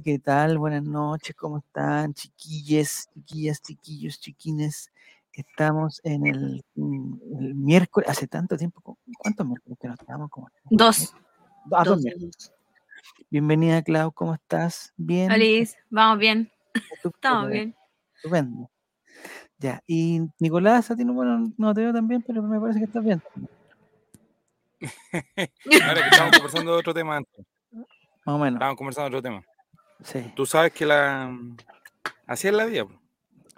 Hola, 0.00 0.04
¿qué 0.04 0.18
tal? 0.18 0.56
Buenas 0.56 0.82
noches, 0.84 1.36
¿cómo 1.36 1.58
están, 1.58 2.14
chiquilles, 2.14 3.10
chiquillas, 3.12 3.60
chiquillos, 3.60 4.18
chiquines? 4.18 4.90
Estamos 5.30 6.00
en 6.04 6.26
el, 6.26 6.64
mm, 6.74 7.14
el 7.38 7.54
miércoles, 7.54 8.08
hace 8.08 8.26
tanto 8.26 8.56
tiempo, 8.56 8.80
¿cu- 8.80 8.96
¿cuántos 9.18 9.46
miércoles 9.46 9.78
que 9.78 9.88
no 9.88 9.94
estamos? 9.94 10.30
Como, 10.30 10.48
Dos. 10.70 11.12
Ah, 11.70 11.84
dos 11.84 12.02
Dos. 12.02 12.50
Bienvenida, 13.28 13.82
Clau, 13.82 14.10
¿cómo 14.12 14.32
estás? 14.32 14.94
¿Bien? 14.96 15.30
Alice, 15.30 15.76
vamos 15.90 16.18
bien. 16.18 16.50
Estamos 17.04 17.50
bien. 17.50 17.76
Estupendo. 18.14 18.70
Ya, 19.58 19.82
y 19.86 20.22
Nicolás, 20.38 20.90
a 20.90 20.96
ti 20.96 21.04
no, 21.04 21.12
bueno, 21.12 21.52
no 21.58 21.74
te 21.74 21.82
veo 21.82 21.92
tan 21.92 22.08
bien, 22.08 22.22
pero 22.26 22.42
me 22.42 22.58
parece 22.58 22.78
que 22.78 22.86
estás 22.86 23.04
bien. 23.04 23.22
Ahora 25.86 26.02
que 26.02 26.08
estamos 26.08 26.32
conversando 26.32 26.72
de 26.72 26.78
otro 26.78 26.94
tema 26.94 27.18
antes. 27.18 27.44
Más 28.24 28.34
o 28.36 28.38
menos, 28.38 28.54
Estábamos 28.54 28.78
conversando 28.78 29.10
de 29.10 29.18
otro 29.18 29.22
tema. 29.30 29.44
Sí. 30.04 30.32
Tú 30.36 30.46
sabes 30.46 30.72
que 30.72 30.86
la. 30.86 31.34
Así 32.26 32.48
es 32.48 32.54
la 32.54 32.64
vida. 32.66 32.84
po. 32.84 33.00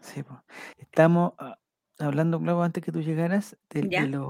Sí, 0.02 0.22
po. 0.22 0.42
estamos 0.78 1.32
ah, 1.38 1.56
hablando, 1.98 2.40
Clau, 2.40 2.62
antes 2.62 2.82
que 2.82 2.90
tú 2.92 3.00
llegaras, 3.02 3.56
de, 3.70 3.82
los, 4.08 4.28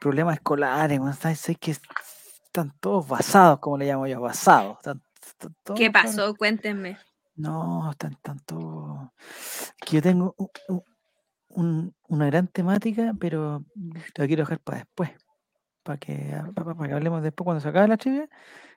problemas 0.00 0.34
escolares. 0.34 0.98
bueno, 0.98 1.14
¿sabes? 1.14 1.40
Sé 1.40 1.54
que 1.54 1.70
están 1.72 2.72
todos 2.80 3.08
basados, 3.08 3.58
como 3.60 3.78
le 3.78 3.86
llamo 3.86 4.06
yo, 4.06 4.20
basados. 4.20 4.76
están- 4.78 5.02
están 5.24 5.56
todos 5.62 5.78
¿Qué 5.78 5.90
pasó? 5.90 6.34
Cuéntenme. 6.34 6.98
No, 7.36 7.90
están, 7.90 8.12
están 8.12 8.38
todos. 8.40 9.08
Que 9.80 9.96
yo 9.96 10.02
tengo 10.02 10.34
un- 10.36 10.50
un- 10.68 10.84
un- 11.48 11.94
una 12.08 12.26
gran 12.26 12.48
temática, 12.48 13.14
pero 13.18 13.64
la 14.16 14.26
quiero 14.26 14.42
dejar 14.42 14.60
para 14.60 14.78
después. 14.78 15.10
Para 15.82 15.98
que, 15.98 16.32
para, 16.54 16.74
que 16.88 16.92
hablemos 16.94 17.22
después 17.22 17.44
cuando 17.44 17.60
se 17.60 17.68
acabe 17.68 17.88
la 17.88 17.96
trivia. 17.96 18.28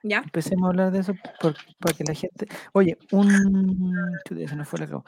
¿Ya? 0.02 0.18
Empecemos 0.18 0.64
a 0.66 0.68
hablar 0.70 0.90
de 0.90 1.00
eso 1.00 1.14
por- 1.40 1.54
para 1.78 1.96
que 1.96 2.04
la 2.04 2.14
gente. 2.14 2.46
Oye, 2.72 2.98
un. 3.12 3.92
Se 4.28 4.56
nos 4.56 4.68
fue 4.68 4.80
la. 4.80 5.02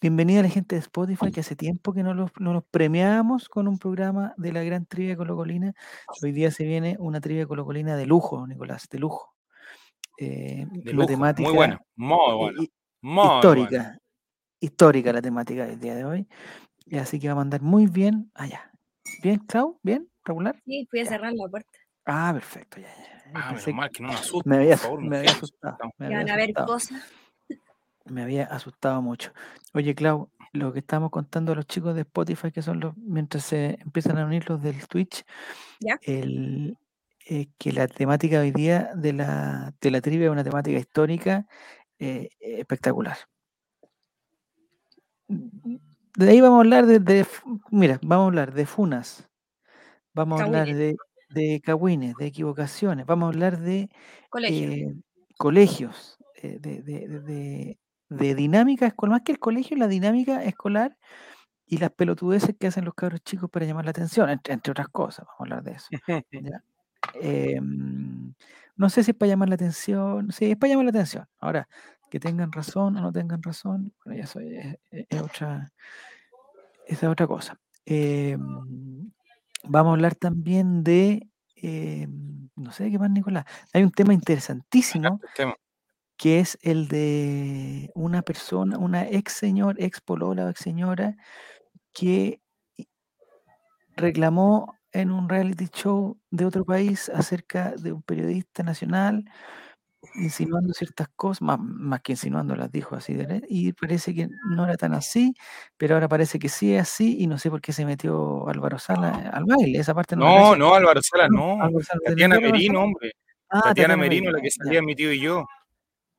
Bienvenida 0.00 0.40
a 0.40 0.42
la 0.42 0.48
gente 0.48 0.74
de 0.74 0.80
Spotify, 0.80 1.30
que 1.30 1.40
hace 1.40 1.54
tiempo 1.54 1.92
que 1.92 2.02
no 2.02 2.12
los, 2.12 2.32
no 2.40 2.52
los 2.52 2.64
premiamos 2.64 3.48
con 3.48 3.68
un 3.68 3.78
programa 3.78 4.34
de 4.36 4.52
la 4.52 4.64
gran 4.64 4.84
trivia 4.86 5.16
colocolina. 5.16 5.74
Hoy 6.22 6.32
día 6.32 6.50
se 6.50 6.64
viene 6.64 6.96
una 6.98 7.20
trivia 7.20 7.46
colocolina 7.46 7.94
de 7.94 8.06
lujo, 8.06 8.44
Nicolás, 8.46 8.88
de 8.90 8.98
lujo. 8.98 9.34
Eh, 10.18 10.66
De 10.70 10.92
lujo. 10.92 11.06
temática 11.06 11.48
Muy 11.48 11.56
buena. 11.56 11.80
Muy 11.94 12.36
buena. 12.36 12.58
Muy 13.02 13.24
histórica. 13.36 13.68
buena. 13.68 13.98
Histórica 14.60 15.12
la 15.12 15.22
temática 15.22 15.66
del 15.66 15.78
día 15.78 15.94
de 15.94 16.04
hoy. 16.04 16.26
Así 17.00 17.20
que 17.20 17.28
va 17.28 17.32
a 17.34 17.36
mandar 17.36 17.62
muy 17.62 17.86
bien 17.86 18.30
allá. 18.34 18.72
¿Bien, 19.22 19.38
Clau? 19.40 19.78
¿Bien? 19.82 20.08
¿Regular? 20.24 20.60
Sí, 20.64 20.86
fui 20.90 21.00
a 21.00 21.04
Ya. 21.04 21.10
cerrar 21.10 21.32
la 21.32 21.48
puerta. 21.48 21.70
Ah, 22.04 22.30
perfecto, 22.32 22.80
ya, 22.80 22.88
ya. 22.88 23.22
Ah, 23.34 23.52
menos 23.52 23.74
mal 23.74 23.90
que 23.90 24.02
no 24.02 24.10
me 24.44 24.56
había, 24.56 24.76
por 24.76 24.78
favor, 24.78 25.00
me 25.00 25.06
había 25.06 25.30
mujeres. 25.30 25.36
asustado. 25.36 25.78
Me 25.98 26.06
había 26.06 26.18
van 26.18 26.30
a 26.30 26.36
ver 26.36 26.52
cosas. 26.52 27.02
Me 28.06 28.22
había 28.22 28.44
asustado 28.46 29.00
mucho. 29.00 29.32
Oye, 29.74 29.94
Clau, 29.94 30.28
lo 30.52 30.72
que 30.72 30.80
estamos 30.80 31.10
contando 31.10 31.52
a 31.52 31.54
los 31.54 31.66
chicos 31.66 31.94
de 31.94 32.00
Spotify, 32.02 32.50
que 32.50 32.60
son 32.60 32.80
los, 32.80 32.96
mientras 32.96 33.44
se 33.44 33.78
empiezan 33.80 34.18
a 34.18 34.26
unir 34.26 34.48
los 34.50 34.60
del 34.60 34.86
Twitch, 34.88 35.24
¿Ya? 35.80 35.98
el, 36.02 36.76
eh, 37.26 37.46
que 37.56 37.72
la 37.72 37.86
temática 37.86 38.40
hoy 38.40 38.50
día 38.50 38.90
de 38.96 39.12
la, 39.12 39.72
de 39.80 39.90
la 39.92 40.00
trivia 40.00 40.26
es 40.26 40.32
una 40.32 40.42
temática 40.44 40.76
histórica 40.78 41.46
eh, 42.00 42.28
espectacular. 42.40 43.16
De 45.28 46.28
ahí 46.28 46.40
vamos 46.40 46.56
a 46.58 46.60
hablar 46.60 46.86
de, 46.86 47.26
mira, 47.70 47.98
vamos 48.02 48.24
a 48.24 48.26
hablar 48.26 48.52
de 48.52 48.66
funas, 48.66 49.30
vamos 50.14 50.40
a 50.40 50.44
hablar 50.44 50.66
de, 50.76 50.96
de 51.30 51.60
cagüines, 51.62 52.14
de 52.16 52.26
equivocaciones, 52.26 53.06
vamos 53.06 53.26
a 53.26 53.28
hablar 53.30 53.58
de 53.60 53.88
Colegio. 54.30 54.70
eh, 54.72 54.94
colegios, 55.38 56.18
eh, 56.42 56.58
de, 56.60 56.82
de- 56.82 57.78
de- 58.08 58.34
dinámica 58.34 58.86
escolar, 58.86 59.12
más 59.12 59.22
que 59.22 59.32
el 59.32 59.38
colegio, 59.38 59.76
la 59.76 59.88
dinámica 59.88 60.44
escolar 60.44 60.96
y 61.66 61.78
las 61.78 61.90
pelotudeces 61.92 62.54
que 62.58 62.66
hacen 62.68 62.84
los 62.84 62.94
cabros 62.94 63.20
chicos 63.22 63.50
para 63.50 63.66
llamar 63.66 63.84
la 63.86 63.92
atención, 63.92 64.28
entre, 64.30 64.54
entre 64.54 64.70
otras 64.72 64.88
cosas, 64.88 65.26
vamos 65.26 65.40
a 65.40 65.42
hablar 65.44 65.62
de 65.64 65.72
eso. 65.72 65.88
¿ya? 66.32 66.62
Em, 67.14 68.34
no 68.76 68.88
sé 68.90 69.02
si 69.04 69.12
es 69.12 69.16
para 69.16 69.30
llamar 69.30 69.48
la 69.48 69.54
atención, 69.56 70.30
sí, 70.32 70.50
es 70.52 70.56
para 70.56 70.70
llamar 70.72 70.86
la 70.86 70.90
atención. 70.90 71.26
Ahora, 71.40 71.68
que 72.10 72.20
tengan 72.20 72.52
razón 72.52 72.96
o 72.96 73.00
no 73.00 73.12
tengan 73.12 73.42
razón, 73.42 73.92
bueno, 74.04 74.18
ya 74.18 74.24
eso 74.24 74.40
es, 74.40 74.76
es- 74.90 75.06
es 75.08 75.22
otra, 75.22 75.72
esa 76.86 77.06
es 77.06 77.12
otra 77.12 77.26
cosa. 77.26 77.58
Em, 77.84 79.10
vamos 79.62 79.90
a 79.90 79.94
hablar 79.94 80.14
también 80.14 80.84
de, 80.84 81.28
em, 81.56 82.48
no 82.56 82.72
sé 82.72 82.90
qué 82.90 82.98
más, 82.98 83.10
Nicolás. 83.10 83.44
Hay 83.72 83.82
un 83.82 83.90
tema 83.92 84.14
interesantísimo 84.14 85.20
tema. 85.34 85.54
que 86.16 86.40
es 86.40 86.58
el 86.62 86.88
de 86.88 87.90
una 87.94 88.22
persona, 88.22 88.78
una 88.78 89.06
ex 89.08 89.32
señor, 89.32 89.76
ex 89.78 90.00
polola 90.00 90.46
o 90.46 90.50
ex 90.50 90.60
señora, 90.60 91.16
que 91.92 92.40
reclamó 93.96 94.74
en 94.92 95.10
un 95.10 95.28
reality 95.28 95.68
show 95.68 96.18
de 96.30 96.44
otro 96.44 96.64
país 96.64 97.08
acerca 97.10 97.72
de 97.72 97.92
un 97.92 98.02
periodista 98.02 98.62
nacional, 98.62 99.24
insinuando 100.14 100.72
ciertas 100.74 101.08
cosas, 101.16 101.42
más, 101.42 101.58
más 101.60 102.00
que 102.02 102.12
insinuando, 102.12 102.54
las 102.56 102.70
dijo 102.70 102.96
así, 102.96 103.14
de 103.14 103.42
y 103.48 103.72
parece 103.72 104.14
que 104.14 104.28
no 104.50 104.64
era 104.64 104.76
tan 104.76 104.94
así, 104.94 105.34
pero 105.76 105.94
ahora 105.94 106.08
parece 106.08 106.38
que 106.38 106.48
sí 106.48 106.74
es 106.74 106.82
así, 106.82 107.16
y 107.20 107.26
no 107.26 107.38
sé 107.38 107.50
por 107.50 107.60
qué 107.60 107.72
se 107.72 107.84
metió 107.84 108.48
Álvaro 108.48 108.78
Sala 108.78 109.30
al 109.32 109.44
baile, 109.44 109.78
esa 109.78 109.94
parte 109.94 110.16
no 110.16 110.56
No, 110.56 110.74
Álvaro 110.74 111.00
Sala, 111.02 111.28
No, 111.28 111.56
no. 111.56 111.62
Álvaro 111.62 111.84
Sala, 111.84 112.00
¿te 112.04 112.10
Tatiana 112.12 112.40
Merino, 112.40 112.82
hombre. 112.82 113.12
Ah, 113.48 113.60
Tatiana 113.62 113.68
Tatiana 113.68 113.96
Merino, 113.96 114.30
la 114.30 114.40
que 114.40 114.48
ya. 114.50 114.64
salía 114.64 114.82
mi 114.82 114.94
tío 114.94 115.12
y 115.12 115.20
yo. 115.20 115.44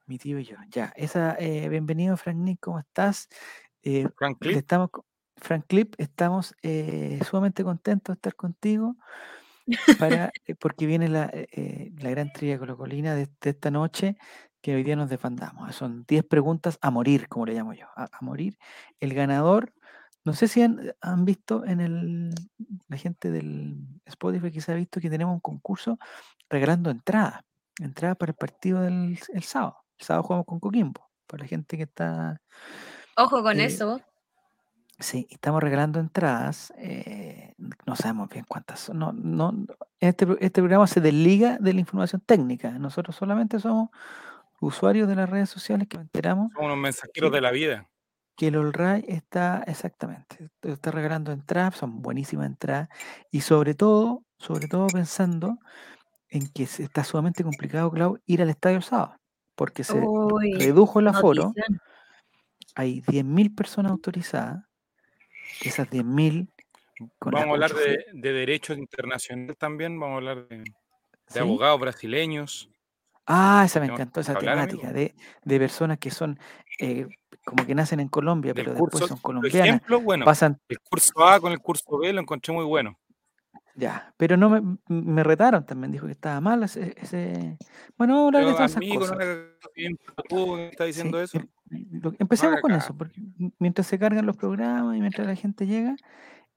Mi 0.05 0.17
tío 0.17 0.37
y 0.39 0.43
yo, 0.45 0.57
ya. 0.69 0.93
Esa, 0.95 1.35
eh, 1.39 1.69
bienvenido, 1.69 2.17
Frank 2.17 2.37
Nick, 2.37 2.59
¿cómo 2.59 2.79
estás? 2.79 3.29
Eh, 3.83 4.07
Frank 4.17 4.37
Clip. 4.39 4.57
estamos, 4.57 4.89
Frank 5.37 5.65
Clip, 5.67 5.95
estamos 5.97 6.55
eh, 6.61 7.19
sumamente 7.27 7.63
contentos 7.63 8.15
de 8.15 8.17
estar 8.17 8.35
contigo 8.35 8.95
para, 9.99 10.31
eh, 10.45 10.55
porque 10.55 10.85
viene 10.85 11.07
la, 11.09 11.25
eh, 11.25 11.47
eh, 11.51 11.91
la 11.97 12.09
gran 12.09 12.31
trivia 12.31 12.59
colocolina 12.59 13.15
de, 13.15 13.27
de 13.41 13.49
esta 13.49 13.71
noche 13.71 14.17
que 14.61 14.75
hoy 14.75 14.83
día 14.83 14.95
nos 14.95 15.09
defendamos. 15.09 15.75
Son 15.75 16.05
10 16.07 16.23
preguntas 16.25 16.77
a 16.81 16.89
morir, 16.89 17.27
como 17.27 17.45
le 17.45 17.53
llamo 17.53 17.73
yo, 17.73 17.87
a, 17.95 18.05
a 18.11 18.17
morir. 18.21 18.57
El 18.99 19.13
ganador, 19.13 19.73
no 20.23 20.33
sé 20.33 20.47
si 20.47 20.61
han, 20.61 20.93
han 21.01 21.25
visto 21.25 21.65
en 21.65 21.81
el, 21.81 22.33
la 22.87 22.97
gente 22.97 23.29
del 23.29 23.75
Spotify 24.05 24.61
se 24.61 24.71
ha 24.71 24.75
visto 24.75 25.01
que 25.01 25.09
tenemos 25.09 25.33
un 25.33 25.41
concurso 25.41 25.99
regalando 26.49 26.89
entradas, 26.89 27.41
entradas 27.79 28.15
para 28.17 28.31
el 28.31 28.37
partido 28.37 28.81
del 28.81 29.19
el 29.33 29.43
sábado. 29.43 29.77
El 29.97 30.05
sábado 30.05 30.23
jugamos 30.23 30.45
con 30.45 30.59
Coquimbo, 30.59 31.09
para 31.27 31.43
la 31.43 31.47
gente 31.49 31.75
que 31.75 31.83
está 31.83 32.39
Ojo 33.17 33.43
con 33.43 33.59
eh, 33.59 33.65
eso. 33.65 34.01
Sí, 34.99 35.27
estamos 35.29 35.61
regalando 35.61 35.99
entradas. 35.99 36.71
eh, 36.77 37.22
no 37.85 37.95
sabemos 37.95 38.29
bien 38.29 38.45
cuántas 38.47 38.79
son. 38.81 38.99
No, 38.99 39.13
no, 39.13 39.53
este, 39.99 40.25
este 40.39 40.61
programa 40.61 40.87
se 40.87 41.01
desliga 41.01 41.57
de 41.59 41.73
la 41.73 41.79
información 41.79 42.21
técnica. 42.25 42.71
Nosotros 42.71 43.15
solamente 43.15 43.59
somos 43.59 43.89
usuarios 44.61 45.07
de 45.07 45.15
las 45.15 45.29
redes 45.29 45.49
sociales 45.49 45.87
que 45.87 45.97
nos 45.97 46.05
enteramos 46.05 46.51
Son 46.53 46.65
unos 46.65 46.77
mensajeros 46.77 47.31
que, 47.31 47.35
de 47.35 47.41
la 47.41 47.51
vida. 47.51 47.87
que 48.37 48.47
el 48.47 48.55
Olray 48.57 49.03
está 49.07 49.63
exactamente, 49.67 50.49
está 50.61 50.91
regalando 50.91 51.31
entradas, 51.31 51.75
son 51.75 52.01
buenísimas 52.01 52.47
entradas, 52.47 52.89
y 53.31 53.41
sobre 53.41 53.75
todo, 53.75 54.23
sobre 54.39 54.67
todo 54.67 54.87
pensando 54.87 55.57
en 56.29 56.47
que 56.47 56.65
se- 56.65 56.83
está 56.83 57.03
sumamente 57.03 57.43
complicado, 57.43 57.91
Clau, 57.91 58.17
ir 58.25 58.41
al 58.41 58.49
estadio 58.49 58.81
sábado, 58.81 59.17
porque 59.55 59.83
se 59.83 59.99
Uy, 59.99 60.53
redujo 60.57 60.99
el 60.99 61.07
aforo, 61.09 61.43
notición. 61.45 61.79
hay 62.75 63.01
10.000 63.01 63.53
personas 63.53 63.91
autorizadas, 63.91 64.63
esas 65.61 65.89
10.000 65.89 66.49
con 66.49 66.49
la 66.49 66.52
Vamos 67.21 67.47
a 67.47 67.51
hablar 67.51 67.73
de, 67.73 68.05
de 68.13 68.33
derecho 68.33 68.73
internacional 68.73 69.55
también. 69.57 69.99
Vamos 69.99 70.13
a 70.15 70.17
hablar 70.17 70.47
de, 70.47 70.57
de 70.57 70.65
¿sí? 71.27 71.39
abogados 71.39 71.79
brasileños. 71.79 72.69
Ah, 73.25 73.63
esa 73.65 73.79
me 73.79 73.85
encantó, 73.85 74.19
esa 74.19 74.33
hablar, 74.33 74.55
temática 74.67 74.91
de, 74.91 75.15
de 75.43 75.59
personas 75.59 75.97
que 75.97 76.11
son 76.11 76.37
eh, 76.79 77.07
como 77.45 77.65
que 77.65 77.73
nacen 77.73 77.99
en 78.01 78.09
Colombia, 78.09 78.53
pero 78.53 78.71
después 78.73 78.91
curso, 78.91 79.07
son 79.07 79.17
por 79.19 79.31
colombianas, 79.31 79.67
ejemplo, 79.77 80.01
bueno, 80.01 80.25
pasan, 80.25 80.59
el 80.67 80.79
curso 80.79 81.25
A 81.25 81.39
con 81.39 81.51
el 81.53 81.59
curso 81.59 81.97
B 81.97 82.11
lo 82.11 82.19
encontré 82.21 82.53
muy 82.53 82.65
bueno. 82.65 82.99
ya, 83.75 84.13
pero 84.17 84.35
no 84.35 84.49
me, 84.49 84.77
me 84.87 85.23
retaron 85.23 85.65
también, 85.65 85.91
dijo 85.91 86.05
que 86.05 86.11
estaba 86.11 86.41
mal 86.41 86.63
ese, 86.63 86.93
ese- 86.97 87.57
Bueno, 87.97 88.27
hablar 88.27 88.45
de 88.45 88.53
todas 88.53 88.71
esas 88.71 88.83
no 88.83 88.99
cosas. 88.99 89.17
bien, 89.73 89.97
tú 90.27 90.55
que 90.55 90.67
estás 90.67 90.85
Sí, 90.87 90.89
diciendo 90.91 91.21
eso. 91.21 91.37
em- 91.37 91.47
No 92.03 92.13
empecemos 92.19 92.59
con 92.59 92.71
eso, 92.73 92.95
porque 92.95 93.21
mientras 93.57 93.87
se 93.87 93.97
cargan 93.97 94.25
los 94.25 94.35
programas 94.37 94.95
y 94.97 94.99
mientras 94.99 95.25
la 95.25 95.35
gente 95.35 95.65
llega, 95.65 95.95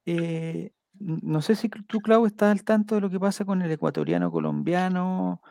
eh, 0.06 0.70
no 0.98 1.42
sé 1.42 1.54
si 1.56 1.68
tú, 1.68 2.00
Clau, 2.00 2.24
estás 2.26 2.52
al 2.52 2.64
tanto 2.64 2.94
de 2.94 3.00
lo 3.02 3.10
que 3.10 3.20
pasa 3.20 3.44
con 3.44 3.60
el 3.62 3.70
ecuatoriano 3.70 4.30
colombiano, 4.30 5.42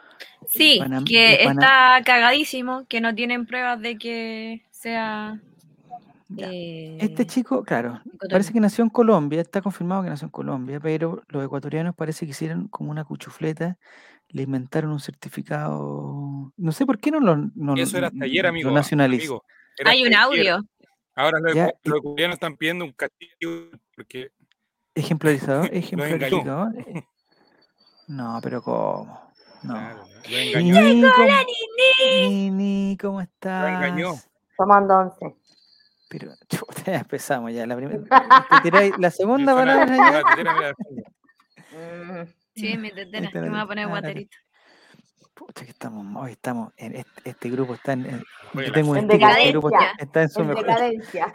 Sí, 0.48 0.80
que 1.06 1.44
está 1.44 2.02
cagadísimo, 2.06 2.86
que 2.88 3.02
no 3.02 3.14
tienen 3.16 3.46
pruebas 3.46 3.82
de 3.82 3.98
que 3.98 4.66
sea 4.72 5.42
ya. 6.30 6.50
eh, 6.52 6.98
Este 7.00 7.26
chico, 7.26 7.64
claro, 7.64 8.02
parece 8.30 8.54
que 8.54 8.60
nació 8.60 8.84
en 8.84 8.90
Colombia, 8.90 9.42
está 9.42 9.62
confirmado 9.62 10.04
que 10.04 10.10
nació 10.10 10.26
en 10.26 10.32
Colombia, 10.32 10.80
pero 10.80 11.24
los 11.28 11.44
ecuatorianos 11.46 11.96
parece 11.96 12.26
que 12.26 12.32
hicieron 12.32 12.68
como 12.68 12.92
una 12.92 13.04
cuchufleta, 13.04 13.78
le 14.30 14.44
inventaron 14.44 14.92
un 14.92 15.00
certificado 15.00 16.52
no, 16.58 16.72
sé 16.72 16.86
por 16.86 17.00
qué 17.00 17.12
no 17.12 17.20
lo, 17.20 17.38
no, 17.56 17.76
Eso 17.76 17.98
era 17.98 18.08
hasta 18.08 18.26
ayer, 18.26 18.46
amigo. 18.48 18.70
amigo. 18.70 19.46
Era 19.78 19.92
Hay 19.92 20.02
un 20.02 20.08
ayer. 20.08 20.18
audio. 20.20 20.66
Ahora 21.18 21.40
Ya, 21.54 21.72
los 21.84 21.98
ecuatorianos 22.00 22.36
están 22.36 22.58
pidiendo 22.58 22.86
un 22.86 22.92
castigo 22.92 23.70
porque 23.96 24.32
Ejemplarizador, 24.96 25.66
engañó. 25.72 25.80
ejemplarizador. 25.80 26.80
eh. 26.80 27.04
No, 28.08 28.40
pero 28.42 28.62
¿cómo? 28.62 29.32
No. 29.64 29.74
claro, 29.74 30.04
lo 30.30 30.38
engañó. 30.38 30.82
Nini, 30.82 31.02
¿cómo, 31.02 31.28
Nini, 32.30 32.98
¿cómo 33.02 33.22
estás? 33.22 33.68
engañó. 33.70 34.14
Tomando 34.58 34.98
once. 34.98 35.36
Pero, 36.10 36.32
chuta, 36.50 36.84
ya 36.86 36.98
empezamos 37.00 37.52
ya. 37.52 37.66
La, 37.66 37.76
primera, 37.76 38.00
te 38.52 38.62
tiráis 38.62 38.98
la 39.00 39.12
segunda 39.12 39.54
palabra 39.56 39.88
ya. 39.96 40.22
la. 40.44 40.74
Mm, 41.72 42.28
Sí, 42.56 42.78
mi 42.78 42.90
tetera. 42.90 43.30
Que 43.32 43.40
me 43.42 43.50
va 43.50 43.62
a 43.62 43.68
poner 43.68 43.86
ah, 43.86 43.90
guaterito. 43.90 44.38
Pucha, 45.34 45.66
que 45.66 45.72
estamos, 45.72 46.06
hoy 46.24 46.32
estamos 46.32 46.72
en 46.78 46.96
este, 46.96 47.30
este 47.30 47.50
grupo 47.50 47.74
está 47.74 47.92
en, 47.92 48.06
en- 48.06 48.24
Oye, 48.54 48.68
yo 48.68 48.72
tengo 48.72 48.92
un 48.92 48.98
En 49.00 49.12
este 49.12 49.52
grupo 49.52 49.68
está, 49.70 49.80
decadencia. 49.98 49.98
está 50.00 50.22
en 50.22 50.30
su 50.30 50.40
en 50.42 50.48
mejor, 50.48 50.66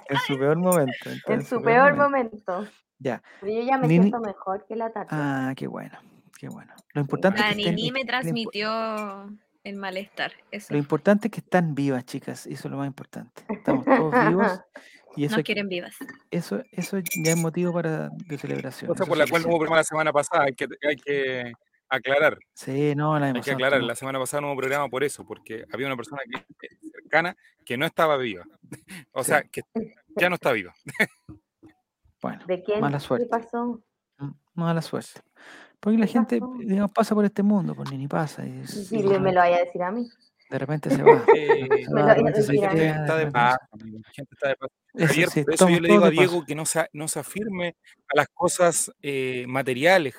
en 0.09 0.19
su 0.27 0.39
peor 0.39 0.57
momento. 0.57 1.11
En 1.27 1.45
su 1.45 1.61
peor 1.63 1.95
momento. 1.97 2.67
Ya. 3.01 3.23
Pero 3.41 3.53
yo 3.53 3.63
ya 3.63 3.79
me 3.79 3.89
Nini- 3.89 4.03
siento 4.03 4.21
mejor 4.21 4.65
que 4.67 4.77
la 4.77 4.91
Tati. 4.91 5.09
Ah, 5.11 5.53
qué 5.57 5.67
bueno, 5.67 5.99
qué 6.39 6.49
bueno. 6.49 6.73
Lo 6.93 7.01
importante 7.01 7.41
La 7.41 7.49
es 7.51 7.55
que 7.57 7.61
estén, 7.63 7.75
Nini 7.75 7.91
me 7.91 7.99
lo 8.01 8.05
impo- 8.05 8.09
transmitió 8.09 9.31
el 9.65 9.77
malestar. 9.77 10.33
Eso. 10.51 10.73
lo 10.75 10.79
importante 10.79 11.29
es 11.29 11.33
que 11.33 11.41
están 11.41 11.75
vivas, 11.75 12.05
chicas, 12.05 12.47
eso 12.47 12.69
es 12.69 12.71
lo 12.71 12.77
más 12.77 12.87
importante. 12.87 13.43
Estamos 13.49 13.85
todos 13.85 14.15
vivos 14.29 14.61
y 15.17 15.25
eso, 15.25 15.37
Nos 15.37 15.45
quieren 15.45 15.69
vivas. 15.69 15.97
eso, 16.31 16.63
eso 16.73 16.99
ya 16.99 17.33
es 17.33 17.37
motivo 17.37 17.73
para 17.73 18.11
de 18.11 18.39
celebración. 18.39 18.89
Cosa 18.89 19.03
eso 19.05 19.09
por 19.09 19.19
la 19.19 19.27
cual 19.27 19.43
no 19.43 19.49
hubo 19.49 19.57
programa 19.59 19.79
la 19.79 19.85
semana 19.85 20.13
pasada, 20.13 20.45
hay 20.45 20.55
que, 20.55 20.67
hay 20.87 20.97
que 20.97 21.53
aclarar. 21.89 22.39
Sí, 22.55 22.95
no, 22.95 23.19
la 23.19 23.27
Hay 23.27 23.41
que 23.41 23.51
aclarar, 23.51 23.83
la 23.83 23.95
semana 23.97 24.19
pasada 24.19 24.43
no 24.43 24.49
hubo 24.49 24.57
programa 24.59 24.89
por 24.89 25.03
eso, 25.05 25.25
porque 25.27 25.65
había 25.73 25.87
una 25.87 25.97
persona 25.97 26.21
que, 26.31 26.39
eh, 26.67 26.77
cercana 26.93 27.35
que 27.65 27.77
no 27.77 27.87
estaba 27.87 28.17
viva. 28.19 28.45
O 29.13 29.25
Sí. 29.25 29.29
sea, 29.31 29.43
que 29.43 29.63
ya 30.17 30.29
no 30.29 30.35
está 30.37 30.53
viva. 30.53 30.75
Bueno, 32.23 32.41
¿De 32.47 32.63
quién? 32.63 32.81
Mala 32.81 32.99
¿Qué 32.99 33.05
suerte. 33.05 33.27
pasó? 33.27 33.83
mm, 34.19 34.31
mala 34.55 34.83
suerte. 34.83 35.21
Porque 35.81 35.97
la 35.99 36.07
¿Qué 36.07 36.13
gente, 36.13 36.41
pasó? 36.41 36.53
digamos, 36.59 36.93
pasa 36.93 37.15
por 37.15 37.25
este 37.25 37.43
mundo, 37.43 37.75
pues 37.75 37.91
ni 37.93 38.07
pasa. 38.07 38.45
Y, 38.47 38.61
es- 38.61 38.89
Si 38.89 38.99
y 38.99 39.03
me 39.03 39.33
lo 39.33 39.41
vaya 39.41 39.57
a 39.57 39.61
decir 39.61 39.83
a 39.83 39.91
mí. 39.91 40.07
de 40.51 40.59
repente 40.59 40.91
se 40.91 41.03
va. 41.03 41.25
Eh, 41.37 41.69
está 41.71 43.17
de 43.17 45.07
Javier, 45.07 45.31
sí, 45.31 45.45
por 45.45 45.55
eso 45.55 45.69
yo 45.69 45.81
le 45.81 45.89
digo 45.89 46.05
a 46.05 46.11
Diego 46.11 46.33
paso. 46.35 46.47
que 46.47 46.55
no 46.55 46.67
se, 46.67 46.89
no 46.93 47.07
se 47.09 47.21
afirme 47.21 47.77
a 48.13 48.17
las 48.17 48.27
cosas 48.35 48.91
eh, 49.01 49.45
materiales, 49.49 50.15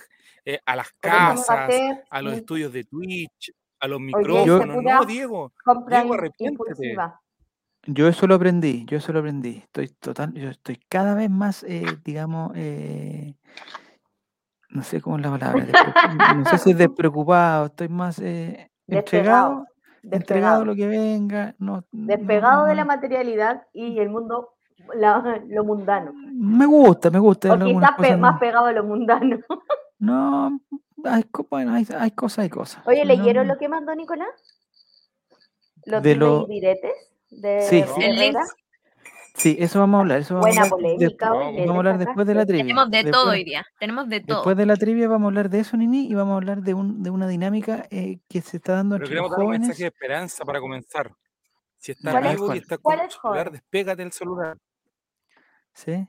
eh, 0.45 0.59
a 0.65 0.75
las 0.77 0.92
Por 0.94 1.12
casas, 1.12 1.75
a 2.09 2.21
los 2.21 2.33
estudios 2.36 2.71
de 2.71 2.83
Twitch, 2.86 3.51
a 3.80 3.88
los 3.88 4.00
micrófonos. 4.00 4.81
No, 4.81 5.06
Diego, 5.06 5.51
Diego, 5.88 6.13
arrepiéntete. 6.13 6.69
impulsiva. 6.69 7.21
Yo 7.87 8.07
eso 8.07 8.27
lo 8.27 8.35
aprendí, 8.35 8.85
yo 8.85 8.97
eso 8.97 9.11
lo 9.11 9.19
aprendí. 9.19 9.57
Estoy 9.57 9.87
total, 9.89 10.33
yo 10.33 10.49
estoy 10.49 10.77
cada 10.87 11.15
vez 11.15 11.29
más, 11.29 11.63
eh, 11.63 11.97
digamos, 12.03 12.51
eh, 12.55 13.33
no 14.69 14.83
sé 14.83 15.01
cómo 15.01 15.17
es 15.17 15.23
la 15.23 15.31
palabra, 15.31 15.65
no 16.35 16.45
sé 16.45 16.57
si 16.59 16.71
es 16.71 16.77
despreocupado, 16.77 17.65
estoy 17.67 17.89
más 17.89 18.19
eh, 18.19 18.71
entregado, 18.87 19.65
Despegado. 20.01 20.15
entregado 20.15 20.61
a 20.61 20.65
lo 20.65 20.75
que 20.75 20.87
venga, 20.87 21.55
no, 21.57 21.83
no, 21.91 22.07
Despegado 22.07 22.65
de 22.65 22.75
la 22.75 22.85
materialidad 22.85 23.63
y 23.73 23.97
el 23.99 24.09
mundo, 24.09 24.53
la- 24.93 25.41
lo 25.47 25.63
mundano. 25.63 26.13
me 26.13 26.65
gusta, 26.67 27.09
me 27.09 27.19
gusta. 27.19 27.53
O 27.53 27.57
quizás 27.59 27.91
pe- 27.99 28.15
más 28.17 28.39
pegado 28.39 28.67
a 28.67 28.71
lo 28.73 28.83
mundano. 28.83 29.39
no, 29.99 30.59
hay, 31.03 31.25
bueno, 31.49 31.73
hay, 31.73 31.87
hay 31.97 32.11
cosas, 32.11 32.39
hay 32.43 32.49
cosas. 32.49 32.85
Oye, 32.87 33.05
¿leyeron 33.05 33.47
lo 33.47 33.57
que 33.57 33.67
mandó 33.67 33.95
Nicolás? 33.95 34.29
¿Los 35.85 36.03
De 36.03 36.13
dimes 36.13 36.19
lo- 36.29 36.45
y 36.47 36.53
diretes? 36.53 37.10
De 37.31 37.61
Sí, 37.63 37.83
sí. 37.83 38.01
El 38.03 38.15
link. 38.15 38.35
Herrera? 38.35 38.45
Sí, 39.33 39.55
eso 39.59 39.79
vamos 39.79 39.97
a 39.97 40.01
hablar, 40.01 40.19
eso 40.19 40.33
vamos 40.35 40.45
a 40.45 40.49
Buena 40.49 40.61
hablar, 40.63 40.69
polémica, 40.71 41.05
después, 41.07 41.29
vamos 41.65 41.69
a 41.75 41.77
hablar 41.79 41.97
después 41.97 42.27
de 42.27 42.35
la 42.35 42.45
trivia. 42.45 42.63
Tenemos 42.63 42.91
de 42.91 42.97
Después- 42.97 43.13
todo 43.13 43.31
hoy 43.31 43.43
día. 43.45 43.65
Tenemos 43.79 44.09
de 44.09 44.19
todo. 44.19 44.37
Después 44.39 44.57
de 44.57 44.65
la 44.65 44.75
trivia 44.75 45.07
vamos 45.07 45.25
a 45.25 45.27
hablar 45.29 45.49
de 45.49 45.59
eso, 45.61 45.77
Nini, 45.77 46.07
y 46.07 46.13
vamos 46.13 46.33
a 46.33 46.35
hablar 46.35 46.61
de, 46.61 46.73
un, 46.73 47.01
de 47.01 47.09
una 47.09 47.27
dinámica 47.29 47.87
eh, 47.89 48.19
que 48.27 48.41
se 48.41 48.57
está 48.57 48.73
dando 48.73 48.95
pero 48.97 49.05
entre 49.05 49.15
los 49.15 49.23
queremos 49.23 49.31
dar 49.31 49.39
un 49.39 49.45
jóvenes. 49.45 49.67
mensaje 49.69 49.83
de 49.83 49.87
esperanza 49.87 50.43
para 50.45 50.59
comenzar. 50.59 51.11
Si 51.77 51.93
estás 51.93 52.11
¿Cuál 52.13 52.25
es- 52.25 52.55
y 52.55 52.57
estás 52.59 52.77
cuál 52.79 52.97
con 52.97 53.05
el 53.05 53.09
es 53.09 53.15
celular, 53.21 53.51
despégate 53.51 54.01
del 54.03 54.11
celular. 54.11 54.57
¿Sí? 55.73 56.05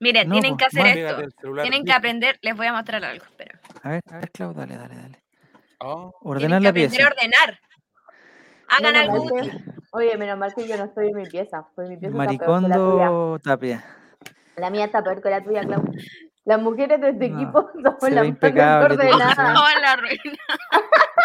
Miren, 0.00 0.28
No, 0.28 0.32
tienen 0.40 0.56
pues, 0.56 0.70
que 0.72 0.80
hacer 0.80 0.98
esto. 0.98 1.52
Tienen 1.62 1.84
que 1.84 1.92
aprender. 1.92 2.38
Les 2.42 2.56
voy 2.56 2.66
a 2.66 2.72
mostrar 2.72 3.04
algo. 3.04 3.24
Espera. 3.24 3.60
A 3.82 3.88
ver, 3.90 4.02
a 4.10 4.16
ver, 4.18 4.30
Clau, 4.32 4.52
dale, 4.54 4.76
dale, 4.76 4.96
dale. 4.96 5.22
Ah, 5.78 6.10
Ordenar 6.22 6.38
Tienen 6.38 6.58
que 6.58 6.62
la 6.64 6.68
aprender 6.70 6.90
pieza. 6.90 7.04
a 7.04 7.10
ordenar. 7.12 7.60
Hagan 8.68 8.96
algo 8.96 9.26
que- 9.28 9.32
útil. 9.34 9.64
Oye, 9.92 10.16
menos 10.16 10.38
mal 10.38 10.54
que 10.54 10.66
yo 10.66 10.76
no 10.76 10.84
estoy 10.84 11.08
en 11.08 11.16
mi 11.16 11.26
pieza. 11.26 11.66
Pues 11.74 11.88
mi 11.88 11.96
pieza 11.96 12.16
está 12.16 12.38
peor 12.46 12.60
que 12.62 12.68
la 12.68 12.74
tuya. 12.76 13.10
Maricondo 13.10 13.38
Tapia. 13.40 13.84
La 14.56 14.70
mía 14.70 14.86
está 14.86 15.02
peor 15.02 15.22
que 15.22 15.30
la 15.30 15.42
tuya, 15.44 15.62
Clau. 15.62 15.82
Las 16.44 16.60
mujeres 16.60 17.00
de 17.00 17.10
este 17.10 17.28
No, 17.28 17.40
equipo 17.40 17.70
ve 18.00 18.10
las 18.10 19.36
más 19.38 19.58
Oh, 19.62 19.80
la 19.80 19.96
ruina. 19.96 20.38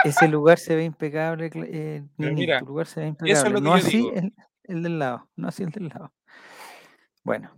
Ese 0.03 0.27
lugar 0.27 0.59
se 0.59 0.75
ve 0.75 0.83
impecable, 0.83 1.49
eh, 1.55 2.03
Pero 2.17 2.33
mira, 2.33 2.59
tu 2.59 2.65
lugar 2.67 2.85
se 2.87 2.99
ve 2.99 3.05
es 3.07 3.09
impecable. 3.09 3.49
lo 3.49 3.55
que 3.59 3.63
no 3.63 3.69
yo 3.69 3.75
así 3.75 3.97
digo. 3.97 4.11
el, 4.13 4.33
el 4.63 4.83
del 4.83 4.99
lado, 4.99 5.29
no 5.35 5.47
así 5.47 5.63
el 5.63 5.71
del 5.71 5.87
lado. 5.87 6.13
Bueno. 7.23 7.49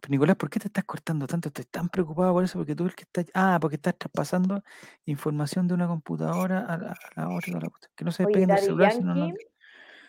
Pero, 0.00 0.10
Nicolás, 0.10 0.36
¿por 0.36 0.48
qué 0.50 0.60
te 0.60 0.68
estás 0.68 0.84
cortando 0.84 1.26
tanto? 1.26 1.48
Estoy 1.48 1.64
tan 1.64 1.88
preocupado 1.88 2.32
por 2.32 2.44
eso, 2.44 2.58
porque 2.58 2.76
tú 2.76 2.84
el 2.84 2.94
que 2.94 3.02
estás... 3.02 3.26
Ah, 3.34 3.58
porque 3.60 3.76
estás 3.76 3.96
traspasando 3.98 4.62
información 5.06 5.66
de 5.66 5.74
una 5.74 5.88
computadora 5.88 6.60
a 6.60 6.76
la, 6.78 6.92
a 6.92 7.20
la 7.20 7.28
otra. 7.30 7.56
a 7.56 7.60
la 7.62 7.66
otra. 7.68 7.90
Que 7.96 8.04
no 8.04 8.12
se 8.12 8.24
Oye, 8.24 8.28
despeguen 8.36 8.48
del 8.54 8.58
celular, 8.64 8.92
sino 8.92 9.14
no... 9.14 9.34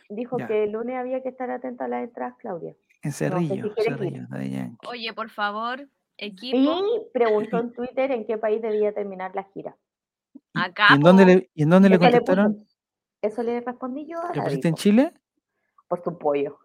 Dijo 0.10 0.38
Ya. 0.40 0.48
que 0.48 0.64
el 0.64 0.72
lunes 0.72 0.96
había 0.96 1.22
que 1.22 1.30
estar 1.30 1.50
atento 1.52 1.84
a 1.84 1.88
las 1.88 2.04
entradas, 2.04 2.36
Claudia. 2.40 2.76
En 3.04 3.12
sé 3.12 3.26
si 3.26 3.32
Cerrillo, 3.32 3.74
quieres 3.74 3.78
ir. 3.78 3.84
Cerrillo, 3.98 4.26
Daddy 4.30 4.50
Yankee. 4.52 4.88
Oye, 4.88 5.14
por 5.14 5.30
favor, 5.30 5.88
equipo. 6.18 6.58
Y 6.58 7.02
preguntó 7.14 7.60
en 7.60 7.74
Twitter 7.74 8.12
en 8.12 8.26
qué 8.26 8.38
país 8.38 8.62
debía 8.62 8.94
terminar 8.94 9.36
la 9.36 9.44
gira. 9.54 9.76
Acá. 10.54 10.88
¿Y 10.92 10.96
en 10.96 11.02
dónde 11.02 11.26
le, 11.26 11.50
y 11.54 11.64
en 11.64 11.70
dónde 11.70 11.90
le 11.90 12.00
contestaron? 12.00 12.54
puse. 12.54 12.78
Eso 13.22 13.44
le 13.44 13.60
respondí 13.62 14.08
yo 14.08 14.22
a 14.22 14.34
¿Le 14.34 14.42
pusiste 14.42 14.68
en 14.68 14.76
Chile? 14.76 15.14
por 15.88 16.04
su 16.04 16.18
pollo. 16.18 16.60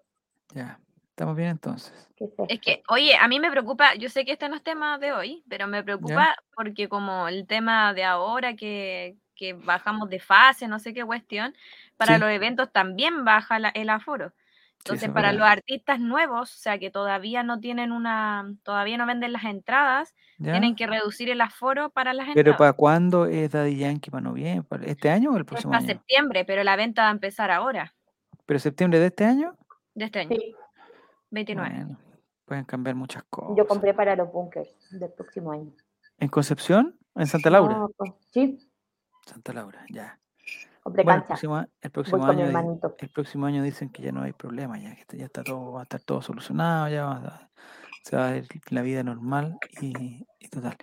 Ya, 0.54 0.80
estamos 1.11 1.37
bien 1.37 1.50
entonces. 1.50 2.08
¿Qué 2.16 2.28
es 2.49 2.61
que, 2.61 2.82
oye, 2.88 3.14
a 3.16 3.26
mí 3.28 3.40
me 3.40 3.50
preocupa, 3.50 3.94
yo 3.94 4.08
sé 4.08 4.25
que 4.25 4.32
este 4.32 4.49
no 4.49 4.56
es 4.56 4.62
tema 4.62 4.99
de 4.99 5.12
hoy, 5.12 5.44
pero 5.49 5.66
me 5.66 5.82
preocupa 5.82 6.37
porque 6.54 6.88
como 6.88 7.28
el 7.28 7.46
tema 7.46 7.94
de 7.94 8.04
ahora 8.04 8.54
que, 8.54 9.16
que 9.42 9.54
bajamos 9.54 10.08
de 10.08 10.20
fase, 10.20 10.68
no 10.68 10.78
sé 10.78 10.94
qué 10.94 11.04
cuestión, 11.04 11.52
para 11.96 12.14
Sí. 12.14 12.20
los 12.20 12.30
eventos 12.30 12.70
también 12.72 13.25
baja 13.25 13.58
la- 13.58 13.70
el 13.70 13.90
aforo. 13.90 14.32
Entonces, 14.78 15.08
es 15.08 15.12
para 15.14 15.28
verdad. 15.32 15.40
los 15.46 15.50
artistas 15.50 15.99
nuevos, 15.99 16.54
o 16.54 16.58
sea, 16.61 16.78
que 16.78 16.90
todavía 16.92 17.42
no 17.42 17.58
tienen 17.58 17.90
una, 17.90 18.52
todavía 18.62 18.96
no 18.99 19.06
venden 19.06 19.32
las 19.32 19.42
entradas, 19.44 20.14
¿Ya? 20.38 20.52
tienen 20.52 20.76
que 20.76 20.87
reducir 20.87 21.28
el 21.28 21.40
aforo 21.40 21.90
para 21.90 22.14
las 22.14 22.26
¿Pero 22.26 22.38
entradas. 22.52 22.58
para 22.58 22.72
cuándo 22.75 23.26
es 23.26 23.50
Daddy 23.50 23.76
Yankee? 23.78 24.11
¿Para 24.12 24.22
noviembre? 24.22 24.62
¿Para 24.68 24.84
¿Este 24.87 25.11
año 25.11 25.30
o 25.32 25.34
el 25.37 25.42
Es 25.42 25.46
próximo 25.49 25.72
para 25.72 25.80
año? 25.84 25.88
septiembre, 25.92 26.44
pero 26.44 26.62
la 26.62 26.76
venta 26.76 27.02
va 27.02 27.08
a 27.08 27.12
empezar 27.12 27.50
ahora, 27.50 27.92
¿Pero 28.46 28.58
septiembre 28.61 29.00
de 29.00 29.06
este 29.06 29.25
año? 29.25 29.56
de 29.94 30.04
este 30.04 30.20
año, 30.20 30.37
Sí, 30.37 30.54
29. 31.30 31.68
Bueno, 31.75 31.99
pueden 32.44 32.64
cambiar 32.64 32.94
muchas 32.94 33.25
cosas. 33.25 33.56
yo 33.56 33.66
compré 33.66 33.92
para 33.92 34.14
los 34.14 34.30
bunkers 34.32 34.68
del 35.00 35.11
próximo 35.12 35.50
año. 35.52 35.72
¿En 36.18 36.28
Concepción? 36.28 36.96
¿En 37.16 37.26
Santa 37.26 37.50
Laura? 37.50 37.75
No, 37.76 37.88
pues, 37.96 38.12
sí, 38.30 38.58
Santa 39.26 39.52
Laura, 39.52 39.85
ya. 39.91 40.19
Bueno, 41.05 41.21
el 41.81 41.91
próximo, 41.91 42.17
el 42.17 42.21
año 42.31 42.47
el 42.99 43.09
próximo 43.11 43.47
año 43.47 43.62
dicen 43.62 43.88
que 43.91 44.02
ya 44.02 44.12
no 44.12 44.23
hay 44.23 44.33
problema, 44.33 44.79
ya 44.79 44.95
que 44.97 45.17
ya 45.17 45.26
está 45.26 45.43
todo, 45.45 45.73
va 45.73 45.81
a 45.81 45.83
estar 45.85 46.00
todo 46.00 46.23
solucionado, 46.23 46.88
ya 46.88 47.05
va 47.05 47.12
a- 47.17 47.50
se 48.05 48.17
va 48.17 48.29
a 48.29 48.31
ver 48.33 48.47
la 48.71 48.83
vida 48.83 49.02
normal 49.05 49.59
y, 49.81 50.26
y 50.41 50.49
total. 50.49 50.76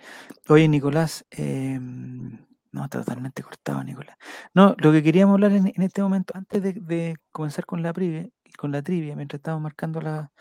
Oye, 0.48 0.68
Nicolás, 0.68 1.26
em, 1.30 2.38
no, 2.72 2.84
está 2.84 3.00
totalmente 3.00 3.42
cortado, 3.42 3.84
Nicolás. 3.84 4.16
No, 4.54 4.74
lo 4.78 4.90
que 4.92 5.02
queríamos 5.02 5.34
hablar 5.34 5.52
en, 5.52 5.66
en 5.68 5.82
este 5.82 6.02
momento, 6.02 6.32
antes 6.34 6.62
de, 6.62 6.72
de 6.72 7.16
comenzar 7.30 7.66
con 7.66 7.82
la 7.82 7.92
trivia, 7.92 8.26
con 8.56 8.72
la 8.72 8.80
trivia, 8.82 9.14
mientras 9.16 9.38
estamos 9.40 9.60
marcando 9.60 10.00
la- 10.00 10.32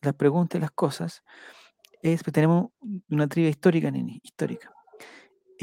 las 0.00 0.14
preguntas 0.14 0.58
y 0.58 0.62
las 0.62 0.70
cosas, 0.70 1.22
es 2.00 2.22
que 2.22 2.32
tenemos 2.32 2.70
una 3.10 3.26
trivia 3.28 3.50
histórica, 3.50 3.90
Nini, 3.90 4.20
histórica. 4.22 4.70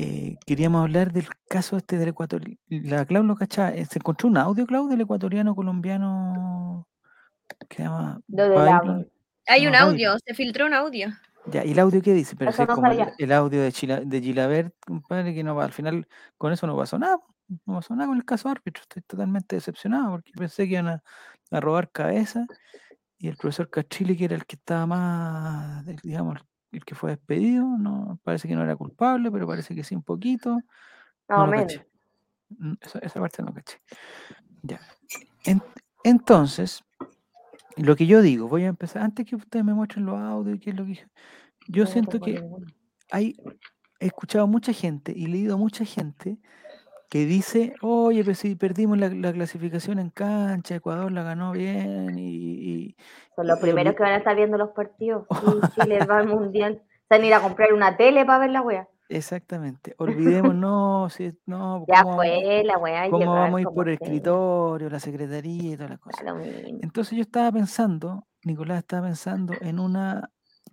Eh, 0.04 0.36
queríamos 0.48 0.82
hablar 0.82 1.14
del 1.14 1.28
caso 1.48 1.78
este 1.78 1.96
del 1.96 2.10
ecuatoriano. 2.10 2.58
La 2.70 3.06
Clau 3.06 3.24
lo 3.24 3.36
cachaba. 3.36 3.70
eh, 3.70 3.86
¿Se 3.86 4.00
encontró 4.00 4.30
un 4.30 4.38
audio, 4.38 4.66
Clau, 4.66 4.88
del 4.88 5.02
ecuatoriano 5.02 5.54
colombiano 5.54 6.88
que 7.70 7.78
se 7.78 7.84
llama 7.84 8.20
Lo? 8.28 9.06
Hay 9.46 9.64
No, 9.64 9.70
un 9.70 9.76
audio, 9.76 10.18
se 10.26 10.34
filtró 10.34 10.66
un 10.66 10.74
audio. 10.74 11.10
Ya, 11.46 11.64
¿y 11.64 11.74
el 11.74 11.80
audio 11.80 12.02
qué 12.02 12.14
dice? 12.14 12.36
Pero 12.36 12.52
si 12.52 12.64
es 12.64 12.68
no 12.68 12.74
como 12.76 12.92
el, 12.92 13.32
audio 13.32 13.62
de, 13.62 13.72
Chila, 13.72 14.02
de 14.02 14.22
Gilabert, 14.22 14.74
compadre, 14.84 15.36
que 15.36 15.44
no 15.44 15.54
va, 15.54 15.66
al 15.66 15.72
final 15.72 16.08
con 16.36 16.52
eso 16.52 16.66
no 16.66 16.76
pasó 16.76 16.98
nada. 16.98 17.20
No 17.66 17.76
pasó 17.76 17.96
nada 17.96 18.08
con 18.08 18.18
el 18.18 18.26
caso 18.26 18.50
árbitro. 18.50 18.82
Estoy 18.82 19.04
totalmente 19.04 19.56
decepcionado 19.56 20.12
porque 20.14 20.32
pensé 20.36 20.66
que 20.66 20.74
iban 20.74 20.88
a, 20.88 21.04
a 21.52 21.60
robar 21.60 21.92
cabeza 21.92 22.48
y 23.20 23.28
el 23.28 23.38
profesor 23.38 23.70
Castrilli, 23.70 24.18
que 24.18 24.26
era 24.26 24.36
el 24.36 24.48
que 24.48 24.56
estaba 24.56 24.88
más, 24.88 25.86
digamos, 26.02 26.40
el 26.72 26.86
que 26.86 26.96
fue 26.96 27.12
despedido, 27.12 27.66
no 27.78 28.20
parece 28.24 28.48
que 28.48 28.56
no 28.56 28.64
era 28.64 28.76
culpable, 28.76 29.32
pero 29.32 29.48
parece 29.48 29.76
que 29.76 29.84
sí 29.84 29.96
un 29.96 30.04
poquito. 30.04 30.60
No 31.30 31.36
o 31.44 31.46
lo 31.46 31.48
menos. 31.48 31.68
caché. 31.74 31.88
Mm, 32.50 32.74
Esa, 32.82 33.00
esa 33.00 33.20
parte 33.20 33.44
no 33.44 33.54
caché. 33.54 33.80
Ya. 34.64 34.80
En- 35.46 35.62
entonces, 36.04 36.84
lo 37.78 37.96
que 37.96 38.06
yo 38.06 38.22
digo, 38.22 38.48
voy 38.48 38.64
a 38.64 38.68
empezar, 38.68 39.04
antes 39.04 39.26
que 39.26 39.36
ustedes 39.36 39.66
me 39.66 39.74
muestren 39.74 40.06
los 40.06 40.20
audios 40.20 40.60
qué 40.62 40.72
es 40.72 40.76
lo 40.76 40.86
que 40.86 40.96
yo, 41.68 41.84
No 41.86 41.90
siento 41.90 42.20
que 42.20 42.44
hay, 43.12 43.36
he 44.00 44.08
escuchado 44.08 44.48
mucha 44.48 44.74
gente 44.74 45.14
y 45.16 45.28
leído 45.28 45.56
a 45.56 45.58
mucha 45.58 45.86
gente 45.86 46.40
que 47.12 47.26
dice, 47.26 47.76
oye, 47.82 48.24
pero 48.24 48.36
si 48.36 48.56
perdimos 48.56 48.98
la, 48.98 49.10
la 49.10 49.34
clasificación 49.34 50.00
en 50.00 50.12
cancha, 50.12 50.76
Ecuador 50.76 51.12
la 51.12 51.24
ganó 51.24 51.52
bien 51.52 52.18
y, 52.18 52.24
y- 52.86 52.96
Son 53.36 53.48
los 53.48 53.60
y 53.60 53.62
primeros 53.64 53.96
que 53.96 54.04
van 54.04 54.14
a 54.14 54.18
estar 54.20 54.34
viendo 54.34 54.58
los 54.58 54.70
partidos. 54.70 55.28
Sí, 55.76 55.82
Chile 55.82 56.06
va 56.06 56.20
al 56.20 56.28
mundial. 56.28 56.82
Se 57.10 57.16
van 57.16 57.24
a 57.24 57.28
ir 57.28 57.34
a 57.34 57.42
comprar 57.42 57.74
una 57.74 57.98
tele 57.98 58.26
para 58.26 58.40
ver 58.40 58.52
la 58.52 58.62
wea. 58.62 58.88
exactamente, 59.10 59.94
olvidémonos, 59.98 61.12
si, 61.14 61.38
no, 61.46 61.84
Ya 61.90 62.04
¿cómo, 62.04 62.16
vamos, 62.18 62.26
fue 62.34 62.64
la 62.64 62.78
wea. 62.78 63.10
cómo 63.10 63.34
vamos 63.34 63.58
a 63.58 63.62
ir 63.62 63.68
por 63.68 63.90
el 63.90 63.96
escritorio, 63.96 64.90
la 64.90 65.00
secretaría 65.02 65.74
y 65.74 65.76
todas 65.76 65.90
las 65.92 66.00
cosas? 66.00 66.24
Entonces 66.82 67.18
yo 67.18 67.24
estaba 67.24 67.52
pensando, 67.52 68.26
Nicolás 68.46 68.78
estaba 68.80 69.08
pensando 69.08 69.58
en 69.62 69.80
una 69.80 70.32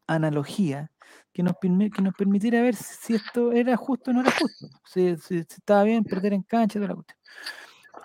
analogía 0.09 0.91
que 1.33 1.43
nos, 1.43 1.55
que 1.61 2.03
nos 2.03 2.15
permitiera 2.15 2.61
ver 2.62 2.75
si 2.75 3.15
esto 3.15 3.53
era 3.53 3.77
justo 3.77 4.11
o 4.11 4.15
no 4.15 4.23
era 4.23 4.33
justo, 4.33 4.69
si, 4.85 5.17
si- 5.19 5.38
si 5.45 5.55
estaba 5.59 5.85
bien 5.85 6.03
perder 6.05 6.33
en 6.33 6.43
cancha 6.43 6.79
toda 6.81 6.88
la 6.88 6.95
cuestión. 6.95 7.19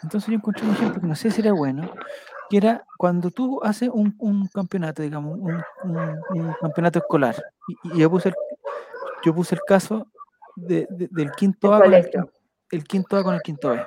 Entonces 0.04 0.30
yo 0.30 0.36
encontré 0.36 0.66
un 0.68 0.74
ejemplo 0.74 1.02
que 1.02 1.08
no 1.08 1.16
sé 1.16 1.32
si 1.32 1.42
era 1.42 1.54
bueno, 1.54 1.90
que 2.50 2.58
era 2.58 2.86
cuando 2.98 3.32
tú 3.32 3.60
haces 3.64 3.90
un, 3.92 4.14
un 4.20 4.48
campeonato, 4.48 5.02
digamos, 5.02 5.40
un, 5.40 5.62
un- 5.86 6.20
un 6.30 6.54
campeonato 6.62 7.00
escolar, 7.00 7.36
y, 7.68 7.78
y 7.96 8.00
yo, 8.00 8.10
puse 8.12 8.30
el, 8.30 8.36
yo 9.26 9.34
puse 9.34 9.56
el 9.56 9.62
caso 9.66 10.08
de- 10.56 10.86
de- 10.90 11.08
del 11.10 11.32
quinto 11.32 11.74
A 11.74 11.82
con 11.82 11.94
el, 11.94 12.84
quinto 12.84 13.18
A 13.18 13.24
con 13.24 13.34
el 13.36 13.42
quinto 13.42 13.70
B. 13.72 13.86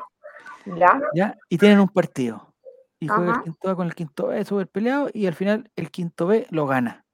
¿Ya? 0.77 1.01
¿ya? 1.15 1.37
Y 1.49 1.59
tienen 1.59 1.79
un 1.81 1.89
partido. 1.89 2.53
Y 2.99 3.09
juega 3.09 3.31
Ajá. 3.33 3.39
el 3.41 3.45
quinto 3.45 3.71
A 3.71 3.77
con 3.77 3.87
el 3.87 3.95
quinto 3.95 4.27
B, 4.29 4.45
súper 4.45 4.69
peleado, 4.69 5.09
y 5.13 5.27
al 5.27 5.35
final 5.35 5.71
el 5.77 5.91
quinto 5.91 6.27
B 6.27 6.47
lo 6.51 6.67
gana. 6.67 7.05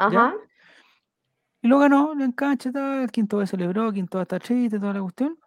Ajá. 0.00 0.34
Y 1.62 1.68
lo 1.68 1.78
ganó, 1.78 2.12
en 2.18 2.32
cancha, 2.32 2.72
tal, 2.72 3.02
el 3.02 3.10
quinto 3.10 3.36
B 3.36 3.46
celebró, 3.46 3.88
el 3.88 3.94
quinto 3.94 4.18
A 4.18 4.22
está 4.22 4.38
triste, 4.38 4.78
toda 4.78 4.94
la 4.94 5.02
cuestión. 5.02 5.38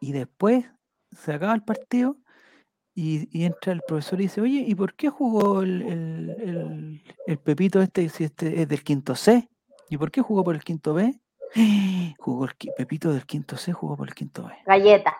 Y 0.00 0.12
después 0.12 0.64
se 1.12 1.32
acaba 1.34 1.54
el 1.54 1.62
partido 1.62 2.16
y, 2.94 3.28
y 3.36 3.44
entra 3.44 3.72
el 3.72 3.82
profesor 3.86 4.20
y 4.20 4.24
dice, 4.24 4.40
oye, 4.40 4.64
¿y 4.66 4.74
por 4.74 4.94
qué 4.94 5.08
jugó 5.10 5.62
el, 5.62 5.82
el- 5.82 6.30
el- 6.40 7.02
el 7.26 7.38
Pepito 7.38 7.82
este 7.82 8.08
si 8.08 8.24
este 8.24 8.62
es 8.62 8.68
del 8.68 8.82
quinto 8.82 9.14
C? 9.14 9.48
¿Y 9.90 9.98
por 9.98 10.10
qué 10.10 10.22
jugó 10.22 10.42
por 10.44 10.54
el 10.54 10.64
quinto 10.64 10.94
B? 10.94 11.20
Jugó 12.18 12.46
el 12.46 12.52
Pepito 12.76 13.12
del 13.12 13.26
quinto 13.26 13.56
C, 13.56 13.72
jugó 13.72 13.96
por 13.96 14.08
el 14.08 14.14
quinto 14.14 14.44
B. 14.46 14.52
Galleta. 14.66 15.14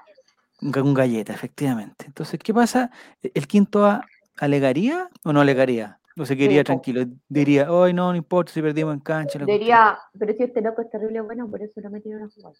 Un 0.63 0.73
ga- 0.73 0.83
un 0.83 0.95
galleta, 0.95 1.33
efectivamente. 1.35 2.07
Entonces, 2.07 2.41
¿qué 2.43 2.55
pasa? 2.55 2.91
¿E- 3.23 3.31
¿El 3.35 3.47
quinto 3.47 3.85
A 3.87 4.01
alegaría 4.39 5.09
o 5.23 5.33
no 5.33 5.41
alegaría? 5.43 6.01
O 6.17 6.25
se 6.25 6.37
quedaría 6.37 6.63
po. 6.63 6.67
tranquilo. 6.67 7.05
Diría, 7.29 7.73
hoy 7.73 7.93
no, 7.93 8.11
no 8.11 8.17
importa 8.17 8.53
si 8.53 8.63
perdimos 8.63 8.95
en 8.95 9.01
cancha. 9.01 9.39
la 9.39 9.45
cuestión". 9.47 9.59
Diría, 9.59 9.99
pero 10.19 10.33
si 10.35 10.43
este 10.45 10.61
loco 10.61 10.83
es 10.83 10.91
terrible 10.91 11.21
bueno, 11.23 11.49
por 11.51 11.61
eso 11.63 11.81
lo 11.81 11.91
metieron 11.91 12.23
a 12.23 12.29
jugar. 12.31 12.53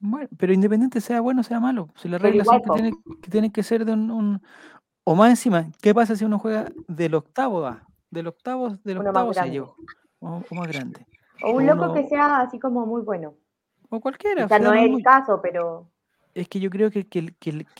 Bueno, 0.00 0.28
pero 0.36 0.52
independiente 0.52 1.00
sea 1.00 1.20
bueno 1.20 1.40
o 1.40 1.44
sea 1.44 1.58
malo, 1.58 1.88
si 1.96 2.08
las 2.08 2.20
reglas 2.20 2.46
son 2.46 2.60
que 2.62 2.70
tienen, 2.70 2.94
que 3.22 3.30
tienen 3.30 3.50
que 3.50 3.62
ser 3.62 3.84
de 3.84 3.92
un, 3.92 4.10
un- 4.10 4.42
O 5.04 5.14
más 5.14 5.30
encima, 5.30 5.66
¿qué 5.80 5.94
pasa 5.94 6.14
si 6.16 6.24
uno 6.24 6.38
juega 6.38 6.66
del 6.86 7.14
octavo 7.14 7.66
A? 7.66 7.82
Del 8.10 8.26
octavo, 8.26 8.70
del 8.84 8.98
Uno 8.98 9.08
octavo 9.10 9.32
se 9.34 9.50
llegó. 9.50 9.74
O, 10.20 10.42
o 10.50 10.54
más 10.54 10.68
grande. 10.68 11.06
O 11.42 11.52
un 11.52 11.66
loco 11.66 11.94
que 11.94 12.06
sea 12.08 12.40
así 12.40 12.58
como 12.58 12.84
muy 12.86 13.02
bueno. 13.02 13.34
O 13.90 14.00
cualquiera. 14.00 14.44
O 14.44 14.48
sea, 14.48 14.58
no 14.58 14.74
es 14.74 14.82
mismo. 14.82 14.98
el 14.98 15.04
caso, 15.04 15.40
pero 15.42 15.90
Es 16.38 16.48
que 16.48 16.60
yo 16.60 16.70
creo 16.70 16.90
que, 16.92 17.06
que, 17.08 17.34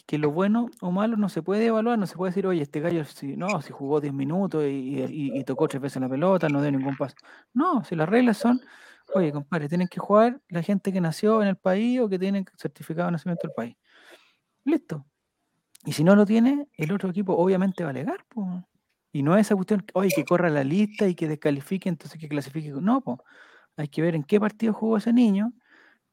que 0.07 0.19
lo 0.19 0.33
bueno 0.33 0.69
o 0.81 0.91
malo 0.91 1.17
no 1.17 1.29
se 1.29 1.43
puede 1.43 1.67
evaluar, 1.67 1.97
no 1.99 2.07
se 2.09 2.17
puede 2.17 2.31
decir, 2.31 2.45
oye, 2.47 2.63
este 2.63 2.81
gallo 2.81 3.05
si, 3.05 3.37
no, 3.37 3.63
si 3.63 3.73
jugó 3.73 4.01
10 4.01 4.13
minutos 4.13 4.65
y, 4.65 5.01
y- 5.01 5.39
y 5.39 5.45
tocó 5.45 5.69
tres 5.69 5.81
veces 5.81 6.03
la 6.03 6.09
pelota, 6.09 6.49
no 6.49 6.61
dio 6.61 6.73
ningún 6.73 6.97
paso. 6.97 7.15
No, 7.55 7.85
si 7.85 7.95
las 7.95 8.09
reglas 8.09 8.37
son, 8.39 8.61
oye, 9.15 9.31
compadre, 9.33 9.69
tienen 9.69 9.87
que 9.87 10.01
jugar 10.01 10.41
la 10.49 10.63
gente 10.63 10.93
que 10.93 11.01
nació 11.01 11.41
en 11.43 11.49
el 11.49 11.57
país 11.57 12.01
o 12.01 12.09
que 12.09 12.19
tiene 12.19 12.45
certificado 12.57 13.07
de 13.07 13.13
nacimiento 13.13 13.47
del 13.47 13.55
país. 13.55 13.77
Listo. 14.65 15.07
Y 15.87 15.93
si 15.93 16.05
no 16.05 16.17
lo 16.17 16.27
tiene, 16.27 16.69
el 16.77 16.93
otro 16.93 17.11
equipo 17.11 17.35
obviamente 17.37 17.85
va 17.85 17.91
a 17.91 17.93
alegar. 17.93 18.25
po. 18.29 18.65
Y 19.13 19.23
no 19.23 19.37
es 19.37 19.43
esa 19.49 19.55
cuestión, 19.57 19.85
oye, 19.95 20.11
que 20.15 20.25
corra 20.25 20.51
la 20.51 20.65
lista 20.65 21.09
y 21.09 21.15
que 21.15 21.29
descalifique, 21.29 21.89
entonces 21.89 22.21
que 22.21 22.29
clasifique. 22.29 22.71
No, 22.71 23.01
pues. 23.03 23.19
Hay 23.77 23.89
que 23.89 24.03
ver 24.03 24.15
en 24.17 24.25
qué 24.25 24.41
partido 24.41 24.73
jugó 24.75 24.99
ese 24.99 25.13
niño 25.13 25.53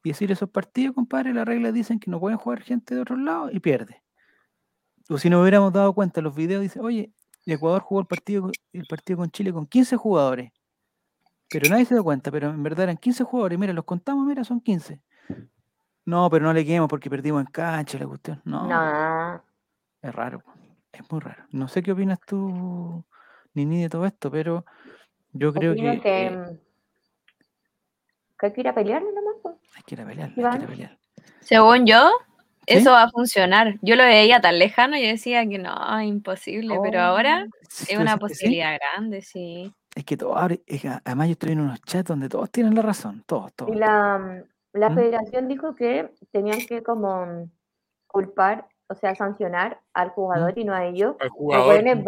y 0.05 0.09
decir 0.09 0.31
esos 0.31 0.51
partidos, 0.51 0.93
compadre, 0.93 1.33
las 1.33 1.47
reglas 1.47 1.73
dicen 1.73 1.99
que 1.99 2.11
no 2.11 2.19
pueden 2.19 2.37
jugar 2.37 2.61
gente 2.61 2.93
de 2.93 3.01
otros 3.01 3.17
lados 3.17 3.49
y 3.51 3.59
pierde. 3.59 4.03
O 5.09 5.17
si 5.17 5.31
nos 5.31 5.41
hubiéramos 5.41 5.73
dado 5.73 5.93
cuenta, 5.93 6.21
los 6.21 6.35
videos 6.35 6.61
dicen, 6.61 6.85
oye, 6.85 7.11
Ecuador 7.43 7.81
jugó 7.81 8.01
el 8.01 8.05
partido, 8.05 8.51
el 8.71 8.85
partido 8.85 9.17
con 9.17 9.31
Chile 9.31 9.51
con 9.51 9.65
15 9.65 9.97
jugadores. 9.97 10.51
Pero 11.49 11.69
nadie 11.69 11.85
se 11.85 11.95
dio 11.95 12.03
cuenta, 12.03 12.29
pero 12.29 12.51
en 12.51 12.61
verdad 12.61 12.83
eran 12.83 12.97
15 12.97 13.23
jugadores. 13.23 13.57
Mira, 13.57 13.73
los 13.73 13.83
contamos, 13.83 14.27
mira, 14.27 14.43
son 14.43 14.61
15. 14.61 15.01
No, 16.05 16.29
pero 16.29 16.45
no 16.45 16.53
le 16.53 16.63
quedemos 16.63 16.87
porque 16.87 17.09
perdimos 17.09 17.41
en 17.41 17.47
cancha 17.47 17.97
la 17.97 18.05
cuestión. 18.05 18.39
No, 18.45 18.67
no. 18.67 19.43
es 20.03 20.13
raro. 20.13 20.43
Es 20.91 21.01
muy 21.11 21.19
raro. 21.19 21.45
No 21.49 21.67
sé 21.67 21.81
qué 21.81 21.93
opinas 21.93 22.19
tú, 22.27 23.03
Nini, 23.55 23.81
de 23.81 23.89
todo 23.89 24.05
esto, 24.05 24.29
pero 24.29 24.65
yo 25.33 25.51
creo 25.51 25.71
Opino 25.71 25.93
que, 25.93 26.01
que, 26.01 26.25
eh, 26.27 26.29
mm, 26.29 26.59
que 28.37 28.45
hay 28.45 28.53
que 28.53 28.61
ir 28.61 28.67
a 28.67 28.75
pelearlo. 28.75 29.24
Hay 29.75 29.83
que 29.85 29.95
ir 29.95 30.01
a 30.01 30.05
pelear, 30.05 30.29
hay 30.29 30.33
que 30.35 30.41
Iván. 30.41 30.57
ir 30.57 30.63
a 30.63 30.67
pelear. 30.67 30.97
Según 31.41 31.85
yo, 31.85 32.09
¿Sí? 32.67 32.77
eso 32.77 32.91
va 32.91 33.03
a 33.03 33.09
funcionar. 33.09 33.75
Yo 33.81 33.95
lo 33.95 34.03
veía 34.03 34.41
tan 34.41 34.57
lejano 34.57 34.97
y 34.97 35.05
decía 35.05 35.47
que 35.47 35.57
no, 35.57 36.01
imposible, 36.01 36.77
pero 36.81 37.01
ahora 37.01 37.45
Si 37.69 37.93
es 37.93 37.99
una 37.99 38.13
sí, 38.13 38.19
posibilidad 38.19 38.77
grande, 38.79 39.21
sí. 39.21 39.71
Es 39.95 40.03
que 40.03 40.17
todo 40.17 40.37
abre, 40.37 40.61
es 40.65 40.81
que 40.81 40.89
además 40.89 41.27
yo 41.27 41.31
estoy 41.33 41.51
en 41.53 41.61
unos 41.61 41.81
chats 41.81 42.07
donde 42.07 42.27
todos 42.27 42.49
tienen 42.51 42.75
la 42.75 42.81
razón, 42.81 43.23
todos, 43.25 43.53
todos. 43.53 43.73
Y 43.73 43.77
la, 43.79 44.17
mm, 44.17 44.43
la 44.73 44.89
¿Mm? 44.89 44.95
federación 44.95 45.47
dijo 45.47 45.75
que 45.75 46.11
tenían 46.31 46.65
que 46.65 46.83
como 46.83 47.25
mm, 47.25 47.51
culpar, 48.07 48.67
o 48.87 48.95
sea, 48.95 49.15
sancionar 49.15 49.79
al 49.93 50.09
jugador 50.09 50.57
y 50.57 50.65
no 50.65 50.73
a 50.73 50.85
ellos. 50.85 51.15
Al 51.19 51.29
jugador. 51.29 51.65
buenos 51.83 52.03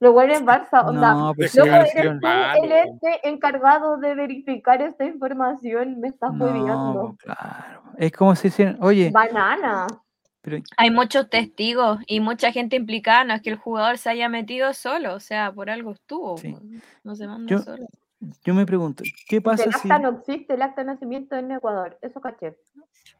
Barça. 0.00 0.04
Los 0.04 0.12
buenos 0.14 0.42
Barça, 0.42 0.86
onda. 0.88 1.14
No, 1.14 1.34
pues 1.34 1.54
Loco, 1.54 1.68
eres 1.68 1.92
tú 1.94 2.20
malo, 2.22 2.64
el 2.64 2.72
este 2.72 3.28
encargado 3.28 3.96
de 3.98 4.14
verificar 4.14 4.80
esta 4.82 5.04
información. 5.04 6.00
Me 6.00 6.08
estás 6.08 6.32
No, 6.32 7.14
pues 7.16 7.18
claro. 7.18 7.82
Es 7.98 8.12
como 8.12 8.34
si 8.34 8.48
hicieran, 8.48 8.78
oye, 8.80 9.10
Banana. 9.12 9.86
pero 10.40 10.58
Hay 10.78 10.90
muchos 10.90 11.28
testigos 11.28 11.98
y 12.06 12.20
mucha 12.20 12.50
gente 12.50 12.76
implicada, 12.76 13.24
no 13.24 13.34
es 13.34 13.42
que 13.42 13.50
el 13.50 13.56
jugador 13.56 13.98
se 13.98 14.08
haya 14.10 14.28
metido 14.30 14.72
solo, 14.72 15.14
o 15.14 15.20
sea, 15.20 15.52
por 15.52 15.68
algo 15.68 15.92
estuvo, 15.92 16.38
Sí. 16.38 16.52
po, 16.52 16.60
no 17.04 17.14
se 17.14 17.26
manda 17.26 17.50
Yo- 17.50 17.58
solo. 17.58 17.86
yo 18.44 18.54
me 18.54 18.64
pregunto, 18.64 19.04
¿qué 19.28 19.36
El 19.36 19.42
pasa 19.42 19.64
si 19.64 19.68
acta 19.70 19.98
no 19.98 20.08
existe, 20.18 20.54
el 20.54 20.62
acta 20.62 20.80
de 20.80 20.86
nacimiento 20.86 21.36
en 21.36 21.52
Ecuador. 21.52 21.98
Eso 22.00 22.20
caché. 22.22 22.56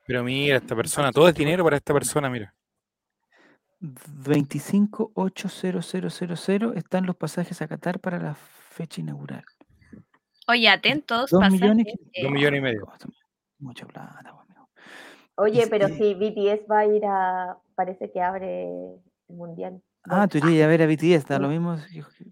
Pero 0.06 0.24
mira, 0.24 0.56
esta 0.56 0.74
persona, 0.74 1.12
todo 1.12 1.28
es 1.28 1.34
dinero 1.34 1.62
para 1.62 1.76
esta 1.76 1.92
persona, 1.92 2.30
mira. 2.30 2.54
258000 3.80 6.76
están 6.76 7.06
los 7.06 7.16
pasajes 7.16 7.62
a 7.62 7.68
Qatar 7.68 7.98
para 8.00 8.18
la 8.18 8.34
fecha 8.34 9.00
inaugural? 9.00 9.44
Oye, 10.48 10.68
atentos, 10.68 11.30
Dos 11.30 11.40
pasajes, 11.40 11.60
millones, 11.60 11.86
eh, 12.12 12.22
Dos 12.22 12.32
millones 12.32 12.58
y 12.58 12.62
medio. 12.62 12.86
Mucha 13.58 13.86
plata, 13.86 14.18
amigo. 14.20 14.40
Oye, 15.36 15.66
pero 15.68 15.88
y- 15.88 15.92
si 15.92 16.14
BTS 16.14 16.66
va 16.70 16.80
a 16.80 16.86
ir 16.86 17.04
a. 17.06 17.56
Parece 17.74 18.10
que 18.12 18.20
abre 18.20 18.64
el 18.64 18.96
mundial. 19.28 19.82
Ah, 20.04 20.26
tú 20.26 20.38
irías 20.38 20.64
a 20.64 20.68
ver 20.68 20.82
a 20.82 20.86
BTS, 20.86 21.26
da 21.28 21.38
lo 21.38 21.48
Sí. 21.48 21.52
mismo 21.54 21.76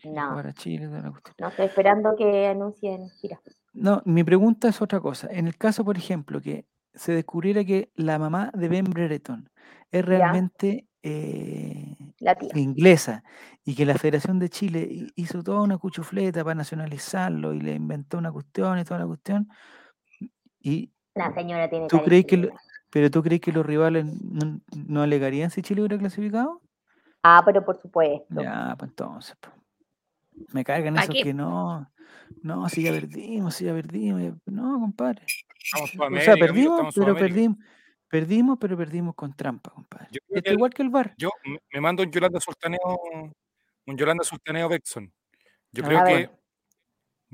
No. 0.04 0.30
jugar 0.30 0.46
a 0.46 0.52
Chile, 0.54 0.88
cuestión. 0.88 1.34
No 1.38 1.48
estoy 1.48 1.66
esperando 1.66 2.16
que 2.16 2.46
anuncien 2.48 3.08
gira. 3.20 3.40
No, 3.72 4.02
mi 4.04 4.24
pregunta 4.24 4.68
es 4.68 4.82
otra 4.82 5.00
cosa. 5.00 5.28
En 5.30 5.46
el 5.46 5.56
caso, 5.56 5.84
por 5.84 5.96
ejemplo, 5.96 6.40
que 6.40 6.66
se 6.94 7.12
descubriera 7.12 7.64
que 7.64 7.90
la 7.94 8.18
mamá 8.18 8.50
de 8.54 8.68
Ben 8.68 8.84
Brereton 8.84 9.48
es 9.90 10.04
realmente 10.04 10.87
eh, 11.02 11.94
La 12.18 12.34
tía. 12.34 12.50
inglesa 12.56 13.22
y 13.64 13.74
que 13.74 13.86
la 13.86 13.94
Federación 13.98 14.38
de 14.38 14.48
Chile 14.48 14.88
hi- 14.90 15.12
hizo 15.16 15.42
toda 15.42 15.62
una 15.62 15.78
cuchufleta 15.78 16.42
para 16.44 16.54
nacionalizarlo 16.56 17.54
y 17.54 17.60
le 17.60 17.74
inventó 17.74 18.18
una 18.18 18.32
cuestión 18.32 18.78
y 18.78 18.84
toda 18.84 19.00
la 19.00 19.06
cuestión. 19.06 19.48
Y 20.60 20.92
La 21.14 21.32
señora 21.32 21.68
tiene 21.70 21.86
tú 21.88 22.02
crees 22.02 22.26
que, 22.26 22.36
lo- 22.36 22.48
pero 22.90 23.10
tú 23.10 23.22
crees 23.22 23.40
que 23.40 23.52
los 23.52 23.64
rivales 23.64 24.06
no, 24.06 24.60
no 24.74 25.02
alegarían 25.02 25.50
si 25.50 25.62
Chile 25.62 25.82
hubiera 25.82 25.98
clasificado? 25.98 26.62
Ah, 27.22 27.42
pero 27.44 27.64
por 27.64 27.76
supuesto. 27.76 28.40
Ya, 28.40 28.74
pues 28.78 28.90
entonces, 28.90 29.36
pues. 29.40 29.54
Me 30.52 30.62
cargan 30.64 30.94
¿Pa' 30.94 31.02
esos 31.02 31.14
qué? 31.16 31.22
que 31.24 31.34
no, 31.34 31.90
no, 32.42 32.68
si 32.68 32.82
ya 32.82 32.92
perdimos, 32.92 33.54
si 33.56 33.64
ya 33.64 33.72
perdimos. 33.74 34.22
ya- 34.22 34.34
No, 34.46 34.78
compadre. 34.80 35.22
Estamos 35.62 35.92
O 35.94 36.20
sea, 36.20 36.36
perdimos, 36.36 36.72
estamos 36.72 36.94
pero 36.94 37.14
perdimos, 37.16 37.58
perdimos, 38.08 38.58
pero 38.60 38.76
perdimos 38.76 39.14
con 39.14 39.34
trampa, 39.34 39.70
compadre. 39.70 40.08
Yo 40.10 40.20
creo 40.26 40.36
Esto 40.38 40.42
que 40.44 40.50
el- 40.50 40.56
igual 40.56 40.74
que 40.74 40.82
el 40.82 40.90
bar. 40.90 41.14
Yo 41.18 41.30
me- 41.72 41.80
mando 41.80 42.02
un 42.02 42.10
Yolanda 42.10 42.40
Sultaneo, 42.40 42.80
un 43.86 43.96
Yolanda 43.96 44.24
Sultaneo 44.24 44.68
Bexon. 44.68 45.12
Yo 45.72 45.84
Ah, 45.84 45.88
creo 45.88 46.04
que 46.04 46.30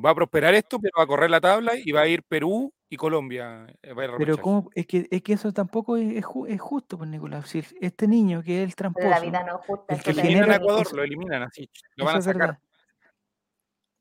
va 0.04 0.10
a 0.10 0.14
prosperar 0.14 0.54
esto, 0.54 0.78
pero 0.80 0.92
va 0.98 1.04
a 1.04 1.06
correr 1.06 1.30
la 1.30 1.40
tabla 1.40 1.72
y 1.76 1.92
va 1.92 2.00
a 2.02 2.08
ir 2.08 2.22
Perú, 2.24 2.72
y 2.88 2.96
Colombia 2.96 3.66
eh, 3.82 3.92
va 3.92 4.02
a 4.02 4.04
ir 4.06 4.10
a 4.12 4.16
Pero 4.18 4.38
cómo, 4.38 4.70
es 4.74 4.86
que, 4.86 5.08
es 5.10 5.22
que 5.22 5.32
eso 5.32 5.52
tampoco 5.52 5.96
es, 5.96 6.16
es 6.16 6.24
ju- 6.24 6.46
es 6.48 6.60
justo, 6.60 6.96
pues 6.98 7.10
Nicolás. 7.10 7.48
Si 7.48 7.62
este 7.80 8.06
niño 8.06 8.42
que 8.42 8.62
es 8.62 8.68
el 8.68 8.74
Pero 8.76 8.90
la 8.90 9.16
tramposo, 9.16 9.20
vida 9.26 9.44
no 9.44 9.58
es 9.60 9.66
justa. 9.66 9.94
el 9.94 10.02
que 10.02 10.10
es 10.10 10.18
Eliminan 10.18 10.50
a. 10.50 10.56
Ecuador, 10.56 10.82
eso- 10.86 10.96
lo 10.96 11.02
eliminan 11.02 11.42
así. 11.42 11.68
Lo 11.96 12.04
van 12.04 12.16
a 12.18 12.22
sacar. 12.22 12.38
verdad. 12.40 12.58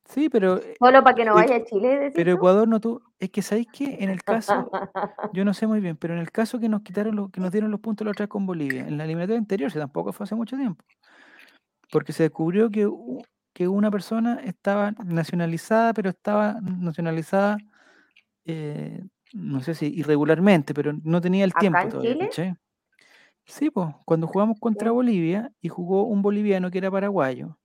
Sí, 0.05 0.29
pero, 0.29 0.57
eh, 0.57 0.75
Solo 0.79 1.03
para 1.03 1.15
que 1.15 1.25
no 1.25 1.31
Eh, 1.31 1.36
vaya 1.36 1.55
a 1.57 1.63
Chile, 1.63 1.88
decís 2.00 2.12
pero? 2.15 2.33
Ecuador 2.33 2.67
no 2.67 2.79
tuvo, 2.79 3.01
es 3.19 3.29
que 3.29 3.41
sabéis 3.41 3.67
que 3.72 3.98
en 4.03 4.10
el 4.10 4.22
caso, 4.24 4.69
yo 5.33 5.45
no 5.45 5.53
sé 5.53 5.65
muy 5.65 5.79
bien, 5.79 5.95
pero 5.98 6.13
en 6.13 6.19
el 6.19 6.31
caso 6.31 6.60
que 6.60 6.69
nos 6.69 6.81
quitaron 6.81 7.15
los, 7.15 7.31
que 7.31 7.39
nos 7.41 7.51
dieron 7.51 7.72
los 7.72 7.79
puntos 7.79 8.05
la 8.05 8.12
otra 8.12 8.27
con 8.27 8.45
Bolivia, 8.45 8.88
en 8.88 8.98
la 8.98 9.05
eliminatoria 9.05 9.39
anterior, 9.39 9.72
tampoco 9.72 10.12
fue 10.13 10.25
hace 10.25 10.36
mucho 10.36 10.57
tiempo, 10.57 10.83
porque 11.91 12.13
se 12.13 12.24
descubrió 12.24 12.69
que, 12.69 12.89
que 13.53 13.67
una 13.67 13.91
persona 13.91 14.39
estaba 14.43 14.91
nacionalizada, 15.05 15.93
pero 15.93 16.10
estaba 16.10 16.60
nacionalizada, 16.62 17.57
eh, 18.45 19.03
no 19.33 19.62
sé 19.62 19.74
si 19.75 19.88
irregularmente, 19.88 20.74
pero 20.74 20.93
no 21.03 21.22
tenía 21.22 21.45
el 21.45 21.51
¿Acá 21.51 21.60
tiempo 21.62 21.79
en 21.79 21.89
todavía, 21.89 22.29
Chile? 22.29 22.57
Sí, 23.45 23.69
pues, 23.69 23.89
cuando 24.05 24.27
jugamos 24.27 24.60
contra. 24.60 24.91
Bolivia 24.91 25.51
y 25.62 25.69
jugó 25.69 26.03
un 26.03 26.22
boliviano 26.22 26.72
que 26.72 26.77
era 26.77 26.91
paraguayo, 26.91 27.57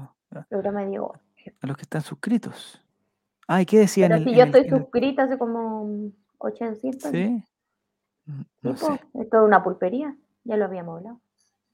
El 0.51 0.63
llegó. 0.91 1.15
a 1.61 1.67
los 1.67 1.77
que 1.77 1.83
están 1.83 2.01
suscritos. 2.03 2.81
Ay, 3.49 3.67
¿qué 3.67 3.79
decía 3.81 4.07
en 4.07 4.13
Pero 4.13 4.23
el, 4.23 4.29
si 4.29 4.35
yo 4.37 4.43
el- 4.43 4.49
estoy 4.49 4.63
el- 4.63 4.71
suscrita 4.71 5.25
hace 5.25 5.37
como 5.37 6.11
800 6.39 7.05
años. 7.07 7.13
¿Sí? 7.13 7.43
Mm, 8.27 8.43
No 8.63 8.77
sé. 8.77 9.01
es 9.15 9.31
toda 9.31 9.45
una 9.45 9.63
pulpería. 9.63 10.17
Ya 10.45 10.57
lo 10.57 10.65
habíamos 10.67 10.99
hablado. 10.99 11.21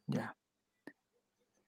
Ya. 0.06 0.36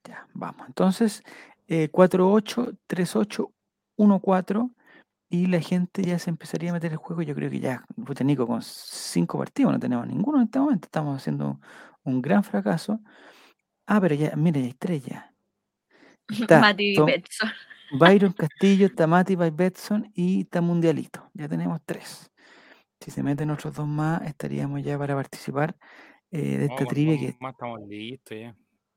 Ya, 0.04 0.26
vamos. 0.34 0.66
Entonces, 0.68 1.22
eh, 1.68 1.88
483814 1.90 4.70
y 5.28 5.46
la 5.46 5.60
gente 5.60 6.02
ya 6.02 6.18
se 6.18 6.30
empezaría 6.30 6.70
a 6.70 6.74
meter 6.74 6.92
el 6.92 6.98
juego. 6.98 7.22
Yo 7.22 7.34
creo 7.34 7.50
que 7.50 7.58
ya, 7.60 7.84
Nico, 8.24 8.46
con 8.46 8.62
cinco 8.62 9.38
partidos 9.38 9.72
no 9.72 9.78
tenemos 9.80 10.06
ninguno 10.06 10.38
en 10.38 10.44
este 10.44 10.58
momento. 10.60 10.86
Estamos 10.86 11.16
haciendo 11.20 11.60
un 12.04 12.22
gran 12.22 12.44
fracaso. 12.44 13.00
Ah, 13.86 14.00
pero 14.00 14.14
ya, 14.14 14.34
mira, 14.36 14.60
ya 14.60 14.66
hay 14.66 14.74
tres 14.74 15.04
ya. 15.04 15.32
Está 16.28 16.60
Mati 16.60 16.94
Tom- 16.94 17.06
Betson. 17.06 17.50
Byron 17.98 18.32
Castillo, 18.32 18.92
Tamati 18.92 19.36
by 19.36 19.50
Betson 19.50 20.10
y 20.12 20.40
está 20.42 20.60
Mundialito. 20.60 21.30
Ya 21.34 21.48
tenemos 21.48 21.80
tres. 21.86 22.28
Si 23.00 23.10
se 23.10 23.22
meten 23.22 23.50
otros 23.50 23.74
dos 23.74 23.86
más, 23.86 24.22
estaríamos 24.22 24.82
ya 24.82 24.98
para 24.98 25.14
participar 25.14 25.76
eh, 26.30 26.58
de 26.58 26.64
esta 26.66 26.76
con 26.84 26.88
trivia 26.88 27.18
que 27.18 27.36
más 27.40 27.52
estamos 27.52 27.80
listos 27.88 28.36
ya. 28.38 28.56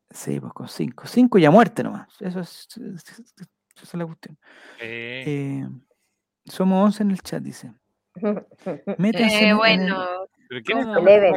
sí, 0.10 0.40
pues 0.40 0.54
con 0.54 0.68
cinco. 0.68 1.06
Cinco 1.08 1.38
y 1.38 1.46
a 1.46 1.52
muerte 1.52 1.84
nomás. 1.84 2.10
Eso 2.22 2.40
es, 2.40 2.68
es- 2.78 2.78
es- 2.78 3.24
esa 3.76 3.84
es 3.84 3.94
la 3.94 4.06
cuestión. 4.06 4.38
Eh, 4.82 5.24
Eh, 5.28 5.70
somos 6.46 6.84
11 6.86 7.04
en 7.04 7.12
el 7.12 7.22
chat, 7.22 7.44
dice. 7.44 7.74
Métanse 8.98 9.36
Eh, 9.36 9.38
en- 9.38 9.44
en 9.44 9.50
el- 9.50 9.56
bueno, 9.58 9.96
¿Pero 10.48 10.62
quién 10.64 10.78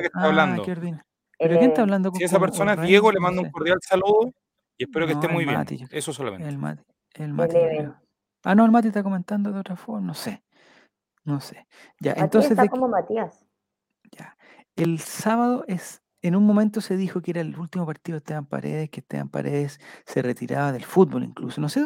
que 0.01 0.07
está 0.07 0.21
Ah, 0.21 0.27
hablando? 0.27 0.63
qué 0.63 0.71
ordinario. 0.73 1.05
¿Pero 1.39 1.59
quién 1.59 1.71
está 1.71 1.83
hablando 1.83 2.11
con 2.11 2.19
Si 2.19 2.25
esa 2.25 2.39
con 2.39 2.47
persona 2.49 2.75
es? 2.75 2.83
Diego, 2.83 3.11
le 3.13 3.21
mando 3.21 3.43
un 3.43 3.51
cordial 3.51 3.79
saludo 3.83 4.33
y 4.79 4.85
espero 4.85 5.07
que 5.07 5.15
No, 5.15 5.21
esté 5.21 5.33
muy 5.33 5.43
el 5.43 5.49
bien. 5.49 5.89
Eso 5.91 6.13
solamente. 6.13 6.49
El 6.49 6.57
Mati, 6.59 6.83
el 7.15 7.33
creo. 7.35 7.97
Ah, 8.45 8.55
no, 8.55 8.65
el 8.65 8.71
Mati 8.71 8.89
está 8.89 9.03
comentando 9.03 9.53
de 9.53 9.61
otra 9.61 9.77
forma, 9.77 10.07
no 10.07 10.15
sé. 10.15 10.43
No 11.25 11.41
sé. 11.41 11.67
Ya, 12.01 12.11
Matías 12.11 12.25
entonces 12.25 12.51
está 12.53 12.63
de, 12.63 12.69
como 12.69 12.89
Matías. 12.89 13.47
Ya. 14.11 14.37
El 14.77 14.99
sábado 14.99 15.65
es, 15.69 16.03
en 16.23 16.37
un 16.37 16.45
momento 16.45 16.81
se 16.81 16.97
dijo 16.97 17.21
que 17.21 17.33
era 17.33 17.41
el 17.41 17.59
último 17.59 17.85
partido 17.85 18.15
de 18.15 18.19
Esteban 18.19 18.47
Paredes, 18.47 18.91
que 18.91 19.01
Esteban 19.01 19.29
Paredes 19.29 19.81
se 20.07 20.23
retiraba 20.23 20.73
del 20.73 20.85
fútbol 20.85 21.25
incluso. 21.25 21.61
No 21.61 21.69
sé, 21.69 21.85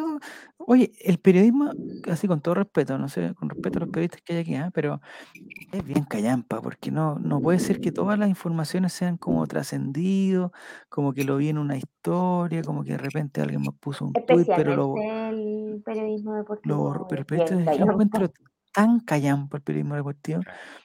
oye, 0.57 0.91
el 1.01 1.19
periodismo, 1.19 1.71
así 2.09 2.27
con 2.27 2.41
todo 2.41 2.55
respeto, 2.55 2.97
no 2.97 3.09
sé, 3.09 3.33
con 3.35 3.49
respeto 3.49 3.79
a 3.79 3.81
los 3.81 3.89
periodistas 3.89 4.21
que 4.21 4.33
hay 4.33 4.39
aquí, 4.39 4.55
¿ah? 4.55 4.69
pero 4.73 5.01
es 5.71 5.83
bien 5.83 6.03
callampa, 6.03 6.61
porque 6.61 6.91
no, 6.91 7.19
no 7.19 7.41
puede 7.41 7.59
ser 7.59 7.79
que 7.79 7.91
todas 7.91 8.19
las 8.19 8.29
informaciones 8.29 8.93
sean 8.93 9.17
como 9.17 9.45
trascendido, 9.47 10.51
como 10.89 11.13
que 11.13 11.23
lo 11.23 11.37
vi 11.37 11.49
en 11.49 11.57
una 11.57 11.77
historia, 11.77 12.61
como 12.61 12.83
que 12.83 12.91
de 12.91 12.99
repente 12.99 13.41
alguien 13.41 13.61
me 13.61 13.71
puso 13.71 14.05
un 14.05 14.13
tuit, 14.13 14.47
pero 14.55 14.75
lo, 14.75 14.95
el 14.97 15.81
periodismo 15.83 16.31
lo 16.31 16.37
deportivo. 16.37 16.77
borró. 16.77 17.07
Pero 17.07 17.21
el 17.21 18.31
tan 18.77 18.99
callampa 18.99 19.57
el 19.57 19.63
periodismo 19.63 19.95
deportivo, 19.95 20.41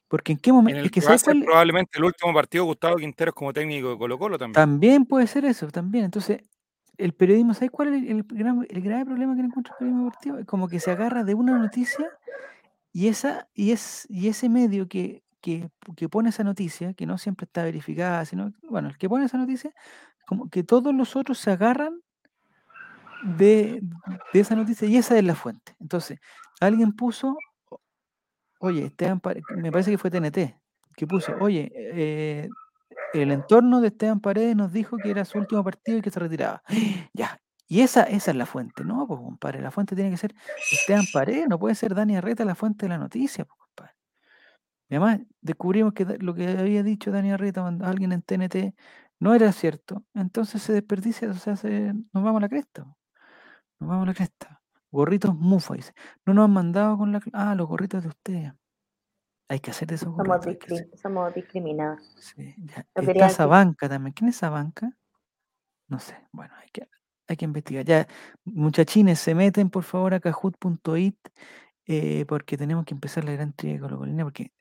porque 0.08 0.32
en 0.32 0.38
qué 0.38 0.50
momento, 0.50 0.78
En 0.78 0.80
el 0.80 0.86
es 0.86 0.92
que 0.92 1.00
va 1.00 1.04
a 1.04 1.08
¿sabes 1.08 1.20
ser 1.22 1.34
cuál? 1.34 1.44
probablemente 1.44 1.98
el 1.98 2.04
último 2.04 2.32
partido 2.32 2.64
Gustavo 2.64 2.96
Quinteros 2.96 3.34
como 3.34 3.52
técnico 3.52 3.90
de 3.90 3.98
Colo 3.98 4.18
Colo 4.18 4.38
también. 4.38 4.54
También 4.54 5.04
puede 5.04 5.26
ser 5.26 5.44
eso, 5.44 5.68
también. 5.68 6.06
Entonces, 6.06 6.40
el 6.96 7.12
periodismo, 7.12 7.52
¿sabes 7.52 7.70
cuál 7.70 7.88
es 7.94 8.02
el, 8.02 8.08
el 8.08 8.24
gran- 8.24 8.66
el 8.68 8.80
grave 8.80 9.04
problema 9.04 9.34
que 9.36 9.42
le 9.42 9.48
encuentro 9.48 9.74
al 9.74 9.78
periodismo 9.78 10.04
deportivo? 10.06 10.38
Es 10.38 10.46
como 10.46 10.68
que 10.68 10.80
se 10.80 10.90
agarra 10.90 11.22
de 11.22 11.34
una 11.34 11.58
noticia 11.58 12.08
y 12.92 13.08
esa 13.08 13.48
y 13.54 13.72
es 13.72 14.06
y 14.10 14.28
ese 14.28 14.48
medio 14.48 14.88
que, 14.88 15.22
que, 15.42 15.68
que 15.96 16.08
pone 16.08 16.30
esa 16.30 16.44
noticia, 16.44 16.94
que 16.94 17.06
no 17.06 17.18
siempre 17.18 17.44
está 17.44 17.62
verificada, 17.64 18.24
sino, 18.24 18.52
bueno, 18.70 18.88
el 18.88 18.98
que 18.98 19.08
pone 19.08 19.26
esa 19.26 19.38
noticia, 19.38 19.72
como 20.26 20.48
que 20.50 20.64
todos 20.64 20.94
los 20.94 21.16
otros 21.16 21.38
se 21.38 21.50
agarran 21.52 22.00
de, 23.38 23.80
de 24.32 24.40
esa 24.40 24.54
noticia 24.56 24.88
y 24.88 24.96
esa 24.96 25.16
es 25.16 25.24
la 25.24 25.34
fuente. 25.34 25.74
Entonces, 25.80 26.18
alguien 26.60 26.92
puso, 26.92 27.36
oye, 28.62 28.86
Esteban 28.86 29.20
me 29.56 29.72
parece 29.72 29.90
que 29.90 29.98
fue 29.98 30.10
TNT, 30.10 30.56
que 30.96 31.06
puso, 31.06 31.34
oye, 31.40 31.70
eh, 31.74 32.48
el 33.14 33.30
entorno 33.32 33.80
de 33.80 33.88
Esteban 33.88 34.20
Paredes 34.20 34.56
nos 34.56 34.72
dijo 34.72 34.96
que 34.98 35.10
era 35.10 35.24
su 35.24 35.38
último 35.38 35.64
partido 35.64 35.98
y 35.98 36.02
que 36.02 36.10
se 36.10 36.20
retiraba. 36.20 36.62
Ya. 37.14 37.38
Y 37.68 37.80
esa, 37.82 38.02
esa 38.04 38.32
es 38.32 38.36
la 38.36 38.46
fuente, 38.46 38.84
¿no? 38.84 39.06
Pues, 39.06 39.20
compadre, 39.20 39.62
la 39.62 39.70
fuente 39.70 39.96
tiene 39.96 40.10
que 40.10 40.18
ser 40.18 40.34
Esteban 40.72 41.06
Paredes, 41.12 41.48
no 41.48 41.58
puede 41.58 41.74
ser 41.74 41.94
Dani 41.94 42.16
Arreta 42.16 42.44
la 42.44 42.54
fuente 42.54 42.86
de 42.86 42.90
la 42.90 42.98
noticia, 42.98 43.44
pues, 43.46 43.58
compadre. 43.58 43.94
Y 44.90 44.94
además 44.96 45.20
descubrimos 45.40 45.94
que 45.94 46.04
lo 46.04 46.34
que 46.34 46.48
había 46.48 46.82
dicho 46.82 47.10
Dani 47.10 47.32
Arreta 47.32 47.62
cuando 47.62 47.86
alguien 47.86 48.12
en 48.12 48.22
TNT 48.22 48.74
no 49.20 49.34
era 49.34 49.52
cierto. 49.52 50.04
Entonces 50.14 50.62
se 50.62 50.72
desperdicia, 50.74 51.30
o 51.30 51.34
sea, 51.34 51.56
se- 51.56 51.94
nos 51.94 52.24
vamos 52.24 52.38
a 52.38 52.42
la 52.42 52.48
cresta. 52.50 52.84
Nos 53.80 53.88
vamos 53.90 54.04
a 54.04 54.06
la 54.08 54.14
cresta. 54.14 54.61
Gorritos 54.92 55.34
Mufa, 55.34 55.74
dice. 55.74 55.94
No 56.26 56.34
nos 56.34 56.44
han 56.44 56.52
mandado 56.52 56.98
con 56.98 57.12
la... 57.12 57.20
Ah, 57.32 57.54
los 57.54 57.66
gorritos 57.66 58.02
de 58.02 58.10
ustedes. 58.10 58.52
Hay 59.48 59.58
que 59.58 59.70
hacer 59.70 59.92
esos 59.92 60.14
gorritos. 60.14 60.70
hacer. 60.70 60.90
somos 60.96 61.34
discriminados. 61.34 62.14
Sí, 62.20 62.54
ya. 62.58 62.86
Está 62.94 63.00
decir. 63.00 63.30
Sabanca 63.30 63.88
también. 63.88 64.12
¿Quién 64.12 64.28
es 64.28 64.36
Sabanca? 64.36 64.96
No 65.88 65.98
sé. 65.98 66.16
Bueno, 66.30 66.54
hay 66.60 66.68
que, 66.70 66.88
hay 67.26 67.36
que 67.36 67.44
investigar. 67.46 67.84
Ya, 67.84 68.06
muchachines, 68.44 69.18
se 69.18 69.34
meten 69.34 69.70
por 69.70 69.82
favor 69.82 70.14
a 70.14 70.20
kahoot.it 70.20 71.16
eh, 71.86 72.24
porque 72.26 72.56
tenemos 72.56 72.84
que 72.84 72.94
empezar 72.94 73.24
la 73.24 73.32
gran 73.32 73.52
trivia 73.54 73.80
colocolina 73.80 74.24
porque 74.24 74.52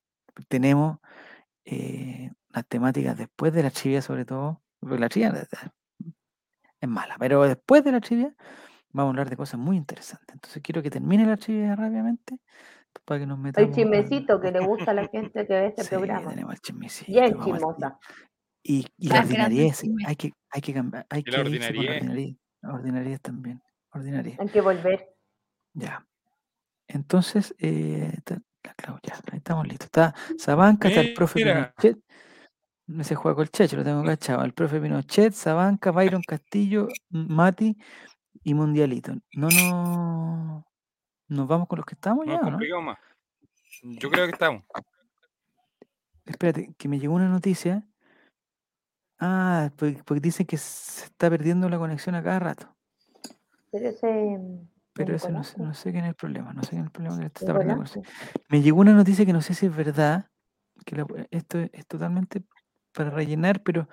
tenemos 0.48 1.00
eh, 1.66 2.32
las 2.50 2.66
temáticas 2.68 3.18
después 3.18 3.54
de 3.54 3.64
la 3.64 3.70
trivia 3.70 4.02
sobre 4.02 4.26
todo. 4.26 4.62
porque 4.80 4.98
la 4.98 5.10
trivia 5.10 5.30
eh, 5.30 5.70
es 6.80 6.90
mala, 6.90 7.18
pero 7.20 7.44
después 7.44 7.84
de 7.84 7.92
la 7.92 8.02
trivia 8.02 8.34
vamos 8.94 9.10
a 9.10 9.12
hablar 9.12 9.30
de 9.30 9.38
cosas 9.38 9.60
muy 9.60 9.78
interesantes. 9.78 10.34
Entonces 10.34 10.62
quiero 10.64 10.82
que 10.82 10.90
termine 10.90 11.26
la 11.26 11.38
trivia 11.38 11.76
rápidamente 11.76 12.38
para 13.06 13.20
que 13.22 13.26
nos 13.26 13.38
metamos. 13.40 13.70
El 13.70 13.76
chismecito 13.76 14.40
que 14.42 14.52
le 14.52 14.60
gusta 14.66 14.92
a 14.92 14.94
la 14.94 15.08
gente 15.12 15.46
que 15.48 15.54
ve 15.54 15.68
este 15.68 15.84
Sí, 15.84 15.90
programa. 15.90 16.30
tenemos 16.30 16.54
el 16.54 16.60
chismecito. 16.60 17.12
Vamos 17.12 17.32
al- 17.32 17.44
chismosa. 17.54 18.00
y, 18.64 18.86
y 18.98 19.08
Las 19.08 19.18
la 19.18 19.24
ordinariedad, 19.24 19.76
hay 20.06 20.16
que, 20.16 20.32
hay 20.52 20.62
que 20.62 20.74
cambiar, 20.74 21.06
hay 21.10 21.20
Y 21.20 21.24
que 21.24 21.32
la 21.32 21.40
ordinariedad. 21.40 22.36
ordinariedad. 22.64 23.20
También. 23.22 23.62
Ordinariedad. 23.94 24.40
Hay 24.42 24.48
que 24.50 24.62
volver. 24.62 25.10
Ya. 25.74 26.06
Entonces, 26.88 27.56
eh, 27.60 28.12
está- 28.18 28.42
la 28.64 28.74
Clau, 28.76 29.00
ya, 29.02 29.16
ahí 29.32 29.38
estamos 29.38 29.68
listos. 29.68 29.86
Está 29.88 30.14
Sabanca, 30.38 30.88
está 30.90 31.02
el 31.02 31.14
profe 31.14 31.40
Mira. 31.40 31.74
Pinochet. 31.78 32.04
No 32.88 33.04
se 33.04 33.16
juega 33.16 33.36
con 33.36 33.44
el 33.44 33.50
Checho, 33.52 33.78
lo 33.78 33.84
tengo 33.84 34.04
cachado. 34.18 34.44
El 34.44 34.54
profe 34.54 34.80
Pinochet, 34.80 35.34
Sabanca, 35.34 35.92
Byron 35.92 36.22
Castillo, 36.28 36.88
Mati 37.10 37.76
y 38.44 38.54
Mundialito. 38.54 39.14
No, 39.34 39.50
no. 39.50 40.66
¿Nos 41.28 41.48
vamos 41.48 41.68
con 41.68 41.78
los 41.78 41.86
que 41.86 41.96
estamos 41.96 42.26
No 42.26 42.34
ya 42.34 42.42
no? 42.50 42.82
más. 42.82 42.98
Yo 43.84 44.10
creo 44.10 44.26
que 44.26 44.34
estamos. 44.34 44.64
Espérate, 46.26 46.74
que 46.78 46.88
me 46.88 47.00
llegó 47.00 47.16
una 47.16 47.30
noticia. 47.30 47.86
Ah, 49.20 49.72
porque, 49.78 50.02
porque 50.04 50.20
dicen 50.22 50.46
que 50.46 50.58
se 50.58 51.06
está 51.06 51.30
perdiendo 51.30 51.70
la 51.70 51.78
conexión 51.78 52.16
a 52.16 52.24
cada 52.24 52.40
rato. 52.40 52.76
Pero 53.72 53.90
ese. 53.90 54.40
Pero 54.94 55.16
ese 55.16 55.32
no 55.32 55.42
no 55.58 55.74
sé 55.74 55.92
quién 55.92 56.04
es 56.04 56.10
el 56.10 56.16
problema. 56.16 56.54
No 56.54 56.64
sé 56.64 56.72
quién 56.72 56.82
es 56.82 56.86
el 56.88 56.92
problema 56.92 57.18
que 57.20 57.26
está 57.28 57.54
perdiendo. 57.54 57.84
Me 58.50 58.62
llegó 58.62 58.82
una 58.82 58.94
noticia 58.94 59.26
que 59.26 59.34
no 59.34 59.42
sé 59.42 59.54
si 59.54 59.68
es 59.68 59.76
verdad, 59.76 60.30
que 60.86 60.96
la- 60.98 61.06
esto 61.32 61.60
es, 61.60 61.70
es 61.74 61.88
totalmente 61.88 62.44
para 62.92 63.10
rellenar, 63.10 63.64
pero 63.64 63.88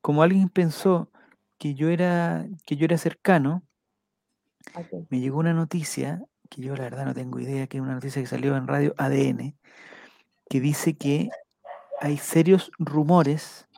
como 0.00 0.22
alguien 0.22 0.48
pensó 0.48 1.10
que 1.58 1.74
yo 1.74 1.88
era, 1.88 2.46
que 2.66 2.76
yo 2.76 2.86
era 2.86 2.98
cercano, 2.98 3.62
me 5.08 5.20
llegó 5.20 5.38
una 5.38 5.52
noticia, 5.52 6.22
que 6.48 6.62
yo 6.62 6.74
la 6.76 6.84
verdad 6.84 7.04
no 7.04 7.14
tengo 7.14 7.38
idea, 7.40 7.66
que 7.66 7.78
es 7.78 7.82
una 7.82 7.94
noticia 7.94 8.20
que 8.20 8.28
salió 8.28 8.56
en 8.56 8.66
radio 8.66 8.94
ADN, 8.96 9.56
que 10.48 10.60
dice 10.60 10.96
que 10.96 11.30
hay 12.00 12.16
serios 12.16 12.70
rumores 12.78 13.68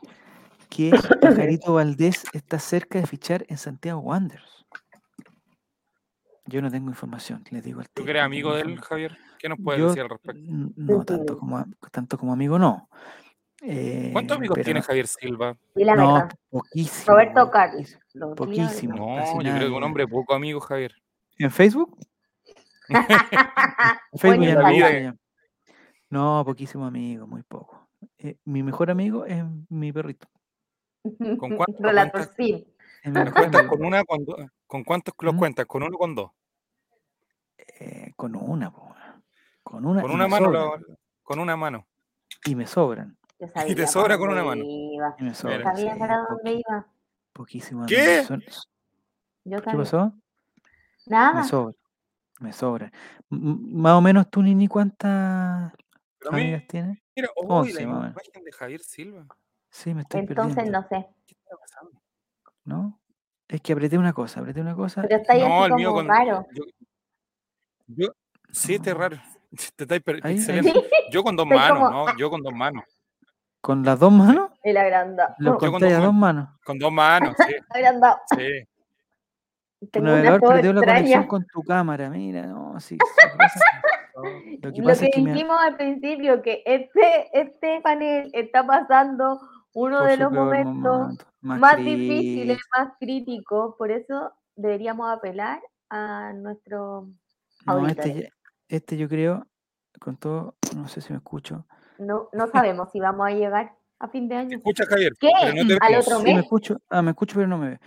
que 0.69 0.91
Pajarito 1.21 1.73
Valdés 1.73 2.23
está 2.33 2.59
cerca 2.59 2.99
de 2.99 3.07
fichar 3.07 3.45
en 3.47 3.57
Santiago 3.57 3.99
Wanderers. 3.99 4.65
Yo 6.45 6.61
no 6.61 6.69
tengo 6.69 6.89
información, 6.89 7.43
les 7.51 7.63
digo 7.63 7.79
al 7.79 7.87
¿Tú 7.93 8.03
eres 8.03 8.21
amigo 8.23 8.53
de 8.53 8.61
él, 8.61 8.81
Javier? 8.81 9.17
¿Qué 9.39 9.47
nos 9.47 9.59
puedes 9.63 9.79
Yo, 9.79 9.87
decir 9.87 10.03
al 10.03 10.09
respecto? 10.09 10.41
no, 10.45 11.03
tanto 11.05 11.37
como, 11.37 11.65
tanto 11.91 12.17
como 12.17 12.33
amigo 12.33 12.59
no. 12.59 12.89
¿Cuántos 14.11 14.35
Eh, 14.35 14.39
amigos 14.39 14.55
pero 14.55 14.65
tiene 14.65 14.81
Javier 14.81 15.07
Silva? 15.07 15.55
La 15.75 15.95
no, 15.95 16.27
poquísimo. 16.49 17.13
Roberto 17.15 17.49
Carlos. 17.49 17.97
poquísimo. 18.35 18.95
No, 18.95 19.15
casi 19.15 19.33
yo 19.35 19.55
creo 19.55 19.69
que 19.69 19.75
un 19.75 19.83
hombre 19.83 20.05
poco 20.07 20.33
amigo, 20.33 20.59
Javier. 20.59 20.93
¿En 21.37 21.49
Facebook? 21.49 21.97
En 24.11 24.19
Facebook 24.19 24.45
ya 24.45 24.89
en 24.89 25.05
no. 25.07 25.17
No, 26.39 26.45
poquísimo 26.45 26.85
amigo, 26.85 27.25
muy 27.25 27.41
poco. 27.43 27.87
Eh, 28.17 28.35
mi 28.43 28.61
mejor 28.61 28.91
amigo 28.91 29.25
es 29.25 29.41
mi 29.69 29.93
perrito. 29.93 30.27
¿Con 31.39 31.55
cuántos 31.57 33.67
con 33.67 33.85
una? 33.85 34.03
Con, 34.03 34.25
do- 34.25 34.37
¿Con 34.67 34.83
cuántos 34.83 35.13
los 35.21 35.33
¿Mm? 35.33 35.37
cuentas? 35.37 35.65
¿Con 35.65 35.83
uno 35.83 35.95
o 35.95 35.99
con 35.99 36.15
dos? 36.15 36.31
Eh, 37.79 38.11
con 38.17 38.35
una, 38.35 38.71
po, 38.71 38.93
con 39.63 39.85
una. 39.85 40.01
Con 40.01 40.11
una 40.11 40.27
mano, 40.27 40.49
lo- 40.51 40.77
con 41.23 41.39
una 41.39 41.55
mano. 41.55 41.87
Y 42.45 42.55
me 42.55 42.67
sobran. 42.67 43.17
Yo 43.47 43.67
Y 43.67 43.75
te 43.75 43.87
sobra 43.87 44.17
con 44.17 44.29
una 44.29 44.43
mano. 44.43 44.63
iba. 44.65 45.15
Y 45.19 45.23
me. 45.23 45.33
Sabía 45.33 45.63
para 45.97 46.17
dónde 46.29 46.53
iba. 46.53 46.87
poquísimo 47.33 47.85
¿Qué? 47.85 48.23
Yo 49.45 49.61
¿Qué 49.61 49.77
pasó? 49.77 50.13
Me 51.05 51.11
Nada. 51.11 51.43
sobra. 51.43 51.75
Me 52.39 52.53
sobra. 52.53 52.91
M- 53.29 53.41
m- 53.51 53.57
Más 53.81 53.93
o 53.93 54.01
menos 54.01 54.29
tú 54.29 54.41
ni, 54.41 54.55
ni 54.55 54.67
cuántas 54.67 55.71
Pero 56.19 56.31
amigas 56.31 56.63
tienes. 56.67 56.97
mira, 57.15 57.29
uy, 57.35 57.45
11 57.47 57.73
la 57.81 57.87
más 57.87 57.97
o 57.97 57.99
menos. 58.01 58.13
imagen 58.25 58.43
de 58.43 58.51
Javier 58.51 58.81
Silva. 58.81 59.25
Sí, 59.69 59.93
me 59.93 60.01
estoy 60.01 60.21
Entonces 60.21 60.55
perdiendo. 60.55 60.81
no 60.81 60.87
sé. 60.87 61.07
¿Qué 61.27 61.35
está 61.35 61.57
pasando? 61.57 62.01
¿No? 62.63 62.99
Es 63.47 63.61
que 63.61 63.73
apreté 63.73 63.97
una 63.97 64.13
cosa, 64.13 64.39
apreté 64.39 64.61
una 64.61 64.75
cosa. 64.75 65.01
Pero 65.01 65.17
está 65.17 65.33
ahí 65.33 65.41
No, 65.41 65.63
así 65.63 65.71
el 65.71 65.73
mío 65.77 65.89
como 65.89 65.99
con. 65.99 66.07
raro. 66.07 66.47
Yo, 66.53 66.63
yo, 67.87 68.07
sí, 68.51 68.75
este 68.75 68.91
es 68.91 68.97
raro. 68.97 69.17
Te 69.75 69.83
estáis. 69.83 70.47
Yo 71.11 71.23
con 71.23 71.35
dos 71.35 71.45
manos, 71.47 71.89
como- 71.89 72.05
¿no? 72.07 72.17
Yo 72.17 72.29
con 72.29 72.41
dos 72.41 72.53
manos. 72.53 72.83
¿Con 73.63 73.81
las 73.81 73.97
dos 73.97 74.11
manos? 74.11 74.51
El 74.61 74.75
agrandado. 74.75 75.35
Lo 75.37 75.57
con 75.57 75.71
dos 75.79 75.79
dos 76.01 76.13
manos. 76.13 76.49
Con 76.65 76.77
dos 76.77 76.91
manos, 76.91 77.33
sí. 77.47 77.53
Agrandado. 77.69 78.17
sí. 78.35 78.67
Tu 79.79 79.87
Tengo 79.87 80.07
una 80.07 80.15
navegador 80.17 80.41
perdió 80.55 80.73
la 80.73 80.81
conexión 80.81 81.05
extraña. 81.21 81.27
con 81.29 81.45
tu 81.47 81.63
cámara. 81.63 82.09
Mira, 82.09 82.45
no, 82.45 82.77
sí. 82.81 82.97
Lo 84.61 84.73
que 84.73 84.81
Lo 84.81 84.87
pasa 84.89 84.99
que 84.99 85.05
es 85.05 85.11
que 85.15 85.21
me- 85.21 85.31
dijimos 85.31 85.57
al 85.61 85.77
principio, 85.77 86.41
que 86.41 86.61
este, 86.65 87.29
este 87.39 87.79
panel 87.79 88.29
está 88.33 88.67
pasando 88.67 89.39
uno 89.73 89.99
por 89.99 90.07
de 90.09 90.17
los 90.17 90.31
momentos 90.33 90.99
momento, 90.99 91.25
más 91.39 91.77
difíciles, 91.77 92.59
más 92.77 92.89
críticos. 92.99 93.75
Por 93.77 93.91
eso 93.91 94.33
deberíamos 94.57 95.09
apelar 95.09 95.61
a 95.89 96.33
nuestro 96.33 97.07
No, 97.65 97.87
este, 97.87 98.29
este 98.67 98.97
yo 98.97 99.07
creo, 99.07 99.47
con 100.01 100.17
todo, 100.17 100.55
no 100.75 100.89
sé 100.89 100.99
si 100.99 101.13
me 101.13 101.17
escucho. 101.19 101.65
No, 102.05 102.29
no 102.33 102.47
sabemos 102.47 102.91
si 102.91 102.99
vamos 102.99 103.27
a 103.27 103.31
llegar 103.31 103.75
a 103.99 104.07
fin 104.09 104.27
de 104.27 104.35
¿Te 104.35 104.41
año. 104.41 104.57
escuchas, 104.57 104.87
Javier? 104.87 105.13
¿Qué? 105.19 105.31
Pero 105.39 105.53
no 105.55 105.65
te 105.65 105.77
¿Al 105.81 105.95
otro 105.95 106.17
Sí, 106.19 106.25
me 106.25 106.33
mes? 106.33 106.43
escucho. 106.43 106.77
Ah, 106.89 107.01
me 107.01 107.11
escucho, 107.11 107.35
pero 107.35 107.47
no 107.47 107.57
me 107.57 107.69
ve. 107.71 107.79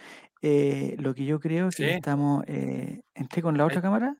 Eh, 0.42 0.96
lo 0.98 1.14
que 1.14 1.24
yo 1.24 1.40
creo 1.40 1.66
que 1.68 1.72
Sí. 1.72 1.84
estamos. 1.84 2.44
Eh, 2.46 3.02
¿Entré 3.14 3.42
con 3.42 3.56
la 3.56 3.66
otra 3.66 3.80
cámara? 3.82 4.16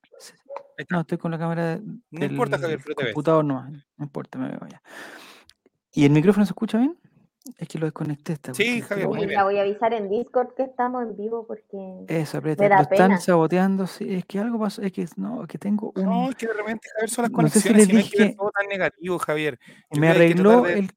No, 0.90 1.00
estoy 1.00 1.16
con 1.18 1.30
la 1.30 1.38
cámara 1.38 1.80
No 2.10 2.24
importa, 2.24 2.58
Javier, 2.58 2.78
del 2.78 2.84
pero 2.84 2.94
te 2.96 3.04
ves. 3.04 3.12
computador 3.14 3.44
no, 3.44 3.66
no 3.68 4.04
importa, 4.04 4.38
me 4.38 4.48
veo 4.48 4.60
ya. 4.68 4.82
¿Y 5.92 6.04
el 6.04 6.10
micrófono 6.12 6.44
se 6.44 6.50
escucha 6.50 6.78
bien? 6.78 6.98
Es 7.58 7.68
que 7.68 7.78
lo 7.78 7.86
desconecté 7.86 8.32
esta 8.34 8.52
Sí, 8.54 8.80
Javier, 8.80 9.06
pero 9.06 9.08
muy 9.08 9.26
bien. 9.26 9.34
la 9.34 9.44
voy 9.44 9.58
a 9.58 9.62
avisar 9.62 9.94
en 9.94 10.08
Discord 10.10 10.54
que 10.54 10.64
estamos 10.64 11.02
en 11.04 11.16
vivo 11.16 11.46
porque 11.46 12.04
Eso, 12.08 12.38
aprieta. 12.38 12.62
me 12.64 12.68
Lo 12.68 12.74
da 12.76 12.82
están 12.82 13.20
saboteando, 13.20 13.86
sí, 13.86 14.14
es 14.14 14.24
que 14.24 14.38
algo 14.38 14.58
pasó, 14.58 14.82
es 14.82 14.92
que 14.92 15.06
no, 15.16 15.42
es 15.42 15.48
que 15.48 15.58
tengo 15.58 15.92
un. 15.94 16.04
No, 16.04 16.28
es 16.30 16.34
que 16.36 16.46
de 16.46 16.52
repente, 16.54 16.88
Javier, 16.92 17.10
son 17.10 17.22
las 17.22 17.30
No 17.32 17.48
sé 17.48 17.60
si 17.60 17.68
conexiones 17.68 17.78
les 17.78 17.88
y 17.88 17.92
no 17.92 17.98
hay 17.98 18.04
que 18.10 18.22
dije- 18.24 18.36
todo 18.36 18.50
tan 18.50 18.66
negativo, 18.68 19.18
Javier. 19.18 19.58
Yo 19.92 20.00
me 20.00 20.08
creo 20.08 20.14
que 20.16 20.22
hay 20.22 20.28
que 20.28 20.34
tratar 20.34 20.54
arregló 20.56 20.62
de- 20.62 20.78
el. 20.80 20.90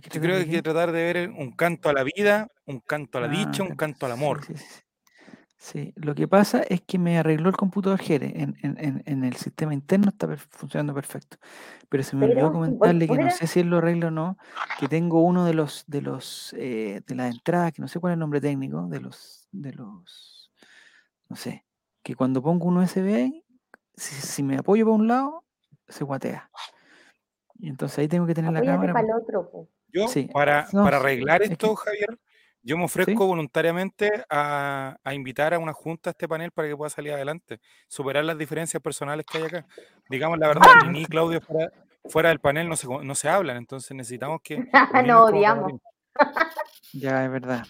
Yo 0.00 0.20
creo 0.20 0.36
que 0.36 0.42
hay 0.42 0.50
que 0.50 0.62
tratar 0.62 0.92
de 0.92 1.12
ver 1.12 1.30
un 1.30 1.52
canto 1.54 1.88
a 1.90 1.92
la 1.92 2.02
vida, 2.04 2.48
un 2.66 2.80
canto 2.80 3.18
a 3.18 3.20
la 3.22 3.26
Ah, 3.26 3.30
dicha, 3.30 3.62
un 3.62 3.68
can- 3.70 3.76
canto 3.76 4.06
al 4.06 4.12
sí, 4.12 4.18
amor. 4.18 4.44
Sí, 4.46 4.54
sí, 4.56 4.80
sí. 5.62 5.92
Lo 5.96 6.14
que 6.14 6.26
pasa 6.26 6.62
es 6.68 6.80
que 6.82 6.98
me 6.98 7.18
arregló 7.18 7.48
el 7.48 7.56
computador 7.56 8.00
Jere. 8.00 8.32
En, 8.34 8.56
en- 8.62 8.76
en- 8.78 9.02
en 9.06 9.24
el 9.24 9.36
sistema 9.36 9.72
interno 9.72 10.08
está 10.08 10.26
per- 10.26 10.38
funcionando 10.38 10.92
perfecto. 10.94 11.36
Pero 11.88 12.02
se 12.02 12.16
me 12.16 12.26
olvidó 12.26 12.48
comentarle 12.52 13.06
que 13.06 13.14
no 13.14 13.30
sé 13.30 13.46
si 13.46 13.60
él 13.60 13.68
lo 13.68 13.78
arregla 13.78 14.08
o 14.08 14.10
no, 14.10 14.36
que 14.80 14.88
tengo 14.88 15.22
uno 15.22 15.44
de 15.44 15.54
los 15.54 15.84
de 15.86 16.00
los 16.02 16.54
eh, 16.58 17.02
de 17.06 17.14
las 17.14 17.32
entradas, 17.34 17.72
que 17.72 17.80
no 17.82 17.88
sé 17.88 18.00
cuál 18.00 18.12
es 18.12 18.14
el 18.14 18.20
nombre 18.20 18.40
técnico, 18.40 18.86
de 18.88 19.00
los 19.00 19.46
de 19.52 19.72
los 19.72 20.52
no 21.28 21.36
sé, 21.36 21.64
que 22.02 22.14
cuando 22.14 22.42
pongo 22.42 22.66
un 22.66 22.76
USB 22.78 23.14
ahí, 23.14 23.44
si, 23.96 24.14
si 24.16 24.42
me 24.42 24.56
apoyo 24.58 24.84
para 24.84 24.96
un 24.96 25.08
lado, 25.08 25.44
se 25.88 26.04
guatea. 26.04 26.50
Y 27.58 27.68
entonces 27.68 27.98
ahí 28.00 28.08
tengo 28.08 28.26
que 28.26 28.34
tener 28.34 28.52
la 28.52 28.62
cámara. 28.62 28.92
para 28.92 29.06
el 29.06 29.12
otro. 29.14 29.68
Yo, 29.92 30.08
Sí, 30.08 30.28
para, 30.32 30.66
no, 30.72 30.82
para 30.84 30.98
sí, 30.98 31.02
arreglar 31.04 31.42
es 31.42 31.48
que- 31.48 31.52
esto, 31.54 31.74
Javier, 31.76 32.18
yo 32.62 32.78
me 32.78 32.84
ofrezco 32.84 33.26
voluntariamente 33.26 34.24
a, 34.30 34.96
a 35.02 35.14
invitar 35.14 35.54
a 35.54 35.58
una 35.58 35.72
junta 35.72 36.10
a 36.10 36.12
este 36.12 36.28
panel 36.28 36.50
para 36.52 36.68
que 36.68 36.76
pueda 36.76 36.90
salir 36.90 37.12
adelante, 37.12 37.60
superar 37.88 38.24
las 38.24 38.38
diferencias 38.38 38.82
personales 38.82 39.26
que 39.26 39.38
hay 39.38 39.44
acá. 39.44 39.66
Digamos 40.08 40.38
la 40.38 40.48
verdad, 40.48 40.68
ni 40.86 41.00
ni 41.00 41.06
Claudio 41.06 41.40
fuera, 41.40 41.72
fuera 42.08 42.28
del 42.28 42.40
panel 42.40 42.68
no 42.68 42.76
se, 42.76 42.86
no 42.86 43.14
se 43.14 43.28
hablan, 43.28 43.56
entonces 43.56 43.96
necesitamos 43.96 44.40
que... 44.42 44.58
Nos 45.06 45.30
odiamos. 45.30 45.72
Ya, 46.94 47.24
es 47.24 47.30
verdad, 47.30 47.64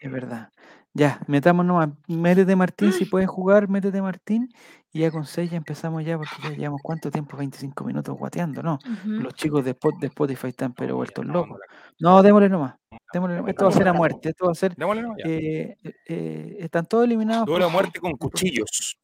es 0.00 0.10
verdad. 0.10 0.50
Ya, 0.98 1.20
metamos 1.26 1.66
nomás. 1.66 1.90
Métete 2.08 2.56
Martín, 2.56 2.90
si 2.90 3.04
puedes 3.04 3.28
jugar, 3.28 3.68
métete 3.68 4.00
Martín. 4.00 4.48
Y 4.92 5.00
ya 5.00 5.10
con 5.10 5.26
6 5.26 5.50
ya 5.50 5.58
empezamos 5.58 6.02
ya, 6.06 6.16
porque 6.16 6.34
ya 6.42 6.50
llevamos 6.50 6.80
cuánto 6.82 7.10
tiempo, 7.10 7.36
25 7.36 7.84
minutos 7.84 8.16
guateando, 8.16 8.62
¿no? 8.62 8.78
Los 9.04 9.34
chicos 9.34 9.62
de, 9.62 9.72
Spot- 9.72 9.98
de 10.00 10.06
Spotify 10.06 10.48
están 10.48 10.72
pero 10.72 10.96
vueltos 10.96 11.26
no, 11.26 11.34
locos. 11.34 11.60
no, 12.00 12.22
démosle 12.22 12.48
nomás. 12.48 12.76
Démosle 13.12 13.36
nomás. 13.36 13.50
Esto 13.50 13.64
va 13.66 13.70
a 13.70 13.74
ser 13.74 13.88
a 13.88 13.92
muerte. 13.92 14.28
Esto 14.30 14.46
va 14.46 14.52
a 14.52 14.54
ser. 14.54 14.74
Démosle, 14.74 15.02
no, 15.02 15.14
ya. 15.18 15.24
eh, 15.26 15.76
eh, 16.08 16.56
están 16.60 16.86
todos 16.86 17.04
eliminados. 17.04 17.44
Duelo 17.44 17.66
a 17.66 17.68
muerte 17.68 18.00
con 18.00 18.12
cuchillos. 18.12 18.96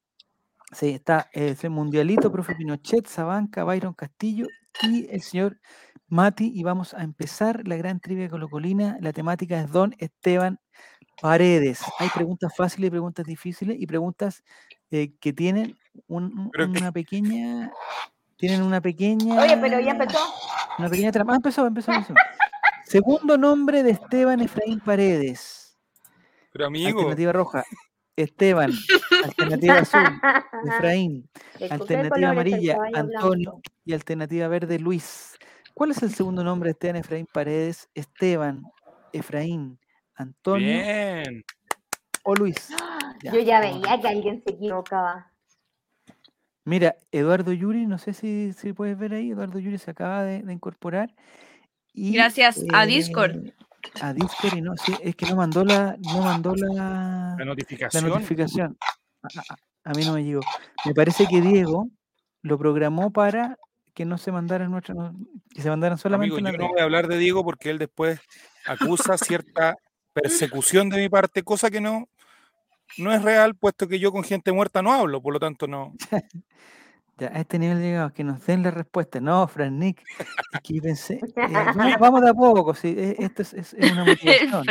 Sí, 0.73 0.89
está 0.89 1.29
eh, 1.35 1.55
el 1.61 1.71
Mundialito, 1.71 2.33
profe 2.33 2.55
Pinochet, 2.55 3.07
Sabanca, 3.07 3.65
Byron 3.65 3.93
Castillo 3.93 4.47
y 4.83 5.07
el 5.11 5.21
señor 5.21 5.59
Mati. 6.07 6.51
Y 6.55 6.63
vamos 6.63 6.95
a 6.95 7.03
empezar 7.03 7.69
la 7.69 7.77
gran 7.77 8.01
trivia 8.01 8.31
colocolina. 8.31 8.97
La 9.03 9.13
temática 9.13 9.61
es 9.61 9.71
Don 9.71 9.95
Esteban 9.99 10.59
Paredes. 11.23 11.81
Hay 11.99 12.09
preguntas 12.11 12.53
fáciles 12.57 12.89
y 12.89 12.91
preguntas 12.91 13.25
difíciles 13.25 13.77
y 13.81 13.87
preguntas 13.87 14.43
eh, 14.91 15.13
que 15.21 15.33
tienen 15.33 15.79
un- 16.09 16.51
una 16.59 16.93
pequeña. 16.93 17.71
Tienen 18.37 18.63
una 18.63 18.81
pequeña. 18.81 19.41
Oye, 19.41 19.57
pero 19.57 19.81
ya 19.81 19.93
empezó. 19.93 20.19
Una 20.79 20.89
pequeña 20.91 21.13
trama. 21.13 21.33
Ah, 21.35 21.37
empezó, 21.37 21.67
empezó, 21.67 21.93
empezó. 21.93 22.15
Segundo 22.85 23.39
nombre 23.39 23.83
de 23.83 23.93
Esteban 23.93 24.41
Efraín 24.41 24.81
Paredes. 24.81 25.79
Pero 26.53 26.67
amigo, 26.67 26.99
Alternativa 26.99 27.33
roja. 27.33 27.65
Esteban. 28.17 28.73
Alternativa 29.25 29.79
azul. 29.79 30.21
Efraín. 30.67 31.31
¿De 31.59 31.69
qué 31.69 31.75
Alternativa 31.75 32.31
amarilla, 32.31 32.77
Antonio. 32.95 33.53
blanco? 33.53 33.61
Y 33.85 33.93
alternativa 33.95 34.49
verde, 34.49 34.79
Luis. 34.79 35.39
¿Cuál 35.73 35.93
es 35.93 36.03
el 36.03 36.13
segundo 36.15 36.45
nombre 36.45 36.69
de 36.69 36.73
Esteban 36.73 36.97
Efraín 36.97 37.27
Paredes? 37.33 37.89
Esteban, 37.95 38.63
Efraín, 39.15 39.79
Antonio 40.15 40.67
bien. 40.67 41.45
o 42.25 42.35
Luis. 42.35 42.69
Ya, 43.23 43.33
Yo 43.33 43.41
ya 43.41 43.61
veía 43.61 44.01
que 44.01 44.09
alguien 44.09 44.43
se 44.43 44.51
equivocaba. 44.53 45.31
Mira, 46.65 46.95
Eduardo 47.11 47.53
Yuri, 47.53 47.87
no 47.87 47.99
sé 47.99 48.13
si, 48.13 48.53
si 48.53 48.73
puedes 48.73 48.97
ver 48.97 49.15
ahí, 49.15 49.31
Eduardo 49.33 49.59
Yuri 49.59 49.79
se 49.79 49.91
acaba 49.91 50.23
de, 50.23 50.43
de 50.43 50.53
incorporar. 50.53 51.13
Y, 51.93 52.13
Gracias 52.13 52.63
a 52.73 52.87
Discord. 52.87 53.37
eh, 53.47 53.55
A 54.01 54.13
Discord 54.13 54.55
y 54.57 54.61
no, 54.61 54.77
sí, 54.77 54.95
es 55.03 55.17
que 55.17 55.27
no 55.27 55.35
mandó 55.37 55.65
la, 55.65 55.97
no 55.99 56.23
mandó 56.23 56.55
la, 56.55 56.73
La 56.75 57.37
la 57.39 57.45
notificación. 57.45 58.09
notificación. 58.09 58.79
A, 59.23 59.29
a- 59.41 59.57
a 59.85 59.95
mí 59.95 60.05
no 60.05 60.13
me 60.15 60.23
llegó. 60.23 60.43
Me 60.85 60.95
parece 60.95 61.27
que 61.27 61.41
Diego 61.41 61.89
lo 62.43 62.57
programó 62.57 63.13
para 63.13 63.59
que 63.95 64.05
no 64.05 64.17
se 64.17 64.31
mandaran 64.31 64.71
nuestras, 64.71 64.97
no- 64.97 65.13
que 65.53 65.61
se 65.61 65.69
mandaran 65.69 65.99
solamente 65.99 66.37
Amigo, 66.37 66.49
yo 66.53 66.57
no 66.59 66.69
voy 66.69 66.81
a 66.81 66.85
hablar 66.85 67.09
de 67.09 67.19
Diego 67.19 67.43
porque 67.45 67.71
él 67.71 67.79
después 67.79 68.21
acusa 68.67 69.19
cierta 69.19 69.77
persecución 70.13 70.89
de 70.89 70.99
mi 70.99 71.09
parte, 71.09 71.43
cosa 71.43 71.71
que 71.71 71.81
no, 71.81 72.09
no 72.99 73.13
es 73.13 73.23
real, 73.23 73.55
puesto 73.55 73.89
que 73.89 73.99
yo 73.99 74.13
con 74.13 74.25
gente 74.25 74.53
muerta 74.53 74.83
no 74.83 74.93
hablo, 74.93 75.21
por 75.23 75.33
lo 75.33 75.41
tanto 75.41 75.67
no. 75.67 75.95
Ya, 77.19 77.29
a 77.29 77.41
este 77.41 77.59
nivel 77.59 77.79
llegamos, 77.79 78.13
que 78.15 78.25
nos 78.25 78.45
den 78.47 78.63
la 78.63 78.71
respuesta. 78.71 79.21
No, 79.21 79.47
Fran 79.47 79.79
Nick, 79.79 80.03
es 80.19 80.61
que 80.63 80.75
yo 80.75 80.83
pensé, 80.83 81.15
eh, 81.37 81.53
vamos, 81.53 81.99
vamos 82.01 82.21
de 82.23 82.31
a 82.31 82.35
poco, 82.35 82.75
sí, 82.75 82.95
e- 82.97 83.17
esto 83.19 83.43
es, 83.43 83.53
es- 83.53 83.75
es 83.75 83.93
una 83.93 84.05
motivación. 84.07 84.65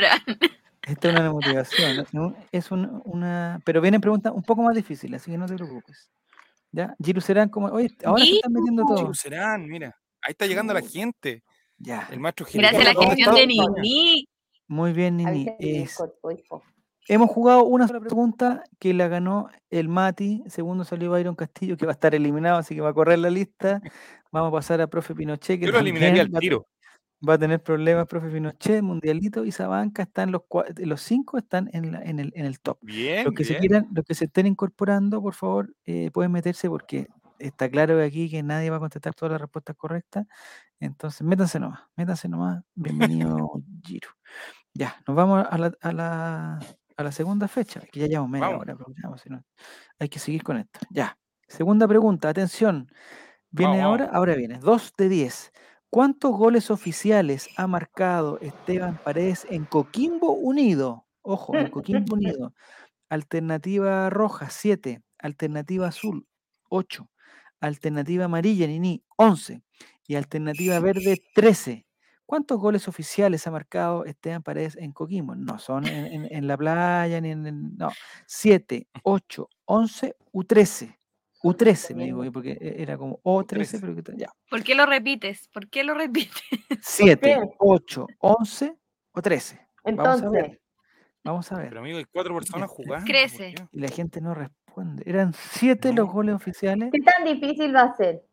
Esto 0.81 1.09
es 1.09 1.15
una 1.19 1.31
motivación. 1.31 2.35
es 2.51 2.71
un- 2.71 3.01
una. 3.05 3.61
Pero 3.63 3.79
vienen 3.79 4.01
preguntas 4.01 4.33
un 4.35 4.41
poco 4.41 4.63
más 4.63 4.75
difíciles, 4.75 5.21
así 5.21 5.29
que 5.31 5.37
no 5.37 5.45
te 5.45 5.53
preocupes. 5.55 6.09
¿Ya? 6.71 6.95
Giru 7.01 7.21
serán 7.21 7.47
como. 7.49 7.67
Oye, 7.67 7.89
ahora 8.03 8.25
se 8.25 8.31
están 8.31 8.53
metiendo 8.53 8.81
Giru. 8.83 8.87
todos. 8.87 8.99
Chicos, 9.01 9.19
serán, 9.19 9.67
mira, 9.67 9.95
ahí 10.23 10.31
está 10.31 10.47
llegando 10.47 10.73
la 10.73 10.81
gente. 10.81 11.43
Ya. 11.77 12.07
El 12.11 12.19
maestro 12.19 12.47
Gracias 12.51 12.73
a 12.81 12.85
la 12.85 12.99
Jericó, 12.99 13.01
¿dónde 13.01 13.15
gestión 13.17 13.35
de 13.35 13.41
está? 13.53 13.81
Muy 14.71 14.93
bien, 14.93 15.17
Nini. 15.17 15.47
Es- 15.59 16.01
hemos 17.09 17.29
jugado 17.29 17.65
una 17.65 17.89
sola 17.89 17.99
pregunta 17.99 18.63
que 18.79 18.93
la 18.93 19.09
ganó 19.09 19.49
el 19.69 19.89
Mati. 19.89 20.43
Segundo 20.47 20.85
salió 20.85 21.11
Byron 21.11 21.35
Castillo, 21.35 21.75
que 21.75 21.85
va 21.85 21.91
a 21.91 21.93
estar 21.99 22.15
eliminado, 22.15 22.57
así 22.57 22.73
que 22.73 22.79
va 22.79 22.91
a 22.91 22.93
correr 22.93 23.19
la 23.19 23.29
lista. 23.29 23.81
Vamos 24.31 24.47
a 24.47 24.51
pasar 24.53 24.79
a 24.79 24.87
profe 24.87 25.13
Pinochet, 25.13 25.59
que 25.59 25.65
Yo 25.65 25.73
lo 25.73 25.79
eliminaría 25.79 26.21
al 26.21 26.31
también 26.31 26.33
va 26.33 26.37
a- 26.37 26.39
tiro. 26.39 26.67
va 27.27 27.33
a 27.33 27.37
tener 27.37 27.61
problemas, 27.61 28.07
profe 28.07 28.29
Pinochet, 28.29 28.81
Mundialito 28.81 29.43
y 29.43 29.51
Sabanca. 29.51 30.03
Están 30.03 30.31
los, 30.31 30.43
los 30.77 31.01
cinco 31.01 31.37
están 31.37 31.69
en, 31.73 31.91
la- 31.91 32.01
en, 32.03 32.19
el, 32.19 32.31
en 32.33 32.45
el 32.45 32.61
top. 32.61 32.77
Bien, 32.81 33.25
Los 33.25 33.33
que 33.33 33.43
se 33.43 33.57
quieran, 33.57 33.89
los 33.93 34.05
que 34.05 34.15
se 34.15 34.23
estén 34.25 34.47
incorporando, 34.47 35.21
por 35.21 35.33
favor, 35.33 35.75
eh, 35.85 36.11
pueden 36.13 36.31
meterse 36.31 36.69
porque 36.69 37.09
está 37.39 37.67
claro 37.69 37.97
de 37.97 38.05
aquí 38.05 38.29
que 38.29 38.41
nadie 38.41 38.69
va 38.69 38.77
a 38.77 38.79
contestar 38.79 39.13
todas 39.15 39.33
las 39.33 39.41
respuestas 39.41 39.75
correctas. 39.75 40.27
Entonces, 40.79 41.23
métanse 41.27 41.59
nomás, 41.59 41.81
métanse 41.97 42.29
nomás. 42.29 42.63
Bienvenido, 43.09 43.61
Giro. 43.83 44.07
Ya, 44.73 45.01
nos 45.07 45.15
vamos 45.15 45.45
a 45.49 45.57
la, 45.57 45.73
a 45.81 45.91
la, 45.91 46.59
a 46.97 47.03
la 47.03 47.11
segunda 47.11 47.47
fecha, 47.47 47.81
que 47.91 47.99
ya 47.99 48.07
llevamos 48.07 48.31
media 48.31 48.47
Vamos. 48.47 48.61
hora, 48.61 48.75
programa, 48.75 49.17
si 49.17 49.29
no, 49.29 49.43
hay 49.99 50.09
que 50.09 50.19
seguir 50.19 50.43
con 50.43 50.57
esto. 50.57 50.79
Ya, 50.89 51.17
segunda 51.47 51.87
pregunta, 51.87 52.29
atención. 52.29 52.87
Viene 53.49 53.79
Vamos, 53.79 53.85
ahora, 53.85 54.05
ahora 54.13 54.35
viene, 54.35 54.59
2 54.59 54.93
de 54.97 55.09
10. 55.09 55.51
¿Cuántos 55.89 56.31
goles 56.31 56.71
oficiales 56.71 57.49
ha 57.57 57.67
marcado 57.67 58.39
Esteban 58.39 58.97
Paredes 59.03 59.45
en 59.49 59.65
Coquimbo 59.65 60.31
Unido? 60.31 61.05
Ojo, 61.21 61.53
en 61.57 61.69
Coquimbo 61.69 62.15
Unido. 62.15 62.53
Alternativa 63.09 64.09
roja, 64.09 64.49
7. 64.49 65.01
Alternativa 65.19 65.87
azul, 65.87 66.25
8. 66.69 67.09
Alternativa 67.59 68.25
amarilla, 68.25 68.67
Nini, 68.67 69.03
11. 69.17 69.61
Y 70.07 70.15
alternativa 70.15 70.79
verde, 70.79 71.21
13. 71.35 71.85
¿Cuántos 72.31 72.61
goles 72.61 72.87
oficiales 72.87 73.45
ha 73.45 73.51
marcado 73.51 74.05
Esteban 74.05 74.41
Paredes 74.41 74.77
en 74.77 74.93
Coquimbo? 74.93 75.35
No 75.35 75.59
son 75.59 75.85
en, 75.85 76.05
en- 76.05 76.27
en 76.33 76.47
la 76.47 76.55
playa, 76.55 77.19
ni 77.19 77.31
en... 77.31 77.45
el- 77.45 77.77
No, 77.77 77.89
7, 78.25 78.87
8, 79.03 79.49
11 79.65 80.15
u 80.31 80.45
13. 80.45 80.97
U13, 81.43 81.93
me 81.93 82.05
digo, 82.05 82.23
porque 82.31 82.51
e- 82.53 82.81
era 82.81 82.97
como 82.97 83.19
O13, 83.23 83.81
pero 83.81 83.93
que, 83.95 84.03
ya. 84.15 84.31
¿Por 84.49 84.63
qué 84.63 84.75
lo 84.75 84.85
repites? 84.85 85.49
¿Por 85.49 85.67
qué 85.69 85.83
lo 85.83 85.93
repites? 85.93 86.31
7, 86.81 87.19
qué? 87.21 87.37
8, 87.57 88.07
11 88.19 88.77
o 89.11 89.21
13. 89.21 89.55
Vamos 89.57 89.67
a 89.83 89.89
Entonces, 89.89 90.31
ver. 90.31 90.61
Vamos 91.25 91.51
a 91.51 91.57
ver. 91.57 91.67
Pero 91.67 91.81
amigo, 91.81 91.97
hay 91.97 92.05
cuatro 92.05 92.33
personas 92.33 92.69
jugando. 92.69 93.05
¿por 93.05 93.11
Crece. 93.13 93.55
qué? 93.55 93.67
Y 93.73 93.79
la 93.81 93.89
gente 93.89 94.21
no 94.21 94.33
responde. 94.33 95.03
Eran 95.05 95.33
7 95.33 95.89
los 95.91 96.07
No. 96.07 96.13
goles 96.13 96.35
oficiales. 96.35 96.91
¿qué 96.93 97.01
tan 97.01 97.25
difícil 97.25 97.75
va 97.75 97.81
a 97.81 97.97
ser? 97.97 98.23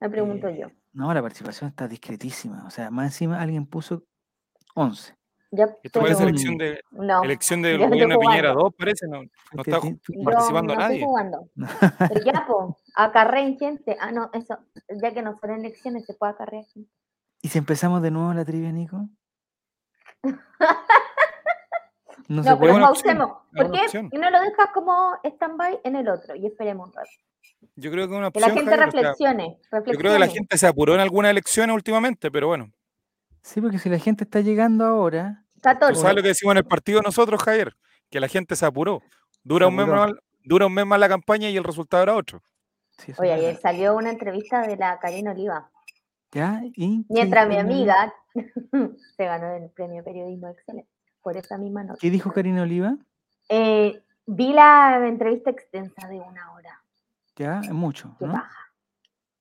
Me 0.00 0.10
pregunto 0.10 0.48
Eh, 0.48 0.58
yo. 0.62 0.68
No, 0.96 1.12
la 1.12 1.20
participación 1.20 1.68
está 1.68 1.86
discretísima. 1.86 2.64
O 2.66 2.70
sea, 2.70 2.90
más 2.90 3.08
encima 3.08 3.38
alguien 3.38 3.66
puso 3.66 4.04
11. 4.74 5.14
Ya, 5.50 5.68
Esto 5.82 6.00
parece 6.00 6.22
elección 6.22 6.56
de, 6.56 6.80
no, 6.90 7.22
elección 7.22 7.60
de 7.60 7.76
gobierno 7.76 8.14
de 8.14 8.18
Piñera 8.18 8.52
jugando. 8.52 8.64
2, 8.64 8.74
parece, 8.78 9.06
no, 9.06 9.22
no 9.22 9.62
está 9.62 9.78
Yo 9.78 10.24
participando 10.24 10.74
no 10.74 10.80
nadie. 10.80 10.96
estoy 10.96 11.06
jugando. 11.06 11.50
Pero 11.98 12.24
ya, 12.24 12.46
po, 12.46 12.78
acarreen 12.94 13.58
gente. 13.58 13.94
Ah, 14.00 14.10
no, 14.10 14.30
eso, 14.32 14.58
ya 15.02 15.12
que 15.12 15.20
no 15.20 15.38
son 15.38 15.50
elecciones, 15.50 16.06
se 16.06 16.14
puede 16.14 16.32
acarrear 16.32 16.64
gente. 16.64 16.90
¿Y 17.42 17.48
si 17.48 17.58
empezamos 17.58 18.00
de 18.00 18.10
nuevo 18.10 18.32
la 18.32 18.46
trivia, 18.46 18.72
Nico? 18.72 19.06
No, 22.28 22.36
No, 22.36 22.42
se 22.42 22.48
pero 22.48 22.58
puede. 22.58 22.72
opción, 22.72 23.18
pausemos. 23.18 23.38
¿Por 23.54 23.70
qué? 23.70 23.80
opción. 23.82 24.08
Y 24.12 24.18
no 24.18 24.30
lo 24.30 24.40
dejas 24.40 24.68
como 24.74 25.14
stand-by 25.24 25.80
en 25.84 25.96
el 25.96 26.08
otro 26.08 26.34
y 26.34 26.46
esperemos 26.46 26.88
un 26.88 26.94
rato. 26.94 27.10
Yo 27.76 27.90
creo 27.90 28.06
que 28.08 28.14
es 28.14 28.18
una 28.18 28.30
Que 28.30 28.40
la 28.40 28.46
opción, 28.48 28.66
gente 28.66 28.76
Javier, 28.76 28.88
o 28.88 28.92
sea, 28.92 29.00
reflexione. 29.02 29.58
yo 29.86 29.98
creo 29.98 30.12
que 30.12 30.18
la 30.18 30.28
gente 30.28 30.58
se 30.58 30.66
apuró 30.66 30.94
en 30.94 31.00
algunas 31.00 31.30
elecciones 31.30 31.74
últimamente, 31.74 32.30
pero 32.30 32.48
bueno, 32.48 32.70
Sí, 33.42 33.60
porque 33.60 33.78
si 33.78 33.88
la 33.88 33.98
gente 34.00 34.24
está 34.24 34.40
llegando 34.40 34.84
ahora, 34.84 35.44
tú 35.54 35.60
14. 35.62 36.00
sabes 36.00 36.16
lo 36.16 36.22
que 36.22 36.28
decimos 36.28 36.52
en 36.52 36.58
el 36.58 36.64
partido 36.64 37.00
nosotros, 37.00 37.40
Javier, 37.42 37.76
que 38.10 38.18
la 38.18 38.26
gente 38.28 38.56
se 38.56 38.66
apuró. 38.66 39.02
Dura, 39.44 39.66
Se 39.66 39.68
un 39.70 39.76
mes 39.76 39.86
más, 39.86 40.10
dura 40.42 40.66
un 40.66 40.74
mes 40.74 40.84
más 40.86 40.98
la 40.98 41.08
campaña 41.08 41.48
y 41.48 41.56
el 41.56 41.62
resultado 41.64 42.02
era 42.02 42.16
otro. 42.16 42.42
sí, 42.98 43.12
Oye, 43.18 43.32
ayer 43.32 43.46
verdad. 43.54 43.60
salió 43.60 43.94
una 43.94 44.10
entrevista 44.10 44.66
de 44.66 44.76
la 44.76 44.98
Karina 44.98 45.30
Oliva. 45.30 45.70
¿Ya? 46.32 46.60
¿Y 46.64 46.72
qué 46.72 47.04
Mientras 47.08 47.48
mi 47.48 47.56
amiga 47.56 48.12
se 49.16 49.24
ganó 49.24 49.54
el 49.54 49.70
premio 49.70 50.02
Periodismo 50.02 50.48
Excelente 50.48 50.90
por 51.26 51.36
esa 51.36 51.58
misma 51.58 51.82
nota. 51.82 51.98
¿Qué 52.00 52.08
dijo 52.08 52.30
Karina 52.32 52.62
Oliva? 52.62 52.96
Eh, 53.48 54.00
vi 54.26 54.52
la 54.52 55.04
entrevista 55.08 55.50
extensa 55.50 56.06
de 56.06 56.20
una 56.20 56.52
hora. 56.52 56.80
Ya, 57.34 57.58
es 57.64 57.72
mucho, 57.72 58.14
Qué 58.20 58.26
¿no? 58.26 58.32
paja. 58.34 58.70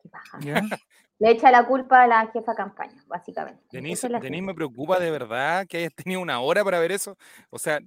Qué 0.01 0.09
paja. 0.09 0.39
Ya. 0.39 0.61
Le 1.19 1.29
echa 1.29 1.51
la 1.51 1.67
culpa 1.67 2.01
a 2.01 2.07
la 2.07 2.25
jefa 2.33 2.53
de 2.53 2.57
campaña, 2.57 3.03
básicamente. 3.05 3.61
Denise, 3.71 4.07
es 4.07 4.19
Denise, 4.19 4.41
me 4.41 4.55
preocupa 4.55 4.97
de 4.99 5.11
verdad 5.11 5.67
que 5.67 5.77
hayas 5.77 5.93
tenido 5.93 6.21
una 6.21 6.39
hora 6.39 6.63
para 6.63 6.79
ver 6.79 6.91
eso. 6.91 7.17
O 7.51 7.59
sea, 7.59 7.77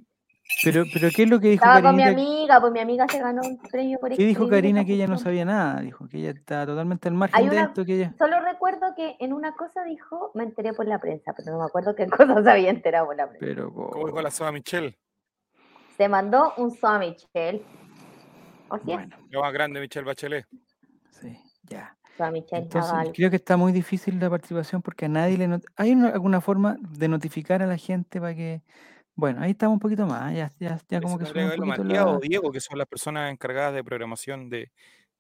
Pero, 0.63 0.85
pero 0.93 1.09
¿qué 1.11 1.25
es 1.25 1.29
lo 1.29 1.41
que 1.41 1.49
dijo 1.49 1.65
Estaba 1.65 1.83
con 1.83 1.97
mi 1.97 2.05
Karina? 2.05 2.23
amiga, 2.23 2.61
pues 2.61 2.73
mi 2.73 2.79
amiga 2.79 3.09
se 3.09 3.19
ganó 3.19 3.43
un 3.43 3.59
premio 3.59 3.99
por 3.99 4.11
¿Qué 4.15 4.23
dijo 4.23 4.45
escribir 4.45 4.51
Karina 4.63 4.85
que 4.85 4.95
ella 4.95 5.09
no 5.09 5.19
sabía 5.19 5.45
nada? 5.45 5.81
Dijo 5.81 6.07
que 6.09 6.19
ella 6.19 6.31
estaba 6.31 6.67
totalmente 6.67 7.09
al 7.09 7.15
margen 7.15 7.51
de 7.51 7.57
una- 7.57 7.65
esto, 7.65 7.85
que 7.85 7.97
ella... 7.97 8.15
Solo 8.17 8.39
recuerdo 8.43 8.68
que 8.99 9.15
en 9.21 9.33
una 9.33 9.55
cosa 9.55 9.85
dijo, 9.85 10.33
me 10.35 10.43
enteré 10.43 10.73
por 10.73 10.85
la 10.85 10.99
prensa, 10.99 11.33
pero 11.37 11.53
no 11.53 11.61
me 11.61 11.67
acuerdo 11.67 11.95
qué 11.95 12.07
cosa 12.11 12.43
se 12.43 12.51
había 12.51 12.71
enterado 12.71 13.07
por 13.07 13.15
la 13.17 13.29
prensa. 13.29 13.47
Pero, 13.47 13.73
como 13.73 14.07
dijo 14.07 14.21
la 14.21 14.33
Soa 14.33 14.51
Michelle, 14.51 14.99
Se 15.97 16.09
mandó 16.09 16.53
un 16.57 16.73
Soa 16.73 16.99
Michel. 16.99 17.63
¿O 18.69 18.77
sí? 18.79 18.83
bueno, 18.87 19.17
la 19.31 19.41
más 19.41 19.53
grande, 19.53 19.81
Michelle 19.81 20.05
Bachelet. 20.05 20.47
sí, 21.13 21.39
ya. 21.63 21.97
Soa 22.17 22.33
Michel 22.33 22.63
Entonces, 22.65 22.93
algo. 22.93 23.13
creo 23.13 23.31
que 23.31 23.37
está 23.37 23.57
muy 23.57 23.71
difícil 23.71 24.19
la 24.19 24.29
participación 24.31 24.83
porque 24.83 25.05
a 25.05 25.09
nadie 25.09 25.39
le... 25.39 25.47
not- 25.47 25.65
¿Hay 25.77 25.93
una- 25.93 26.09
alguna 26.09 26.41
forma 26.41 26.77
de 26.81 27.07
notificar 27.07 27.63
a 27.63 27.67
la 27.69 27.77
gente 27.77 28.21
para 28.21 28.35
que 28.35 28.63
Bueno, 29.15 29.41
ahí 29.43 29.53
estamos 29.53 29.75
un 29.75 29.81
poquito 29.81 30.07
más. 30.07 30.35
Ya, 30.35 30.51
ya, 30.59 30.77
ya 30.89 31.01
como 31.01 31.19
que 31.21 31.25
Matías 31.65 32.05
la 32.05 32.07
o 32.09 32.19
Diego, 32.19 32.51
que 32.51 32.61
son 32.61 32.79
las 32.79 32.89
personas 32.89 33.31
encargadas 33.31 33.75
de 33.75 33.85
programación 33.85 34.51
de, 34.51 34.73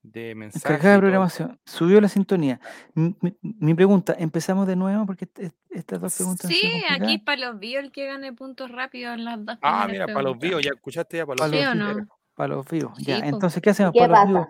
de 0.02 0.34
mensajes. 0.34 0.64
encargada 0.64 0.94
de 0.94 1.00
programación. 1.00 1.60
Subió 1.66 2.00
la 2.00 2.08
sintonía. 2.08 2.60
Mi, 2.94 3.14
mi- 3.20 3.36
mi 3.42 3.74
pregunta, 3.74 4.14
empezamos 4.18 4.66
de 4.66 4.76
nuevo 4.76 5.04
porque 5.06 5.24
est- 5.26 5.38
est- 5.38 5.56
estas 5.70 6.00
dos 6.00 6.16
preguntas 6.16 6.50
Sí, 6.50 6.62
aquí 6.88 7.18
para 7.18 7.48
los 7.50 7.58
vivos 7.58 7.84
el 7.84 7.92
que 7.92 8.06
gane 8.06 8.32
puntos 8.32 8.70
rápidos 8.70 9.14
en 9.18 9.24
las 9.24 9.44
dos 9.44 9.58
Ah, 9.62 9.86
mira, 9.90 10.06
para 10.06 10.22
los 10.22 10.38
vivos, 10.38 10.62
ya 10.62 10.70
escuchaste 10.74 11.16
ya, 11.18 11.26
para 11.26 11.36
Para 11.36 11.48
los 11.50 11.60
¿Sí 11.60 11.64
los 11.64 11.74
o 11.74 11.88
vivos. 11.88 12.06
no? 12.08 12.18
Para 12.34 12.54
los 12.54 12.66
vivos. 12.68 12.92
Ya, 12.98 13.16
Sí, 13.16 13.22
entonces, 13.24 13.62
¿qué 13.62 13.70
hacemos? 13.70 13.92
¿Qué 13.92 13.98
¿Para 14.06 14.24
los 14.24 14.46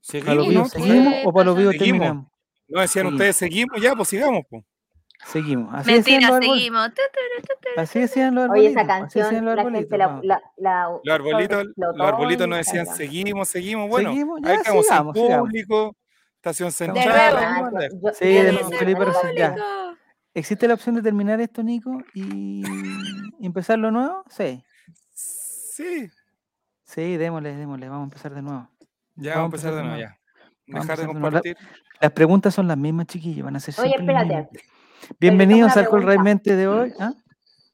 Seguimos, 0.00 0.24
para 0.26 0.34
los 0.34 0.44
Sí, 0.46 0.50
vivos 0.50 0.64
¿no? 0.64 0.70
¿qué 0.72 0.80
seguimos 0.90 1.14
o 1.24 1.32
para 1.32 1.44
los 1.44 1.54
Seguimos. 1.56 1.78
terminamos? 1.78 2.26
No 2.68 2.80
decían 2.80 2.88
Seguimos. 2.88 3.12
ustedes, 3.14 3.36
seguimos 3.36 3.82
ya, 3.82 3.94
pues 3.94 4.08
sigamos, 4.08 4.42
pues. 4.48 4.64
Seguimos. 5.26 5.72
Así 5.74 5.92
decían 5.94 6.22
Mentira, 6.32 6.54
seguimos. 6.54 6.90
Así 7.76 8.00
decían 8.00 8.34
los 8.34 8.50
Oye, 8.50 8.68
arbolitos. 8.68 8.82
esa 8.82 8.94
Así 9.04 9.18
decían 9.20 9.44
canción, 9.44 9.44
los 9.44 9.54
la 9.54 9.60
arbolitos. 9.62 9.80
gente 9.82 9.98
la, 9.98 10.06
vamos. 10.06 10.24
la, 10.24 10.42
la 10.56 10.88
Los 11.04 11.14
arbolitos, 11.14 11.64
los 11.64 11.74
sobreexplotó 11.74 12.04
arbolitos 12.04 12.44
en 12.44 12.50
nos 12.50 12.58
decían, 12.58 12.86
seguimos, 12.86 13.48
seguimos. 13.48 13.88
Bueno, 13.88 14.10
Seguimos, 14.10 14.40
ahí 14.44 14.56
estamos 14.56 14.86
sigamos, 14.86 15.14
sigamos. 15.16 15.38
público, 15.48 15.96
estación 16.36 16.68
De 16.68 16.72
central. 16.72 17.70
nuevo. 17.70 18.12
Sí, 18.14 18.34
yo 18.34 18.42
de 18.42 18.52
nuevo, 18.52 18.70
ya. 19.36 19.50
Público. 19.50 19.96
¿Existe 20.32 20.68
la 20.68 20.74
opción 20.74 20.94
de 20.94 21.02
terminar 21.02 21.40
esto, 21.40 21.62
Nico? 21.62 22.02
¿Y 22.14 22.62
y 23.38 23.46
empezar 23.46 23.78
lo 23.78 23.90
nuevo? 23.90 24.24
Sí. 24.28 24.62
Sí, 25.12 26.10
Sí, 26.84 27.16
démosle, 27.16 27.54
démosle. 27.54 27.88
Vamos 27.88 28.02
a 28.02 28.04
empezar 28.04 28.34
de 28.34 28.42
nuevo. 28.42 28.68
ya 29.14 29.36
vamos 29.36 29.42
a 29.44 29.46
empezar 29.46 29.74
de 29.74 29.82
nuevo, 29.82 29.96
ya. 30.00 30.18
Dejar 30.66 30.98
de 30.98 31.06
compartir. 31.06 31.56
Las 32.00 32.12
preguntas 32.12 32.54
son 32.54 32.66
las 32.68 32.76
mismas, 32.76 33.06
chiquillos. 33.06 33.44
Van 33.44 33.56
a 33.56 33.60
ser 33.60 33.74
Oye, 33.78 33.94
espérate. 33.98 34.48
Bienvenidos 35.18 35.76
al 35.76 35.84
Col 35.88 36.00
pregunta. 36.00 36.12
Realmente 36.22 36.56
de 36.56 36.68
hoy. 36.68 36.92
¿Ah? 36.98 37.12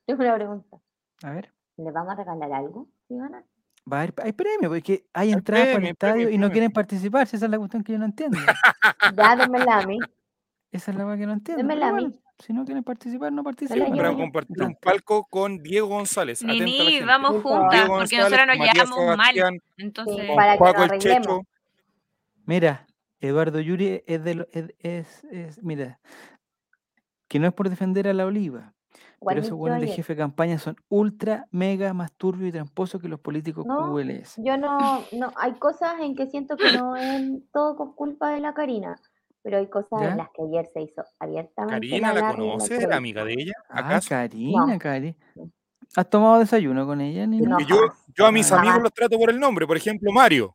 Tengo 0.07 0.23
una 0.23 0.35
pregunta. 0.35 0.77
A 1.23 1.31
ver. 1.31 1.53
¿Le 1.77 1.91
vamos 1.91 2.13
a 2.13 2.17
regalar 2.17 2.53
algo? 2.53 2.89
¿Sí, 3.09 3.17
ganan? 3.17 3.45
Va 3.91 3.99
a 3.99 4.01
haber, 4.03 4.15
hay 4.25 4.33
premio, 4.33 4.69
porque 4.69 5.07
hay 5.13 5.33
entradas 5.33 5.67
para 5.69 5.79
el 5.79 5.87
estadio 5.93 6.15
premio, 6.15 6.31
y 6.31 6.39
no 6.39 6.51
quieren 6.51 6.73
participar. 6.73 7.27
Si 7.29 7.37
esa 7.37 7.45
es 7.47 7.51
la 7.51 7.59
cuestión 7.59 7.85
que 7.85 7.93
yo 7.93 7.99
no 7.99 8.05
entiendo. 8.07 8.37
Ya, 9.17 9.37
démela 9.37 9.79
a 9.79 9.87
mí. 9.87 9.99
Esa 10.73 10.91
es 10.91 10.97
la 10.97 11.05
cosa 11.05 11.17
que 11.17 11.27
no 11.27 11.33
entiendo. 11.35 11.63
Démela 11.63 11.89
a 11.89 11.93
mí. 11.93 12.01
bueno, 12.03 12.15
si 12.39 12.53
no 12.53 12.65
quieren 12.65 12.83
participar, 12.83 13.33
no 13.33 13.45
participan. 13.45 13.91
yo. 13.91 13.97
Para 13.97 14.15
compartir 14.15 14.63
un 14.63 14.75
palco 14.75 15.25
con 15.31 15.59
Diego 15.63 15.87
González. 15.89 16.43
Nini, 16.43 17.01
vamos 17.03 17.43
juntas, 17.43 17.71
Diego 17.71 17.87
porque 17.99 18.17
González, 18.17 18.25
nosotros 18.25 18.47
nos 18.47 18.59
Matías 18.59 18.75
llevamos 18.75 19.17
mal. 19.17 19.35
Sebastián, 19.35 19.59
Entonces, 19.77 20.17
Sí, 20.21 20.27
con 20.27 20.37
para 20.37 20.53
que 20.55 20.59
Paco 20.59 20.73
nos 20.73 20.85
el 20.85 20.91
arreglemos. 20.91 21.27
Checho. 21.27 21.41
Mira, 22.47 22.87
Eduardo 23.21 23.61
Yuri 23.61 24.03
es 24.07 24.25
de 24.25 24.35
lo- 24.35 24.47
es, 24.53 24.75
es, 24.81 25.25
es- 25.31 25.63
mira, 25.63 26.01
que 27.37 27.41
no 27.41 27.49
es 27.49 27.53
por 27.53 27.69
defender 27.69 28.09
a 28.09 28.15
la 28.15 28.25
oliva, 28.25 28.73
¿Cuál 29.19 29.35
pero 29.35 29.47
esos 29.47 29.59
buenos 29.59 29.81
de 29.83 29.89
jefe 29.89 30.15
de 30.15 30.19
campaña 30.19 30.59
son 30.59 30.77
ultra, 30.89 31.47
mega 31.51 31.93
más 31.93 32.13
turbios 32.13 32.49
y 32.49 32.53
tramposos 32.53 33.01
que 33.01 33.09
los 33.09 33.21
políticos 33.21 33.67
No, 33.67 33.93
QLS. 33.93 34.37
Yo 34.43 34.57
no, 34.57 35.05
no, 35.13 35.33
hay 35.37 35.53
cosas 35.59 36.01
en 36.01 36.17
que 36.17 36.27
siento 36.29 36.57
que 36.57 36.71
no 36.73 36.97
es 36.97 37.23
todo 37.53 37.77
con 37.77 37.93
culpa 37.95 38.31
de 38.31 38.41
la 38.41 38.55
Karina, 38.55 38.97
pero 39.43 39.59
hay 39.59 39.69
cosas 39.69 40.01
¿Ya? 40.01 40.13
en 40.13 40.17
las 40.17 40.29
que 40.31 40.43
ayer 40.45 40.67
se 40.73 40.81
hizo 40.81 41.05
abiertamente 41.19 41.75
Karina, 41.75 42.15
¿la 42.15 42.21
larga 42.21 42.43
y 42.43 42.49
conoces? 42.49 42.79
¿Era 42.83 42.97
amiga 42.97 43.23
de 43.25 43.35
ella? 43.35 43.53
Ah, 43.69 43.81
¿Acaso? 43.81 44.09
Karina, 44.09 44.67
No. 44.67 44.79
Cari. 44.79 45.15
No. 45.35 45.51
¿Has 45.95 46.09
tomado 46.09 46.39
desayuno 46.39 46.87
con 46.87 47.03
ella, 47.03 47.27
ni 47.27 47.39
No. 47.41 47.59
yo, 47.61 47.77
yo 48.17 48.27
a 48.27 48.33
mis 48.33 48.51
Ah, 48.51 48.61
amigos 48.61 48.83
los 48.83 48.93
trato 48.95 49.19
por 49.19 49.29
el 49.29 49.39
nombre. 49.39 49.67
Por 49.67 49.77
ejemplo, 49.77 50.11
Mario. 50.11 50.55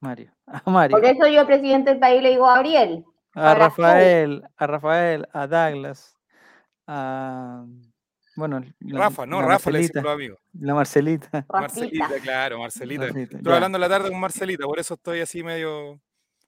Mario. 0.00 0.32
A 0.46 0.70
Mario. 0.70 0.96
Por 0.96 1.04
eso 1.04 1.26
yo, 1.26 1.44
presidente 1.46 1.90
del 1.90 1.98
país, 1.98 2.22
le 2.22 2.30
digo 2.30 2.46
a 2.46 2.54
Gabriel. 2.54 3.04
A. 3.34 3.54
Rafael, 3.54 4.42
a 4.56 4.66
Rafael, 4.66 5.28
a 5.32 5.46
Douglas, 5.46 6.16
a 6.86 7.64
bueno, 8.36 8.60
la, 8.80 8.98
Rafa, 9.00 9.26
no, 9.26 9.40
la 9.40 9.48
Rafa 9.48 9.70
le 9.70 9.78
Marcelita, 9.78 10.00
decimos 10.00 10.04
los 10.04 10.14
amigos. 10.14 10.38
la 10.60 10.74
Marcelita. 10.74 11.28
Rafita. 11.48 11.60
Marcelita, 11.60 12.08
claro, 12.22 12.58
Marcelita. 12.60 13.06
Rafita, 13.06 13.36
Estoy 13.36 13.42
ya. 13.50 13.54
hablando 13.54 13.76
en 13.76 13.80
la 13.82 13.88
tarde 13.88 14.10
con 14.10 14.20
Marcelita, 14.20 14.64
por 14.66 14.78
eso 14.78 14.94
estoy 14.94 15.20
así 15.20 15.42
medio 15.42 15.94
Ya, 15.94 16.00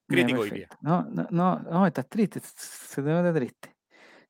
crítico 0.09 0.41
hoy 0.41 0.51
día. 0.51 0.69
No, 0.81 1.03
no, 1.11 1.27
no, 1.31 1.59
no, 1.59 1.87
estás 1.87 2.09
triste, 2.09 2.41
se 2.43 3.03
te 3.03 3.09
nota 3.09 3.33
triste. 3.35 3.77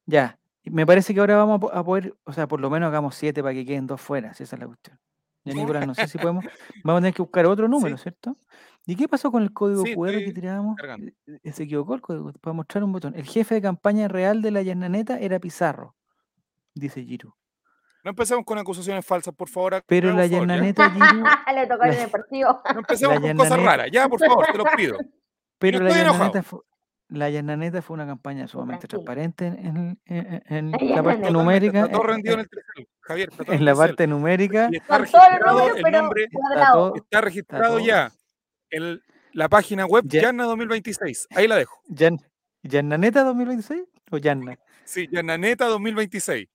Ya, 0.07 0.39
me 0.65 0.85
parece 0.87 1.15
que 1.15 1.21
ahora 1.21 1.37
vamos 1.37 1.57
a 1.57 1.61
po- 1.61 1.73
a 1.73 1.85
poder, 1.85 2.15
o 2.25 2.33
sea, 2.33 2.49
por 2.49 2.61
lo 2.61 2.69
menos 2.71 2.89
hagamos 2.89 3.15
siete 3.15 3.43
para 3.43 3.55
que 3.55 3.65
queden 3.65 3.87
dos 3.87 4.01
fuera, 4.01 4.35
si 4.35 4.43
esa 4.43 4.57
es 4.57 4.61
la 4.61 4.67
cuestión. 4.67 4.99
Ya, 5.45 5.55
Nicolás, 5.55 5.87
no 5.87 5.95
sé 5.95 6.07
si 6.09 6.19
podemos, 6.19 6.45
vamos 6.85 6.99
a 6.99 7.03
tener 7.03 7.15
que 7.15 7.23
buscar 7.23 7.47
otro 7.47 7.69
número, 7.69 7.97
Sí. 7.97 8.05
¿cierto? 8.05 8.37
¿Y 8.87 8.97
qué 8.97 9.07
pasó 9.09 9.31
con 9.31 9.43
el 9.43 9.53
código 9.53 9.83
Sí, 9.85 9.95
QR 9.95 10.11
que 10.11 10.17
estoy 10.19 10.35
tirábamos? 10.35 10.77
cargando. 10.77 11.07
Eh, 11.07 11.39
eh, 11.45 11.53
Se 11.53 11.63
equivocó 11.65 11.95
el 11.95 12.01
código, 12.01 12.33
para 12.41 12.53
mostrar 12.55 12.83
un 12.83 12.93
botón. 12.93 13.15
El 13.15 13.25
jefe 13.25 13.55
de 13.57 13.63
campaña 13.63 14.09
real 14.09 14.43
de 14.43 14.51
la 14.51 14.63
Yananeta 14.63 15.19
era 15.21 15.39
Pizarro, 15.39 15.95
dice 16.75 17.03
Giru. 17.05 17.35
No 18.05 18.11
empecemos 18.11 18.45
con 18.45 18.59
acusaciones 18.59 19.07
falsas, 19.07 19.33
por 19.35 19.49
favor. 19.49 19.81
Pero 19.87 20.09
hagamos 20.11 20.19
la 20.19 20.29
favor, 20.29 20.49
¿ya? 20.49 20.55
Yananeta 20.55 20.91
Giru, 20.91 21.25
le 21.55 21.67
tocó 21.69 21.85
el 21.85 21.91
La- 21.91 21.97
deportivo. 21.97 22.63
No 22.75 22.79
empecemos 22.81 23.15
la 23.15 23.21
con 23.21 23.37
cosas 23.37 23.53
Yananeta- 23.53 23.65
raras, 23.65 23.89
ya, 23.93 24.09
por 24.09 24.19
favor, 24.19 24.47
te 24.51 24.59
lo 24.59 24.65
pido. 24.77 24.99
pero 25.59 25.79
no 25.79 25.85
la 25.85 25.91
estoy 25.91 26.03
enojado. 26.03 26.25
Yananeta 26.25 26.43
fue, 26.43 26.61
la 27.09 27.31
Yananeta 27.31 27.83
fue 27.83 27.95
una 27.95 28.07
campaña 28.07 28.49
sumamente 28.49 28.89
tranquilo. 28.89 29.05
transparente 29.15 29.47
en, 29.47 30.01
en- 30.07 30.43
en- 30.47 30.47
en 30.49 30.71
La 30.73 30.97
la 30.97 31.03
parte 31.05 31.21
Yananeta. 31.23 31.31
numérica. 31.31 31.79
Está 31.81 31.93
todo 31.93 32.03
en- 32.03 32.09
rendido 32.09 32.35
en 32.35 32.41
en- 32.41 32.45
el 32.45 32.51
tercero, 32.51 32.89
Javier. 33.03 33.29
Está 33.31 33.45
todo 33.45 33.53
en 33.53 33.59
en 33.61 33.65
la 33.65 33.71
el 33.71 33.77
parte 33.77 34.07
numérica 34.09 34.69
Y 34.73 34.77
está 34.79 34.99
Con 34.99 35.07
todos 35.07 35.13
los 35.13 35.23
registrado 35.31 35.59
números, 35.59 35.77
el 35.77 35.83
pero 35.85 36.03
nombre, 36.03 36.25
está 36.25 36.39
cuadrado. 36.41 36.73
todo, 36.91 36.97
está 36.97 37.21
registrado 37.21 37.69
todo. 37.77 37.79
ya 37.87 38.11
la 39.33 39.49
página 39.49 39.87
web 39.87 40.05
Ya- 40.07 40.23
Yanna 40.23 40.45
2026. 40.45 41.29
Ahí 41.31 41.47
la 41.49 41.57
dejo. 41.57 41.81
Yan, 41.89 42.19
¿Yananeta 42.63 43.25
2026 43.25 43.83
o 44.11 44.19
Yanna? 44.19 44.59
Sí, 44.85 45.09
Yananeta 45.11 45.67
2026. 45.67 46.49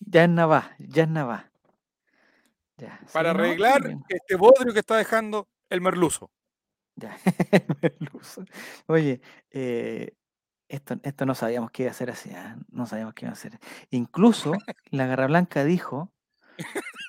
Yanna 0.00 0.46
va, 0.46 0.74
Yanna 0.78 1.24
va. 1.24 1.50
Ya, 2.78 3.00
Para 3.12 3.30
arreglar 3.30 3.96
este 4.08 4.36
bodrio 4.36 4.72
que 4.74 4.80
está 4.80 4.96
dejando 4.96 5.48
el 5.70 5.80
merluzo. 5.80 6.30
ya. 6.96 7.16
Merluzo. 7.82 8.44
Oye, 8.86 9.20
eh, 9.50 10.12
esto, 10.68 10.96
esto 11.02 11.24
no 11.26 11.34
sabíamos 11.34 11.70
que 11.70 11.84
iba 11.84 11.90
a 11.90 11.94
ser 11.94 12.10
así, 12.10 12.30
¿ah? 12.34 12.58
no 12.70 12.84
sabíamos 12.86 13.14
que 13.14 13.24
iba 13.24 13.32
a 13.32 13.36
ser. 13.36 13.58
Incluso 13.90 14.52
la 14.90 15.06
Garra 15.06 15.26
Blanca 15.26 15.64
dijo 15.64 16.12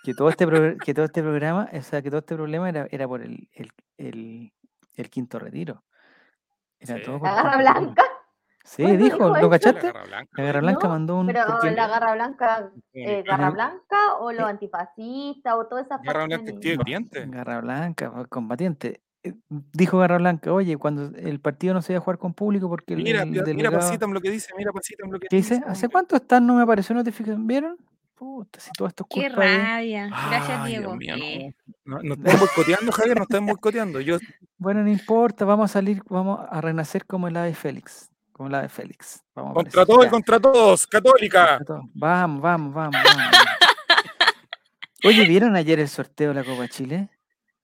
que 0.04 0.14
todo 0.14 0.30
este 0.30 0.46
que 0.84 0.94
todo 0.94 1.06
este 1.06 1.22
programa, 1.22 1.70
o 1.72 1.82
sea, 1.82 2.02
que 2.02 2.10
todo 2.10 2.20
este 2.20 2.36
problema 2.36 2.70
era, 2.70 2.88
era 2.92 3.08
por 3.08 3.22
el, 3.22 3.50
el, 3.54 3.72
el- 3.98 4.54
el 4.96 5.10
quinto 5.10 5.38
retiro. 5.40 5.84
Era 6.80 6.98
Sí. 6.98 7.04
todo 7.06 7.20
por 7.20 7.28
La 7.30 7.36
garra 7.36 7.58
blanca. 7.58 8.04
Sí, 8.64 8.84
¿Cuándo 8.84 9.04
dijo, 9.04 9.16
dijo 9.16 9.28
¿lo 9.30 9.36
eso? 9.38 9.44
La 9.46 9.50
cachaste? 9.60 9.88
garra 9.88 10.04
blanca. 10.04 10.30
La 10.38 10.44
Garra 10.44 10.60
Blanca 10.60 10.84
No, 10.84 10.90
mandó 10.90 11.16
un. 11.20 11.28
Pero 11.28 11.40
porque- 11.48 11.72
la 11.72 11.88
garra 11.88 12.14
blanca, 12.16 12.72
eh, 12.94 13.24
Garra 13.26 13.50
blanca 13.52 13.98
o 14.20 14.32
los 14.34 14.42
eh, 14.42 14.50
antifascistas 14.50 15.54
o 15.56 15.68
todas 15.68 15.86
esas 15.86 16.02
Garra 16.02 16.26
Blanca 16.26 16.52
activa. 16.52 16.84
Garra 17.28 17.62
Blanca, 17.62 18.12
fue 18.12 18.28
combatiente. 18.28 19.02
Eh, 19.24 19.34
Dijo 19.50 19.98
Garra 20.00 20.18
Blanca, 20.18 20.52
oye, 20.54 20.76
cuando 20.78 21.16
el 21.18 21.40
partido 21.40 21.74
no 21.74 21.82
se 21.82 21.94
iba 21.94 22.00
a 22.00 22.04
jugar 22.04 22.18
con 22.18 22.34
público 22.34 22.68
porque 22.70 22.96
Mira, 22.96 23.24
el 23.24 23.32
mira, 23.32 23.44
delegado... 23.44 23.78
Pasitam 23.78 24.12
lo 24.12 24.20
que 24.22 24.32
dice, 24.32 24.52
mira, 24.58 24.72
Pasitam 24.74 25.12
lo 25.12 25.20
que 25.20 25.28
¿Qué 25.28 25.36
dice? 25.38 25.56
dice. 25.56 25.66
¿Hace 25.68 25.88
cuánto 25.90 26.16
están? 26.18 26.46
No 26.46 26.56
me 26.56 26.64
apareció 26.64 26.94
notificación. 26.94 27.48
¿Vieron? 27.48 27.78
Puta, 28.18 28.60
si 28.60 28.72
todo 28.72 28.88
esto 28.88 29.06
es 29.08 29.16
qué 29.16 29.28
culpa 29.28 29.44
de... 29.46 29.58
rabia. 29.60 30.08
Gracias, 30.08 30.60
Ay, 30.62 30.72
Diego. 30.72 30.98
Dios 30.98 31.18
mío, 31.18 31.26
Eh, 31.26 31.54
no. 31.86 31.98
No, 31.98 32.04
no 32.04 32.14
están 32.16 32.40
boicoteando, 32.40 32.92
Javier, 32.92 33.18
no 33.18 33.24
están 33.24 33.46
boicoteando. 33.46 34.02
Yo, 34.02 34.18
Bueno, 34.58 34.82
no 34.84 34.90
importa, 34.90 35.46
vamos 35.46 35.70
a 35.70 35.74
salir, 35.74 36.02
vamos 36.10 36.40
a 36.50 36.60
renacer 36.62 37.06
como 37.06 37.28
el 37.28 37.38
ave 37.38 37.54
Félix. 37.54 38.10
Como 38.32 38.50
el 38.50 38.56
ave 38.56 38.70
Félix. 38.70 39.24
Vamos 39.36 39.52
a 39.52 39.54
contra 39.54 39.82
aparecer, 39.84 39.96
todo 39.96 40.02
y 40.02 40.06
ya, 40.06 40.12
contra 40.12 40.40
todos, 40.40 40.88
católica. 40.88 41.58
contra 41.58 41.66
todo. 41.66 41.82
Vamos, 41.94 42.42
vamos, 42.42 42.74
vamos, 42.74 42.94
vamos. 43.04 43.16
vamos. 43.16 43.38
Oye, 45.06 45.26
¿vieron 45.28 45.56
ayer 45.56 45.80
el 45.80 45.88
sorteo 45.88 46.30
de 46.30 46.34
la 46.36 46.44
Copa 46.44 46.68
Chile? 46.68 47.10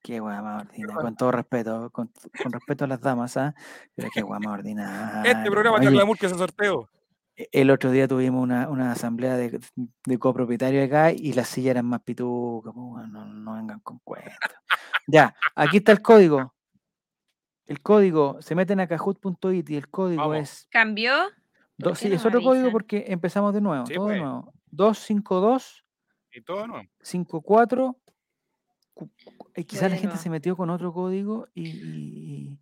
Qué 0.03 0.19
guay 0.19 0.39
más 0.41 0.63
ordinaria, 0.65 0.95
con 0.95 1.15
todo 1.15 1.31
respeto, 1.31 1.89
con, 1.89 2.11
con 2.43 2.51
respeto 2.51 2.83
a 2.83 2.87
las 2.87 3.01
damas, 3.01 3.37
¿ah? 3.37 3.55
Pero 3.95 4.09
qué 4.13 4.21
guay 4.21 4.39
más 4.39 4.53
ordinaria. 4.53 5.31
Este 5.31 5.49
programa 5.49 5.79
te 5.79 5.87
Oye, 5.87 5.95
glamour 5.95 6.17
que 6.17 6.25
ese 6.27 6.35
sorteo. 6.37 6.89
E- 7.35 7.49
el 7.51 7.69
otro 7.71 7.91
día 7.91 8.07
tuvimos 8.07 8.41
una, 8.43 8.69
una 8.69 8.91
asamblea 8.91 9.35
de, 9.37 9.59
de 10.05 10.17
copropietarios 10.19 10.85
acá 10.87 11.11
y 11.11 11.33
las 11.33 11.47
sillas 11.49 11.71
eran 11.71 11.85
más 11.85 12.01
pitucas, 12.01 12.73
pues, 12.75 13.07
no, 13.09 13.25
no 13.25 13.53
vengan 13.55 13.79
con 13.81 13.99
cuentas. 14.03 14.37
Ya, 15.07 15.35
aquí 15.55 15.77
está 15.77 15.91
el 15.91 16.01
código. 16.01 16.53
El 17.65 17.81
código, 17.81 18.41
se 18.41 18.55
meten 18.55 18.79
a 18.81 18.87
kahoot.it 18.87 19.69
y 19.69 19.75
el 19.77 19.89
código 19.89 20.21
Vamos. 20.29 20.37
es, 20.37 20.67
¿Cambió? 20.69 21.13
do- 21.77 21.91
qué 21.91 21.95
sí, 21.95 22.09
no 22.09 22.15
es 22.15 22.25
otro 22.25 22.41
código 22.41 22.71
porque 22.71 23.05
empezamos 23.07 23.53
de 23.53 23.61
nuevo, 23.61 23.85
Sí, 23.85 23.93
todo 23.95 24.07
de 24.07 24.13
pues. 24.15 24.21
nuevo. 24.21 24.53
252 24.71 25.85
Y 26.31 26.41
todo, 26.41 26.67
¿no? 26.67 26.81
54 27.01 27.97
cu- 28.93 29.09
cu- 29.37 29.49
eh, 29.53 29.63
quizás 29.65 29.83
la 29.83 29.89
de 29.89 29.95
gente 29.95 30.07
nuevo. 30.07 30.21
se 30.23 30.29
metió 30.29 30.55
con 30.57 30.69
otro 30.69 30.93
código 30.93 31.47
y, 31.53 31.67
y- 31.69 32.49
y- 32.49 32.59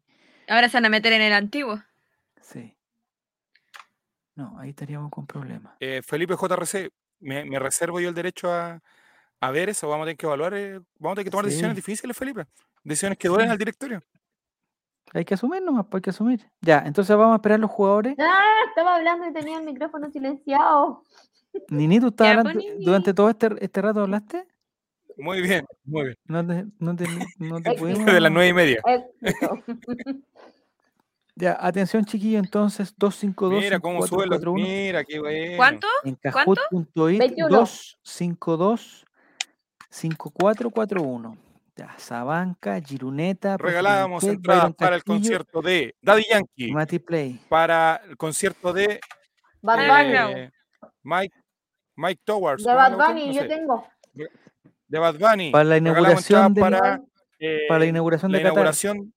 Ahora 0.47 0.69
se 0.69 0.77
van 0.77 0.85
a 0.85 0.89
meter 0.89 1.13
en 1.13 1.21
el 1.21 1.33
antiguo. 1.33 1.81
sí. 2.41 2.75
No, 4.35 4.57
ahí 4.59 4.69
estaríamos 4.69 5.11
con 5.11 5.27
problemas. 5.27 5.73
Eh, 5.79 6.01
Felipe 6.03 6.35
JRC, 6.35 6.89
me, 7.19 7.45
me 7.45 7.59
reservo 7.59 7.99
yo 7.99 8.09
el 8.09 8.15
derecho 8.15 8.51
a, 8.51 8.79
a 9.39 9.51
ver 9.51 9.69
eso. 9.69 9.87
Vamos 9.89 10.03
a 10.03 10.05
tener 10.07 10.17
que 10.17 10.25
evaluar, 10.25 10.53
eh, 10.53 10.79
vamos 10.99 11.13
a 11.13 11.15
tener 11.15 11.25
que 11.25 11.31
tomar 11.31 11.45
decisiones 11.45 11.75
difíciles, 11.75 12.15
Felipe. 12.17 12.45
Decisiones 12.83 13.17
que 13.17 13.27
duelen 13.27 13.47
Sí. 13.47 13.51
al 13.51 13.57
directorio. 13.57 14.01
Hay 15.13 15.25
que 15.25 15.33
asumir 15.33 15.61
nomás, 15.61 15.85
pues 15.89 15.99
hay 15.99 16.03
que 16.03 16.09
asumir. 16.11 16.49
Ya, 16.61 16.83
entonces 16.85 17.15
vamos 17.17 17.33
a 17.33 17.35
esperar 17.35 17.59
los 17.59 17.69
jugadores. 17.69 18.15
Ah, 18.17 18.39
estaba 18.69 18.95
hablando 18.95 19.27
y 19.27 19.33
tenía 19.33 19.57
el 19.59 19.65
micrófono 19.65 20.09
silenciado. 20.09 21.03
Nini, 21.69 21.99
¿tú 21.99 22.07
estás 22.07 22.29
hablando, 22.29 22.53
pues, 22.53 22.65
Nini. 22.65 22.85
durante 22.85 23.13
todo 23.13 23.29
este, 23.29 23.49
este 23.59 23.81
rato 23.81 24.01
hablaste? 24.01 24.47
Muy 25.17 25.41
bien, 25.41 25.65
muy 25.83 26.03
bien. 26.05 26.15
No 26.25 26.47
te, 26.47 26.65
no 26.79 26.95
te, 26.95 27.05
no 27.39 27.61
te 27.61 27.71
Éxito. 27.71 27.75
pudimos... 27.85 28.05
De 28.15 28.21
las 28.21 28.31
nueve 28.31 28.47
y 28.47 28.53
media. 28.53 28.81
Ya, 31.41 31.57
atención 31.59 32.05
chiquillo, 32.05 32.37
entonces 32.37 32.93
252 32.97 33.63
Mira 33.63 33.79
cómo 33.79 34.05
sube 34.05 34.27
los. 34.27 34.39
5441 34.39 34.53
Mira, 34.63 35.03
qué 35.03 35.19
bueno. 35.19 35.57
¿Cuánto? 35.57 35.87
en 36.03 36.15
¿Cuánto? 36.31 36.61
Kahoot.it 36.69 37.19
21. 37.19 37.49
252 37.49 39.05
5441. 39.89 41.37
Ya, 41.75 41.95
Sabanca, 41.97 42.79
Giruneta, 42.81 43.57
Regalábamos 43.57 44.23
entradas 44.23 44.73
para 44.75 44.97
el 44.97 45.03
concierto 45.03 45.61
de 45.63 45.95
Daddy 46.01 46.25
Yankee, 46.29 46.71
Mati 46.71 46.99
Play. 46.99 47.39
para 47.49 48.01
el 48.07 48.17
concierto 48.17 48.71
de 48.71 48.99
Bad 49.61 49.77
Bunny. 49.87 50.11
claro. 50.11 50.37
eh, 50.37 50.51
Mike, 51.01 51.35
Mike 51.95 52.21
Towers. 52.23 52.63
De 52.63 52.69
¿cómo 52.69 52.75
Bad 52.77 52.97
la? 52.97 53.07
Bunny, 53.07 53.27
No 53.27 53.33
yo 53.33 53.41
sé. 53.41 53.47
tengo. 53.47 53.87
De 54.87 54.99
Bad 54.99 55.15
Bunny. 55.17 55.49
Para 55.51 55.63
la 55.63 55.77
inauguración 55.77 56.53
de- 56.53 56.61
para, 56.61 57.01
eh, 57.39 57.59
Para 57.67 57.79
la 57.79 57.85
inauguración 57.87 58.31
la 58.31 58.37
de 58.37 58.43
Qatar. 58.43 58.53
inauguración, 58.53 59.13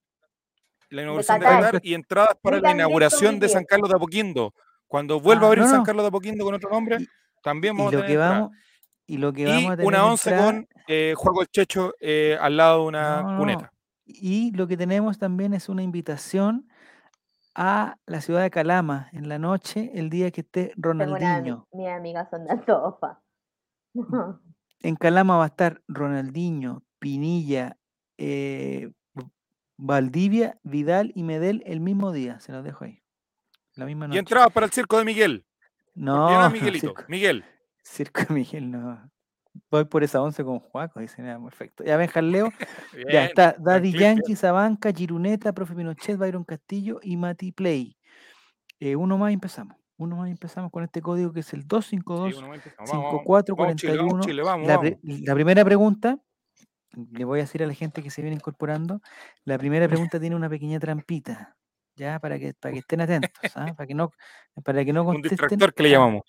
la 0.95 1.03
inauguración 1.03 1.41
de 1.41 1.45
Qatar. 1.47 1.63
Qatar 1.65 1.81
y 1.85 1.95
entradas 1.95 2.37
para 2.41 2.61
la 2.61 2.71
inauguración 2.73 3.39
de 3.41 3.49
San 3.49 3.65
Carlos 3.65 3.89
de 3.91 3.97
Apoquindo. 3.97 4.55
Cuando 4.87 5.21
vuelva 5.21 5.43
Ah, 5.43 5.45
a 5.45 5.49
abrir 5.49 5.65
no, 5.65 5.71
San. 5.71 5.83
Carlos 5.85 6.05
de 6.05 6.09
Apoquindo 6.09 6.45
con 6.45 6.55
otro 6.55 6.71
nombre, 6.71 6.97
Y- 7.01 7.09
también 7.43 7.75
Y 7.75 7.79
vamos 7.79 7.89
a 7.89 7.91
tener 7.97 8.07
que 8.07 8.13
entradas. 8.13 8.41
vamos, 8.41 8.57
y 9.07 9.17
lo 9.19 9.33
que 9.33 9.43
Y 9.43 9.45
vamos 9.45 9.65
a 9.73 9.77
tener 9.77 9.87
una 9.87 10.07
once 10.07 10.31
entrada- 10.31 10.53
con 10.53 10.69
eh, 10.89 11.15
Juego 11.17 11.43
el 11.43 11.49
Checho 11.49 11.95
eh, 12.01 12.39
al 12.41 12.57
lado 12.57 12.81
de 12.83 12.87
una 12.89 13.23
No, 13.23 13.33
no, 13.33 13.39
cuneta. 13.39 13.73
Y 14.07 14.53
lo 14.55 14.67
que 14.67 14.77
tenemos 14.77 15.19
también 15.19 15.55
es 15.55 15.69
una 15.69 15.83
invitación 15.83 16.69
a 17.55 17.97
la 18.07 18.21
ciudad 18.21 18.43
de 18.43 18.51
Calama 18.51 19.09
en 19.13 19.29
la 19.29 19.39
noche, 19.39 19.91
el 19.95 20.11
día 20.11 20.31
que 20.31 20.41
esté 20.43 20.73
Ronaldinho. 20.77 21.67
mis 21.73 21.89
amigas 21.89 22.29
son 22.31 22.45
de 22.45 22.53
Antofa. 22.53 23.21
En 24.83 24.97
Calama 24.97 25.37
va 25.39 25.45
a 25.45 25.49
estar 25.49 25.81
Ronaldinho, 25.89 26.83
Pinilla, 26.99 27.77
eh, 28.19 28.91
Valdivia, 29.77 30.59
Vidal 30.63 31.13
y 31.15 31.23
Medel 31.23 31.63
el 31.67 31.81
mismo 31.81 32.13
día. 32.13 32.41
Se 32.41 32.53
los 32.53 32.65
dejo 32.65 32.85
ahí. 32.85 33.01
La 33.75 33.87
misma 33.87 34.05
Y 34.07 34.09
noche. 34.09 34.19
entradas 34.21 34.53
para 34.53 34.67
el 34.67 34.73
circo 34.73 34.99
de 34.99 35.05
Miguel. 35.05 35.45
No, 35.95 36.27
Miguelito, 36.51 36.89
circo, 36.89 37.03
Miguel. 37.09 37.45
circo 37.83 38.23
de 38.23 38.35
Miguel, 38.35 38.71
no. 38.71 39.11
Voy 39.71 39.85
por 39.85 40.03
esa 40.03 40.21
once 40.21 40.43
con 40.45 40.59
Juaco, 40.59 40.99
dice, 41.01 41.23
ya, 41.23 41.39
perfecto. 41.41 41.85
Ya 41.87 41.97
ven, 41.97 42.11
Leo. 42.33 42.53
Ya 43.13 43.25
está 43.27 43.55
Daddy 43.59 43.93
Yankee, 43.93 44.35
Sabanca, 44.37 44.93
Giruneta, 44.93 45.53
Profe 45.53 45.75
Pinochet, 45.75 46.17
Byron 46.19 46.45
Castillo 46.45 46.99
y 47.03 47.17
Mati 47.17 47.53
Play. 47.53 47.97
Eh, 48.81 48.97
uno 48.97 49.17
más 49.19 49.31
y 49.31 49.35
empezamos. 49.35 49.77
Uno 49.97 50.17
más 50.17 50.29
y 50.29 50.33
empezamos 50.33 50.73
con 50.73 50.83
este 50.83 51.01
código 51.01 51.33
que 51.33 51.41
es 51.41 51.53
el 51.55 51.61
Sí, 51.63 51.67
252 51.69 52.35
bueno, 52.41 52.55
empezamos. 52.55 52.91
Vamos, 52.91 53.05
vamos, 53.25 53.25
vamos, 53.25 53.77
Chile, 53.77 53.93
5441. 53.93 54.07
vamos, 54.13 54.27
Chile, 54.27 54.43
vamos, 54.43 54.67
La, 54.67 54.77
vamos. 54.77 54.93
pri- 55.01 55.25
la 55.25 55.35
primera 55.35 55.65
pregunta, 55.65 56.19
le 57.13 57.25
voy 57.25 57.41
a 57.41 57.43
decir 57.43 57.63
a 57.63 57.67
la 57.67 57.75
gente 57.75 58.03
que 58.03 58.11
se 58.11 58.23
viene 58.23 58.37
incorporando, 58.37 59.01
la 59.45 59.59
primera 59.59 59.87
pregunta 59.89 60.19
tiene 60.21 60.37
una 60.37 60.49
pequeña 60.49 60.79
trampita, 60.81 61.57
ya 61.97 62.19
para 62.19 62.39
que, 62.39 62.55
para 62.55 62.73
que 62.73 62.79
estén 62.81 63.01
atentos, 63.01 63.31
¿ah? 63.57 63.73
para 63.77 63.87
que 63.87 63.95
no, 63.95 64.13
para 64.65 64.85
que 64.85 64.93
no 64.93 65.03
Un 65.03 65.07
contesten, 65.15 65.37
distractor 65.39 65.75
que 65.75 65.83
le 65.85 65.91
llamamos. 65.91 66.23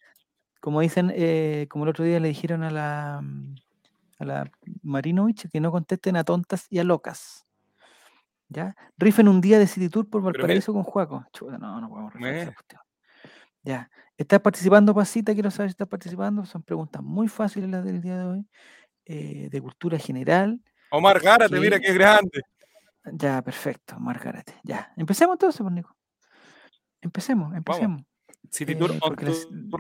como 0.59 0.81
dicen, 0.81 1.11
eh, 1.15 1.67
como 1.69 1.83
el 1.85 1.89
otro 1.91 2.03
día 2.05 2.19
le 2.19 2.27
dijeron 2.29 2.63
a 2.63 2.71
la 2.71 3.19
mm, 3.23 3.55
a 4.19 4.25
la 4.25 4.51
Marinovich 4.81 5.49
que 5.49 5.59
no 5.59 5.71
contesten 5.71 6.15
a 6.15 6.23
tontas 6.23 6.67
y 6.69 6.79
a 6.79 6.83
locas. 6.85 7.45
¿Ya? 8.47 8.75
Rifen 8.97 9.27
un 9.27 9.41
día 9.41 9.57
de 9.59 9.67
City 9.67 9.89
Tour 9.89 10.09
por 10.09 10.21
Valparaíso 10.21 10.71
con 10.71 10.83
Juaco. 10.83 11.25
Chuta, 11.33 11.57
no, 11.57 11.81
no 11.81 11.89
podemos 11.89 12.13
rifar 12.13 12.33
esa 12.35 12.45
Me- 12.49 12.53
cuestión. 12.55 12.81
Ya. 13.63 13.89
¿Estás 14.17 14.39
participando, 14.39 14.93
Pasita? 14.93 15.33
Quiero 15.33 15.49
saber 15.51 15.69
si 15.69 15.73
estás 15.73 15.87
participando. 15.87 16.45
Son 16.45 16.61
preguntas 16.63 17.01
muy 17.03 17.27
fáciles 17.27 17.69
las 17.69 17.83
del 17.83 17.99
día 18.01 18.17
de 18.19 18.23
hoy. 18.25 18.47
Eh, 19.05 19.49
de 19.51 19.61
cultura 19.61 19.97
general. 19.99 20.59
Omar 20.91 21.19
Gárate, 21.21 21.59
mira 21.59 21.79
¿Qué? 21.79 21.93
grande. 21.93 22.41
Ya, 23.13 23.41
perfecto, 23.41 23.99
Margarete. 23.99 24.55
Ya. 24.63 24.91
Empecemos 24.97 25.35
entonces, 25.35 25.61
pues, 25.61 25.73
Nico. 25.73 25.95
Empecemos, 27.01 27.53
empecemos. 27.55 28.01
City 28.51 28.75
Tour 28.75 28.91
Eh, 28.91 28.97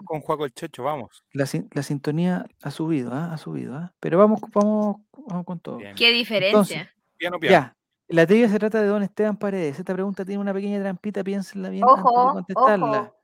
con 0.05 0.21
Juaco 0.21 0.45
el 0.45 0.53
Checho, 0.53 0.83
vamos. 0.83 1.23
La, 1.31 1.45
la 1.71 1.83
sintonía 1.83 2.45
ha 2.61 2.71
subido, 2.71 3.13
¿ah? 3.13 3.31
Ha 3.33 3.37
subido, 3.37 3.75
¿ah? 3.75 3.93
Pero 3.99 4.17
vamos, 4.17 4.41
vamos, 4.53 4.97
vamos 5.27 5.45
con 5.45 5.59
todo. 5.59 5.77
Bien. 5.77 5.95
Qué 5.95 6.11
diferencia. 6.11 6.91
Piano, 7.17 7.39
piano. 7.39 7.51
Ya. 7.51 7.75
La 8.07 8.27
trivia 8.27 8.49
se 8.49 8.59
trata 8.59 8.81
de 8.81 8.87
don 8.87 9.01
Esteban 9.01 9.37
Paredes. 9.37 9.79
Esta 9.79 9.93
pregunta 9.93 10.25
tiene 10.25 10.39
una 10.41 10.53
pequeña 10.53 10.79
trampita, 10.79 11.23
piénsenla 11.23 11.69
bien 11.69 11.83
antes 11.87 12.03
de 12.03 12.09
Ojo, 12.11 12.33
contestarla. 12.33 13.01
ojo. 13.01 13.15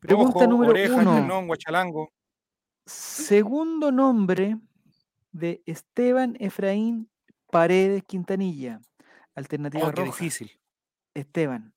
Pregunta 0.00 0.38
Ojo, 0.40 0.46
número 0.48 0.70
oreja, 0.72 0.96
uno. 0.96 1.46
guachalango. 1.46 2.12
Segundo 2.86 3.92
nombre 3.92 4.58
de 5.32 5.62
Esteban 5.66 6.36
Efraín 6.40 7.08
Paredes 7.50 8.02
Quintanilla. 8.04 8.80
Alternativa 9.34 9.86
Oh, 9.88 9.90
qué 9.92 10.00
roja. 10.02 10.12
difícil. 10.12 10.50
Esteban. 11.14 11.72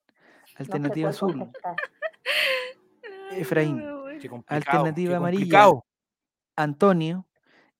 Alternativa 0.57 1.09
azul. 1.09 1.37
contestar. 1.37 1.75
Efraín. 3.31 3.77
Qué. 4.21 4.29
Alternativa 4.47 5.09
qué 5.11 5.15
amarilla. 5.15 5.69
Antonio. 6.55 7.27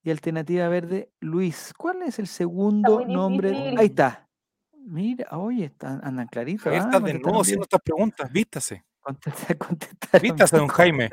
Y 0.04 0.12
alternativa 0.12 0.68
verde, 0.68 1.10
Luis. 1.20 1.74
¿Cuál 1.76 2.04
es 2.04 2.20
el 2.20 2.28
segundo 2.28 3.06
nombre? 3.06 3.50
difícil. 3.50 3.80
Ahí 3.80 3.86
está. 3.88 4.30
Mira, 4.88 5.28
oye, 5.32 5.66
están, 5.66 6.00
andan 6.04 6.28
claritos. 6.28 6.64
Javier, 6.66 6.82
ah, 6.84 6.86
estás 6.86 7.04
de 7.04 7.14
nuevo 7.16 7.42
haciendo 7.42 7.64
estas 7.64 7.82
preguntas. 7.82 8.32
Vístase. 8.32 8.86
Contesta- 9.00 9.56
contestaron 9.58 10.22
Vístase, 10.22 10.58
don 10.58 10.68
Jaime. 10.68 11.10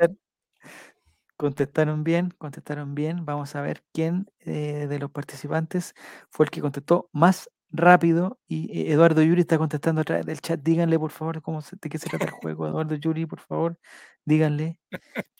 Contestaron 1.37 2.03
bien, 2.03 2.31
contestaron 2.37 2.95
bien. 2.95 3.25
Vamos 3.25 3.55
a 3.55 3.61
ver 3.61 3.83
quién 3.91 4.27
eh, 4.39 4.87
de 4.87 4.99
los 4.99 5.11
participantes 5.11 5.93
fue 6.29 6.45
el 6.45 6.49
que 6.51 6.61
contestó 6.61 7.09
más 7.11 7.49
rápido. 7.71 8.39
Y 8.47 8.71
eh, 8.81 8.91
Eduardo 8.93 9.21
Yuri 9.23 9.41
está 9.41 9.57
contestando 9.57 10.01
a 10.01 10.03
través 10.03 10.25
del 10.25 10.39
chat. 10.39 10.59
Díganle, 10.61 10.99
por 10.99 11.11
favor, 11.11 11.41
cómo 11.41 11.61
se- 11.61 11.75
de 11.81 11.89
qué 11.89 11.97
se 11.97 12.07
trata 12.09 12.25
el 12.25 12.31
juego. 12.31 12.67
Eduardo 12.67 12.95
Yuri, 12.95 13.25
por 13.25 13.39
favor, 13.39 13.77
díganle. 14.23 14.77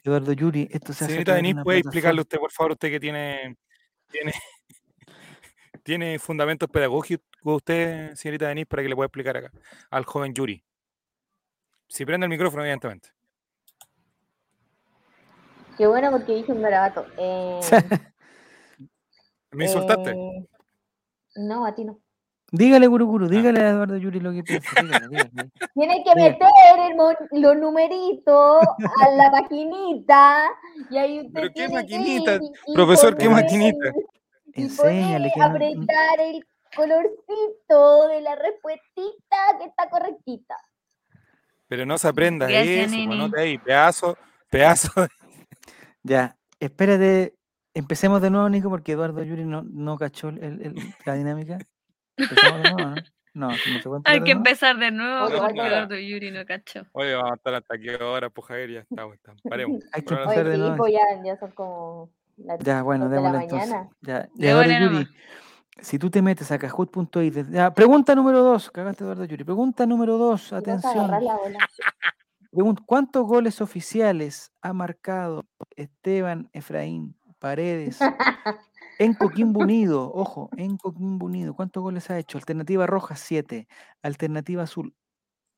Eduardo 0.04 0.34
Yuri, 0.34 0.68
esto 0.72 0.94
se 0.94 1.06
hace 1.06 1.14
Señorita 1.14 1.36
Denis, 1.36 1.56
¿puede 1.64 1.80
explicarle 1.80 2.22
usted, 2.22 2.38
por 2.40 2.52
favor, 2.52 2.72
usted 2.74 2.90
que 2.90 3.00
tiene, 3.00 3.56
tiene, 4.10 4.34
tiene 5.84 6.20
fundamentos 6.20 6.70
pedagógicos 6.70 7.26
usted, 7.44 8.14
señorita 8.16 8.48
Denis, 8.48 8.66
para 8.66 8.82
que 8.84 8.90
le 8.90 8.96
pueda 8.96 9.06
explicar 9.08 9.38
acá 9.38 9.52
al 9.92 10.06
joven 10.06 10.34
Yuri? 10.34 10.64
Si 11.88 12.06
prende 12.06 12.26
el 12.26 12.30
micrófono, 12.30 12.64
evidentemente. 12.64 13.10
Qué 15.78 15.88
bueno 15.88 16.12
porque 16.12 16.34
dije 16.36 16.52
un 16.52 16.62
garabato. 16.62 17.06
Eh, 17.18 17.60
¿Me 19.52 19.66
insultaste? 19.66 20.12
eh, 20.12 20.48
no, 21.36 21.66
a 21.66 21.74
ti 21.74 21.84
no. 21.86 22.00
Dígale, 22.52 22.86
Guruguru, 22.86 23.28
dígale 23.28 23.62
a 23.62 23.70
Eduardo 23.70 23.98
Yuri 23.98 24.20
lo 24.20 24.32
que 24.32 24.44
piensa. 24.44 24.80
dígale, 24.80 25.08
dígale. 25.10 25.50
Tiene 25.74 26.04
que 26.04 26.16
meter 26.16 26.50
el 27.32 27.42
los 27.42 27.58
numeritos 27.58 28.68
a 29.02 29.10
la 29.12 29.32
maquinita 29.32 30.52
y 30.92 30.98
ahí 30.98 31.20
usted 31.22 31.34
¿Pero 31.34 31.48
qué 31.54 31.68
que 31.68 31.74
maquinita? 31.74 32.40
y 32.68 32.74
Profesor, 32.76 33.18
¿qué 33.18 33.28
maquinita? 33.28 33.92
Enséñale 34.54 35.32
que 35.34 35.40
no- 35.40 35.46
apretar 35.48 36.20
el 36.20 36.46
colorcito 36.76 38.08
de 38.10 38.22
la 38.22 38.36
respuestita 38.36 39.38
que 39.60 39.66
está 39.66 39.90
correctita. 39.90 40.56
Pero 41.68 41.88
no 41.88 41.98
se 41.98 42.08
aprenda 42.08 42.46
Gracias, 42.48 42.88
eso, 42.88 42.96
Nini. 42.96 43.18
no 43.18 43.36
ahí, 43.36 43.58
pedazo, 43.58 44.16
pedazo. 44.50 45.02
de- 45.02 45.10
Ya, 46.04 46.38
espérate. 46.60 47.36
Empecemos 47.74 48.22
de 48.22 48.30
nuevo, 48.30 48.48
Nico, 48.50 48.70
porque 48.70 48.92
Eduardo 48.92 49.24
Yuri 49.24 49.46
no, 49.46 49.64
no 49.64 49.98
cachó 49.98 50.30
el- 50.30 50.44
el- 50.44 50.76
la 51.06 51.16
dinámica. 51.16 51.58
Empezamos 52.18 52.62
de 52.64 52.72
nuevo, 52.72 52.90
¿no? 52.92 52.96
No, 53.36 53.48
no 53.50 54.02
Hay 54.06 54.22
que 54.24 54.32
empezar 54.32 54.78
de 54.78 54.92
nuevo 54.92 55.26
Oye, 55.26 55.38
porque. 55.40 55.60
Eduardo 55.60 55.98
Yuri 55.98 56.30
no 56.30 56.46
cachó. 56.46 56.84
Oye, 56.92 57.16
vamos 57.16 57.32
a 57.32 57.36
estar 57.36 57.56
hasta 57.56 57.78
qué 57.80 57.96
hora, 57.96 58.30
pues 58.30 58.48
Javier, 58.48 58.70
ya 58.74 58.80
estamos, 58.82 59.16
estamos. 59.16 59.42
Paremos. 59.42 59.84
Hay 59.92 60.04
que 60.04 60.14
ahora 60.14 60.24
empezar 60.26 60.48
de 60.50 60.58
nuevo. 60.60 60.78
pues 60.78 60.94
ya, 60.94 61.24
ya 61.26 61.40
son 61.40 61.52
como 61.52 62.12
Ya, 62.60 62.84
bueno, 62.84 63.06
dos 63.06 63.12
de 63.14 63.22
la 63.22 63.40
démosle 63.40 63.44
entonces. 63.46 63.76
Ya, 64.02 64.30
Eduardo 64.38 64.72
Yuri, 64.80 65.08
si 65.82 65.98
tú 65.98 66.12
te 66.12 66.22
metes 66.22 66.52
a 66.52 66.60
kahoot.it, 66.60 67.50
ya, 67.50 67.74
pregunta 67.74 68.14
número 68.14 68.44
dos, 68.44 68.70
cagaste 68.70 69.04
Eduardo 69.04 69.26
Yuri. 69.26 69.44
Pregunta 69.44 69.88
número 69.88 70.20
dos, 70.20 70.54
atención. 70.54 71.10
¿Cuántos 72.86 73.26
goles 73.26 73.62
oficiales 73.62 74.52
ha 74.62 74.74
marcado 74.74 75.44
Esteban 75.78 76.50
Efraín 76.54 77.16
Paredes 77.40 78.00
en 79.00 79.14
Coquimbo 79.14 79.62
Unido? 79.62 80.12
Ojo, 80.14 80.50
en 80.58 80.78
Coquimbo 80.78 81.26
Unido. 81.26 81.54
¿Cuántos 81.56 81.84
goles 81.84 82.10
ha 82.10 82.18
hecho? 82.18 82.38
Alternativa 82.38 82.88
roja, 82.88 83.16
7. 83.16 83.68
Alternativa 84.02 84.64
azul, 84.64 84.96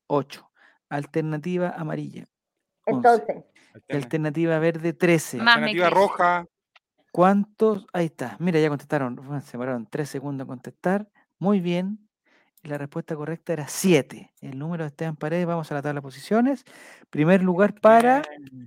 8. 0.08 0.50
Alternativa 0.90 1.70
amarilla, 1.70 2.26
11. 2.86 3.08
Entonces, 3.08 3.44
alternativa 3.90 4.60
verde, 4.60 4.94
13. 4.94 5.38
Más 5.38 5.46
me 5.46 5.52
Alternativa 5.52 5.90
roja, 5.90 6.46
¿Cuántos? 7.12 7.88
Ahí 7.94 8.08
está. 8.08 8.36
Mira, 8.40 8.60
ya 8.60 8.68
contestaron. 8.68 9.16
bueno, 9.16 9.40
Se 9.42 9.58
pararon 9.58 9.88
3 9.90 10.10
segundos 10.10 10.44
a 10.44 10.48
contestar. 10.48 11.08
Muy 11.40 11.62
bien. 11.62 12.10
La 12.62 12.78
respuesta 12.78 13.16
correcta 13.16 13.54
era 13.54 13.70
7. 13.70 14.34
El 14.42 14.60
número 14.60 14.84
de 14.84 14.90
Esteban 14.90 15.16
Paredes. 15.16 15.46
Vamos 15.46 15.72
a 15.72 15.76
la 15.76 15.82
tabla 15.82 16.00
de 16.00 16.02
posiciones. 16.02 16.66
Primer 17.10 17.42
lugar 17.42 17.80
para 17.80 18.22
Bien. 18.22 18.66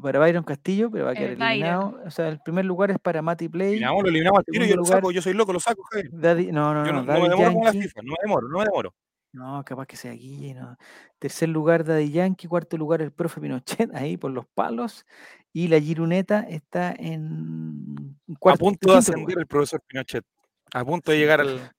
Para 0.00 0.18
Byron 0.18 0.44
Castillo, 0.44 0.90
pero 0.90 1.04
va 1.06 1.10
a 1.12 1.14
quedar 1.14 1.30
El 1.30 1.36
Byron. 1.36 1.50
eliminado. 1.52 2.00
O 2.06 2.10
sea, 2.10 2.28
el 2.28 2.40
primer 2.40 2.64
lugar 2.64 2.90
es 2.90 2.98
para 2.98 3.22
Mati 3.22 3.48
Play. 3.48 3.68
Eliminamos, 3.70 4.02
lo 4.02 4.08
eliminamos 4.08 4.38
al 4.38 4.44
tiro 4.44 4.64
y 4.64 4.68
yo 4.68 4.72
Segundo 4.72 4.76
lo 4.76 4.86
lugar, 4.86 4.98
saco, 4.98 5.10
yo 5.12 5.22
soy 5.22 5.32
loco, 5.34 5.52
lo 5.52 5.60
saco, 5.60 5.82
Javier. 5.90 6.10
Daddy- 6.12 6.52
no, 6.52 6.74
no, 6.74 6.84
Yo 6.86 6.92
no, 6.92 7.02
no, 7.02 7.12
no 7.12 7.20
me 7.22 7.28
demoro 7.28 7.52
con 7.54 7.64
la. 7.64 7.72
FIFA, 7.72 8.00
no 8.02 8.10
me 8.12 8.16
demoro, 8.22 8.48
no 8.48 8.58
me 8.58 8.64
demoro. 8.64 8.94
No, 9.32 9.64
capaz 9.64 9.86
que 9.86 9.96
sea 9.96 10.12
Guille, 10.12 10.54
no. 10.54 10.76
Tercer 11.18 11.48
lugar, 11.48 11.84
Daddy 11.84 12.10
Yankee. 12.12 12.46
Cuarto 12.46 12.76
lugar, 12.76 13.02
el 13.02 13.10
profe 13.10 13.40
Pinochet, 13.40 13.92
ahí 13.94 14.16
por 14.16 14.30
los 14.30 14.46
palos. 14.46 15.04
Y 15.52 15.66
la 15.68 15.80
Giruneta 15.80 16.40
está 16.48 16.94
en 16.96 18.16
A 18.32 18.38
cuarto, 18.38 18.60
punto 18.60 18.92
de 18.92 18.98
ascender 18.98 19.22
lugar. 19.22 19.38
el 19.40 19.46
profesor 19.46 19.80
Pinochet. 19.86 20.24
A 20.72 20.84
punto 20.84 21.10
de 21.12 21.18
llegar 21.18 21.40
al. 21.40 21.48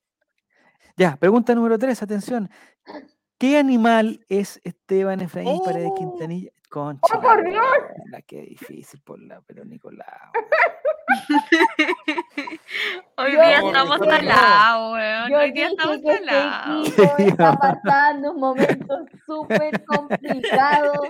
Ya, 0.98 1.16
pregunta 1.16 1.54
número 1.54 1.78
tres, 1.78 2.02
atención. 2.02 2.48
¿Qué 3.38 3.58
animal 3.58 4.24
es 4.30 4.60
Esteban 4.64 5.20
Efraín 5.20 5.60
Paredes 5.62 5.90
¡Oh! 5.90 5.94
Quintanilla? 5.94 6.50
Concha. 6.70 7.16
¡Oh, 7.16 7.20
por 7.20 7.44
Dios! 7.48 7.62
La 8.10 8.20
qué 8.22 8.42
difícil 8.42 9.00
por 9.02 9.20
la, 9.22 9.40
pero 9.46 9.64
Nicolás. 9.64 10.08
Hoy 13.16 13.30
día 13.32 13.60
estamos 13.60 14.00
no. 14.00 14.06
talados, 14.06 14.94
weón. 14.94 15.30
Yo 15.30 15.38
Hoy 15.38 15.52
día 15.52 15.68
dije 15.68 15.76
estamos 15.76 15.98
que 15.98 16.18
talados. 16.18 16.98
está 17.18 17.56
pasando 17.58 18.32
un 18.32 18.40
momento 18.40 19.06
súper 19.24 19.84
complicado. 19.84 21.08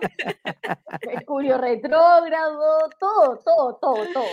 Mercurio 1.06 1.56
retrógrado, 1.58 2.88
todo, 3.00 3.38
todo, 3.38 3.78
todo, 3.80 4.06
todo. 4.12 4.24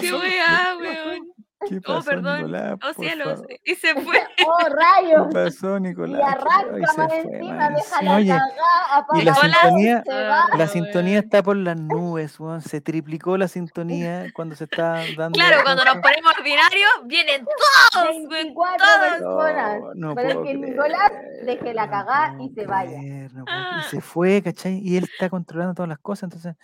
Qué 0.00 0.12
weá, 0.12 0.76
weón. 0.78 1.32
¿Qué 1.68 1.76
Oh, 1.78 1.80
pasó, 1.82 2.04
perdón. 2.10 2.36
Nicolás? 2.38 2.72
Oh, 2.74 2.78
Por 2.78 2.94
cielos. 2.94 3.28
favor. 3.40 3.46
Y 3.64 3.74
se 3.74 3.94
fue. 4.00 4.18
¡Oh, 4.46 4.56
¿Qué 4.58 4.68
rayos! 4.70 5.26
pasó, 5.32 5.80
Nicolás? 5.80 6.20
Y 6.20 6.24
¿Qué- 6.24 6.30
arranca 6.30 6.92
más 6.96 7.12
encima, 7.12 7.68
deja 7.70 8.02
la 8.02 8.16
Oye, 8.16 8.28
cagada, 8.28 8.96
apaga 8.96 9.20
y 9.20 9.24
la 9.24 9.34
sintonía, 9.34 10.02
la 10.06 10.46
Ah, 10.64 10.66
sintonía 10.66 11.12
weón. 11.14 11.24
está 11.24 11.42
por 11.42 11.56
las 11.56 11.76
nubes, 11.80 12.38
weón. 12.40 12.60
Se 12.62 12.80
triplicó 12.80 13.36
la 13.36 13.48
sintonía 13.48 14.26
cuando 14.34 14.54
se 14.56 14.64
está 14.64 15.02
dando. 15.16 15.36
Claro, 15.36 15.56
la 15.58 15.62
cuando 15.64 15.84
nos 15.84 15.96
ponemos 15.98 16.32
ordinarios, 16.38 16.90
vienen 17.04 17.44
todos, 17.44 18.06
weón. 18.08 18.28
24 18.28 18.84
todos. 18.86 19.10
personas. 19.10 19.80
No, 19.80 20.08
no 20.08 20.14
Pero 20.14 20.28
que 20.42 20.50
creer, 20.50 20.58
Nicolás 20.58 21.12
deje 21.44 21.74
la 21.74 21.86
no 21.86 21.92
cagada 21.92 22.36
y 22.42 22.48
se 22.54 22.66
vaya. 22.66 22.98
creer, 22.98 23.34
no 23.34 23.44
puedo- 23.44 23.56
y 23.58 23.62
Ah. 23.62 23.82
se 23.88 24.00
fue, 24.00 24.42
¿cachai? 24.42 24.78
Y 24.82 24.96
él 24.96 25.04
está 25.04 25.28
controlando 25.30 25.74
todas 25.74 25.88
las 25.88 25.98
cosas, 25.98 26.24
entonces 26.24 26.56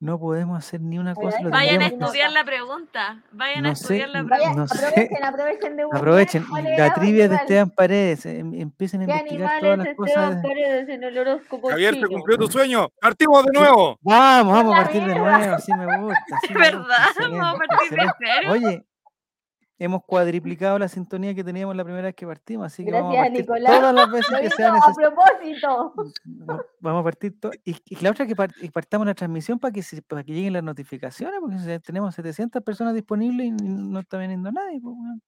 no 0.00 0.18
podemos 0.18 0.56
hacer 0.58 0.80
ni 0.80 0.98
una 0.98 1.14
cosa. 1.14 1.38
Lo 1.42 1.50
va, 1.50 1.58
Vayan 1.58 1.82
a 1.82 1.86
estudiar 1.88 2.32
la 2.32 2.42
pregunta. 2.44 3.22
Vayan 3.32 3.66
a 3.66 3.68
No 3.70 3.74
sé, 3.76 3.82
estudiar 3.82 4.08
la 4.08 4.22
no 4.22 4.28
Vaya, 4.28 4.44
pregunta. 4.54 4.74
sé. 4.74 4.86
aprovechen, 4.86 5.24
aprovechen 5.24 5.76
de 5.76 5.82
Aprovechen 5.92 6.44
la 6.78 6.94
trivia 6.94 7.28
de. 7.28 7.34
Esteban 7.36 7.70
Paredes, 7.70 8.26
em- 8.26 8.54
empiecen 8.54 9.02
a 9.02 9.06
¿Qué 9.06 9.12
investigar 9.12 9.60
todas 9.60 9.72
es 9.72 9.78
las 9.78 9.86
Esteban 9.88 10.28
cosas. 10.30 10.42
Paredes 10.42 10.88
en 10.88 11.04
el 11.04 11.18
horóscopo 11.18 11.68
Javier, 11.68 11.94
chino? 11.94 12.08
cumplió 12.08 12.38
tu 12.38 12.48
sueño. 12.48 12.88
Partimos 13.00 13.44
de 13.44 13.52
nuevo. 13.52 13.98
Vamos, 14.02 14.52
vamos 14.54 14.74
a 14.74 14.82
partir 14.82 15.04
de 15.04 15.14
nuevo, 15.14 15.54
así 15.54 15.72
me 15.74 15.98
gusta. 15.98 16.24
así 16.42 16.54
me 16.54 16.60
¿Verdad? 16.60 16.78
gusta, 16.80 17.28
Vamos 17.28 17.54
a 17.54 17.58
partir 17.66 17.98
de 17.98 18.10
cero. 18.18 18.52
Oye, 18.52 18.86
hemos 19.80 20.04
cuadriplicado 20.04 20.78
la 20.78 20.86
sintonía 20.88 21.34
que 21.34 21.42
teníamos 21.42 21.74
la 21.74 21.82
primera 21.84 22.04
vez 22.06 22.14
que 22.14 22.26
partimos, 22.26 22.66
así 22.66 22.84
que 22.84 22.92
vamos 22.92 23.16
a 23.16 23.22
Gracias, 23.24 23.28
partir 23.28 23.40
Nicolás. 23.40 23.78
todas 23.80 23.94
las 23.94 24.10
veces 24.12 24.40
que 24.40 24.50
sea 24.50 24.68
a 24.68 24.74
necesario. 24.74 25.14
propósito. 25.14 25.94
Va- 26.48 26.64
Vamos 26.80 27.00
a 27.00 27.04
partir 27.04 27.40
todo. 27.40 27.52
Y, 27.64 27.74
y 27.86 27.96
la 28.04 28.10
otra 28.10 28.26
que 28.26 28.36
par- 28.36 28.54
y 28.60 28.70
partamos 28.70 29.06
la 29.06 29.14
transmisión 29.14 29.58
para 29.58 29.72
que, 29.72 29.82
se- 29.82 30.02
para 30.02 30.22
que 30.22 30.32
lleguen 30.32 30.52
las 30.52 30.62
notificaciones, 30.62 31.40
porque 31.40 31.80
tenemos 31.80 32.14
700 32.14 32.62
personas 32.62 32.94
disponibles 32.94 33.46
y 33.46 33.50
no 33.50 33.98
está 34.00 34.18
viniendo 34.18 34.52
nadie. 34.52 34.80
pues, 34.80 34.94
weón. 34.96 35.22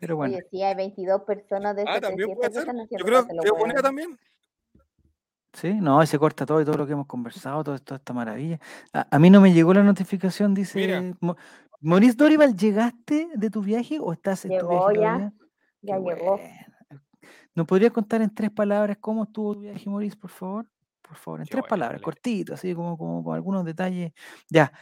Pero 0.00 0.16
bueno, 0.16 0.34
Oye, 0.36 0.46
sí, 0.50 0.62
hay 0.62 0.74
22 0.74 1.22
personas 1.22 1.76
de 1.76 1.82
Ah, 1.82 1.90
esas 1.90 2.00
también 2.02 2.28
300 2.30 2.36
puede 2.36 2.48
que 2.48 2.54
ser. 2.54 2.68
están 2.68 2.98
Yo 2.98 3.04
creo 3.04 3.18
a 3.18 3.26
que 3.26 3.50
hueones. 3.62 3.82
también. 3.82 4.18
sí, 5.52 5.74
no, 5.74 6.06
se 6.06 6.18
corta 6.18 6.46
todo 6.46 6.60
y 6.60 6.64
todo 6.64 6.76
lo 6.78 6.86
que 6.86 6.92
hemos 6.92 7.06
conversado, 7.06 7.64
todo, 7.64 7.78
toda 7.80 7.98
esta 7.98 8.12
maravilla. 8.12 8.60
A, 8.92 9.08
a 9.10 9.18
mí 9.18 9.28
no 9.28 9.40
me 9.40 9.52
llegó 9.52 9.74
la 9.74 9.82
notificación, 9.82 10.54
dice 10.54 11.14
Mo- 11.20 11.36
Maurice 11.80 12.16
Dorival, 12.16 12.56
¿llegaste 12.56 13.28
de 13.34 13.50
tu 13.50 13.62
viaje 13.62 13.98
o 14.00 14.12
estás 14.12 14.44
en 14.44 14.50
tu 14.58 14.68
Llegó 14.68 14.88
viaje 14.88 15.00
ya? 15.00 15.32
Ya 15.82 15.96
Qué 15.96 16.02
llegó. 16.02 16.36
bueno. 16.36 17.02
¿Nos 17.54 17.66
podrías 17.66 17.92
contar 17.92 18.22
en 18.22 18.34
tres 18.34 18.50
palabras 18.50 18.96
cómo 19.00 19.24
estuvo 19.24 19.54
tu 19.54 19.60
viaje, 19.60 19.88
Maurice, 19.88 20.16
por 20.16 20.30
favor? 20.30 20.70
Por 21.02 21.16
favor, 21.16 21.40
en 21.40 21.46
Qué 21.46 21.50
tres 21.52 21.62
bueno, 21.62 21.70
palabras, 21.70 22.02
cortito, 22.02 22.54
así 22.54 22.74
como, 22.74 22.96
como 22.98 23.24
con 23.24 23.34
algunos 23.34 23.64
detalles. 23.64 24.12
Ya, 24.50 24.72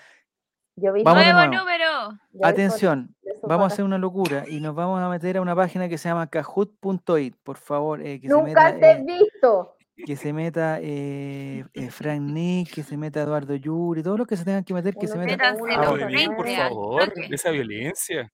Yo 0.77 0.93
vi 0.93 1.03
Vamos 1.03 1.25
Nuevo 1.25 1.55
número. 1.55 2.19
atención, 2.43 3.15
vamos 3.43 3.65
a 3.65 3.75
hacer 3.75 3.85
una 3.85 3.99
locura 3.99 4.45
y 4.49 4.61
nos 4.61 4.75
vamos 4.75 5.01
a 5.01 5.09
meter 5.09 5.37
a 5.37 5.43
una 5.43 5.55
página 5.55 5.89
que 5.89 5.99
se 5.99 6.09
llama 6.09 6.27
kahoot.it. 6.27 7.37
Por 7.43 7.57
favor, 7.59 8.01
eh, 8.03 8.21
que 8.21 8.29
se 8.29 8.35
Nunca 8.35 8.73
meta, 8.73 8.79
te 8.79 8.87
he 8.87 8.93
eh, 8.93 9.05
visto. 9.05 9.76
Que 10.05 10.15
se 10.17 10.33
meta 10.33 10.79
eh, 10.81 11.65
eh, 11.73 11.91
Frank 11.91 12.21
Nick, 12.21 12.75
que 12.75 12.83
se 12.83 12.97
meta 12.97 13.23
Eduardo 13.23 13.55
Yuri, 13.55 14.03
todos 14.03 14.19
los 14.19 14.27
que 14.27 14.37
se 14.37 14.45
tengan 14.45 14.63
que 14.65 14.75
meter, 14.75 14.95
que 14.95 15.07
se 15.07 15.15
Uno 15.15 15.25
metan. 15.25 15.55
Métanse 15.57 15.63
uno, 15.63 15.73
a 15.73 15.77
Hablo 15.77 15.91
los 15.91 15.99
de 15.99 16.05
uno, 16.05 16.15
mí, 16.17 16.27
uno, 16.27 16.37
por 16.37 16.49
favor. 16.49 17.13
esa 17.31 17.51
violencia. 17.51 18.33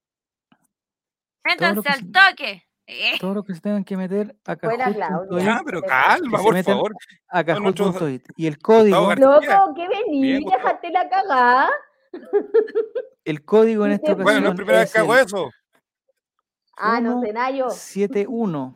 Métanse 1.45 1.89
al 1.89 1.99
se- 1.99 2.05
toque. 2.05 2.63
Eh, 2.85 3.17
Todos 3.17 3.35
los 3.35 3.45
que 3.45 3.53
se 3.55 3.61
tengan 3.61 3.85
que 3.85 3.95
meter 3.95 4.35
a. 4.45 4.55
Ya, 5.39 5.61
pero 5.65 5.81
calma, 5.81 6.37
se 6.39 6.43
por 6.43 6.53
metan 6.53 6.75
favor. 6.75 6.93
A 7.29 7.43
nuestros-. 7.43 8.21
Y 8.35 8.45
el 8.47 8.57
código. 8.57 9.15
Loco, 9.15 9.73
que 9.73 9.87
vení, 9.87 10.21
Bien, 10.21 10.41
Gustavo. 10.41 10.63
déjate 10.63 10.89
la 10.91 11.09
cagada. 11.09 11.69
el 13.25 13.45
código 13.45 13.85
en 13.85 13.91
esta 13.93 14.11
ocasión 14.11 14.23
Bueno, 14.23 14.39
no 14.41 14.45
es 14.47 14.51
la 14.51 14.55
primera 14.55 14.79
vez 14.79 14.91
que 14.91 14.99
hago 14.99 15.15
eso. 15.15 15.49
Ah, 16.75 16.99
no 16.99 17.17
Uno, 17.17 17.21
sé, 17.25 17.31
Nayo. 17.33 17.69
71 17.69 18.75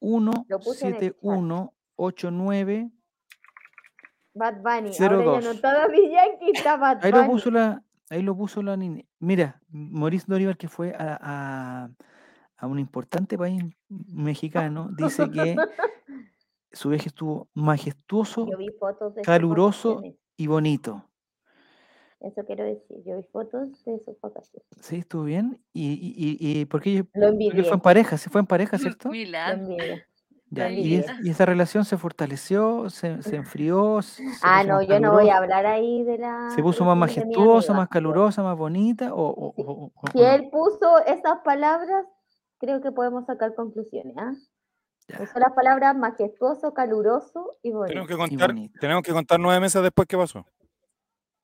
1 0.00 0.46
Lo 0.48 0.58
puse 0.60 0.88
en 0.88 0.94
el 0.94 1.00
71 1.00 1.74
89 1.96 2.90
Bad 4.34 4.62
Bunny. 4.62 4.90
Cero 4.92 5.16
Ahora 5.16 5.24
dos. 5.26 5.42
ya 5.44 5.48
no 5.48 5.54
está 5.54 5.72
Daddy 5.74 6.10
Yankee, 6.10 6.50
está 6.54 6.76
Bad 6.76 7.04
Ahí 7.04 7.12
lo 7.12 7.26
puso 7.26 7.50
la, 7.50 7.82
ahí 8.10 8.22
lo 8.22 8.36
puso 8.36 8.62
la 8.62 8.76
niña. 8.76 9.04
Mira, 9.18 9.60
Maurice 9.68 10.24
Dorival, 10.28 10.56
que 10.56 10.68
fue 10.68 10.94
a, 10.94 11.18
a- 11.20 11.90
a 12.56 12.66
un 12.66 12.78
importante 12.78 13.36
país 13.38 13.62
mexicano, 13.88 14.90
dice 14.96 15.30
que 15.30 15.56
su 16.72 16.90
viaje 16.90 17.08
estuvo 17.08 17.48
majestuoso 17.54 18.46
caluroso. 19.24 20.02
y 20.36 20.46
bonito. 20.46 21.09
Eso 22.20 22.44
quiero 22.44 22.64
decir. 22.64 22.98
Yo 23.06 23.16
vi 23.16 23.22
fotos 23.32 23.82
de 23.84 23.98
sus 24.04 24.20
vacaciones. 24.20 24.66
Sí, 24.80 24.96
estuvo 24.98 25.24
bien. 25.24 25.58
Y, 25.72 25.92
y, 25.92 26.14
y, 26.16 26.50
ellos, 26.60 26.62
Lo 26.64 26.68
porque 26.68 27.62
fue 27.64 27.74
en 27.74 27.80
pareja, 27.80 28.18
se 28.18 28.28
fue 28.30 28.40
en 28.40 28.46
pareja, 28.46 28.76
¿cierto? 28.98 29.10
Ya, 30.52 30.68
y, 30.68 30.96
es- 30.96 31.08
envidié. 31.08 31.28
y 31.28 31.30
esa 31.30 31.46
relación 31.46 31.84
se 31.84 31.96
fortaleció, 31.96 32.90
se, 32.90 33.22
se 33.22 33.36
enfrió. 33.36 34.02
se- 34.02 34.24
Ah, 34.42 34.62
puso 34.62 34.72
no, 34.74 34.82
yo 34.82 35.00
no 35.00 35.12
voy 35.12 35.30
a 35.30 35.36
hablar 35.38 35.64
ahí 35.64 36.02
de 36.04 36.18
la. 36.18 36.50
Se 36.54 36.62
puso 36.62 36.84
más 36.84 36.96
majestuosa, 36.96 37.72
amiga. 37.72 37.82
más 37.82 37.88
calurosa, 37.88 38.42
más 38.42 38.56
bonita, 38.58 39.14
o, 39.14 39.28
o- 39.28 39.52
Sí. 39.56 39.62
o- 39.66 39.92
o- 39.94 40.06
Si 40.12 40.18
o 40.18 40.22
no? 40.22 40.28
él 40.32 40.50
puso 40.50 40.98
esas 41.06 41.38
palabras, 41.44 42.04
creo 42.58 42.80
que 42.82 42.90
podemos 42.92 43.24
sacar 43.26 43.54
conclusiones. 43.54 44.14
¿ah? 44.18 44.32
Ya. 45.08 45.22
Usó 45.22 45.38
las 45.38 45.52
palabras 45.52 45.96
majestuoso, 45.96 46.74
caluroso 46.74 47.56
y 47.62 47.70
bonito. 47.70 47.88
Tenemos 47.88 48.08
que 48.08 48.16
contar, 48.16 48.48
bonito. 48.50 48.78
tenemos 48.80 49.02
que 49.02 49.12
contar 49.12 49.40
nueve 49.40 49.58
meses 49.60 49.82
después 49.82 50.06
qué 50.06 50.16
pasó. 50.18 50.44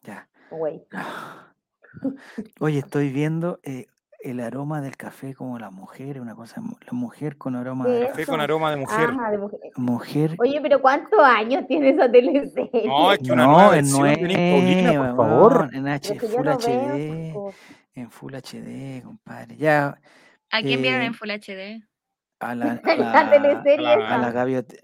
Ya. 0.03 0.29
Güey. 0.51 0.83
Oye, 2.61 2.79
estoy 2.79 3.11
viendo 3.11 3.59
eh, 3.63 3.87
el 4.21 4.41
aroma 4.41 4.81
del 4.81 4.97
café 4.97 5.35
como 5.35 5.59
la 5.59 5.71
mujer, 5.71 6.21
una 6.21 6.35
cosa, 6.35 6.61
la 6.61 6.93
mujer 6.93 7.37
con 7.37 7.57
aroma 7.57 7.87
de. 7.87 8.09
Café 8.09 8.27
con 8.27 8.41
aroma 8.41 8.71
de 8.71 8.77
mujer. 8.77 9.11
Ajá, 9.11 9.31
de 9.31 9.39
mujer. 9.39 9.61
Mujer. 9.77 10.35
Oye, 10.39 10.61
pero 10.61 10.81
¿cuántos 10.81 11.21
años 11.21 11.65
tiene 11.67 11.91
esa 11.91 12.11
teleserie? 12.11 12.87
No, 12.87 13.13
es 13.13 13.19
que 13.21 13.33
una 13.33 13.47
No, 13.47 13.53
nueva 13.53 13.79
es 13.79 13.91
Paulina, 13.93 14.93
nueva, 14.93 15.17
por 15.17 15.27
favor. 15.27 15.71
en 15.73 15.89
H, 15.89 16.19
Full 16.21 16.29
no 16.31 16.43
veo 16.43 16.59
HD, 16.59 16.97
esas 17.27 17.35
cosas. 17.35 17.61
en 17.95 18.11
Full 18.11 18.35
HD, 18.35 19.03
compadre. 19.05 19.57
Ya 19.57 19.99
¿A 20.51 20.63
quién 20.63 20.83
vieron 20.83 21.03
Eh, 21.03 21.07
en 21.07 21.15
Full 21.15 21.31
HD? 21.31 21.83
a 22.41 22.55
la, 22.55 22.81
a 22.85 22.97
La 22.97 23.13
la, 23.25 23.31
teleserie 23.31 23.93
a 23.95 23.97
la- 23.97 24.07
a 24.09 24.19
la 24.19 24.19
la 24.19 24.31
gaviotica, 24.33 24.83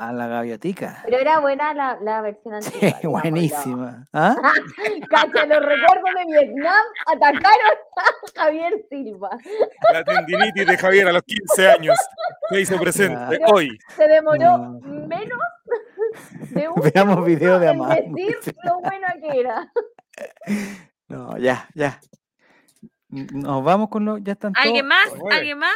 a 0.00 0.12
la 0.12 0.26
gaviotica. 0.26 1.02
Pero 1.04 1.18
era 1.18 1.38
buena 1.40 1.72
la, 1.72 1.98
la 2.02 2.20
versión 2.20 2.60
Sí, 2.62 2.72
antigua. 2.74 2.92
digamos, 3.22 3.22
buenísima. 3.22 4.04
¿Ah? 4.12 4.36
Cacha, 5.08 5.46
los 5.46 5.64
recuerdos 5.64 6.10
de 6.18 6.26
Vietnam 6.26 6.84
atacaron 7.06 7.76
a 7.96 8.40
Javier 8.40 8.72
Silva. 8.90 9.30
La 9.92 10.04
tendinitis 10.04 10.66
de 10.66 10.76
Javier 10.76 11.08
a 11.08 11.12
los 11.12 11.22
15 11.22 11.70
años 11.70 11.96
se 12.50 12.60
hizo 12.60 12.78
presente 12.78 13.38
hoy. 13.46 13.78
Se 13.96 14.06
demoró 14.06 14.58
No. 14.58 14.80
menos 15.06 15.38
de 16.50 16.68
un 16.68 16.82
Veamos 16.92 17.24
video 17.24 17.58
de 17.58 17.68
en 17.68 17.74
Amanda. 17.76 17.94
decir 17.96 18.54
lo 18.64 18.80
buena 18.80 19.14
que 19.20 19.40
era. 19.40 19.72
No, 21.08 21.38
ya, 21.38 21.68
ya. 21.74 22.00
Nos 23.32 23.64
vamos 23.64 23.88
con 23.88 24.04
lo. 24.04 24.18
Ya 24.18 24.32
están 24.32 24.52
¿Alguien 24.56 24.88
todos. 24.88 24.88
más? 25.12 25.20
Oye. 25.22 25.36
¿Alguien 25.36 25.58
más? 25.58 25.72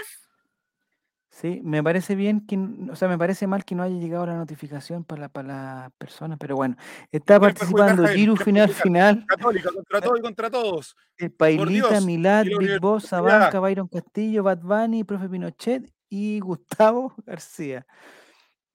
Sí, 1.33 1.61
me 1.63 1.81
parece 1.83 2.17
bien 2.17 2.45
que, 2.45 2.59
o 2.91 2.97
sea, 2.97 3.07
me 3.07 3.17
parece 3.17 3.47
mal 3.47 3.65
que 3.65 3.77
no 3.77 3.85
haya 3.85 3.97
llegado 3.97 4.27
la 4.27 4.35
notificación 4.35 5.05
para, 5.05 5.23
la- 5.23 5.29
para 5.29 5.49
las 5.85 5.93
personas, 5.93 6.39
pero 6.41 6.57
bueno, 6.57 6.77
está 7.13 7.39
participando 7.39 8.07
Giru 8.09 8.37
final 8.37 8.69
final, 8.69 9.25
Católica 9.29 9.71
contra 9.73 10.01
todo 10.01 10.17
y 10.17 10.21
contra 10.21 10.51
todos. 10.51 10.97
eh, 11.19 11.31
Pailita, 11.31 11.89
Dios, 11.91 12.05
Milad, 12.05 12.45
Big 12.45 12.81
Boss. 12.81 13.05
Sabanca, 13.05 13.61
Byron 13.61 13.87
Castillo, 13.87 14.43
Bad 14.43 14.59
Bunny, 14.61 15.05
Profe 15.05 15.29
Pinochet 15.29 15.89
y 16.09 16.41
Gustavo 16.41 17.15
García. 17.25 17.87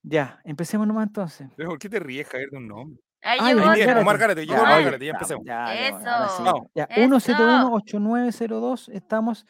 Ya, 0.02 0.40
empecemos 0.46 0.88
nomás 0.88 1.08
entonces. 1.08 1.50
Pero, 1.58 1.70
¿Por 1.70 1.80
qué 1.80 1.90
te 1.90 2.00
ríes, 2.00 2.28
Javier, 2.28 2.50
de 2.52 2.58
un 2.58 2.68
nombre? 2.70 3.02
Ahí 3.26 3.40
Ah, 3.42 3.48
llegó 3.50 3.60
Ahí. 3.60 3.66
Omar 3.66 3.78
llegó 3.78 4.56
Ya, 4.56 4.62
Omar 4.62 4.82
empecemos. 5.10 5.46
ya, 5.46 5.68
sí. 5.68 5.78
Eso. 5.84 6.70
Ya, 6.76 6.84
Eso. 6.86 7.02
171-8902, 7.20 8.90
estamos. 8.94 9.46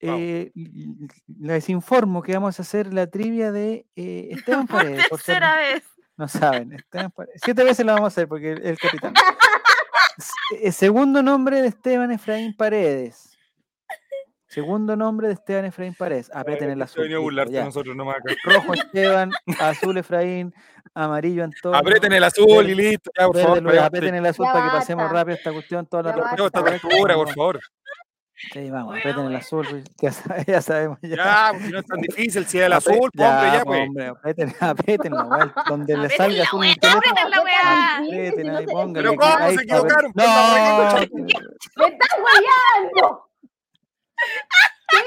Eh, 0.00 0.52
les 1.40 1.68
informo 1.70 2.22
que 2.22 2.34
vamos 2.34 2.58
a 2.58 2.62
hacer 2.62 2.92
la 2.92 3.06
trivia 3.08 3.50
de 3.50 3.86
eh, 3.96 4.28
Esteban 4.32 4.66
Por 4.68 4.76
Paredes. 4.82 5.08
por 5.08 5.20
ser- 5.20 5.34
tercera 5.40 5.56
vez. 5.56 5.82
no 6.16 6.28
saben, 6.28 6.72
Esteban 6.74 7.10
Paredes. 7.10 7.40
Siete 7.44 7.64
veces 7.64 7.84
la 7.84 7.94
vamos 7.94 8.06
a 8.06 8.08
hacer 8.08 8.28
porque 8.28 8.52
el, 8.52 8.64
el 8.66 8.78
capitán. 8.78 9.14
S- 10.18 10.32
eh, 10.62 10.72
segundo 10.72 11.22
nombre 11.22 11.60
de 11.62 11.68
Esteban 11.68 12.10
Efraín 12.12 12.54
Paredes. 12.56 13.35
Segundo 14.56 14.96
nombre 14.96 15.28
de 15.28 15.34
Esteban 15.34 15.66
Efraín 15.66 15.92
Paredes. 15.92 16.30
Aprieten 16.34 16.70
el 16.70 16.78
Te 16.78 16.84
azul. 16.84 17.02
venía 17.02 17.18
a 17.18 17.20
burlarte 17.20 17.62
nosotros 17.62 17.94
nomás 17.94 18.16
acá. 18.16 18.34
Rojo 18.42 18.72
Esteban, 18.74 19.30
azul 19.60 19.98
Efraín, 19.98 20.54
amarillo 20.94 21.44
Antonio. 21.44 21.78
Aprieten 21.78 22.14
el 22.14 22.24
azul 22.24 22.66
y 22.66 22.74
listo, 22.74 23.10
ya, 23.18 23.26
por 23.26 23.38
favor. 23.38 23.62
Luis, 23.62 23.78
aprieten 23.78 24.14
el 24.14 24.24
azul 24.24 24.46
para 24.50 24.64
que 24.64 24.70
pasemos 24.78 25.12
rápido 25.12 25.36
esta 25.36 25.52
cuestión. 25.52 25.84
Toda 25.84 26.04
la 26.04 26.12
respuesta 26.12 26.64
por 26.64 27.28
favor. 27.34 27.60
Sí, 28.52 28.70
vamos, 28.70 28.92
Wea, 28.92 29.00
aprieten 29.00 29.26
el 29.26 29.36
azul, 29.36 29.66
Luis, 29.70 29.84
ya, 30.00 30.10
ya 30.46 30.62
sabemos. 30.62 30.98
Ya, 31.02 31.16
Ya, 31.16 31.48
pues 31.52 31.64
si 31.66 31.72
no 31.72 31.78
es 31.78 31.86
tan 31.86 32.00
difícil, 32.00 32.46
si 32.46 32.58
es 32.58 32.64
el 32.64 32.72
azul, 32.72 33.10
pues, 33.14 33.28
hombre, 33.28 33.46
ya, 33.52 33.62
pues, 33.62 33.64
pues. 33.64 33.88
hombre, 33.88 34.06
aprieten, 34.06 34.54
apriétenlo, 34.60 35.24
weón, 35.26 35.52
donde 35.68 35.96
le 35.98 36.08
salga 36.08 36.38
la 36.38 36.44
azul 36.44 36.66
aprieten 36.66 37.30
la 37.30 37.40
wea. 37.42 37.96
Aprieten 37.98 38.50
ahí, 38.56 38.64
póngale 38.64 39.08
Pero 39.08 39.20
¿cómo 39.20 39.36
ahí 39.36 39.54
se 39.54 39.64
equivocaron? 39.64 40.12
Ponla, 40.14 40.88
No, 40.94 40.94
¡Me 41.76 41.86
estás 41.88 42.18
guayando! 42.22 43.26
Tres 44.88 45.04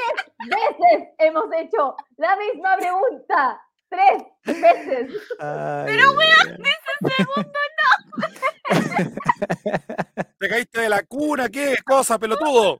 veces 0.49 1.09
hemos 1.17 1.45
hecho 1.57 1.95
la 2.17 2.35
misma 2.37 2.77
pregunta. 2.77 3.61
Tres 3.89 4.23
veces. 4.45 5.11
Pero 5.39 6.11
weón, 6.13 6.57
Te 10.39 10.49
caíste 10.49 10.81
de 10.81 10.89
la 10.89 11.03
cuna, 11.03 11.47
¿qué 11.49 11.75
cosa, 11.85 12.17
pelotudo? 12.19 12.79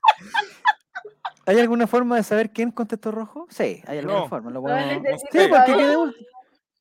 ¿Hay 1.45 1.59
alguna 1.59 1.87
forma 1.87 2.15
de 2.17 2.23
saber 2.23 2.51
quién 2.51 2.71
contestó 2.71 3.11
rojo? 3.11 3.47
Sí, 3.49 3.81
hay 3.87 3.99
alguna 3.99 4.19
No. 4.19 4.27
forma. 4.29 4.51
Lo 4.51 4.61
No 4.61 4.67
podemos... 4.67 5.01
necesito 5.01 5.29
Sí, 5.31 5.47
porque 5.49 5.73
quede 5.73 5.97
último. 5.97 6.27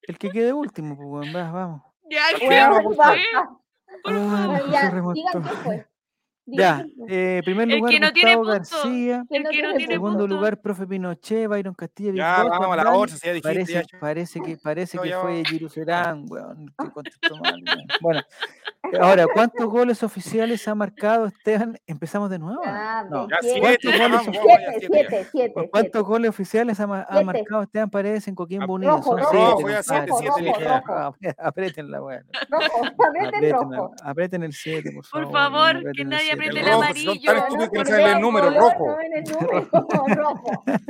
El 0.03 0.19
que 0.19 0.31
quede 0.31 0.53
último, 0.53 0.97
pues, 0.97 1.33
vamos. 1.33 1.83
Ya, 2.11 2.23
que 2.39 2.49
digan 2.49 2.73
qué 5.43 5.49
fue. 5.65 5.87
Ya, 6.51 6.85
eh, 7.09 7.43
primer 7.45 7.71
El 7.71 7.77
lugar 7.79 7.93
que 7.93 8.01
no 8.01 8.13
tiene 8.13 8.37
Gustavo 8.37 8.59
punto. 8.59 8.77
García. 8.83 9.17
El 9.17 9.27
que 9.29 9.41
no 9.43 9.51
tiene 9.51 9.75
tiene 9.77 9.93
Segundo 9.95 10.19
punto. 10.21 10.35
lugar, 10.35 10.61
profe 10.61 10.87
Pinochet, 10.87 11.47
Byron 11.49 11.75
Castillo, 11.75 12.13
Ya, 12.15 12.43
Boss, 12.43 12.51
vamos 12.59 12.79
a 12.79 12.85
la. 12.85 12.95
8, 12.97 13.15
si 13.17 13.27
ya 13.27 13.33
dijiste, 13.35 13.49
Parece, 13.49 13.73
ya. 13.93 13.99
parece 14.01 14.41
que, 14.41 14.57
parece 14.57 14.97
No, 14.97 15.03
que 15.03 15.09
ya 15.11 15.21
fue. 15.21 15.43
Giru 15.45 15.69
Serán, 15.69 16.25
weón, 16.29 16.73
que 16.79 16.91
contestó 16.91 17.37
mal. 17.37 17.63
weón. 17.63 17.87
Bueno, 18.01 18.21
ahora, 19.05 19.27
¿cuántos 19.35 19.67
goles 19.67 20.03
oficiales 20.03 20.67
ha 20.69 20.75
marcado 20.75 21.27
Esteban? 21.27 21.79
¿Empezamos 21.87 22.31
de 22.31 22.39
nuevo? 22.39 22.63
Ya, 22.65 23.05
No. 23.11 23.29
Ya, 23.29 23.37
Siete. 23.43 23.79
siete, 23.83 23.99
¿Cuántos 23.99 24.27
goles 24.27 24.41
Siete, 24.41 24.79
siete, 24.81 24.89
siete, 24.89 25.29
siete, 25.33 25.69
¿Cuántos 25.71 26.07
siete. 26.07 26.29
oficiales 26.29 26.81
ha, 26.81 26.85
ha 26.85 27.07
Siete. 27.11 27.25
marcado 27.25 27.63
Esteban 27.65 27.91
Paredes 27.91 28.27
en 28.29 28.35
Coquimbo 28.35 28.73
Ah, 28.73 28.77
Unido? 28.77 28.97
rojo, 28.97 29.19
Son 29.19 29.27
siete, 29.31 29.83
siete, 29.85 30.13
siete, 30.19 30.33
siete, 30.55 30.69
apre- 30.69 31.35
Apriétenla, 31.39 32.03
weón. 32.03 32.25
Aprieten 32.51 33.35
Aprieten, 33.35 33.53
rojo. 33.53 33.93
aprieten 34.03 34.43
el 34.45 34.53
7, 34.53 34.93
por 34.93 35.05
favor. 35.05 35.25
Por 35.25 35.33
favor, 35.33 35.69
aprieten 35.71 35.93
que 35.95 36.03
el 36.03 36.09
nadie 36.09 36.25
siete. 36.27 36.38
Apriete 36.39 36.61
El 36.61 36.67
el 36.67 36.73
rojo, 36.73 36.83
amarillo. 36.83 37.13
son 37.13 37.23
tan 37.23 37.37
estúpidos 37.39 37.71
que 37.71 37.79
no 37.79 37.85
saben 37.85 38.07
el 38.07 38.21
número, 38.21 38.51
rojo. 38.59 38.97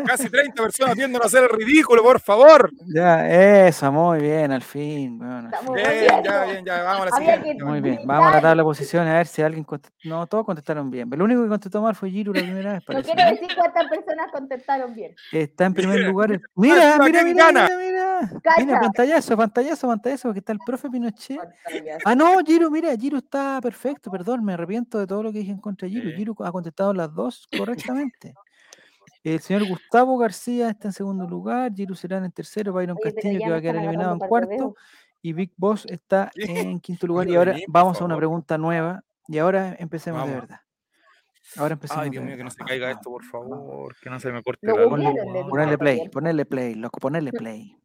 Casi 0.06 0.30
30 0.30 0.62
personas 0.62 0.96
viéndonos 0.96 1.26
hacer 1.26 1.44
el 1.50 1.58
ridículo, 1.58 2.02
por 2.02 2.20
favor. 2.20 2.70
Ya, 2.86 3.66
eso, 3.66 3.90
muy 3.92 4.20
bien, 4.20 4.52
al 4.52 4.62
fin. 4.62 5.22
al 5.22 5.50
fin. 5.50 5.74
Bien, 5.74 6.22
ya, 6.24 6.44
bien, 6.44 6.64
ya, 6.64 6.82
vamos 6.82 7.02
a 7.02 7.10
la 7.10 7.16
siguiente. 7.16 7.64
Muy 7.64 7.80
bien, 7.80 8.00
vamos 8.04 8.26
a 8.28 8.36
la 8.36 8.40
tabla 8.40 8.62
de 8.62 8.64
posiciones 8.66 9.12
a 9.12 9.16
ver 9.18 9.26
si 9.26 9.42
alguien 9.42 9.64
contestó. 9.64 9.96
No, 10.08 10.26
todos 10.26 10.44
contestaron 10.44 10.90
bien. 10.90 11.08
Pero 11.10 11.24
el 11.24 11.30
único 11.30 11.42
que 11.42 11.48
contestó 11.48 11.82
mal 11.82 11.94
fue 11.94 12.10
Giru 12.10 12.32
la 12.32 12.40
primera 12.42 12.72
vez. 12.74 12.82
No 12.88 12.94
parece, 12.94 13.12
quiero 13.12 13.24
¿no? 13.30 13.36
decir 13.36 13.56
cuántas 13.56 13.88
personas 13.88 14.26
contestaron 14.32 14.94
bien. 14.94 15.14
Está 15.32 15.66
en 15.66 15.74
primer 15.74 16.00
lugar. 16.08 16.32
el- 16.32 16.42
Mira, 16.54 16.98
mira, 16.98 17.20
¿quién 17.22 17.34
mira, 17.34 17.44
gana? 17.46 17.68
mira, 17.68 17.78
mira. 17.78 18.30
Mira, 18.58 18.80
pantallazo, 18.80 19.36
pantallazo, 19.36 19.86
pantallazo, 19.88 20.28
porque 20.28 20.38
está 20.40 20.52
el 20.52 20.58
profe 20.64 20.88
Pinochet. 20.90 21.38
Ah, 22.04 22.14
no, 22.14 22.38
Giro, 22.44 22.70
mira, 22.70 22.94
Giro 22.96 23.18
está 23.18 23.60
perfecto, 23.62 24.10
perdón, 24.10 24.44
me 24.44 24.54
arrepiento 24.54 24.98
de 24.98 25.06
todo 25.06 25.22
lo 25.22 25.32
que 25.32 25.37
dije 25.38 25.52
en 25.52 25.58
contra 25.58 25.86
de 25.86 25.94
Giro. 25.94 26.10
Sí. 26.10 26.16
Giro 26.16 26.34
ha 26.44 26.52
contestado 26.52 26.92
las 26.92 27.12
dos 27.14 27.46
correctamente. 27.56 28.34
El 29.24 29.40
señor 29.40 29.68
Gustavo 29.68 30.16
García 30.16 30.70
está 30.70 30.88
en 30.88 30.92
segundo 30.92 31.26
lugar, 31.26 31.74
Giro 31.74 31.94
Serán 31.94 32.24
en 32.24 32.32
tercero, 32.32 32.72
Byron 32.72 32.96
Oye, 33.02 33.12
Castillo 33.12 33.38
que 33.40 33.50
va 33.50 33.56
a 33.56 33.60
quedar 33.60 33.76
eliminado 33.76 34.12
en 34.12 34.18
cuarto 34.20 34.74
y 35.20 35.32
Big 35.32 35.52
Boss 35.56 35.86
está 35.86 36.30
en 36.36 36.80
quinto 36.80 37.06
lugar. 37.06 37.28
Y 37.28 37.36
ahora 37.36 37.56
vamos 37.68 38.00
a 38.00 38.04
una 38.04 38.16
pregunta 38.16 38.56
nueva 38.58 39.02
y 39.26 39.38
ahora 39.38 39.76
empecemos 39.78 40.26
de 40.26 40.34
verdad. 40.34 40.60
Ahora 41.56 41.74
empecemos 41.74 42.02
Ay, 42.02 42.10
de 42.10 42.12
Dios 42.12 42.24
mío, 42.24 42.36
que 42.36 42.44
no 42.44 42.50
se 42.50 42.62
caiga 42.62 42.90
esto, 42.90 43.10
por 43.10 43.24
favor. 43.24 43.96
Que 44.00 44.10
no 44.10 44.20
se 44.20 44.30
me 44.30 44.42
corte 44.42 44.66
la 44.66 44.84
luz. 44.84 45.48
Ponerle 45.48 45.78
play, 45.78 46.08
ponerle 46.08 46.44
play, 46.44 46.74
loco, 46.74 47.00
ponerle 47.00 47.32
play. 47.32 47.76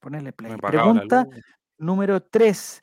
Ponerle 0.00 0.32
play. 0.32 0.56
Pregunta 0.56 1.26
número 1.78 2.22
3. 2.22 2.80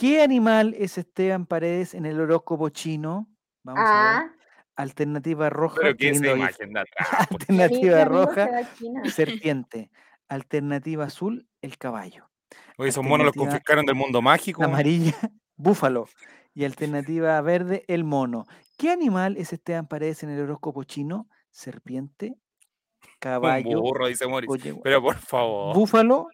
¿Qué 0.00 0.22
animal 0.22 0.74
es 0.78 0.96
Esteban 0.96 1.44
Paredes 1.44 1.92
en 1.92 2.06
el 2.06 2.18
horóscopo 2.18 2.70
chino? 2.70 3.28
Vamos 3.62 3.82
a 3.84 3.92
ver. 3.92 3.92
Ah, 3.92 4.34
Alternativa 4.76 5.50
roja. 5.50 5.76
Pero 5.78 5.94
qué 5.98 6.14
GIF. 6.14 6.24
imagen 6.24 6.72
de 6.72 6.80
atrás. 6.80 7.08
Alternativa 7.30 8.04
roja, 8.06 8.48
serpiente. 9.14 9.90
Alternativa 10.26 11.04
azul, 11.04 11.46
el 11.60 11.76
caballo. 11.76 12.30
Oye, 12.78 12.88
esos 12.88 13.04
monos 13.04 13.26
los 13.26 13.34
confiscaron 13.34 13.84
del 13.84 13.94
mundo 13.94 14.22
mágico. 14.22 14.64
Amarilla, 14.64 15.12
búfalo. 15.56 16.08
Y 16.54 16.64
alternativa 16.64 17.38
verde, 17.42 17.84
el 17.86 18.04
mono. 18.04 18.46
¿Qué 18.78 18.88
animal 18.90 19.36
es 19.36 19.52
Esteban 19.52 19.86
Paredes 19.86 20.22
en 20.22 20.30
el 20.30 20.40
horóscopo 20.40 20.82
chino? 20.84 21.28
Serpiente, 21.50 22.28
Un 22.28 23.10
caballo, 23.18 23.82
burro, 23.82 24.06
dice 24.06 24.26
Moris. 24.26 24.48
Pero 24.82 25.02
por 25.02 25.18
favor. 25.18 25.74
búfalo 25.74 26.28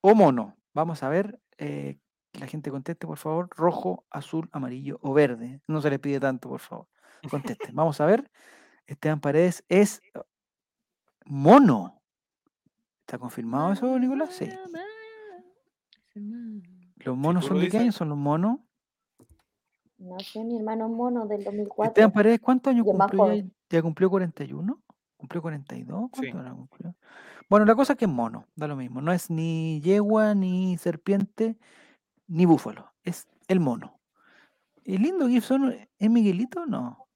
o 0.00 0.14
mono. 0.14 0.56
Vamos 0.72 1.02
a 1.02 1.10
ver 1.10 1.38
eh, 1.58 1.98
la 2.34 2.46
gente 2.46 2.70
conteste, 2.70 3.06
por 3.06 3.18
favor. 3.18 3.48
Rojo, 3.56 4.04
azul, 4.10 4.48
amarillo 4.52 4.98
o 5.02 5.12
verde. 5.12 5.60
No 5.66 5.80
se 5.80 5.90
les 5.90 5.98
pide 5.98 6.20
tanto, 6.20 6.48
por 6.48 6.60
favor. 6.60 6.86
Contesten. 7.28 7.74
Vamos 7.74 8.00
a 8.00 8.06
ver. 8.06 8.30
Esteban 8.86 9.20
Paredes 9.20 9.64
es 9.68 10.02
uh, 10.14 10.20
mono. 11.24 12.00
¿Está 13.00 13.18
confirmado 13.18 13.72
eso, 13.72 13.98
Nicolás? 13.98 14.34
Sí. 14.34 14.48
¿Los 16.96 17.16
monos 17.16 17.44
tú 17.44 17.48
son 17.48 17.60
de 17.60 17.68
qué 17.68 17.78
año? 17.78 17.92
¿Son 17.92 18.08
los 18.08 18.18
monos? 18.18 18.58
No 19.98 20.18
sé, 20.20 20.42
mi 20.44 20.56
hermano 20.56 20.88
mono 20.88 21.26
del 21.26 21.44
2004. 21.44 21.84
Esteban 21.84 22.12
Paredes, 22.12 22.40
¿cuántos 22.40 22.72
años 22.72 22.84
cumplió? 22.84 23.08
Ya, 23.08 23.16
joven. 23.16 23.54
¿Ya 23.68 23.82
cumplió 23.82 24.10
41? 24.10 24.82
¿Cumplió 25.16 25.42
42? 25.42 26.10
Sí. 26.14 26.20
¿Cuánto 26.20 26.38
habrá 26.38 26.52
cumplido? 26.52 26.94
Bueno, 27.48 27.66
la 27.66 27.74
cosa 27.74 27.94
es 27.94 27.98
que 27.98 28.04
es 28.04 28.10
mono, 28.10 28.46
da 28.54 28.68
lo 28.68 28.76
mismo. 28.76 29.00
No 29.00 29.12
es 29.12 29.28
ni 29.28 29.80
yegua, 29.80 30.34
ni 30.34 30.78
serpiente, 30.78 31.58
ni 32.30 32.46
búfalo. 32.46 32.90
Es 33.04 33.26
el 33.48 33.60
mono. 33.60 33.98
¿El 34.84 35.02
lindo 35.02 35.28
Gibson 35.28 35.74
es 35.98 36.10
Miguelito? 36.10 36.64
No. 36.66 37.06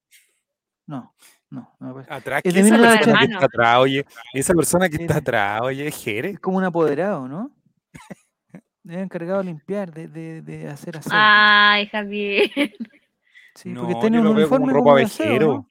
No, 0.86 1.14
no. 1.50 1.74
no 1.80 1.86
me 1.88 1.94
parece. 1.94 2.12
Atrás, 2.12 2.42
Es 2.44 2.52
¿qué 2.52 2.62
de 2.62 2.66
esa 2.68 2.76
persona 2.76 2.98
que 3.00 3.06
1980. 3.06 3.34
está 3.34 3.46
atrás, 3.46 3.78
oye? 3.80 4.06
Esa 4.34 4.54
persona 4.54 4.88
que 4.88 4.96
está 4.96 5.04
Era- 5.14 5.16
atrás, 5.20 5.60
oye, 5.62 5.86
es 5.88 5.96
Jerez. 6.04 6.34
Es 6.34 6.40
como 6.40 6.58
un 6.58 6.64
apoderado, 6.64 7.26
¿no? 7.26 7.50
Es 8.86 8.96
encargado 8.98 9.38
de 9.38 9.44
limpiar, 9.44 9.92
de, 9.94 10.08
de, 10.08 10.42
de 10.42 10.68
hacer 10.68 10.98
aseo. 10.98 11.12
Ay, 11.14 11.86
Javier. 11.86 12.50
sí, 13.54 13.70
no, 13.70 13.82
porque 13.82 13.94
tiene 14.02 14.18
un 14.18 14.26
como 14.26 14.38
uniforme 14.38 14.66
ropa 14.74 14.78
como 14.84 14.96
de 14.96 15.02
aseo, 15.04 15.26
vejero. 15.28 15.46
¿no? 15.54 15.68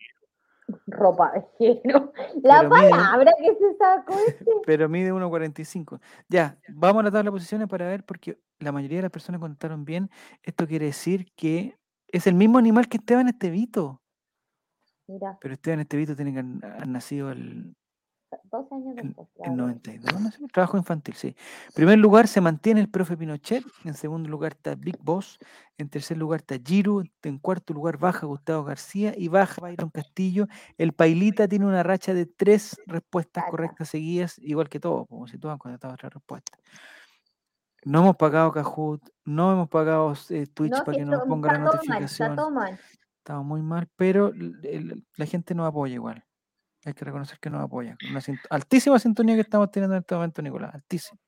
Ropa 0.88 1.32
de 1.34 1.44
género. 1.60 2.12
La 2.42 2.62
Pero 2.62 2.70
mide- 2.76 2.90
palabra 2.90 3.32
que 3.38 3.46
se 3.54 3.78
sacó 3.78 4.16
este. 4.28 4.46
pero 4.66 4.90
mide 4.90 5.14
1.45. 5.14 6.00
Ya, 6.28 6.58
vamos 6.70 7.02
a 7.02 7.04
la 7.04 7.12
tabla 7.12 7.26
de 7.30 7.32
posiciones 7.34 7.68
para 7.68 7.86
ver, 7.86 8.04
porque 8.04 8.40
la 8.64 8.72
mayoría 8.72 9.00
de 9.00 9.04
las 9.04 9.12
personas 9.12 9.40
contaron 9.40 9.86
bien. 9.86 10.10
Esto 10.42 10.68
quiere 10.68 10.86
decir 10.88 11.32
que 11.36 11.78
es 12.08 12.28
el 12.28 12.36
mismo 12.36 12.58
animal 12.58 12.88
que 12.88 12.98
Esteban 12.98 13.28
Estevito. 13.28 14.02
Mira, 15.08 15.38
Pero 15.42 15.54
Esteban 15.54 15.82
Estevito 15.82 16.16
tiene 16.16 16.34
que 16.34 16.40
haber 16.40 16.88
nacido 16.88 17.32
el, 17.32 17.76
12 18.52 18.76
años 18.76 18.98
en, 18.98 19.08
después. 19.08 19.28
claro. 19.36 19.56
92, 19.56 20.22
no 20.22 20.32
sé, 20.32 20.40
trabajo 20.52 20.78
infantil, 20.78 21.16
sí. 21.16 21.28
En 21.28 21.74
primer 21.74 22.00
lugar 22.00 22.28
se 22.28 22.42
mantiene 22.42 22.82
el 22.82 22.90
profe 22.90 23.18
Pinochet, 23.18 23.64
en 23.84 23.94
segundo 23.94 24.30
lugar 24.30 24.54
está 24.54 24.76
Big 24.76 24.98
Boss, 25.00 25.40
en 25.78 25.90
tercer 25.90 26.18
lugar 26.18 26.42
está 26.42 26.56
Giru, 26.64 27.04
en 27.24 27.40
cuarto 27.40 27.74
lugar 27.74 27.98
baja 27.98 28.26
Gustavo 28.26 28.64
García 28.64 29.14
y 29.18 29.28
baja 29.28 29.62
Byron 29.62 29.90
Castillo. 29.90 30.48
El 30.78 30.94
Pailita 30.94 31.48
tiene 31.48 31.66
una 31.66 31.84
racha 31.84 32.14
de 32.14 32.26
tres 32.26 32.78
respuestas 32.86 33.46
correctas 33.50 33.90
seguidas, 33.90 34.38
igual 34.40 34.70
que 34.70 34.80
todos, 34.80 35.08
como 35.08 35.28
si 35.28 35.38
todos 35.38 35.54
han 35.54 35.60
contestado 35.60 35.96
tres 35.98 36.14
respuestas. 36.14 36.60
No 37.86 38.00
hemos 38.00 38.16
pagado 38.16 38.52
Kahoot, 38.52 39.02
no 39.26 39.52
hemos 39.54 39.70
pagado 39.70 40.14
eh, 40.30 40.48
Twitch 40.48 40.72
No, 40.72 40.84
para 40.84 40.98
que 40.98 41.06
nos 41.06 41.24
ponga 41.24 41.52
la 41.52 41.58
todo 41.60 41.66
mal, 41.66 41.76
notificación. 41.76 42.32
está 42.32 42.42
todo 42.42 42.52
mal. 42.52 42.80
Estamos 43.18 43.46
muy 43.46 43.62
mal, 43.62 43.88
pero 43.96 44.28
el- 44.30 45.06
la 45.16 45.26
gente 45.26 45.54
nos 45.56 45.68
apoya 45.68 45.94
igual. 45.94 46.24
Hay 46.86 46.94
que 46.94 47.06
reconocer 47.06 47.40
que 47.40 47.50
nos 47.50 47.62
apoya. 47.64 47.96
Una 48.10 48.20
sint- 48.20 48.46
altísima 48.50 49.00
sintonía 49.00 49.36
que 49.36 49.42
estamos 49.42 49.72
teniendo 49.72 49.96
en 49.96 50.02
este 50.02 50.16
momento, 50.16 50.42
Nicolás. 50.42 50.74
Altísima. 50.76 51.20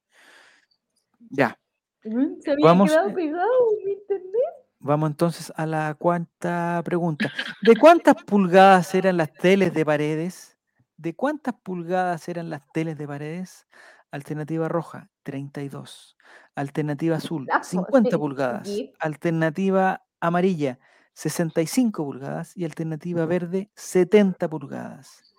Ya. 1.29 1.57
Se 2.03 2.51
había 2.51 2.65
Vamos, 2.65 2.89
quedado 2.91 3.09
eh, 3.09 3.13
pegado 3.13 3.51
en 3.83 3.89
internet. 3.89 4.31
Vamos 4.79 5.09
entonces 5.09 5.51
a 5.55 5.65
la 5.65 5.95
cuarta 5.95 6.81
pregunta. 6.85 7.31
¿De 7.61 7.75
cuántas 7.75 8.15
pulgadas 8.23 8.93
eran 8.93 9.17
las 9.17 9.33
teles 9.33 9.73
de 9.73 9.85
paredes? 9.85 10.57
¿De 10.97 11.15
cuántas 11.15 11.55
pulgadas 11.55 12.27
eran 12.29 12.49
las 12.49 12.61
teles 12.73 12.97
de 12.97 13.07
paredes? 13.07 13.67
Alternativa 14.11 14.67
roja, 14.69 15.09
32. 15.23 16.15
Alternativa 16.55 17.17
azul, 17.17 17.45
La 17.47 17.63
50 17.63 18.09
foto, 18.09 18.19
pulgadas. 18.19 18.69
Alternativa 18.99 20.01
amarilla, 20.19 20.79
65 21.13 22.03
pulgadas. 22.03 22.55
Y 22.55 22.65
alternativa 22.65 23.25
verde, 23.25 23.69
70 23.75 24.49
pulgadas. 24.49 25.35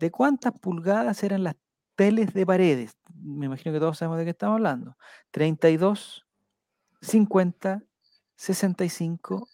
¿De 0.00 0.10
cuántas 0.10 0.52
pulgadas 0.58 1.22
eran 1.22 1.44
las 1.44 1.56
teles 1.96 2.34
de 2.34 2.44
paredes? 2.44 2.96
Me 3.14 3.46
imagino 3.46 3.72
que 3.72 3.80
todos 3.80 3.98
sabemos 3.98 4.18
de 4.18 4.24
qué 4.24 4.30
estamos 4.30 4.54
hablando. 4.54 4.96
32, 5.30 6.26
50, 7.00 7.82
65 8.36 9.48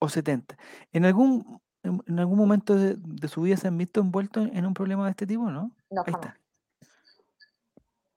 o 0.00 0.08
70. 0.08 0.56
¿En 0.92 1.04
algún, 1.04 1.60
en, 1.82 2.18
algún 2.18 2.38
momento 2.38 2.74
de, 2.76 2.96
de 2.98 3.28
su 3.28 3.42
vida 3.42 3.56
se 3.56 3.68
han 3.68 3.78
visto 3.78 4.00
envueltos 4.00 4.48
en 4.52 4.66
un 4.66 4.74
problema 4.74 5.04
de 5.04 5.10
este 5.10 5.26
tipo, 5.26 5.50
no? 5.50 5.72
No, 5.90 6.02
Ahí 6.06 6.12
está. 6.12 6.36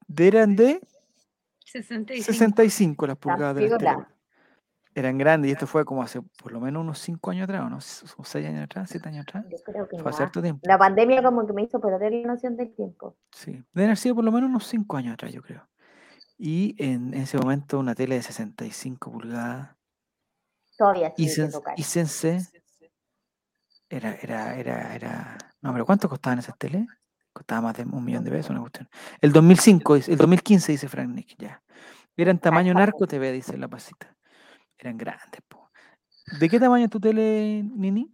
De- 0.08 0.28
Eran 0.28 0.56
de 0.56 0.82
65. 1.72 2.26
65 2.26 3.08
las 3.08 3.18
pulgadas 3.18 3.56
de 3.56 3.62
las 3.70 3.78
piola. 3.80 3.96
teles. 3.96 4.08
Eran 4.94 5.18
grandes 5.18 5.50
y 5.50 5.54
esto 5.54 5.68
fue 5.68 5.86
como 5.86 6.04
hace 6.04 6.22
por 6.22 6.52
lo 6.52 6.60
menos 6.60 6.82
unos 6.82 7.00
5 7.00 7.32
años 7.32 7.46
atrás, 7.46 7.62
¿o 7.62 7.70
no? 7.70 7.78
O 7.78 8.26
6 8.26 8.46
años 8.48 8.64
atrás, 8.66 8.90
7 8.90 9.08
años 9.08 9.22
atrás. 9.24 9.46
Yo 9.50 9.58
creo 9.64 9.88
que 9.88 9.98
Fue 10.00 10.12
harto 10.24 10.42
tiempo. 10.42 10.60
La 10.64 10.78
pandemia 10.78 11.24
como 11.24 11.48
que 11.48 11.54
me 11.54 11.64
hizo 11.64 11.80
perder 11.80 12.12
la 12.12 12.28
noción 12.34 12.58
del 12.58 12.76
tiempo. 12.76 13.16
Sí, 13.32 13.52
deben 13.72 13.90
haber 13.92 13.98
sido 13.98 14.16
por 14.16 14.26
lo 14.26 14.32
menos 14.34 14.50
unos 14.50 14.68
5 14.68 14.98
años 14.98 15.14
atrás, 15.14 15.32
yo 15.32 15.42
creo. 15.42 15.66
Y 16.38 16.76
en 16.78 17.14
ese 17.14 17.38
momento 17.38 17.80
una 17.80 17.96
tele 17.96 18.16
de 18.16 18.22
65 18.24 19.12
pulgadas 19.12 19.76
Todavía 20.78 21.14
caro. 21.14 21.74
y 21.78 21.84
Sense 21.84 22.40
era, 23.88 24.16
era, 24.16 24.56
era, 24.58 24.96
era. 24.96 25.38
No, 25.62 25.72
pero 25.72 25.86
¿cuánto 25.86 26.10
costaban 26.10 26.40
esas 26.40 26.58
teles? 26.58 26.86
Costaba 27.34 27.62
más 27.62 27.78
de 27.78 27.84
un 27.84 28.04
millón 28.04 28.24
de 28.24 28.32
pesos 28.32 28.50
una 28.52 28.60
cuestión. 28.60 28.90
El 29.22 29.32
2005, 29.32 29.96
dice- 29.96 30.12
el 30.12 30.18
2015 30.18 30.72
dice 30.74 30.88
Frank 30.90 31.10
Nick, 31.10 31.36
ya. 31.38 31.62
Eran 32.18 32.40
tamaño 32.40 32.74
narco 32.74 33.08
TV, 33.08 33.32
dice 33.32 33.58
la 33.58 33.68
pasita. 33.68 34.16
Eran 34.78 34.98
grandes, 34.98 35.42
po. 35.48 35.70
¿De 36.40 36.50
qué 36.50 36.60
tamaño 36.60 36.86
es 36.86 36.92
tu 36.92 37.00
tele, 37.00 37.64
Nini? 37.64 38.12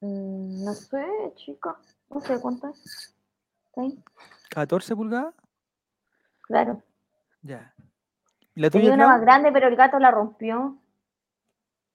Mm, 0.00 0.64
no 0.64 0.72
sé, 0.72 1.04
chico. 1.34 1.76
No 2.10 2.20
sé 2.20 2.40
cuánto 2.40 2.68
es. 2.68 3.14
¿Sí? 3.74 4.02
¿14 4.50 4.96
pulgadas? 4.96 5.34
Claro. 6.42 6.82
Ya. 7.42 7.74
¿Y 8.54 8.60
la 8.60 8.70
tuya, 8.70 8.84
Tenía 8.90 8.94
una 8.94 9.06
más 9.08 9.20
grande, 9.20 9.52
pero 9.52 9.68
el 9.68 9.76
gato 9.76 9.98
la 9.98 10.10
rompió. 10.10 10.78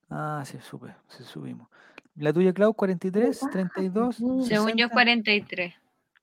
Ah, 0.08 0.42
sí, 0.44 0.58
supe, 0.60 0.94
sí 1.08 1.24
subimos. 1.24 1.68
¿La 2.14 2.32
tuya, 2.32 2.52
Clau? 2.52 2.74
¿43, 2.74 3.40
baja, 3.40 3.50
32, 3.50 4.16
sí. 4.16 4.22
Según 4.44 4.76
yo, 4.76 4.86
60? 4.88 4.92
43. 4.92 5.74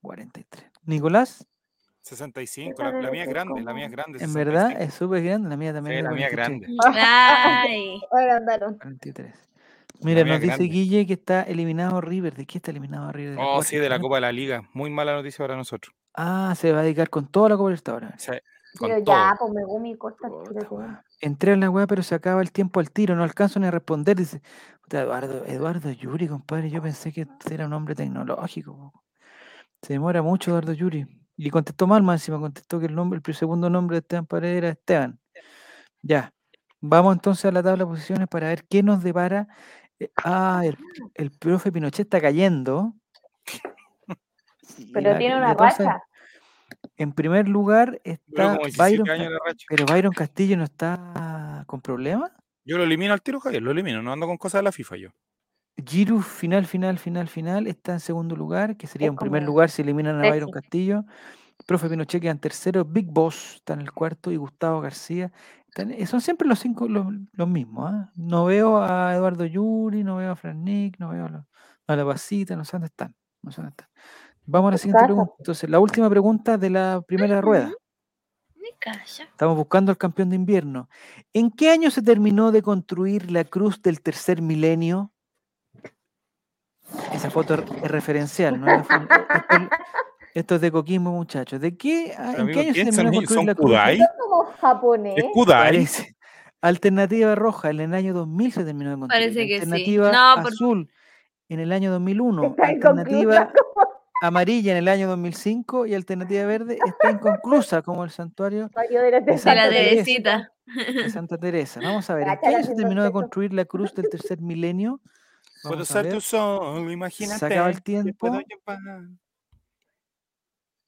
43. 0.02 0.66
¿Nicolás? 0.86 1.45
65, 2.02 2.82
la, 2.82 2.91
la 2.93 3.12
mía 3.12 3.24
es 3.24 3.30
grande, 3.30 3.62
la 3.62 3.74
mía 3.74 3.86
es 3.86 3.91
grande. 3.91 4.24
En 4.24 4.34
verdad 4.34 4.68
65. 4.70 4.84
es 4.88 4.93
súper 4.93 5.24
grande, 5.24 5.50
la 5.50 5.58
mía 5.58 5.74
también. 5.74 5.95
Sí, 5.95 5.97
es 6.00 6.04
la 6.06 6.12
mía 6.12 6.28
es 6.28 6.34
43. 6.34 6.78
grande. 6.78 7.00
Ay. 7.00 8.02
Ahora 8.12 8.38
andaron. 8.38 8.78
43. 8.80 9.34
Mira, 10.02 10.24
mía 10.24 10.34
nos 10.34 10.41
dice 10.41 10.56
grande. 10.56 10.74
Guille 10.74 11.06
que 11.06 11.14
está 11.14 11.43
eliminado 11.43 12.00
River. 12.02 12.34
¿De 12.36 12.45
qué 12.45 12.58
está 12.58 12.72
eliminado 12.72 13.12
River? 13.12 13.36
la 13.36 13.43
Oh, 13.43 13.54
Copa 13.56 13.64
sí, 13.66 13.76
de 13.78 13.89
la? 13.89 14.00
Copa 14.00 14.16
de 14.16 14.22
la 14.22 14.32
Liga. 14.32 14.64
Muy 14.74 14.89
mala 14.89 15.14
noticia 15.14 15.43
para 15.43 15.58
nosotros. 15.58 15.93
Ah, 16.16 16.54
se 16.58 16.72
va 16.72 16.80
a 16.80 16.84
dedicar 16.84 17.10
con 17.10 17.28
toda 17.28 17.50
la 17.50 17.58
Copa. 17.58 17.72
O 17.74 17.78
sea, 18.18 18.39
con 18.78 18.89
Pero 18.89 19.04
todo. 19.04 19.16
ya, 19.16 19.36
pues 19.38 19.52
me 19.54 19.64
gumi 19.66 19.95
weá. 19.95 21.04
Entré 21.22 21.52
en 21.52 21.60
la 21.60 21.70
weá, 21.70 21.86
pero 21.86 22.02
se 22.02 22.16
acaba 22.16 22.41
el 22.41 22.52
tiempo 22.54 22.80
al 22.80 22.91
tiro. 22.91 23.14
No 23.16 23.24
alcanzo 23.24 23.60
ni 23.60 23.68
a 23.68 23.72
responder. 23.72 24.16
Dice, 24.16 24.41
puta, 24.82 25.02
Eduardo, 25.02 25.45
Eduardo 25.45 25.91
Yuri, 25.91 26.28
compadre. 26.28 26.70
Yo 26.70 26.82
pensé 26.82 27.12
que 27.12 27.28
era 27.52 27.66
un 27.66 27.74
hombre 27.74 27.93
tecnológico. 27.93 28.93
Se 29.82 29.93
demora 29.93 30.21
mucho 30.21 30.51
Eduardo 30.51 30.73
Yuri. 30.73 31.05
Y 31.38 31.49
contestó 31.49 31.88
mal, 31.88 32.03
más 32.03 32.21
encima 32.21 32.39
contestó 32.39 32.80
que 32.80 32.88
el 32.88 32.95
nombre, 32.95 33.21
el 33.25 33.34
segundo 33.36 33.69
nombre 33.69 33.95
de 33.95 33.99
Esteban 33.99 34.25
Paredes 34.25 34.57
era 34.57 34.69
Esteban. 34.69 35.19
Ya. 36.01 36.34
Vamos 36.82 37.13
entonces 37.15 37.45
a 37.45 37.51
la 37.51 37.63
tabla 37.63 37.86
de 37.86 37.89
posiciones 37.89 38.27
para 38.27 38.47
ver 38.49 38.65
qué 38.69 38.84
nos 38.84 39.01
depara. 39.03 39.47
eh, 39.99 40.09
Ah, 40.17 40.61
el, 40.65 40.77
el 41.15 41.32
profe 41.32 41.71
Pinochet 41.71 42.05
está 42.07 42.19
cayendo. 42.21 42.93
Pero 44.93 45.11
la- 45.11 45.17
tiene 45.17 45.36
una 45.38 45.53
racha. 45.53 46.03
En 46.97 47.13
primer 47.13 47.47
lugar 47.47 47.99
está 48.03 48.53
17 48.57 48.77
Byron, 48.77 49.05
pero 49.69 49.86
Byron 49.86 50.13
Castillo 50.13 50.55
no 50.57 50.63
está 50.65 51.63
con 51.67 51.82
problemas. 51.82 52.32
Yo 52.65 52.77
lo 52.77 52.84
elimino 52.84 53.13
al 53.13 53.21
tiro, 53.21 53.39
Javier, 53.39 53.61
lo 53.63 53.71
elimino. 53.71 54.01
No 54.01 54.11
ando 54.13 54.27
con 54.27 54.38
cosas 54.38 54.59
de 54.59 54.63
la 54.63 54.71
FIFA 54.71 54.95
yo. 54.97 55.09
Giru, 55.86 56.21
final, 56.21 56.65
final, 56.65 56.97
final, 56.97 57.27
final, 57.27 57.67
está 57.67 57.93
en 57.93 57.99
segundo 57.99 58.36
lugar, 58.36 58.77
que 58.77 58.88
sería 58.88 59.07
Es 59.07 59.11
en 59.11 59.17
primer 59.17 59.43
lugar 59.43 59.69
si 59.69 59.82
eliminan 59.82 60.23
a 60.23 60.30
Byron. 60.30 60.51
Castillo. 60.51 61.05
Profe 61.65 61.89
Pinochet 61.89 62.21
queda 62.21 62.32
en 62.32 62.39
tercero, 62.39 62.86
Big 62.86 63.07
Boss 63.07 63.55
está 63.55 63.73
en 63.73 63.82
el 63.82 63.91
cuarto 63.91 64.32
y 64.32 64.38
Gustavo 64.38 64.82
García. 64.82 65.32
eh, 65.75 66.05
son 66.05 66.21
siempre 66.21 66.47
los 66.47 66.59
cinco 66.59 66.88
los, 66.88 67.07
los 67.34 67.47
mismos. 67.47 67.91
¿ah? 67.91 68.11
No 68.15 68.45
veo 68.45 68.82
a 68.82 69.13
Eduardo 69.13 69.45
Yuri, 69.45 70.03
no 70.03 70.15
veo 70.17 70.32
a 70.32 70.36
Fran 70.36 70.63
Nick, 70.63 70.97
no 70.99 71.09
veo 71.09 71.25
a 71.25 71.30
la, 71.30 71.45
a 71.88 71.95
la 71.95 72.05
Pasita, 72.05 72.55
no 72.55 72.63
sé 72.63 72.71
dónde 72.73 72.88
están. 72.88 73.13
No 73.41 73.51
sé 73.51 73.57
dónde 73.57 73.71
están. 73.71 73.88
Vamos 74.45 74.69
a 74.69 74.71
la 74.71 74.77
siguiente 74.77 75.05
pregunta. 75.05 75.34
Entonces, 75.38 75.69
la 75.69 75.80
última 75.80 76.09
pregunta 76.09 76.57
de 76.57 76.69
la 76.69 77.01
primera 77.05 77.41
rueda. 77.41 77.71
Estamos 79.19 79.57
buscando 79.57 79.91
al 79.91 79.97
campeón 79.97 80.30
de 80.30 80.36
invierno. 80.38 80.89
¿En 81.34 81.51
qué 81.51 81.69
año 81.69 81.91
se 81.91 82.01
terminó 82.01 82.51
de 82.51 82.61
construir 82.61 83.32
la 83.32 83.43
cruz 83.43 83.82
del 83.82 84.01
tercer 84.01 84.41
milenio? 84.41 85.11
Esa 87.13 87.29
foto 87.29 87.55
es 87.55 87.91
referencial, 87.91 88.59
¿no? 88.59 88.67
Fo- 88.83 89.03
Esto, 89.03 89.55
es- 89.55 89.69
esto 90.35 90.55
es 90.55 90.61
de 90.61 90.71
Coquimbo, 90.71 91.11
muchachos. 91.11 91.59
¿De 91.59 91.75
qué, 91.77 92.13
a- 92.17 92.31
Pero, 92.31 92.41
¿En 92.43 92.47
qué 92.53 92.59
año 92.59 92.67
se 92.67 92.73
¿quién 92.73 92.89
terminó 92.95 93.11
construir 93.13 93.29
son 93.39 93.45
la 93.45 93.55
cruz? 93.55 93.65
Kudai? 93.67 94.01
Es 94.01 94.07
como 94.19 94.43
japonés. 94.59 95.13
¿Es 95.17 95.25
Kudai? 95.33 95.63
Parece. 95.65 96.15
Alternativa 96.61 97.35
roja, 97.35 97.69
en 97.69 97.79
el 97.79 97.93
año 97.93 98.13
2000 98.13 98.51
se 98.51 98.63
terminó 98.65 98.89
de 98.91 98.97
construir. 98.97 99.23
Parece 99.23 99.47
que 99.47 99.55
sí. 99.55 99.61
Alternativa 99.61 100.35
por- 100.41 100.51
azul, 100.51 100.89
en 101.47 101.59
el 101.59 101.71
año 101.71 101.91
2001. 101.91 102.43
Está 102.45 102.67
Alternativa 102.67 103.51
amarilla, 104.21 104.71
en 104.73 104.77
el 104.79 104.87
año 104.89 105.07
2005. 105.07 105.85
Y 105.85 105.93
alternativa 105.95 106.45
verde 106.45 106.77
está 106.85 107.11
inconclusa, 107.11 107.81
como 107.81 108.03
el 108.03 108.09
santuario 108.09 108.69
de 108.89 109.11
la 109.11 109.19
de 109.21 109.37
Santa 109.37 109.55
la 109.55 109.69
Teresa. 109.69 109.89
Teresita. 109.89 110.51
de 111.03 111.09
Santa 111.09 111.37
Teresa. 111.37 111.79
Vamos 111.81 112.09
a 112.09 112.15
ver, 112.15 112.27
¿en 112.27 112.37
qué 112.41 112.47
año 112.47 112.63
se 112.63 112.75
terminó 112.75 113.03
de 113.03 113.11
construir 113.11 113.53
la 113.53 113.63
cruz 113.65 113.93
del 113.95 114.09
tercer 114.09 114.41
milenio? 114.41 114.99
Puedo 115.64 115.84
Vamos 115.84 116.14
tu 116.14 116.22
sol, 116.22 116.91
imagínate. 116.91 117.45
acaba 117.45 117.70
el 117.70 117.82
tiempo. 117.84 118.14
puedo. 118.18 118.39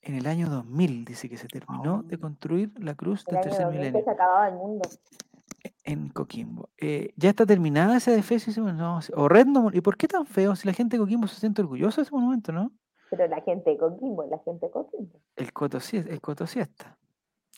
En 0.04 0.16
el 0.16 0.26
año 0.26 0.50
2000 0.50 1.06
dice 1.06 1.30
que 1.30 1.38
se 1.38 1.48
terminó 1.48 2.02
de 2.04 2.18
construir 2.18 2.72
la 2.80 2.96
cruz 2.96 3.24
El 3.28 3.36
del 3.36 3.44
tercer 3.44 3.66
2000 3.66 3.72
que 3.82 3.86
milenio 3.88 4.04
se 4.04 4.10
acababa 4.12 4.48
el 4.48 4.56
mundo. 4.56 4.90
en 5.84 6.10
Coquimbo. 6.10 6.70
Eh, 6.78 7.14
¿Ya 7.18 7.30
está 7.30 7.46
terminada 7.46 7.98
ese 7.98 8.12
defensa? 8.12 8.50
No, 8.62 9.00
horrendo. 9.16 9.70
¿Y 9.74 9.82
por 9.82 9.98
qué 9.98 10.08
tan 10.08 10.26
feo? 10.26 10.56
Si 10.56 10.66
la 10.68 10.74
gente 10.74 10.98
de 10.98 11.02
Coquimbo 11.04 11.28
se 11.28 11.40
siente 11.40 11.62
orgullosa 11.62 11.98
de 11.98 12.04
ese 12.04 12.12
monumento, 12.16 12.52
¿no? 12.52 12.72
Pero 13.12 13.28
la 13.28 13.42
gente 13.42 13.70
de 13.72 13.78
Coquimbo, 13.78 14.26
la 14.26 14.40
gente 14.40 14.66
de 14.66 14.72
Coquimbo. 14.72 15.20
El 15.36 15.54
Coto, 15.54 15.80
Sie- 15.80 16.08
el 16.10 16.20
Coto 16.22 16.48
Siesta. 16.48 16.98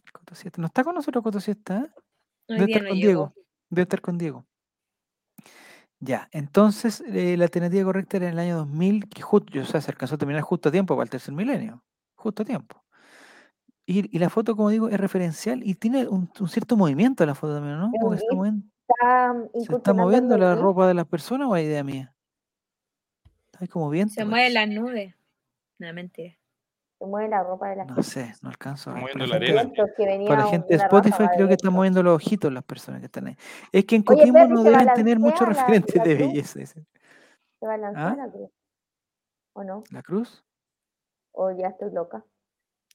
El 0.05 0.11
Coto 0.11 0.35
Siesta. 0.35 0.59
No 0.61 0.67
está 0.67 0.83
con 0.83 0.95
nosotros 0.95 1.23
Coto 1.23 1.39
Siesta, 1.39 1.77
¿eh? 1.79 1.89
Debe 2.49 2.65
estar 2.65 2.81
no 2.83 2.89
con. 2.89 2.97
Diego. 2.97 3.33
Debe 3.69 3.83
estar 3.83 4.01
con 4.01 4.17
Diego. 4.17 4.45
Ya, 6.05 6.27
entonces 6.31 7.01
eh, 7.07 7.37
la 7.37 7.45
alternativa 7.45 7.85
correcta 7.85 8.17
era 8.17 8.27
en 8.27 8.33
el 8.33 8.39
año 8.39 8.57
2000, 8.57 9.07
que 9.07 9.21
justo, 9.21 9.57
o 9.57 9.63
sea, 9.63 9.79
se 9.79 9.89
alcanzó 9.89 10.15
a 10.15 10.17
terminar 10.17 10.41
justo 10.41 10.67
a 10.67 10.71
tiempo 10.71 10.95
para 10.95 11.05
el 11.05 11.09
tercer 11.09 11.33
milenio. 11.33 11.81
Justo 12.15 12.43
a 12.43 12.45
tiempo. 12.45 12.83
Y, 13.85 14.13
y 14.13 14.19
la 14.19 14.29
foto, 14.29 14.57
como 14.57 14.69
digo, 14.69 14.89
es 14.89 14.99
referencial 14.99 15.61
y 15.63 15.75
tiene 15.75 16.07
un, 16.07 16.29
un 16.37 16.49
cierto 16.49 16.75
movimiento 16.75 17.25
la 17.25 17.35
foto 17.35 17.55
también, 17.55 17.77
¿no? 17.77 17.91
Se 18.09 18.15
está 18.15 18.35
moviendo, 18.35 18.67
Está 18.85 19.33
¿se 19.53 19.75
está 19.75 20.37
la 20.37 20.55
ropa 20.55 20.87
de 20.87 20.93
las 20.93 21.07
personas 21.07 21.47
o 21.47 21.55
es 21.55 21.65
idea 21.65 21.83
mía? 21.85 22.13
Hay 23.59 23.67
como 23.69 23.89
viento. 23.89 24.13
Se 24.13 24.25
mueve 24.25 24.49
las 24.49 24.67
nubes. 24.67 25.15
No, 25.79 25.93
mentira. 25.93 26.37
Se 27.03 27.07
mueve 27.07 27.27
la 27.27 27.43
ropa 27.43 27.67
de 27.67 27.75
la 27.75 27.83
No 27.83 27.95
gente. 27.95 28.03
sé, 28.09 28.33
no 28.41 28.47
alcanzo 28.47 28.89
a 28.89 28.93
ver. 28.93 29.01
Moviendo 29.01 29.25
Para 29.25 29.39
la 29.39 29.45
arena. 29.45 29.71
Para 30.25 30.43
la 30.45 30.47
gente 30.47 30.67
de 30.69 30.75
Spotify 30.83 31.23
creo 31.35 31.47
que 31.49 31.53
están 31.55 31.73
moviendo 31.73 32.01
los 32.01 32.15
ojitos 32.15 32.53
las 32.53 32.63
personas 32.63 33.01
que 33.01 33.07
están 33.07 33.27
ahí. 33.27 33.35
Es 33.73 33.83
que 33.83 33.97
en 33.97 34.05
Oye, 34.07 34.19
Coquimbo 34.19 34.39
Perry, 34.39 34.53
no 34.53 34.63
¿se 34.63 34.69
deben 34.69 34.93
tener 34.93 35.19
muchos 35.19 35.39
balancea 35.41 35.65
referentes 35.65 36.01
de 36.01 36.15
cruz? 36.15 36.27
belleza. 36.29 36.59
¿Se 36.63 37.67
va 37.67 37.73
a 37.73 37.77
lanzar 37.77 38.13
¿Ah? 38.13 38.15
la 38.25 38.31
cruz? 38.31 38.49
¿O 39.51 39.63
no? 39.65 39.83
¿La 39.91 40.01
cruz? 40.01 40.45
¿O 41.33 41.51
ya 41.51 41.67
estoy 41.67 41.91
loca? 41.91 42.23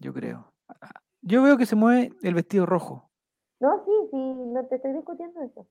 Yo 0.00 0.14
creo. 0.14 0.54
Yo 1.20 1.42
veo 1.42 1.58
que 1.58 1.66
se 1.66 1.76
mueve 1.76 2.10
el 2.22 2.32
vestido 2.32 2.64
rojo. 2.64 3.10
No, 3.60 3.84
sí, 3.84 3.92
sí, 4.10 4.16
no 4.16 4.64
te 4.68 4.76
estoy 4.76 4.94
discutiendo 4.94 5.42
eso. 5.42 5.68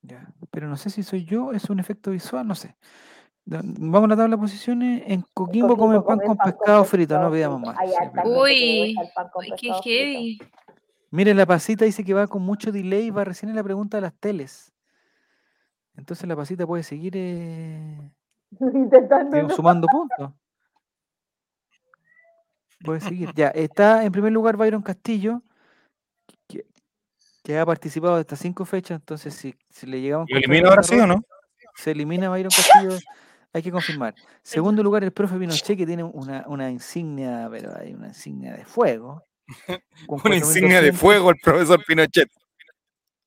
Ya. 0.00 0.26
Pero 0.50 0.68
no 0.68 0.76
sé 0.78 0.88
si 0.88 1.02
soy 1.02 1.26
yo, 1.26 1.52
es 1.52 1.68
un 1.68 1.80
efecto 1.80 2.12
visual, 2.12 2.48
no 2.48 2.54
sé. 2.54 2.78
Vamos 3.44 4.04
a 4.04 4.08
la 4.08 4.16
tabla 4.16 4.36
de 4.36 4.40
posiciones. 4.40 5.02
En 5.06 5.24
Coquimbo 5.34 5.76
comen 5.76 6.02
pan 6.02 6.18
con 6.18 6.36
pan 6.36 6.52
pescado 6.52 6.78
con 6.78 6.86
frito, 6.86 7.18
no 7.18 7.30
pidamos 7.30 7.60
más. 7.60 7.76
Sí, 7.76 8.24
Uy, 8.24 8.94
qué 9.58 9.72
heavy. 9.82 10.38
Mire, 11.10 11.34
la 11.34 11.44
pasita 11.44 11.84
dice 11.84 12.04
que 12.04 12.14
va 12.14 12.26
con 12.26 12.42
mucho 12.42 12.72
delay 12.72 13.10
va 13.10 13.24
recién 13.24 13.50
en 13.50 13.56
la 13.56 13.62
pregunta 13.62 13.96
de 13.96 14.02
las 14.02 14.14
teles. 14.14 14.72
Entonces 15.96 16.26
la 16.26 16.34
pasita 16.34 16.66
puede 16.66 16.82
seguir 16.82 17.12
eh, 17.16 18.00
digamos, 19.30 19.54
sumando 19.54 19.86
puntos. 19.88 20.32
Puede 22.82 23.00
seguir. 23.00 23.30
Ya, 23.34 23.48
está 23.48 24.04
en 24.04 24.12
primer 24.12 24.32
lugar 24.32 24.56
Byron 24.56 24.82
Castillo, 24.82 25.42
que, 26.48 26.64
que 27.42 27.58
ha 27.58 27.66
participado 27.66 28.16
de 28.16 28.22
estas 28.22 28.38
cinco 28.38 28.64
fechas. 28.64 28.98
Entonces, 28.98 29.34
si, 29.34 29.54
si 29.70 29.86
le 29.86 30.00
llegamos 30.00 30.28
¿Lo 30.28 30.34
con 30.34 30.44
elimina 30.44 30.68
ahora 30.70 30.82
sí 30.82 30.98
o 30.98 31.06
no? 31.06 31.22
Se 31.76 31.92
elimina 31.92 32.28
Byron 32.28 32.50
Castillo. 32.50 32.98
Hay 33.54 33.62
que 33.62 33.70
confirmar. 33.70 34.14
Segundo 34.42 34.82
lugar, 34.82 35.04
el 35.04 35.12
profe 35.12 35.38
Pinochet, 35.38 35.76
que 35.78 35.86
tiene 35.86 36.02
una, 36.04 36.44
una 36.48 36.70
insignia, 36.70 37.48
pero 37.50 37.76
hay 37.76 37.92
una 37.94 38.08
insignia 38.08 38.54
de 38.54 38.64
fuego. 38.64 39.22
Una 40.08 40.36
insignia 40.36 40.80
de 40.80 40.92
4.200. 40.92 40.96
fuego 40.96 41.30
el 41.30 41.36
profesor 41.42 41.84
Pinochet. 41.86 42.30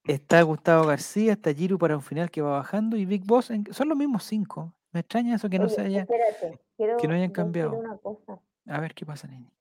Está 0.05 0.41
Gustavo 0.43 0.85
García, 0.87 1.33
está 1.33 1.53
Giru 1.53 1.77
para 1.77 1.95
un 1.95 2.01
final 2.01 2.31
que 2.31 2.41
va 2.41 2.51
bajando 2.51 2.95
y 2.95 3.05
Big 3.05 3.25
Boss. 3.25 3.51
en- 3.51 3.65
son 3.73 3.89
los 3.89 3.97
mismos 3.97 4.23
cinco. 4.23 4.73
Me 4.91 5.01
extraña 5.01 5.35
eso 5.35 5.49
que 5.49 5.59
no 5.59 5.65
Oye, 5.65 5.75
se 5.75 5.81
haya. 5.81 6.01
espérate, 6.01 6.59
quiero 6.77 6.97
que 6.97 7.07
no 7.07 7.15
hayan 7.15 7.31
cambiado. 7.31 7.73
una 7.77 7.97
cosa. 7.97 8.39
A 8.67 8.79
ver 8.79 8.93
qué 8.93 9.05
pasa, 9.05 9.27
niña. 9.27 9.51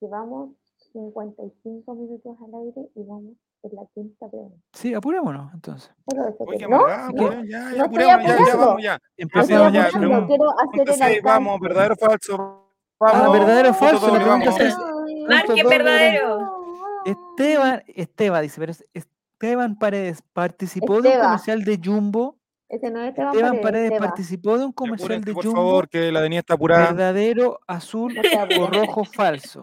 Llevamos 0.00 0.50
55 0.92 1.94
minutos 1.94 2.36
al 2.40 2.54
aire 2.62 2.88
y 2.94 3.02
vamos 3.04 3.34
en 3.62 3.74
la 3.76 3.82
quinta 3.94 4.28
pregunta. 4.28 4.56
Sí, 4.72 4.94
apurémonos 4.94 5.52
entonces. 5.54 5.90
Oye, 6.38 6.66
¿No? 6.68 6.76
amargado, 6.76 7.12
¿No? 7.12 7.22
weón, 7.24 7.46
ya, 7.48 7.58
No 7.70 7.90
ya, 7.92 8.22
ya, 8.22 8.38
ya, 8.46 8.56
vamos, 8.56 8.82
ya. 8.82 8.92
No 8.94 9.00
Empecemos, 9.16 9.72
ya, 9.72 9.88
pregunta- 9.90 10.26
quiero 10.72 10.90
hacer 10.90 11.12
el 11.16 11.22
vamos, 11.22 11.60
verdadero 11.60 11.94
o 11.94 11.96
falso. 11.96 12.64
Ah, 13.00 13.12
Vamos. 13.12 13.32
verdadero 13.38 13.70
o 13.70 13.74
falso. 13.74 14.06
La 14.06 14.12
doble, 14.12 14.24
pregunta 14.24 14.50
vamos. 14.50 14.60
es 14.60 15.28
Marque 15.28 15.64
verdadero. 15.64 16.58
Esteban, 17.04 17.82
Esteban 17.86 18.42
dice, 18.42 18.60
pero 18.60 18.72
es- 18.72 18.84
Esteban 18.92 19.78
Paredes 19.78 20.22
participó 20.32 21.00
de 21.00 21.10
un 21.10 21.20
comercial 21.22 21.64
de 21.64 21.80
Jumbo. 21.82 22.36
Ese 22.68 22.90
no 22.90 23.00
es 23.02 23.08
Esteban 23.10 23.34
Esteban 23.34 23.60
Paredes, 23.62 23.90
Esteba. 23.92 24.06
participó 24.08 24.58
de 24.58 24.64
un 24.66 24.72
comercial 24.72 25.20
de 25.24 25.32
por 25.32 25.44
Jumbo. 25.44 25.56
favor, 25.60 25.88
que 25.88 26.12
la 26.12 26.18
avenida 26.18 26.40
está 26.40 26.54
apurada. 26.54 26.86
Verdadero, 26.92 27.60
azul 27.66 28.14
o 28.60 28.66
rojo 28.66 29.04
falso. 29.04 29.60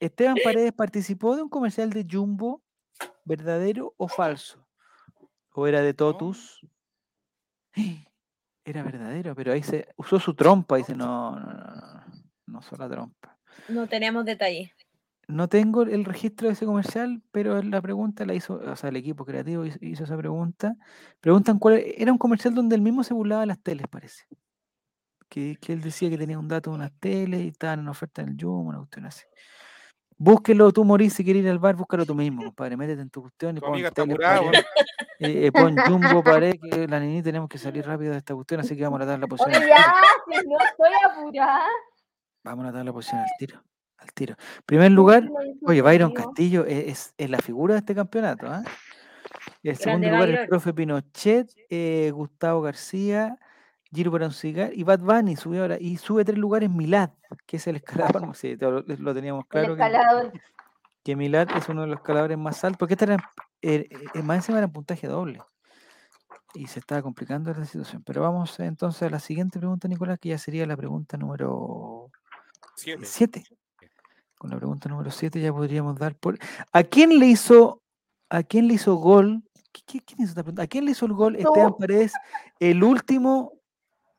Esteban 0.00 0.36
Paredes 0.42 0.72
participó 0.72 1.36
de 1.36 1.42
un 1.42 1.48
comercial 1.48 1.90
de 1.90 2.06
Jumbo. 2.10 2.62
¿Verdadero 3.26 3.92
o 3.96 4.06
falso? 4.06 4.64
¿O 5.52 5.66
era 5.66 5.82
de 5.82 5.94
Totus? 5.94 6.60
Era 8.64 8.82
verdadero, 8.84 9.34
pero 9.34 9.52
ahí 9.52 9.62
se 9.62 9.88
usó 9.96 10.20
su 10.20 10.34
trompa. 10.34 10.76
Dice, 10.76 10.94
no, 10.94 11.38
no, 11.38 11.46
no, 11.46 11.54
no, 11.54 12.04
no, 12.46 12.58
usó 12.60 12.76
la 12.76 12.88
trompa. 12.88 13.36
No 13.68 13.88
tenemos 13.88 14.24
detalle. 14.24 14.72
No 15.26 15.48
tengo 15.48 15.82
el 15.82 16.04
registro 16.04 16.46
de 16.46 16.52
ese 16.52 16.66
comercial, 16.66 17.20
pero 17.32 17.60
la 17.60 17.82
pregunta 17.82 18.24
la 18.24 18.34
hizo, 18.34 18.60
o 18.64 18.76
sea, 18.76 18.90
el 18.90 18.96
equipo 18.96 19.24
creativo 19.24 19.64
hizo, 19.64 19.78
hizo 19.80 20.04
esa 20.04 20.16
pregunta. 20.16 20.76
Preguntan 21.20 21.58
cuál 21.58 21.74
e- 21.78 22.00
era 22.00 22.12
un 22.12 22.18
comercial 22.18 22.54
donde 22.54 22.76
él 22.76 22.82
mismo 22.82 23.02
se 23.02 23.12
burlaba 23.12 23.40
de 23.40 23.48
las 23.48 23.60
teles, 23.60 23.88
parece. 23.88 24.24
Que, 25.28 25.56
que 25.60 25.72
él 25.72 25.80
decía 25.82 26.08
que 26.10 26.18
tenía 26.18 26.38
un 26.38 26.46
dato 26.46 26.70
de 26.70 26.76
unas 26.76 26.92
teles 27.00 27.40
y 27.42 27.48
estaban 27.48 27.80
en 27.80 27.88
oferta 27.88 28.22
en 28.22 28.28
el 28.28 28.36
Jumbo, 28.40 28.68
una 28.68 28.78
cuestión 28.78 29.06
así. 29.06 29.24
Búsquelo 30.18 30.72
tú, 30.72 30.84
Morís, 30.84 31.12
si 31.12 31.22
quieres 31.24 31.42
ir 31.42 31.50
al 31.50 31.58
bar, 31.58 31.76
búscalo 31.76 32.06
tú 32.06 32.14
mismo, 32.14 32.42
compadre. 32.54 32.76
Métete 32.76 33.02
en 33.02 33.10
tu 33.10 33.22
cuestión 33.22 33.56
y 33.56 33.60
Tu 33.60 33.66
pon 33.66 33.72
weón. 34.10 34.54
eh, 34.54 35.46
eh, 35.46 35.52
pon 35.52 35.76
Jumbo, 35.76 36.22
pared, 36.22 36.54
que 36.70 36.88
la 36.88 36.98
niña 37.00 37.22
tenemos 37.22 37.48
que 37.48 37.58
salir 37.58 37.86
rápido 37.86 38.12
de 38.12 38.18
esta 38.18 38.34
cuestión, 38.34 38.60
así 38.60 38.76
que 38.76 38.82
vamos 38.84 39.00
a 39.00 39.04
dar 39.04 39.18
la 39.18 39.26
posición. 39.26 39.54
Oye, 39.62 39.72
al 39.72 39.78
ya, 39.78 39.94
tiro. 40.26 40.40
si 40.42 40.48
no 40.48 40.58
estoy 40.58 40.92
apurada. 41.04 41.66
Vamos 42.44 42.66
a 42.66 42.72
dar 42.72 42.84
la 42.84 42.92
posición 42.92 43.20
al 43.20 43.26
tiro. 43.38 43.62
Al 43.98 44.12
tiro. 44.12 44.36
Primer 44.64 44.92
lugar, 44.92 45.28
Oye, 45.66 45.82
Byron 45.82 46.12
Castillo 46.12 46.64
es, 46.66 46.86
es- 46.86 47.14
es 47.16 47.30
la 47.30 47.38
figura 47.38 47.74
de 47.74 47.78
este 47.80 47.94
campeonato. 47.94 48.46
¿ah? 48.46 48.62
Y 49.62 49.68
el 49.70 49.76
segundo 49.76 50.06
Grande 50.06 50.26
lugar, 50.28 50.42
el 50.42 50.48
profe 50.48 50.72
Pinochet, 50.72 51.50
eh, 51.70 52.10
Gustavo 52.14 52.60
García, 52.62 53.38
Giro 53.96 54.12
para 54.12 54.26
un 54.26 54.32
cigar 54.32 54.70
y 54.74 54.82
Bad 54.84 55.00
Bunny 55.00 55.34
subió 55.36 55.62
ahora. 55.62 55.76
Y 55.80 55.96
sube 55.96 56.24
tres 56.24 56.38
lugares 56.38 56.70
Milad, 56.70 57.10
que 57.46 57.56
es 57.56 57.66
el 57.66 57.76
escalador. 57.76 58.22
no 58.26 58.34
sé, 58.34 58.56
lo, 58.60 58.82
lo 58.82 59.14
teníamos 59.14 59.44
El 59.44 59.48
claro 59.48 59.76
que, 59.76 59.82
escalador. 59.82 60.32
que 61.02 61.16
Milad 61.16 61.48
es 61.56 61.68
uno 61.68 61.80
de 61.82 61.86
los 61.88 61.96
escaladores 61.98 62.38
más 62.38 62.62
altos, 62.62 62.78
porque 62.78 62.94
este 62.94 63.06
era, 63.06 63.32
eh, 63.62 63.88
eh, 64.14 64.22
más 64.22 64.36
encima 64.36 64.58
era 64.58 64.66
en 64.66 64.72
puntaje 64.72 65.06
doble. 65.08 65.40
Y 66.54 66.68
se 66.68 66.78
estaba 66.78 67.02
complicando 67.02 67.52
la 67.52 67.64
situación. 67.64 68.02
Pero 68.04 68.22
vamos 68.22 68.58
eh, 68.60 68.66
entonces 68.66 69.02
a 69.02 69.10
la 69.10 69.18
siguiente 69.18 69.58
pregunta, 69.58 69.88
Nicolás, 69.88 70.18
que 70.18 70.30
ya 70.30 70.38
sería 70.38 70.64
la 70.66 70.76
pregunta 70.76 71.16
número 71.16 72.10
Siete. 72.76 73.04
7. 73.04 73.44
Con 74.38 74.50
la 74.50 74.56
pregunta 74.56 74.88
número 74.88 75.10
7 75.10 75.40
ya 75.40 75.52
podríamos 75.52 75.98
dar 75.98 76.14
por. 76.14 76.38
¿A 76.72 76.82
quién 76.82 77.18
le 77.18 77.26
hizo, 77.26 77.82
a 78.28 78.42
quién 78.42 78.68
le 78.68 78.74
hizo 78.74 78.94
gol? 78.96 79.42
¿Qui- 79.72 79.84
qui- 79.84 80.02
¿Quién 80.04 80.20
hizo 80.22 80.30
esta 80.30 80.42
pregunta? 80.42 80.62
¿A 80.62 80.66
quién 80.66 80.84
le 80.86 80.90
hizo 80.92 81.04
el 81.06 81.12
gol 81.12 81.36
Esteban 81.36 81.72
Tú. 81.72 81.78
Paredes? 81.78 82.12
El 82.58 82.82
último, 82.82 83.52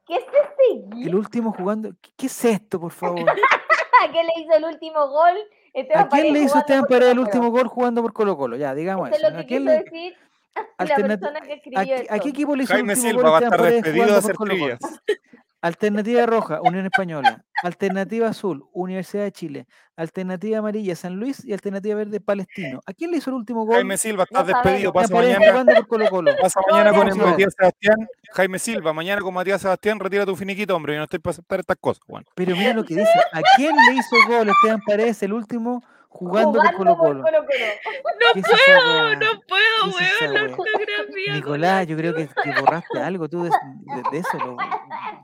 ¿Qué 0.07 0.15
es 0.15 0.23
este 0.23 1.03
el 1.07 1.15
último 1.15 1.51
jugando. 1.53 1.91
¿Qué, 2.15 2.27
es 2.27 2.45
esto, 2.45 2.79
por 2.79 2.91
favor? 2.91 3.19
¿A 3.29 4.11
quién 4.11 4.25
le 4.25 4.33
hizo 4.41 4.53
el 4.53 4.63
último 4.65 5.07
gol? 5.09 5.35
Esteban 5.73 6.05
¿A 6.05 6.09
quién 6.09 6.21
Paredes 6.21 6.33
le 6.33 6.39
hizo 6.43 6.57
Esteban 6.59 6.85
Paredes 6.85 7.11
el 7.11 7.19
último 7.19 7.49
gol 7.51 7.67
jugando 7.67 8.01
por 8.01 8.13
Colo 8.13 8.37
Colo? 8.37 8.55
Ya, 8.55 8.73
digamos 8.73 9.09
Eso 9.11 9.27
es 9.27 9.33
¿A 9.33 9.43
quién 9.45 9.63
quiso 9.63 9.63
le- 9.63 9.83
decir 9.83 10.15
la 10.55 10.67
alternati- 10.85 11.19
persona 11.19 11.41
que 11.41 11.51
¿A, 11.51 11.55
escribió 11.55 11.83
qué- 11.83 11.93
a 11.93 11.95
esto. 12.15 12.23
qué 12.23 12.29
equipo 12.29 12.55
le 12.55 12.63
hizo 12.63 12.73
el 12.73 12.81
último 12.81 13.09
Silva 13.09 13.21
gol 13.23 13.31
va 13.31 13.37
a 13.37 13.39
Esteban 13.39 13.53
estar 13.53 13.59
Paredes 13.59 13.83
despedido 13.83 14.05
de 14.05 14.11
jugando 14.11 14.17
hacer? 14.19 14.35
Alternativa 15.61 16.25
roja, 16.25 16.61
Unión 16.61 16.85
Española. 16.85 17.43
Alternativa 17.63 18.27
azul, 18.27 18.65
Universidad 18.73 19.23
de 19.23 19.31
Chile. 19.31 19.67
Alternativa 19.95 20.59
amarilla, 20.59 20.95
San 20.95 21.15
Luis. 21.15 21.43
Y 21.43 21.53
alternativa 21.53 21.95
verde, 21.95 22.19
Palestino. 22.19 22.81
¿A 22.85 22.93
quién 22.93 23.09
le 23.09 23.17
hizo 23.17 23.31
el 23.31 23.37
último 23.37 23.65
gol? 23.65 23.75
Jaime 23.75 23.97
Silva, 23.97 24.23
estás 24.23 24.45
No 24.45 24.53
despedido. 24.53 24.93
Pasa 24.93 25.13
mañana, 25.13 25.45
jugando 25.49 25.73
por 25.73 25.87
Colo 25.87 26.09
Colo. 26.09 26.31
pasa 26.39 26.59
mañana 26.69 26.93
con 26.93 27.07
el. 27.07 27.15
Matías 27.15 27.55
Sebastián. 27.57 28.07
Jaime 28.33 28.59
Silva, 28.59 28.93
mañana 28.93 29.21
con 29.21 29.33
Matías 29.33 29.61
Sebastián, 29.61 29.99
retira 29.99 30.25
tu 30.25 30.35
finiquito, 30.35 30.75
hombre. 30.75 30.93
Yo 30.93 30.99
no 30.99 31.05
estoy 31.05 31.19
para 31.19 31.31
aceptar 31.31 31.59
estas 31.59 31.77
cosas, 31.77 32.03
Juan. 32.03 32.23
Pero 32.35 32.55
mira 32.55 32.73
lo 32.73 32.83
que 32.83 32.95
dice. 32.95 33.19
¿A 33.33 33.41
quién 33.55 33.75
le 33.75 33.95
hizo 33.95 34.15
gol 34.27 34.49
Esteban 34.49 34.81
Paredes 34.85 35.23
el 35.23 35.33
último 35.33 35.83
jugando, 36.17 36.59
por 36.59 36.75
Colo 36.75 36.97
Colo? 36.97 37.23
No 37.23 37.45
puedo, 37.47 38.33
¿Qué 38.33 38.39
es 38.39 38.45
esa 38.45 38.79
weón, 38.79 39.19
la 39.19 40.43
wea? 40.43 40.43
ortografía. 40.51 41.33
Nicolás, 41.33 41.87
yo 41.87 41.97
creo 41.97 42.13
que, 42.15 42.27
que 42.27 42.51
borraste 42.59 42.99
algo 42.99 43.29
tú 43.29 43.43
de, 43.43 43.49
de- 43.49 44.03
de 44.11 44.17
eso. 44.19 44.37
Lo, 44.37 44.57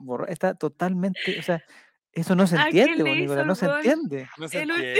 borra- 0.02 0.28
está 0.30 0.54
totalmente. 0.56 1.38
O 1.40 1.42
sea, 1.44 1.62
eso 2.12 2.36
no 2.36 2.46
se 2.48 2.58
¿A 2.58 2.68
quién 2.70 2.90
entiende, 2.90 3.16
Nicolás. 3.22 3.46
No 3.46 3.56
se 3.56 3.68
gol? 3.68 3.76
entiende. 3.78 4.28
No 4.38 4.48
se 4.48 4.62
entiende. 4.62 5.00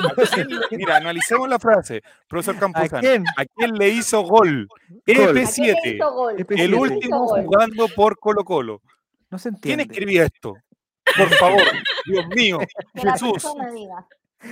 No. 0.00 0.76
Mira, 0.76 0.96
analicemos 0.96 1.48
la 1.48 1.58
frase. 1.58 2.02
Profesor 2.28 2.56
¿A 2.56 2.60
Campuzano, 2.60 3.00
quién? 3.00 3.24
¿a 3.36 3.44
quién 3.56 3.72
le 3.74 3.88
hizo 3.88 4.20
gol? 4.22 4.68
¿A 4.70 4.94
quién 5.04 5.34
le 5.34 5.42
EP7, 5.42 5.94
hizo 5.96 6.12
gol? 6.12 6.36
EP7. 6.36 6.44
el 6.50 6.56
¿Quién 6.56 6.74
último 6.74 7.24
gol? 7.26 7.44
jugando 7.44 7.88
por 7.88 8.18
Colo 8.18 8.44
Colo. 8.44 8.82
No 9.30 9.38
se 9.38 9.48
¿Quién 9.50 9.80
entiende. 9.80 9.82
escribía 9.84 10.24
esto? 10.24 10.54
Por 11.16 11.28
favor, 11.36 11.62
Dios 12.06 12.26
mío, 12.28 12.58
Que 12.94 13.02
la 13.04 13.12
Jesús. 13.12 13.44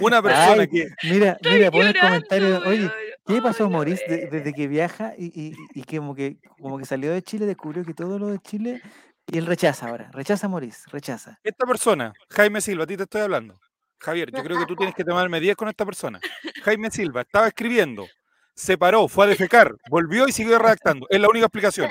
Una 0.01 0.23
persona 0.23 0.63
Ay, 0.63 0.69
que 0.69 0.89
Mira, 1.05 1.39
mira, 1.43 1.71
pon 1.71 1.87
el 1.87 1.99
comentario. 1.99 2.61
Oye. 2.67 2.91
¿qué 3.27 3.43
pasó, 3.43 3.69
Maurice, 3.69 4.05
de- 4.09 4.27
desde 4.29 4.53
que 4.55 4.67
viaja 4.69 5.13
y, 5.19 5.27
y, 5.27 5.55
y 5.75 5.83
que 5.83 5.99
como 5.99 6.15
que 6.15 6.39
como 6.61 6.79
que 6.79 6.85
salió 6.87 7.13
de 7.13 7.23
Chile, 7.23 7.47
descubrió 7.47 7.85
que 7.85 7.95
todo 7.95 8.19
lo 8.19 8.29
de 8.29 8.39
Chile 8.41 8.81
y 9.27 9.37
él 9.39 9.45
rechaza 9.47 9.89
ahora, 9.89 10.11
rechaza 10.13 10.47
a 10.47 10.51
Maurice, 10.51 10.85
rechaza. 10.91 11.39
esta 11.45 11.67
persona, 11.67 12.13
Jaime 12.31 12.61
Silva, 12.63 12.85
a 12.85 12.87
ti 12.87 12.97
te 12.97 13.03
estoy 13.03 13.21
hablando. 13.21 13.61
Javier, 14.01 14.31
yo 14.35 14.43
creo 14.45 14.59
que 14.59 14.65
tú 14.67 14.77
tienes 14.77 14.95
que 14.95 15.05
tomarme 15.05 15.41
10 15.41 15.57
con 15.57 15.69
esta 15.69 15.85
persona. 15.85 16.21
Jaime 16.63 16.91
Silva 16.91 17.23
estaba 17.23 17.49
escribiendo, 17.49 18.07
se 18.55 18.79
paró, 18.79 19.09
fue 19.09 19.25
a 19.27 19.29
defecar, 19.29 19.75
volvió 19.91 20.27
y 20.29 20.33
siguió 20.33 20.59
redactando. 20.59 21.07
Es 21.11 21.21
la 21.21 21.29
única 21.29 21.47
explicación. 21.47 21.91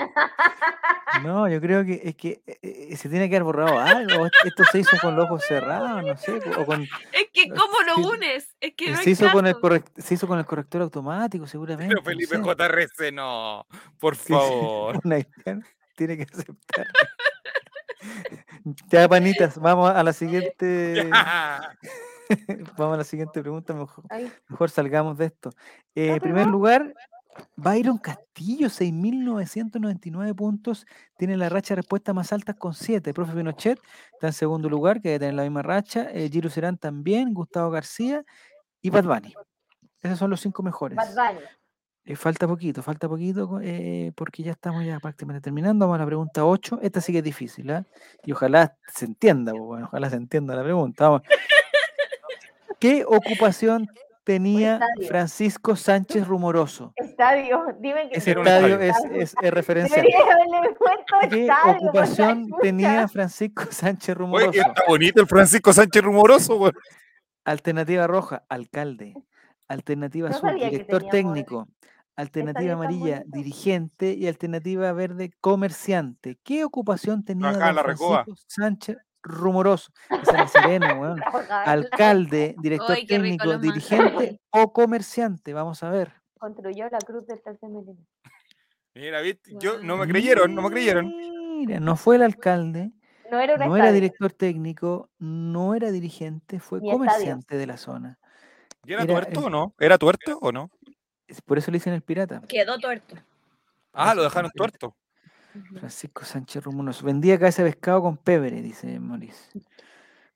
No, 1.22 1.48
yo 1.48 1.60
creo 1.60 1.84
que 1.84 2.00
es 2.04 2.14
que 2.16 2.42
eh, 2.46 2.58
eh, 2.62 2.96
se 2.96 3.08
tiene 3.08 3.28
que 3.28 3.36
haber 3.36 3.44
borrado 3.44 3.78
algo. 3.78 4.26
Esto 4.44 4.64
se 4.70 4.80
hizo 4.80 4.96
con 5.00 5.16
los 5.16 5.24
ojos 5.24 5.44
cerrados, 5.46 6.02
no 6.04 6.16
sé, 6.16 6.38
o 6.58 6.66
con 6.66 6.82
Es 7.12 7.28
que, 7.32 7.48
¿cómo 7.48 7.80
lo 7.86 8.08
unes? 8.10 8.54
Es 8.60 8.74
que 8.74 8.90
no 8.90 8.96
se 8.98 9.10
hizo 9.10 9.30
con 9.32 9.46
el 9.46 9.54
caso. 9.54 9.66
correc- 9.68 9.90
se 9.96 10.14
hizo 10.14 10.26
con 10.26 10.38
el 10.38 10.44
corrector 10.46 10.82
automático, 10.82 11.46
seguramente. 11.46 11.94
Pero 11.94 12.00
no 12.00 12.04
Felipe 12.04 12.36
sé. 12.36 12.42
JRC, 12.42 13.12
no, 13.12 13.66
por 13.98 14.16
Sí, 14.16 14.24
sí, 14.26 14.32
favor. 14.32 15.00
tiene 15.96 16.16
que 16.16 16.22
aceptar. 16.24 16.86
Ya, 18.88 19.08
panitas, 19.08 19.58
vamos 19.58 19.90
a 19.90 20.02
la 20.02 20.12
siguiente. 20.12 21.10
Vamos 22.76 22.92
a 22.92 22.98
la 22.98 23.04
siguiente 23.04 23.40
pregunta, 23.40 23.72
mejor, 23.72 24.04
mejor 24.48 24.68
salgamos 24.68 25.16
de 25.16 25.24
esto. 25.24 25.48
Eh, 25.94 26.08
¿Ya 26.08 26.12
en 26.12 26.20
primer 26.20 26.46
lugar, 26.46 26.92
Byron 27.56 27.98
Castillo, 27.98 28.68
6.999 28.68 30.34
puntos, 30.34 30.86
tiene 31.16 31.36
la 31.36 31.48
racha 31.48 31.74
de 31.74 31.82
respuesta 31.82 32.12
más 32.14 32.32
alta 32.32 32.54
con 32.54 32.74
7. 32.74 33.12
Profe 33.12 33.32
Pinochet 33.32 33.80
está 34.12 34.28
en 34.28 34.32
segundo 34.32 34.68
lugar, 34.68 35.00
que 35.00 35.08
debe 35.08 35.18
tener 35.20 35.34
la 35.34 35.42
misma 35.42 35.62
racha. 35.62 36.08
Eh, 36.12 36.28
Giro 36.30 36.50
Serán 36.50 36.78
también, 36.78 37.34
Gustavo 37.34 37.70
García 37.70 38.24
y 38.80 38.90
Bad 38.90 39.04
Bunny. 39.04 39.34
Esos 40.00 40.18
son 40.18 40.30
los 40.30 40.40
cinco 40.40 40.62
mejores. 40.62 40.96
Bad 40.96 41.14
Bunny. 41.14 41.44
Eh, 42.04 42.16
falta 42.16 42.48
poquito, 42.48 42.82
falta 42.82 43.06
poquito, 43.06 43.60
eh, 43.62 44.12
porque 44.16 44.42
ya 44.42 44.52
estamos 44.52 44.82
ya 44.82 44.98
prácticamente 44.98 45.42
terminando. 45.42 45.84
Vamos 45.84 45.96
a 45.96 45.98
la 45.98 46.06
pregunta 46.06 46.46
8. 46.46 46.78
Esta 46.80 47.02
sí 47.02 47.12
que 47.12 47.18
es 47.18 47.24
difícil, 47.24 47.70
¿ah? 47.70 47.84
Y 48.24 48.32
ojalá 48.32 48.78
se 48.94 49.04
entienda, 49.04 49.52
pues, 49.52 49.62
bueno, 49.62 49.86
ojalá 49.86 50.08
se 50.08 50.16
entienda 50.16 50.54
la 50.54 50.62
pregunta. 50.62 51.08
Vamos. 51.08 51.22
¿Qué 52.78 53.04
ocupación 53.04 53.88
tenía? 54.28 54.78
Francisco 55.08 55.74
Sánchez 55.74 56.26
Rumoroso? 56.26 56.92
Estadio, 56.96 57.64
dime 57.80 58.10
que 58.10 58.18
Ese 58.18 58.32
estadio 58.32 58.78
es, 58.78 58.94
estadio. 58.96 59.22
es, 59.22 59.34
es 59.40 59.52
puesto 60.78 61.14
¿Qué 61.30 61.46
estadio, 61.46 61.76
ocupación 61.76 62.46
tenía 62.60 63.08
Francisco 63.08 63.64
Sánchez 63.70 64.10
Oye, 64.10 64.18
Rumoroso? 64.18 64.50
que 64.52 64.58
está 64.58 64.82
bonito 64.86 65.22
el 65.22 65.26
Francisco 65.26 65.72
Sánchez 65.72 66.02
Rumoroso, 66.02 66.56
weón. 66.58 66.74
Alternativa 67.44 68.06
roja, 68.06 68.44
alcalde. 68.50 69.14
Alternativa 69.66 70.28
No 70.28 70.36
azul, 70.36 70.54
director 70.56 70.98
tenía 70.98 71.10
técnico. 71.10 71.68
Alternativa 72.14 72.74
amarilla, 72.74 73.22
dirigente. 73.26 74.12
Y 74.12 74.26
alternativa 74.26 74.92
verde, 74.92 75.32
comerciante. 75.40 76.38
¿Qué 76.42 76.64
ocupación 76.64 77.24
tenía 77.24 77.52
la. 77.52 77.82
Francisco 77.82 78.34
Sánchez 78.46 78.98
Rumoroso? 79.28 79.92
Es 80.10 80.28
weón. 81.00 81.20
Alcalde, 81.64 82.54
director 82.58 82.96
técnico, 83.06 83.58
dirigente 83.58 84.40
o 84.50 84.72
comerciante. 84.72 85.52
Vamos 85.52 85.82
a 85.82 85.90
ver. 85.90 86.12
Construyó 86.38 86.88
la 86.90 86.98
cruz 86.98 87.26
del 87.26 87.40
tercer 87.42 87.68
milenio. 87.68 88.04
Mira, 88.94 89.20
¿viste? 89.20 89.52
Yo, 89.60 89.78
no 89.80 89.96
me 89.96 90.08
creyeron, 90.08 90.54
no 90.54 90.62
me 90.62 90.70
creyeron. 90.70 91.06
Mira, 91.06 91.78
no 91.80 91.96
fue 91.96 92.16
el 92.16 92.22
alcalde, 92.22 92.92
No 93.30 93.38
era 93.40 93.56
no 93.56 93.76
era 93.76 93.92
director 93.92 94.32
técnico, 94.32 95.10
no 95.18 95.74
era 95.74 95.90
dirigente, 95.90 96.58
fue 96.58 96.80
Ni 96.80 96.88
estadio. 96.90 96.98
comerciante 97.06 97.56
de 97.56 97.66
la 97.66 97.76
zona. 97.76 98.18
¿Y 98.84 98.92
era 98.94 99.02
Era 99.02 99.12
tuerto 99.12 99.40
el- 99.40 99.46
o 99.46 99.50
no? 99.50 99.74
¿Era 99.78 99.98
tuerto 99.98 100.38
o 100.40 100.50
no? 100.52 100.70
Es- 101.26 101.42
Por 101.42 101.58
eso 101.58 101.70
le 101.70 101.76
dicen 101.76 101.92
el 101.92 102.02
pirata. 102.02 102.40
Quedó 102.48 102.78
tuerto. 102.78 103.16
Ah, 103.92 104.14
lo 104.14 104.22
dejaron 104.22 104.50
tuerto. 104.52 104.96
Francisco 105.78 106.24
Sánchez 106.24 106.64
Rumunoso. 106.64 107.04
Vendía 107.04 107.38
cabeza 107.38 107.62
de 107.62 107.70
pescado 107.70 108.02
con 108.02 108.16
pebre, 108.16 108.62
dice 108.62 108.98
Maurice. 109.00 109.60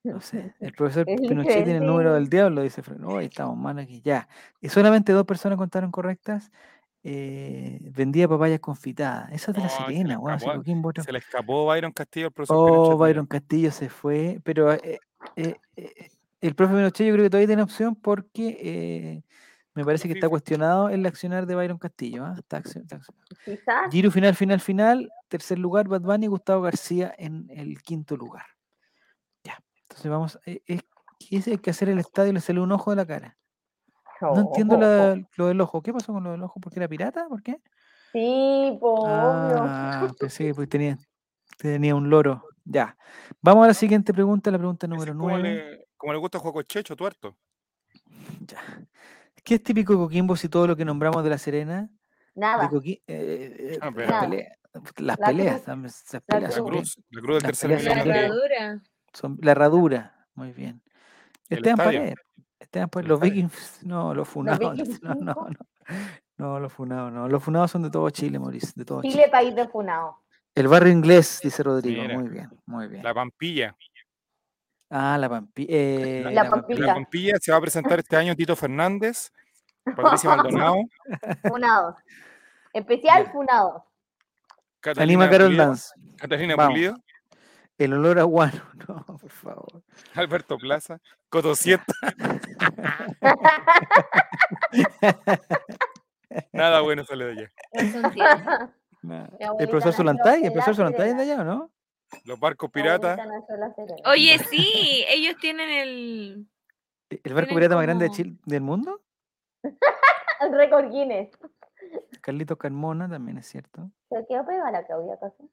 No 0.04 0.20
sé. 0.20 0.54
El 0.60 0.72
profesor 0.72 1.04
Es 1.08 1.20
Pinochet 1.20 1.64
tiene 1.64 1.78
el 1.78 1.86
número 1.86 2.14
del 2.14 2.28
diablo, 2.28 2.62
dice 2.62 2.82
Fran. 2.82 3.04
Estamos 3.20 3.56
mal 3.56 3.78
aquí. 3.78 4.00
Ya. 4.04 4.28
Y 4.60 4.68
solamente 4.68 5.12
dos 5.12 5.24
personas 5.24 5.58
contaron 5.58 5.90
correctas. 5.90 6.50
Eh, 7.04 7.80
vendía 7.82 8.28
papayas 8.28 8.60
confitadas. 8.60 9.32
Esa 9.32 9.50
es 9.50 9.56
de 9.56 9.62
la 9.62 9.66
Oh, 9.66 9.70
se 9.70 9.80
le 9.80 9.86
Serena, 9.88 10.14
escapó, 10.14 10.88
otro. 10.88 11.02
Se 11.02 11.12
le 11.12 11.18
escapó 11.18 11.66
Byron 11.66 11.92
Castillo 11.92 12.26
al 12.26 12.32
profesor 12.32 12.56
Oh, 12.56 12.64
Pinochet, 12.66 12.88
mira. 12.90 12.96
Byron 12.96 13.26
Castillo 13.26 13.70
se 13.72 13.88
fue. 13.88 14.40
Pero 14.44 14.72
eh, 14.72 15.00
eh, 15.36 15.56
el 16.40 16.54
profe 16.54 16.74
Pinochet 16.74 17.06
yo 17.06 17.12
creo 17.12 17.24
que 17.24 17.30
todavía 17.30 17.48
tiene 17.48 17.62
opción 17.62 17.96
porque 17.96 19.22
me 19.74 19.84
parece 19.84 20.06
que 20.08 20.14
está 20.14 20.28
cuestionado 20.28 20.88
el 20.90 21.04
accionar 21.06 21.46
de 21.46 21.54
Byron 21.54 21.78
Castillo. 21.78 22.24
¿ah? 22.24 22.34
Está 22.38 22.58
accio- 22.58 22.82
está 22.82 22.96
accionado. 22.96 23.24
Quizás. 23.44 23.90
Giro 23.90 24.10
final, 24.10 24.34
final, 24.34 24.60
final. 24.60 25.10
Tercer 25.28 25.58
lugar, 25.58 25.88
Bad 25.88 26.02
Bunny 26.02 26.26
y 26.26 26.28
Gustavo 26.28 26.62
García 26.62 27.14
en 27.16 27.46
el 27.50 27.80
quinto 27.82 28.16
lugar. 28.16 28.44
Ya. 29.44 29.58
Entonces 29.82 30.10
vamos. 30.10 30.38
eh, 30.46 30.60
Es, 30.66 30.82
que 31.28 31.36
ese 31.36 31.50
hay 31.52 31.58
que 31.58 31.70
hacer 31.70 31.88
el 31.88 31.98
estadio 31.98 32.30
y 32.30 32.34
le 32.34 32.40
sale 32.40 32.60
un 32.60 32.72
ojo 32.72 32.90
de 32.90 32.96
la 32.96 33.06
cara. 33.06 33.36
No 34.20 34.40
entiendo 34.40 34.76
la- 34.76 35.20
lo 35.36 35.46
del 35.48 35.60
ojo. 35.60 35.82
¿Qué 35.82 35.92
pasó 35.92 36.12
con 36.12 36.22
lo 36.24 36.32
del 36.32 36.42
ojo? 36.42 36.60
¿Por 36.60 36.72
qué 36.72 36.78
era 36.80 36.88
pirata? 36.88 37.26
¿Por 37.28 37.42
qué? 37.42 37.56
Sí, 38.12 38.76
po, 38.80 38.94
obvio. 39.02 39.56
Ah, 39.60 40.08
pensé 40.18 40.44
que 40.44 40.54
pues 40.54 40.68
tenía, 40.68 40.98
tenía 41.58 41.94
un 41.94 42.10
loro. 42.10 42.44
Ya. 42.64 42.96
Vamos 43.40 43.64
a 43.64 43.68
la 43.68 43.74
siguiente 43.74 44.12
pregunta, 44.12 44.50
la 44.50 44.58
pregunta 44.58 44.86
número 44.86 45.12
es 45.12 45.16
como 45.18 45.30
9. 45.30 45.54
le, 45.54 45.86
como 45.96 46.12
le 46.12 46.18
gusta 46.20 46.38
jugar 46.38 46.54
con 46.54 46.64
Checho, 46.64 46.94
tuerto. 46.94 47.36
Ya. 48.46 48.60
¿Qué 49.42 49.54
es 49.56 49.62
típico 49.62 49.92
de 49.94 49.98
Coquimbo 49.98 50.36
si 50.36 50.48
todo 50.48 50.66
lo 50.66 50.76
que 50.76 50.84
nombramos 50.84 51.22
de 51.24 51.30
La 51.30 51.38
Serena? 51.38 51.90
Nada. 52.34 52.68
Coqui- 52.70 53.02
eh, 53.06 53.56
eh, 53.58 53.78
Ah, 53.80 53.86
las 53.86 53.94
pero- 53.94 54.08
Nada. 54.10 54.20
peleas, 54.22 54.58
las 54.72 55.18
La 55.20 55.26
peleas, 55.26 55.54
cruz. 55.54 55.64
también, 55.64 55.86
esas 55.86 56.12
La 56.14 56.20
peleas 56.20 56.56
La 56.56 56.64
cruz, 56.64 56.96
la 57.10 57.20
cruz 57.20 57.34
del 57.34 57.42
tercer 57.42 57.70
La 57.70 57.92
herradura. 57.92 58.82
son 59.12 59.38
la 59.42 59.50
herradura, 59.52 60.26
muy 60.34 60.52
bien. 60.52 60.82
El 61.48 61.58
Esteban. 61.58 61.76
Paredes. 61.76 62.14
Esteban 62.58 62.88
Paredes, 62.88 63.08
los 63.10 63.20
vikings, 63.20 63.80
no, 63.84 64.14
los 64.14 64.28
funados. 64.28 64.60
No, 65.02 65.14
no, 65.14 65.34
no. 65.34 65.46
No, 66.38 66.58
los 66.60 66.72
funados, 66.72 67.12
no. 67.12 67.28
Los 67.28 67.42
funados 67.42 67.70
son 67.70 67.82
de 67.82 67.90
todo 67.90 68.08
Chile, 68.10 68.38
Mauricio, 68.38 68.70
de 68.74 68.84
todo 68.84 69.02
Chile. 69.02 69.12
Chile, 69.14 69.28
país 69.30 69.54
de 69.54 69.68
Funao. 69.68 70.24
El 70.54 70.68
barrio 70.68 70.92
inglés, 70.92 71.40
dice 71.42 71.62
Rodrigo. 71.62 72.02
Mira. 72.02 72.18
Muy 72.18 72.28
bien, 72.28 72.50
muy 72.66 72.86
bien. 72.88 73.02
La 73.02 73.12
Pampilla. 73.14 73.76
Ah, 74.94 75.16
la 75.16 75.42
eh, 75.56 76.22
La 76.32 76.50
Pampilla. 76.50 76.86
la 76.86 76.94
Pampilla 76.94 77.38
se 77.40 77.50
va 77.50 77.56
a 77.56 77.60
presentar 77.62 77.98
este 77.98 78.14
año 78.14 78.36
Tito 78.36 78.54
Fernández, 78.54 79.32
Patricia 79.96 80.36
Maldonado, 80.36 80.76
Funados. 81.48 81.94
Especial 82.74 83.24
Ya. 83.24 83.32
Funados. 83.32 83.82
Catalina 84.80 85.24
Anima 85.24 85.30
Carol 85.30 85.56
Dance. 85.56 85.94
Catalina 86.18 86.56
Vamos. 86.56 86.74
Pulido, 86.74 86.96
El 87.78 87.94
olor 87.94 88.18
a 88.18 88.24
guano. 88.24 88.60
No, 88.88 89.02
por 89.16 89.30
favor. 89.30 89.82
Alberto 90.14 90.58
Plaza, 90.58 90.98
Coto 91.30 91.54
Sieta. 91.54 91.94
Nada 96.52 96.80
bueno 96.80 97.04
sale 97.04 97.26
de 97.26 97.32
allá. 97.32 97.50
No 99.02 99.28
El 99.58 99.68
profesor 99.68 99.92
Solantay, 99.92 100.44
el 100.44 100.52
profesor 100.52 100.72
La 100.72 100.76
Solantay 100.76 101.10
es 101.10 101.16
de 101.16 101.22
allá, 101.22 101.40
¿o 101.40 101.44
no? 101.44 101.70
Los 102.24 102.38
barcos 102.38 102.70
piratas. 102.70 103.18
Oye, 104.06 104.38
sí, 104.50 105.04
ellos 105.08 105.36
tienen 105.40 105.68
el. 105.70 106.46
¿E- 107.10 107.20
¿El 107.24 107.34
barco 107.34 107.54
pirata 107.54 107.74
más 107.76 107.84
grande 107.84 108.04
de 108.06 108.10
Chile, 108.10 108.36
del 108.46 108.60
mundo? 108.62 109.00
El 110.40 110.52
récord 110.52 110.90
Guinness. 110.90 111.30
Carlitos 112.20 112.56
Carmona 112.58 113.08
también 113.08 113.38
es 113.38 113.46
cierto. 113.46 113.90
¿Se 114.08 114.24
quedó 114.28 114.44
pegada 114.46 114.70
la 114.70 114.84
Claudia 114.84 115.14
acaso? 115.14 115.48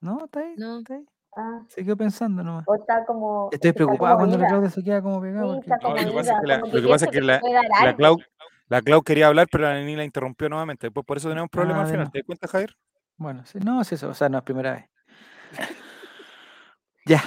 No, 0.00 0.24
está 0.24 0.40
ahí, 0.40 0.54
No. 0.56 0.78
está 0.80 0.94
ahí. 0.94 1.06
Ah, 1.34 1.62
Se 1.68 1.82
quedó 1.84 1.96
pensando 1.96 2.42
nomás. 2.44 2.64
o 2.68 2.74
está 2.74 3.04
como. 3.06 3.48
Estoy 3.52 3.70
está 3.70 3.76
preocupado 3.78 4.16
como 4.16 4.26
cuando 4.28 4.38
la. 4.38 4.48
Claudia 4.48 4.70
se 4.70 4.82
queda 4.84 5.00
como 5.02 5.20
pegada. 5.20 5.46
Sí, 5.46 5.52
porque- 5.54 5.60
está 5.70 5.78
como 5.78 5.94
No, 5.94 6.02
lo 6.02 6.08
que 6.10 6.14
pasa 6.16 6.34
es 6.34 6.40
que 6.40 6.46
la- 6.46 6.60
que 6.60 6.88
pasa 6.88 7.06
la- 7.20 7.40
La 7.80 7.88
algo. 7.88 7.96
Clau, 7.96 8.18
la 8.68 8.82
Clau 8.82 9.02
quería 9.02 9.26
hablar, 9.28 9.46
pero 9.50 9.64
la 9.64 9.74
Neni 9.74 9.96
la 9.96 10.04
interrumpió 10.04 10.48
nuevamente. 10.48 10.88
Después 10.88 11.06
por 11.06 11.16
eso 11.16 11.28
tenemos 11.30 11.48
problemas 11.50 11.78
Ah, 11.78 11.84
al 11.84 11.86
de 11.86 11.92
final. 11.92 12.10
¿Te 12.12 12.18
das 12.18 12.26
cuenta, 12.26 12.48
Javier? 12.48 12.76
Bueno, 13.16 13.46
sí, 13.46 13.58
no, 13.60 13.80
es 13.80 13.92
eso, 13.92 14.08
o 14.10 14.14
sea, 14.14 14.28
no 14.28 14.38
es 14.38 14.44
primera 14.44 14.72
vez. 14.72 14.84
Ya, 17.04 17.22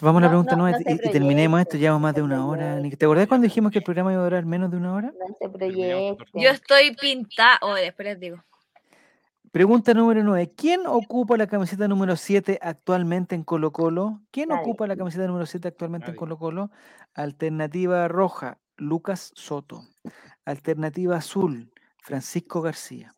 vamos 0.00 0.20
a 0.22 0.26
la 0.26 0.28
No, 0.28 0.30
pregunta 0.30 0.56
no, 0.56 0.62
nueve 0.62 0.78
no 0.84 0.90
y, 0.92 0.94
y 0.94 1.10
terminemos 1.10 1.60
esto, 1.60 1.76
llevamos 1.76 2.02
más 2.02 2.14
de 2.14 2.22
una 2.22 2.46
hora. 2.46 2.80
¿Te 2.98 3.04
acordás 3.04 3.26
cuando 3.28 3.44
dijimos 3.44 3.70
que 3.72 3.78
el 3.78 3.84
programa 3.84 4.12
iba 4.12 4.22
a 4.22 4.24
durar 4.24 4.44
menos 4.46 4.70
de 4.70 4.76
una 4.78 4.94
hora? 4.94 5.12
No 5.18 5.26
se 5.38 5.48
Terminamos 5.58 5.58
proyecte. 5.58 6.00
nosotros. 6.02 6.30
Yo 6.34 6.50
estoy 6.50 6.96
pintada. 6.96 7.58
Oh, 7.62 7.74
después 7.74 8.06
les 8.06 8.20
digo. 8.20 8.42
Pregunta 9.52 9.92
número 9.94 10.22
9. 10.22 10.52
¿Quién 10.56 10.86
ocupa 10.86 11.36
la 11.36 11.46
camiseta 11.48 11.88
número 11.88 12.14
7 12.16 12.58
actualmente 12.62 13.34
en 13.34 13.42
Colo 13.42 13.72
Colo? 13.72 14.20
¿Quién 14.30 14.50
Nadie. 14.50 14.62
ocupa 14.62 14.86
la 14.86 14.96
camiseta 14.96 15.26
número 15.26 15.44
7 15.44 15.68
actualmente 15.68 16.10
en. 16.10 16.16
Colo 16.16 16.38
Colo? 16.38 16.70
Alternativa 17.14 18.06
roja, 18.08 18.58
Lucas 18.76 19.32
Soto. 19.34 19.82
Alternativa 20.44 21.16
azul, 21.16 21.72
Francisco 21.98 22.62
García. 22.62 23.14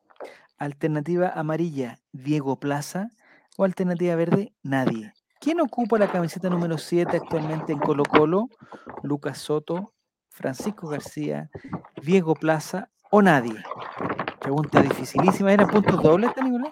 Alternativa 0.56 1.28
amarilla, 1.28 1.98
Diego 2.12 2.58
Plaza. 2.58 3.10
O 3.58 3.64
alternativa 3.64 4.16
verde, 4.16 4.52
nadie. 4.62 5.12
¿Quién 5.42 5.60
ocupa 5.60 5.98
la 5.98 6.10
camiseta 6.10 6.48
número 6.48 6.78
7 6.78 7.16
actualmente 7.16 7.72
en 7.72 7.78
Colo 7.80 8.04
Colo? 8.04 8.48
Lucas 9.02 9.38
Soto, 9.38 9.92
Francisco 10.30 10.88
García, 10.88 11.50
Diego 12.00 12.34
Plaza 12.34 12.88
o 13.10 13.20
nadie. 13.20 13.56
Pregunta 14.40 14.80
dificilísima. 14.82 15.52
¿Eran 15.52 15.68
puntos 15.68 16.00
dobles, 16.00 16.30
esta, 16.30 16.42
Nicolás? 16.42 16.70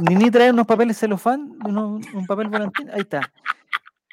Nini 0.00 0.30
trae 0.30 0.50
unos 0.50 0.66
papeles 0.66 0.98
celofán, 0.98 1.56
uno- 1.64 2.00
un 2.12 2.26
papel 2.26 2.48
volantín. 2.48 2.90
Ahí 2.90 3.00
está. 3.02 3.20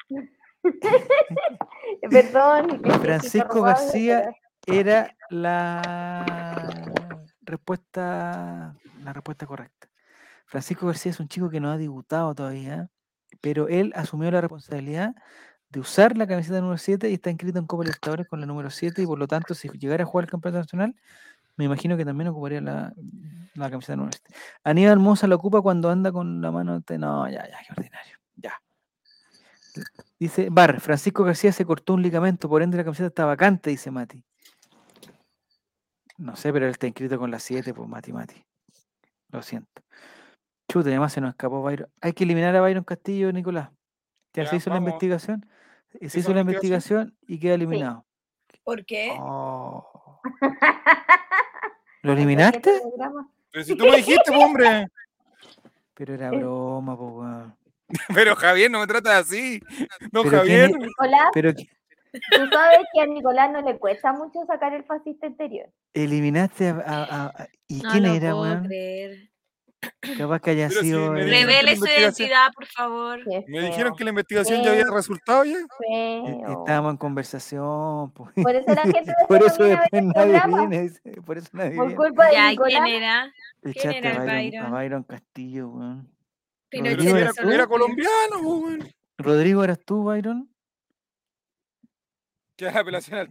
Perdón. 2.10 2.80
Francisco 3.00 3.62
García 3.62 4.32
era 4.66 5.14
la 5.30 6.62
respuesta, 7.42 8.74
la 9.02 9.12
respuesta 9.12 9.46
correcta. 9.46 9.81
Francisco 10.52 10.86
García 10.86 11.12
es 11.12 11.18
un 11.18 11.28
chico 11.28 11.48
que 11.48 11.60
no 11.60 11.70
ha 11.70 11.78
debutado 11.78 12.34
todavía, 12.34 12.90
pero 13.40 13.68
él 13.68 13.90
asumió 13.96 14.30
la 14.30 14.42
responsabilidad 14.42 15.14
de 15.70 15.80
usar 15.80 16.14
la 16.18 16.26
camiseta 16.26 16.60
número 16.60 16.76
7 16.76 17.08
y 17.08 17.14
está 17.14 17.30
inscrito 17.30 17.58
en 17.58 17.64
Copa 17.64 17.84
Libertadores 17.84 18.28
con 18.28 18.38
la 18.38 18.44
número 18.44 18.68
7 18.68 19.00
y 19.00 19.06
por 19.06 19.18
lo 19.18 19.26
tanto 19.26 19.54
si 19.54 19.70
llegara 19.70 20.04
a 20.04 20.06
jugar 20.06 20.24
el 20.24 20.30
campeonato 20.30 20.58
nacional, 20.64 20.94
me 21.56 21.64
imagino 21.64 21.96
que 21.96 22.04
también 22.04 22.28
ocuparía 22.28 22.60
la, 22.60 22.92
la 23.54 23.70
camiseta 23.70 23.96
número 23.96 24.12
7. 24.12 24.38
Aníbal 24.62 24.98
Mosa 24.98 25.26
la 25.26 25.36
ocupa 25.36 25.62
cuando 25.62 25.88
anda 25.88 26.12
con 26.12 26.42
la 26.42 26.50
mano... 26.50 26.82
No, 26.98 27.30
ya, 27.30 27.48
ya, 27.48 27.58
qué 27.66 27.72
ordinario. 27.74 28.18
Ya. 28.36 28.62
Dice 30.20 30.48
Bar, 30.50 30.80
Francisco 30.80 31.24
García 31.24 31.50
se 31.52 31.64
cortó 31.64 31.94
un 31.94 32.02
ligamento, 32.02 32.46
por 32.46 32.60
ende 32.60 32.76
la 32.76 32.84
camiseta 32.84 33.06
está 33.06 33.24
vacante, 33.24 33.70
dice 33.70 33.90
Mati. 33.90 34.22
No 36.18 36.36
sé, 36.36 36.52
pero 36.52 36.66
él 36.66 36.72
está 36.72 36.86
inscrito 36.86 37.18
con 37.18 37.30
la 37.30 37.38
7, 37.38 37.72
pues 37.72 37.88
Mati, 37.88 38.12
Mati. 38.12 38.44
Lo 39.30 39.40
siento. 39.40 39.80
Chuta, 40.72 40.88
y 40.88 40.92
además 40.92 41.12
se 41.12 41.20
nos 41.20 41.30
escapó 41.30 41.60
Byron. 41.62 41.88
Hay 42.00 42.12
que 42.14 42.24
eliminar 42.24 42.56
a 42.56 42.60
Byron 42.62 42.84
Castillo, 42.84 43.30
Nicolás. 43.32 43.68
Ya, 44.32 44.44
Ya, 44.44 44.48
se 44.50 44.56
hizo 44.56 44.70
la 44.70 44.76
investigación. 44.78 45.44
eh, 45.94 45.98
Se 46.00 46.06
hizo 46.06 46.18
hizo 46.20 46.34
la 46.34 46.40
investigación 46.40 47.14
y 47.26 47.38
queda 47.38 47.54
eliminado. 47.54 48.06
¿Por 48.64 48.84
qué? 48.86 49.14
Oh. 49.20 50.20
¿Lo 52.02 52.12
¿Este 52.12 52.22
eliminaste? 52.22 52.80
programa? 52.80 53.28
Pero 53.50 53.64
si 53.64 53.76
tú 53.76 53.84
me 53.84 53.96
dijiste, 53.96 54.32
po, 54.32 54.38
hombre. 54.38 54.86
Pero 55.94 56.14
era 56.14 56.28
Eh. 56.28 56.38
broma, 56.38 56.96
pues, 56.96 57.10
weón. 57.12 57.56
Pero 58.14 58.34
Javier, 58.36 58.70
no 58.70 58.80
me 58.80 58.86
tratas 58.86 59.26
así. 59.26 59.60
No, 60.10 60.22
Pero 60.22 60.38
Javier. 60.38 60.70
¿quién 60.70 60.80
Nicolás, 60.80 61.28
Pero, 61.34 61.52
Tú 61.54 62.46
sabes 62.52 62.78
que 62.94 63.00
a 63.00 63.06
Nicolás 63.06 63.50
no 63.52 63.60
le 63.62 63.78
cuesta 63.78 64.12
mucho 64.12 64.40
sacar 64.46 64.74
el 64.74 64.84
fascista 64.84 65.26
interior. 65.26 65.70
Eliminaste 65.94 66.68
a. 66.70 66.74
a- 66.86 67.26
a- 67.26 67.48
¿Y 67.68 67.80
No 67.82 67.90
quién 67.90 68.02
lo 68.04 68.12
era, 68.14 68.30
puedo 68.32 68.42
weón? 68.42 68.64
creer. 68.64 69.30
Capaz 70.16 70.40
que 70.40 70.50
haya 70.50 70.68
Pero 70.68 70.80
si 70.80 70.86
sido. 70.86 71.12
dijeron- 71.14 71.30
Revele 71.30 71.76
su 71.76 71.86
identidad, 71.86 72.52
por 72.54 72.66
favor. 72.66 73.20
Qué 73.24 73.44
Me 73.48 73.60
dijeron 73.62 73.94
que 73.96 74.04
la 74.04 74.10
investigación 74.10 74.62
ya 74.62 74.70
había 74.72 74.84
resultado 74.90 75.44
ya. 75.44 75.56
feo. 75.78 76.58
Estábamos 76.60 76.92
en 76.92 76.96
conversación. 76.98 78.10
pues. 78.12 78.30
Por 78.34 78.54
eso 78.54 78.74
la 78.74 78.82
gente 78.82 79.12
Por 79.28 79.40
no 79.40 79.46
eso 79.46 79.62
después 79.64 79.88
el 79.92 80.08
nadie 80.08 80.40
viene. 80.46 80.92
Por 81.24 81.38
eso 81.38 81.48
nadie 81.52 81.74
Por 81.76 81.86
viene. 81.88 81.96
culpa 81.96 82.26
de 82.26 82.32
Ya, 82.32 82.48
¿y 82.48 82.50
Nicolás. 82.52 82.80
quién 82.84 82.86
era? 83.02 83.32
Echaste 83.64 83.98
era 83.98 84.10
el 84.10 84.16
a 84.18 84.24
Byron, 84.24 84.66
a 84.66 84.70
Byron? 84.70 85.02
Castillo, 85.04 85.68
weón. 85.68 86.08
Rodrigo, 86.72 87.16
Era 87.16 87.30
olvida. 87.42 87.66
colombiano, 87.66 88.42
po, 88.42 88.56
weón. 88.58 88.88
Rodrigo, 89.18 89.64
¿eras 89.64 89.78
tú, 89.84 90.04
Byron? 90.04 90.48
Que 92.56 92.66
era 92.66 92.80
apelación 92.80 93.18
al. 93.18 93.28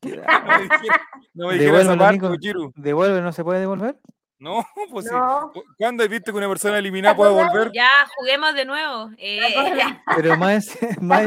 Queda- 0.00 0.24
No 0.30 0.56
me 0.58 0.68
dijeron, 0.68 0.98
no 1.34 1.46
me 1.48 1.54
dijeron 1.54 1.80
esa 1.80 1.90
Devuélvelo, 1.92 1.98
parte, 1.98 2.12
Nico. 2.14 2.28
po, 2.28 2.36
Chiru. 2.36 2.72
¿Devuelve? 2.76 3.20
¿No 3.22 3.32
se 3.32 3.44
puede 3.44 3.60
devolver? 3.60 3.98
No, 4.40 4.64
pues 4.90 5.06
sí. 5.06 5.12
No, 5.14 5.52
¿Cuándo 5.78 6.02
has 6.02 6.08
visto 6.08 6.32
que 6.32 6.38
una 6.38 6.48
persona 6.48 6.78
eliminada 6.78 7.14
puede 7.14 7.32
volver? 7.32 7.70
Ya, 7.72 7.88
juguemos 8.16 8.54
de 8.54 8.64
nuevo. 8.64 9.10
Eh, 9.18 9.40
Pero 10.16 10.36
más, 10.38 10.66
¿te 10.66 10.96
más? 11.00 11.26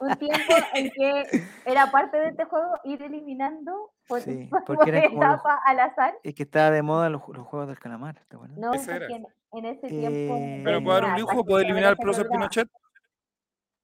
Un 0.00 0.14
tiempo 0.16 0.54
en 0.74 0.90
que 0.90 1.42
era 1.64 1.90
parte 1.90 2.18
de 2.18 2.28
este 2.28 2.44
juego 2.44 2.68
ir 2.84 3.02
eliminando 3.02 3.90
por, 4.06 4.20
Sí, 4.20 4.46
por 4.50 4.62
porque 4.64 4.90
eran 4.90 5.08
como 5.10 5.22
los- 5.24 5.34
etapa 5.34 5.58
al 5.64 5.80
azar. 5.80 6.14
es 6.22 6.34
que 6.34 6.42
estaba 6.44 6.70
de 6.70 6.82
moda 6.82 7.08
los, 7.10 7.22
ju- 7.22 7.34
los 7.34 7.46
juegos 7.46 7.68
del 7.68 7.78
calamar, 7.78 8.14
¿te 8.28 8.36
acuerdas? 8.36 8.58
No, 8.58 8.72
Ese 8.74 8.90
era. 8.94 9.06
porque 9.08 9.14
en, 9.14 9.26
en 9.52 9.64
ese 9.64 9.88
tiempo. 9.88 10.36
Eh, 10.36 10.60
Pero 10.64 10.84
puede 10.84 11.00
dar 11.00 11.10
un 11.14 11.20
lujo, 11.20 11.44
puede 11.44 11.64
eliminar 11.64 11.90
al 11.90 11.96
profesor. 11.96 12.28
Pinochet. 12.28 12.68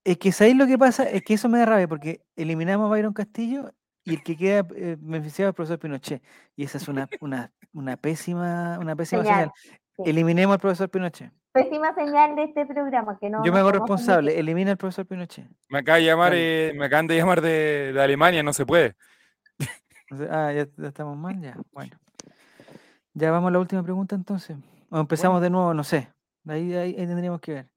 Es 0.04 0.18
que 0.18 0.32
¿sabéis 0.32 0.56
lo 0.56 0.66
que 0.66 0.76
pasa? 0.78 1.04
Es 1.04 1.22
que 1.22 1.34
eso 1.34 1.48
me 1.48 1.58
da 1.60 1.64
rabia 1.66 1.88
porque 1.88 2.20
eliminamos 2.36 2.86
a 2.86 2.90
Byron 2.90 3.12
Castillo 3.14 3.70
y 4.04 4.14
el 4.14 4.22
que 4.22 4.36
queda 4.36 4.66
eh, 4.74 4.96
beneficiado 4.98 5.48
es 5.48 5.52
el 5.52 5.54
profesor 5.54 5.78
Pinochet. 5.78 6.22
Y 6.56 6.64
esa 6.64 6.78
es 6.78 6.88
una, 6.88 7.08
una, 7.20 7.52
una 7.72 7.96
pésima, 7.96 8.78
una 8.80 8.96
pésima 8.96 9.22
Señal, 9.22 9.52
señal. 9.56 9.78
sí. 9.96 10.02
Eliminemos 10.10 10.54
al 10.54 10.60
profesor 10.60 10.88
Pinochet. 10.90 11.32
Pésima 11.52 11.94
señal 11.94 12.34
de 12.34 12.44
este 12.44 12.64
programa. 12.66 13.18
Que 13.20 13.28
no 13.28 13.44
Yo 13.44 13.52
me 13.52 13.58
hago 13.58 13.72
responsable. 13.72 14.38
Elimina 14.38 14.70
al 14.72 14.76
profesor 14.78 15.06
Pinochet. 15.06 15.46
Me 15.68 15.80
acaba 15.80 15.98
de 15.98 16.04
llamar, 16.04 16.32
eh, 16.34 16.72
me 16.74 16.86
acaban 16.86 17.06
de 17.06 17.16
llamar 17.16 17.40
de, 17.42 17.92
de 17.92 18.02
Alemania, 18.02 18.42
no 18.42 18.52
se 18.52 18.64
puede. 18.66 18.94
Ah, 20.30 20.52
ya, 20.52 20.66
ya 20.76 20.88
estamos 20.88 21.16
mal, 21.16 21.40
ya. 21.40 21.56
Bueno. 21.72 21.96
Ya 23.14 23.30
vamos 23.30 23.48
a 23.48 23.52
la 23.52 23.58
última 23.58 23.82
pregunta 23.82 24.14
entonces. 24.14 24.56
O 24.90 24.98
empezamos 24.98 25.40
de 25.40 25.50
nuevo, 25.50 25.72
no 25.74 25.84
sé. 25.84 26.08
Ahí, 26.46 26.74
ahí, 26.74 26.96
ahí 26.98 27.06
tendríamos 27.06 27.40
que 27.40 27.52
ver. 27.54 27.68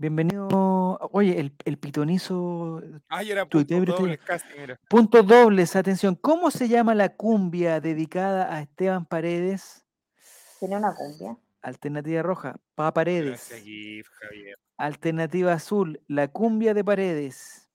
Bienvenido. 0.00 0.96
Oye, 1.10 1.40
el, 1.40 1.52
el 1.64 1.76
pitonizo. 1.76 2.80
Ay, 3.08 3.32
era 3.32 3.44
Tuitea, 3.46 3.78
punto 3.78 3.96
tuitea. 3.96 4.16
doble 4.16 4.18
casi, 4.18 4.46
mira. 4.56 4.80
Dobles, 5.24 5.74
atención. 5.74 6.14
¿Cómo 6.14 6.52
se 6.52 6.68
llama 6.68 6.94
la 6.94 7.16
cumbia 7.16 7.80
dedicada 7.80 8.54
a 8.54 8.60
Esteban 8.62 9.06
Paredes? 9.06 9.84
Tiene 10.60 10.76
una 10.76 10.94
cumbia. 10.94 11.36
Alternativa 11.62 12.22
roja, 12.22 12.56
Pa 12.76 12.94
Paredes. 12.94 13.48
Gracias, 13.48 13.60
GIF, 13.62 14.08
Javier. 14.20 14.56
Alternativa 14.76 15.52
azul, 15.52 16.00
la 16.06 16.28
cumbia 16.28 16.74
de 16.74 16.84
Paredes. 16.84 17.68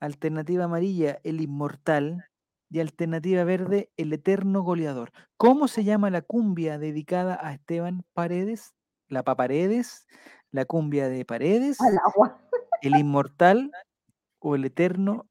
Alternativa 0.00 0.64
amarilla, 0.64 1.20
el 1.22 1.42
inmortal. 1.42 2.24
Y 2.70 2.80
alternativa 2.80 3.44
verde, 3.44 3.90
el 3.98 4.14
eterno 4.14 4.62
goleador. 4.62 5.12
¿Cómo 5.36 5.68
se 5.68 5.84
llama 5.84 6.08
la 6.08 6.22
cumbia 6.22 6.78
dedicada 6.78 7.38
a 7.46 7.52
Esteban 7.52 8.06
Paredes? 8.14 8.72
La 9.08 9.22
Pa 9.22 9.36
Paredes, 9.36 10.06
la 10.52 10.64
cumbia 10.64 11.08
de 11.08 11.24
Paredes, 11.24 11.80
Al 11.80 11.98
agua. 12.06 12.38
el 12.82 12.96
inmortal 12.96 13.70
o 14.38 14.54
el 14.54 14.64
eterno 14.64 15.26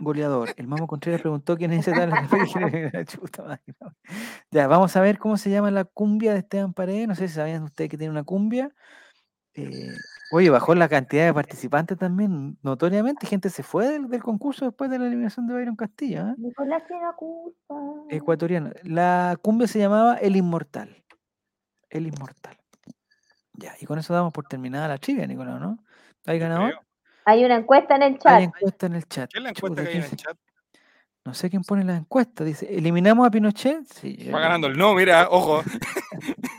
goleador. 0.00 0.50
El 0.56 0.68
Mamo 0.68 0.86
Contreras 0.86 1.20
preguntó 1.20 1.56
quién 1.56 1.72
es 1.72 1.86
ese 1.88 1.92
tal. 1.96 2.12
Ya, 4.50 4.66
vamos 4.68 4.96
a 4.96 5.00
ver 5.00 5.18
cómo 5.18 5.36
se 5.36 5.50
llama 5.50 5.70
la 5.70 5.84
cumbia 5.84 6.32
de 6.32 6.38
Esteban 6.40 6.72
Paredes. 6.72 7.08
No 7.08 7.14
sé 7.14 7.28
si 7.28 7.34
sabían 7.34 7.64
ustedes 7.64 7.90
que 7.90 7.98
tiene 7.98 8.12
una 8.12 8.22
cumbia. 8.24 8.72
Eh, 9.54 9.88
oye, 10.30 10.50
bajó 10.50 10.74
la 10.76 10.88
cantidad 10.88 11.26
de 11.26 11.34
participantes 11.34 11.98
también, 11.98 12.58
notoriamente. 12.62 13.26
Gente 13.26 13.50
se 13.50 13.64
fue 13.64 13.88
del, 13.88 14.08
del 14.08 14.22
concurso 14.22 14.66
después 14.66 14.88
de 14.88 15.00
la 15.00 15.06
eliminación 15.08 15.48
de 15.48 15.54
Byron 15.54 15.74
Castillo, 15.74 16.28
¿eh? 16.28 16.34
Nicolás 16.38 16.84
tiene 16.86 17.02
la 17.02 17.12
culpa. 17.14 17.74
ecuatoriano. 18.08 18.70
La 18.84 19.36
cumbia 19.42 19.66
se 19.66 19.80
llamaba 19.80 20.14
El 20.14 20.36
Inmortal. 20.36 21.02
El 21.90 22.06
Inmortal. 22.06 22.56
Ya, 23.58 23.74
y 23.80 23.86
con 23.86 23.98
eso 23.98 24.14
damos 24.14 24.32
por 24.32 24.46
terminada 24.46 24.86
la 24.86 24.98
trivia, 24.98 25.26
Nicolás, 25.26 25.60
¿no? 25.60 25.78
¿Hay 26.26 26.38
ganador? 26.38 26.78
Hay 27.24 27.44
una 27.44 27.56
encuesta 27.56 27.96
en 27.96 28.02
el 28.02 28.12
Hay 28.12 28.18
chat. 28.18 28.42
encuesta 28.42 28.86
en 28.86 28.94
el 28.94 29.08
chat. 29.08 29.30
¿Qué 29.32 29.38
es 29.38 29.42
la 29.42 29.50
encuesta 29.50 29.68
Chuta, 29.68 29.82
que 29.82 29.88
hay 29.88 29.96
en 29.96 30.02
¿quién 30.02 30.12
el 30.12 30.16
chat? 30.16 30.36
No 31.24 31.34
sé 31.34 31.50
quién 31.50 31.62
pone 31.62 31.84
la 31.84 31.96
encuesta. 31.96 32.44
Dice, 32.44 32.72
¿eliminamos 32.72 33.26
a 33.26 33.30
Pinochet? 33.30 33.84
Sí. 33.84 34.30
Va 34.32 34.38
ganando 34.40 34.68
el 34.68 34.78
no, 34.78 34.94
mira, 34.94 35.28
ojo. 35.28 35.62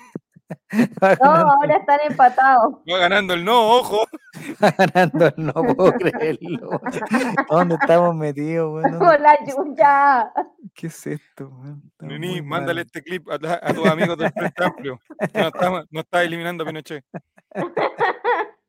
No, 0.72 1.32
ahora 1.32 1.78
están 1.78 2.00
empatados. 2.08 2.76
Va 2.92 2.98
ganando 2.98 3.34
el 3.34 3.46
no, 3.46 3.78
ojo. 3.78 4.06
va 4.64 4.72
ganando, 4.72 5.32
no 5.38 5.54
puedo 5.54 5.94
creerlo. 5.94 6.82
¿Dónde 7.50 7.76
estamos 7.76 8.16
metidos, 8.16 8.84
Con 8.98 9.22
la 9.22 9.38
chucha. 9.48 10.32
¿Qué 10.80 10.88
es 10.88 11.08
esto, 11.08 11.52
Nini, 12.00 12.42
mándale 12.42 12.80
mal. 12.82 12.86
este 12.86 13.04
clip 13.04 13.28
a, 13.30 13.38
tus 13.38 13.86
amigos 13.86 14.18
del 14.18 14.32
Frente 14.32 14.64
Amplio. 14.64 15.00
Que 15.34 15.42
no 15.42 15.48
está, 15.48 15.86
no 15.92 16.00
está 16.00 16.24
eliminando 16.24 16.64
a 16.64 16.68
Pinochet. 16.68 17.04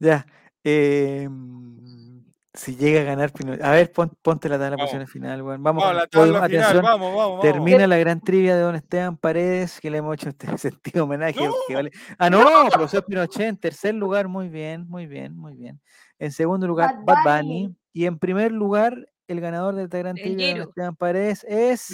Ya. 0.00 0.26
em, 0.64 2.24
si 2.52 2.74
llega 2.74 3.02
a 3.02 3.04
ganar 3.04 3.32
Pinochet. 3.32 3.62
A 3.62 3.70
ver, 3.70 3.92
pon- 3.92 4.12
ponte 4.22 4.48
la 4.48 4.56
tabla 4.56 4.70
de 4.70 4.76
posiciones 4.78 5.10
final, 5.10 5.42
weón. 5.42 5.62
Vamos, 5.62 5.84
Vamos 5.84 6.02
a 6.02 6.08
con 6.08 6.32
la 6.32 6.48
final, 6.48 6.82
vamos, 6.82 7.14
vamos, 7.14 7.14
vamos. 7.14 7.40
Termina 7.42 7.86
la 7.86 7.96
gran 7.96 8.20
trivia 8.20 8.56
de 8.56 8.62
Don 8.62 8.74
Esteban 8.74 9.16
Paredes, 9.16 9.78
que 9.80 9.90
le 9.90 9.98
hemos 9.98 10.14
hecho 10.14 10.30
este 10.30 10.46
sentido 10.58 11.04
homenaje. 11.04 11.44
¡No! 11.46 11.54
que 11.68 11.74
vale- 11.74 11.90
Ah, 12.18 12.28
no, 12.28 12.44
profesor 12.72 13.04
Pinochet 13.06 13.42
en 13.46 13.56
tercer 13.56 13.94
lugar, 13.94 14.26
muy 14.26 14.48
bien, 14.48 14.86
muy 14.88 15.06
bien, 15.06 15.36
muy 15.36 15.54
bien. 15.54 15.80
En 16.18 16.32
segundo 16.32 16.66
lugar, 16.66 16.96
Bad. 17.04 17.42
Bunny. 17.42 17.74
Y 17.92 18.06
en 18.06 18.18
primer 18.18 18.52
lugar, 18.52 19.09
el 19.30 19.40
ganador 19.40 19.74
de 19.76 19.84
esta 19.84 19.98
gran 19.98 20.16
El 20.16 20.22
trivia 20.24 20.46
de 20.46 20.52
Don 20.52 20.58
Giru. 20.58 20.68
Esteban 20.70 20.96
Paredes 20.96 21.46
es 21.48 21.88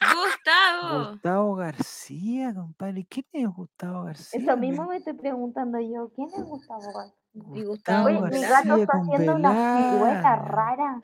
Gustavo. 0.00 1.10
Gustavo 1.10 1.54
García, 1.56 2.54
compadre. 2.54 3.06
¿Quién 3.08 3.26
es 3.32 3.48
Gustavo 3.48 4.04
García? 4.04 4.40
Eso 4.40 4.56
mismo 4.56 4.86
me 4.86 4.96
estoy 4.96 5.14
preguntando 5.14 5.78
yo. 5.80 6.10
¿Quién 6.14 6.28
es 6.28 6.42
Gustavo 6.44 6.80
García? 6.80 7.14
Y 7.54 7.62
Gustavo 7.62 8.06
Oye, 8.06 8.14
mi 8.14 8.20
García 8.22 8.48
gato 8.48 8.68
García 8.68 8.82
está 8.84 8.98
haciendo 8.98 9.34
una 9.34 9.50
Belana. 9.50 10.36
rara. 10.36 11.00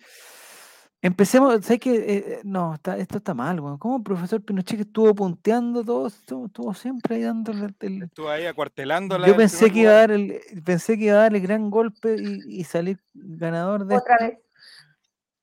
Empecemos, 1.03 1.63
sé 1.67 1.79
que 1.79 1.95
eh, 1.97 2.41
no, 2.45 2.73
está, 2.75 2.97
esto 2.97 3.19
está 3.19 3.35
mal, 3.35 3.61
weón. 3.61 3.77
¿Cómo 3.77 3.99
el 3.99 4.03
profesor 4.03 4.41
Pinochet 4.41 4.79
que 4.79 4.83
estuvo 4.85 5.15
punteando 5.15 5.85
todo, 5.85 6.07
estuvo, 6.07 6.47
estuvo 6.47 6.73
siempre 6.73 7.17
ahí 7.17 7.23
dándole 7.25 7.75
el, 7.81 8.03
Estuvo 8.05 8.31
ahí 8.31 8.47
acuartelándola. 8.47 9.27
Yo 9.27 9.35
en 9.35 9.39
pensé 9.39 9.71
que 9.71 9.81
iba 9.81 9.91
a 9.91 9.97
dar 9.97 10.13
el, 10.13 10.41
pensé 10.65 10.97
que 10.97 11.05
iba 11.05 11.17
a 11.17 11.19
dar 11.19 11.35
el 11.35 11.43
gran 11.43 11.69
golpe 11.69 12.17
y, 12.19 12.61
y 12.61 12.65
salir 12.65 12.99
ganador 13.13 13.85
de 13.85 13.97
Otra 13.97 14.15
esto, 14.15 14.25
vez. 14.25 14.44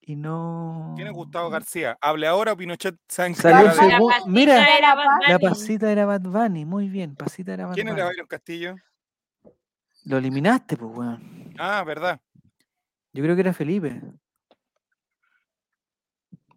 Y 0.01 0.15
no. 0.15 0.93
¿Quién 0.95 1.07
es 1.07 1.13
Gustavo 1.13 1.49
García? 1.49 1.97
¿Hable 2.01 2.27
ahora 2.27 2.53
o 2.53 2.57
Pinochet 2.57 2.95
pasita 3.07 3.71
Mira, 4.25 4.77
era 4.77 4.95
la 5.27 5.39
pasita 5.39 5.91
era 5.91 6.05
Bad 6.05 6.21
Bunny, 6.21 6.65
muy 6.65 6.89
bien, 6.89 7.15
pasita 7.15 7.53
era 7.53 7.67
Bad 7.67 7.75
¿Quién 7.75 7.87
era 7.87 8.03
Bunny. 8.05 8.15
Byron 8.15 8.27
Castillo? 8.27 8.75
Lo 10.05 10.17
eliminaste, 10.17 10.77
pues, 10.77 10.97
weón. 10.97 11.53
Ah, 11.59 11.83
verdad. 11.85 12.19
Yo 13.13 13.23
creo 13.23 13.35
que 13.35 13.41
era 13.41 13.53
Felipe. 13.53 14.01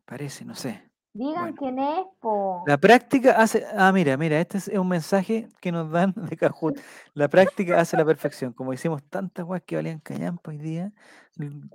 Parece, 0.05 0.45
no 0.45 0.55
sé. 0.55 0.91
Digan 1.13 1.55
Bueno. 1.55 1.57
quién 1.57 1.79
es, 1.79 2.07
po. 2.21 2.65
La 2.67 2.79
práctica 2.79 3.33
hace. 3.33 3.65
Ah, 3.77 3.93
mira, 3.93 4.17
mira, 4.17 4.41
este 4.41 4.59
es 4.59 4.69
un 4.69 4.89
mensaje 4.89 5.49
que 5.61 5.71
nos 5.71 5.91
dan 5.91 6.13
de 6.17 6.37
Cajut. 6.37 6.79
La 7.13 7.29
práctica 7.29 7.81
hace 7.81 7.97
la 7.97 8.05
perfección. 8.05 8.53
Como 8.53 8.73
hicimos 8.73 9.03
tantas 9.05 9.45
weas 9.45 9.63
que 9.65 9.77
valían 9.77 10.01
callampa 10.01 10.51
hoy 10.51 10.59
día, 10.59 10.93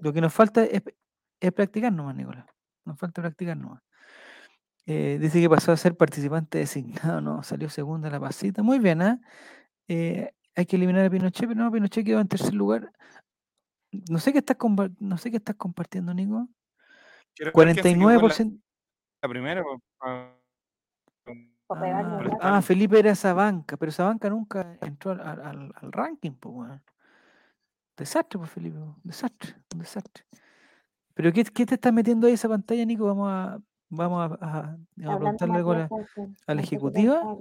lo 0.01 0.11
que 0.11 0.21
nos 0.21 0.33
falta 0.33 0.63
es, 0.63 0.81
es 1.39 1.51
practicar 1.51 1.91
nomás, 1.93 2.15
Nicolás. 2.15 2.45
Nos 2.85 2.97
falta 2.97 3.21
practicar 3.21 3.55
nomás. 3.57 3.81
Eh, 4.85 5.17
dice 5.21 5.39
que 5.39 5.49
pasó 5.49 5.71
a 5.71 5.77
ser 5.77 5.95
participante 5.95 6.57
designado, 6.57 7.21
no, 7.21 7.43
salió 7.43 7.69
segunda 7.69 8.09
la 8.09 8.19
pasita. 8.19 8.63
Muy 8.63 8.79
bien, 8.79 9.01
¿ah? 9.01 9.19
Eh, 9.87 10.33
hay 10.55 10.65
que 10.65 10.75
eliminar 10.77 11.05
a 11.05 11.09
Pinochet, 11.09 11.47
pero 11.47 11.63
no, 11.63 11.71
Pinochet 11.71 12.03
quedó 12.05 12.19
en 12.19 12.27
tercer 12.27 12.53
lugar. 12.53 12.91
No 14.09 14.19
sé 14.19 14.31
qué 14.33 14.39
estás, 14.39 14.57
compa- 14.57 14.95
no 14.99 15.17
sé 15.17 15.31
qué 15.31 15.37
estás 15.37 15.55
compartiendo, 15.55 16.13
Nico. 16.13 16.47
Quiero 17.35 17.51
ver 17.53 17.73
quién 17.73 17.83
se 17.83 17.89
equivocó 17.91 18.09
en 18.11 18.15
la- 18.15 18.35
49%. 18.35 18.63
La 19.21 19.29
primera. 19.29 19.63
ah, 22.41 22.61
Felipe 22.63 22.99
era 22.99 23.11
esa 23.11 23.33
banca, 23.33 23.77
pero 23.77 23.89
esa 23.89 24.05
banca 24.05 24.29
nunca 24.29 24.77
entró 24.81 25.11
al, 25.11 25.21
al- 25.21 25.41
al- 25.41 25.73
al 25.75 25.91
ranking, 25.91 26.31
pues, 26.31 26.55
weón. 26.55 26.83
Desastre, 27.95 28.39
pues, 28.39 28.49
Felipe, 28.51 28.79
desastre, 29.03 29.55
un 29.73 29.79
desastre. 29.79 30.23
Pero 31.19 31.33
¿qué, 31.33 31.43
qué 31.43 31.65
te 31.65 31.75
estás 31.75 31.91
metiendo 31.91 32.27
ahí 32.27 32.33
esa 32.35 32.47
pantalla, 32.47 32.85
Nico? 32.85 33.03
Vamos 33.05 33.29
a, 33.29 33.59
vamos 33.89 34.31
a, 34.39 34.45
a- 34.45 34.77
a 35.11 35.17
preguntarle 35.17 35.55
algo 35.57 35.73
a 35.73 35.77
Matías 35.79 36.07
a 36.47 36.53
la 36.53 36.55
no 36.55 36.61
ejecutiva. 36.61 37.35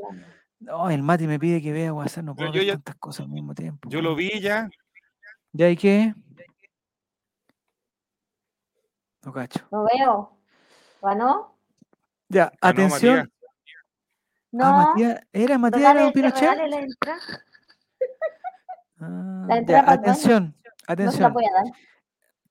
No, 0.58 0.90
el 0.90 1.00
Mati 1.04 1.28
me 1.28 1.38
pide 1.38 1.62
que 1.62 1.70
vea 1.70 1.92
WhatsApp, 1.94 2.24
no 2.24 2.34
puedo 2.34 2.48
yo 2.50 2.58
ver 2.58 2.66
ya- 2.66 2.72
tantas 2.72 2.96
cosas 2.96 3.26
al 3.26 3.28
mismo 3.30 3.54
tiempo. 3.54 3.88
Yo 3.88 4.02
lo 4.02 4.16
vi 4.16 4.40
ya. 4.40 4.68
¿Ya 5.52 5.70
y 5.70 5.76
qué? 5.76 6.12
No 9.24 9.32
cacho. 9.32 9.60
No 9.70 9.84
veo. 9.96 10.36
¿Ganó? 11.00 11.56
Ya, 12.28 12.46
Ganó 12.46 12.54
atención. 12.60 13.16
Matías. 13.18 13.28
No. 14.50 14.64
Ah, 14.64 14.86
Matías, 14.88 15.20
¿era 15.32 15.56
Matías 15.58 15.82
Don 15.84 15.92
regale- 15.94 16.12
Pinochet? 16.12 16.50
regale 16.50 16.68
la 16.68 16.80
entrada. 16.80 17.20
Ah, 18.98 19.44
la 19.46 19.54
ya, 19.54 19.60
entrada 19.60 19.80
el 19.80 19.86
baño. 19.86 20.00
atención, 20.00 20.44
No 20.44 20.52
se 20.64 20.86
la 20.88 20.92
atención. 20.94 21.32
voy 21.32 21.44
a 21.44 21.52
dar. 21.52 21.64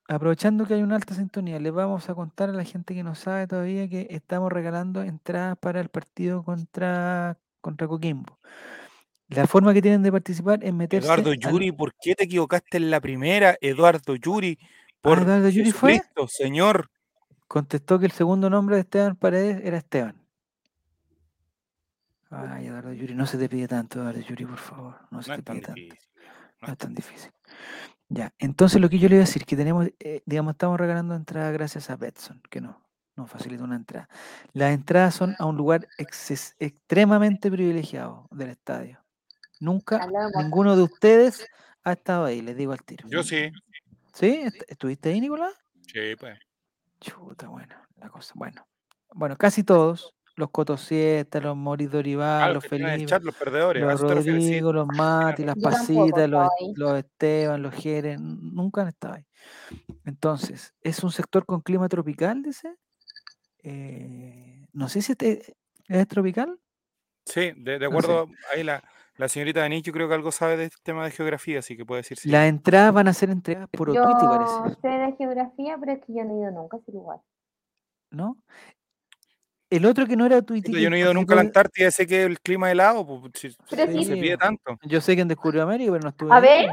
Aprovechando 0.07 0.65
que 0.65 0.73
hay 0.75 0.83
una 0.83 0.95
alta 0.95 1.13
sintonía, 1.13 1.59
les 1.59 1.73
vamos 1.73 2.09
a 2.09 2.15
contar 2.15 2.49
a 2.49 2.53
la 2.53 2.63
gente 2.63 2.93
que 2.95 3.03
no 3.03 3.13
sabe 3.13 3.45
todavía 3.45 3.89
que 3.89 4.07
estamos 4.09 4.51
regalando 4.51 5.01
entradas 5.03 5.57
para 5.57 5.81
el 5.81 5.89
partido 5.89 6.43
contra, 6.43 7.37
contra 7.59 7.87
Coquimbo. 7.87 8.39
La 9.27 9.45
forma 9.47 9.73
que 9.73 9.81
tienen 9.81 10.03
de 10.03 10.11
participar 10.11 10.63
es 10.63 10.73
meterse. 10.73 11.05
Eduardo 11.07 11.31
al- 11.31 11.37
Yuri, 11.39 11.73
¿por 11.73 11.93
qué 12.01 12.15
te 12.15 12.23
equivocaste 12.23 12.77
en 12.77 12.89
la 12.89 13.01
primera? 13.01 13.57
Eduardo 13.59 14.15
Yuri, 14.15 14.57
por 15.01 15.19
Eduardo 15.19 15.49
Yuri 15.49 15.71
fue. 15.73 15.91
Jesucristo, 15.93 16.27
señor. 16.29 16.89
Contestó 17.49 17.99
que 17.99 18.05
el 18.05 18.13
segundo 18.13 18.49
nombre 18.49 18.75
de 18.77 18.81
Esteban 18.83 19.17
Paredes 19.17 19.59
era 19.65 19.77
Esteban. 19.77 20.15
Ay, 22.29 22.67
Eduardo 22.67 22.93
Yuri, 22.93 23.13
no 23.15 23.25
se 23.25 23.37
te 23.37 23.49
pide 23.49 23.67
tanto, 23.67 23.99
Eduardo 23.99 24.21
Yuri, 24.21 24.45
por 24.45 24.57
favor. 24.57 24.95
No 25.11 25.21
se 25.21 25.31
No 25.31 25.35
te 25.37 25.43
pide 25.43 25.61
tanto. 25.61 25.73
difícil. 25.81 25.99
No 26.61 26.67
es 26.71 26.77
tan 26.77 26.93
difícil. 26.95 27.31
Ya, 28.09 28.33
entonces 28.39 28.79
lo 28.79 28.89
que 28.89 28.99
yo 28.99 29.09
le 29.09 29.15
iba 29.15 29.23
a 29.23 29.27
decir, 29.27 29.45
que 29.45 29.55
tenemos, 29.57 29.87
eh, 29.99 30.21
digamos, 30.25 30.53
estamos 30.53 30.79
regalando 30.79 31.13
entradas 31.13 31.51
gracias 31.53 31.89
a 31.89 31.97
Betson, 31.97 32.41
que 32.49 32.61
no, 32.61 32.81
nos 33.17 33.29
facilita 33.29 33.63
una 33.63 33.75
entrada. 33.75 34.07
Las 34.53 34.73
entradas 34.73 35.13
son 35.15 35.35
a 35.39 35.45
un 35.45 35.57
lugar 35.57 35.87
extremadamente 35.97 37.51
privilegiado 37.51 38.27
del 38.31 38.49
estadio. 38.51 39.03
Nunca 39.59 39.97
ninguno 40.43 40.75
de 40.75 40.83
ustedes 40.83 41.47
ha 41.83 41.93
estado 41.93 42.25
ahí, 42.25 42.41
les 42.41 42.55
digo 42.55 42.71
al 42.71 42.83
tiro. 42.83 43.07
Yo 43.09 43.23
sí. 43.23 43.51
¿Sí? 44.13 44.27
¿Est- 44.43 44.63
¿Estuviste 44.67 45.09
ahí, 45.09 45.19
Nicolás? 45.19 45.53
Sí, 45.81 46.15
pues. 46.17 46.39
Chuta, 47.01 47.47
bueno, 47.47 47.75
la 47.97 48.09
cosa. 48.09 48.33
Bueno, 48.35 48.65
bueno, 49.13 49.35
casi 49.37 49.63
todos. 49.63 50.13
Los 50.37 50.51
Cotosieta, 50.51 51.41
los 51.41 51.57
Moris 51.57 51.89
Dorival, 51.91 52.43
Ah, 52.43 52.53
los 52.53 52.63
Felipe, 52.65 53.19
los 53.21 53.35
perdedores. 53.35 53.83
los. 53.83 53.99
Rodrigo, 53.99 54.71
los 54.71 54.87
Mati, 54.87 55.43
las 55.43 55.55
Yo 55.55 55.61
Pasitas, 55.63 56.29
los, 56.29 56.93
Esteban, 56.99 57.61
los 57.63 57.73
Jerez, 57.73 58.19
nunca 58.21 58.83
han 58.83 58.89
estado 58.89 59.15
ahí. 59.15 59.25
Entonces, 60.05 60.75
es 60.81 61.03
un 61.03 61.11
sector 61.11 61.45
con 61.45 61.61
clima 61.61 61.89
tropical, 61.89 62.43
dice. 62.43 62.75
Eh, 63.63 64.67
no 64.73 64.87
sé 64.89 65.01
si 65.01 65.13
este 65.13 65.55
es 65.87 66.07
tropical. 66.07 66.59
Sí, 67.25 67.51
de, 67.57 67.79
de 67.79 67.79
sé. 67.79 67.85
acuerdo, 67.85 68.29
ahí 68.53 68.63
la, 68.63 68.83
la 69.17 69.27
señorita 69.27 69.63
Denise 69.63 69.81
yo 69.87 69.93
creo 69.93 70.07
que 70.07 70.13
algo 70.13 70.31
sabe 70.31 70.55
de 70.55 70.65
este 70.65 70.77
tema 70.83 71.03
de 71.03 71.11
geografía, 71.11 71.59
así 71.59 71.75
que 71.75 71.83
puede 71.83 72.01
decir 72.01 72.17
sí. 72.17 72.29
Las 72.29 72.47
entradas 72.47 72.93
van 72.93 73.07
a 73.07 73.13
ser 73.13 73.31
entregadas 73.31 73.69
por 73.71 73.91
Yo 73.93 74.03
Otuiti, 74.03 74.25
parece, 74.27 74.79
sé 74.81 74.87
de 74.87 75.15
geografía, 75.17 75.77
pero 75.79 75.91
es 75.93 75.99
que 76.05 76.13
yo 76.13 76.23
no 76.23 76.35
he 76.35 76.41
ido 76.41 76.51
nunca 76.51 76.77
a 76.77 76.79
ese 76.79 76.91
lugar. 76.91 77.19
¿no? 78.09 78.37
El 79.69 79.85
otro 79.85 80.05
que 80.07 80.15
no 80.15 80.25
era 80.25 80.41
que 80.41 80.61
Yo 80.81 80.89
no 80.89 80.95
he 80.95 80.99
ido 80.99 81.13
nunca 81.13 81.33
a 81.33 81.35
la 81.37 81.41
Antártida, 81.41 81.91
sé 81.91 82.07
que 82.07 82.23
el 82.23 82.39
clima 82.39 82.67
es 82.69 82.71
helado, 82.73 83.05
pues, 83.05 83.31
si- 83.35 83.57
Pero 83.69 83.85
no 83.91 83.99
sí. 83.99 84.05
se 84.05 84.15
pide 84.17 84.37
tanto. 84.37 84.77
Yo 84.83 85.01
sé 85.01 85.15
quién 85.15 85.27
descubrió 85.27 85.63
América, 85.63 85.91
pero 85.91 86.03
no 86.03 86.09
estuve 86.09 86.31
A 86.33 86.37
ahí. 86.37 86.41
ver, 86.41 86.69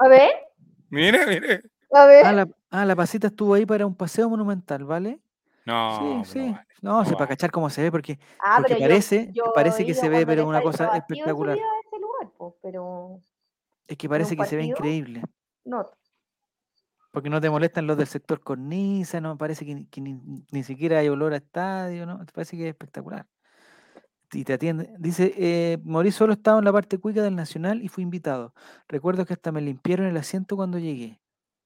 a 0.00 0.08
ver, 0.08 0.30
Mire, 0.90 1.26
mire. 1.26 1.62
a 1.92 2.06
ver. 2.06 2.24
Ah, 2.26 2.32
la, 2.32 2.48
ah, 2.70 2.84
la 2.84 2.94
pasita 2.96 3.26
estuvo 3.26 3.54
ahí 3.54 3.66
para 3.66 3.84
un 3.86 3.94
paseo 3.96 4.28
monumental, 4.30 4.84
¿vale? 4.84 5.18
No, 5.66 6.24
sí, 6.24 6.32
sí. 6.32 6.38
vale. 6.52 6.66
No, 6.80 7.04
sí, 7.04 7.10
no 7.10 7.16
para 7.18 7.28
cachar 7.28 7.50
cómo 7.50 7.68
se 7.68 7.82
ve, 7.82 7.90
porque 7.90 8.18
Ah, 8.38 8.54
porque 8.58 8.74
pero 8.74 8.80
yo- 8.80 8.86
parece- 8.88 9.30
yo 9.32 9.52
parece 9.54 9.84
que 9.84 9.94
se 9.94 10.08
ve, 10.08 10.24
pero 10.24 10.46
una 10.46 10.62
cosa 10.62 10.96
espectacular. 10.96 11.56
subido 11.56 11.68
a 11.70 11.80
ese 11.84 11.98
lugar, 12.00 12.32
pues, 12.38 12.54
pero 12.62 13.20
es 13.88 13.96
que 13.98 14.08
parece 14.08 14.36
que 14.36 14.44
se 14.46 14.56
ve 14.56 14.62
increíble. 14.64 15.22
no. 15.64 15.84
Porque 17.18 17.30
no 17.30 17.40
te 17.40 17.50
molestan 17.50 17.88
los 17.88 17.96
del 17.98 18.06
sector 18.06 18.38
cornisa, 18.40 19.20
no 19.20 19.36
parece 19.36 19.66
que, 19.66 19.74
ni- 19.74 19.86
que 19.86 20.00
ni, 20.00 20.20
ni 20.52 20.62
siquiera 20.62 21.00
hay 21.00 21.08
olor 21.08 21.32
a 21.32 21.38
estadio, 21.38 22.06
¿no? 22.06 22.24
Te 22.24 22.32
parece 22.32 22.56
que 22.56 22.62
es 22.62 22.68
espectacular. 22.68 23.26
Y 24.32 24.44
te 24.44 24.52
atiende. 24.52 24.94
Dice, 25.00 25.34
eh, 25.36 25.78
morí 25.82 26.12
solo 26.12 26.34
estaba 26.34 26.60
en 26.60 26.64
la 26.64 26.72
parte 26.72 26.98
cuica 26.98 27.20
del 27.20 27.34
Nacional 27.34 27.82
y 27.82 27.88
fui 27.88 28.04
invitado. 28.04 28.54
Recuerdo 28.86 29.26
que 29.26 29.32
hasta 29.32 29.50
me 29.50 29.60
limpiaron 29.60 30.06
el 30.06 30.16
asiento 30.16 30.54
cuando 30.54 30.78
llegué. 30.78 31.20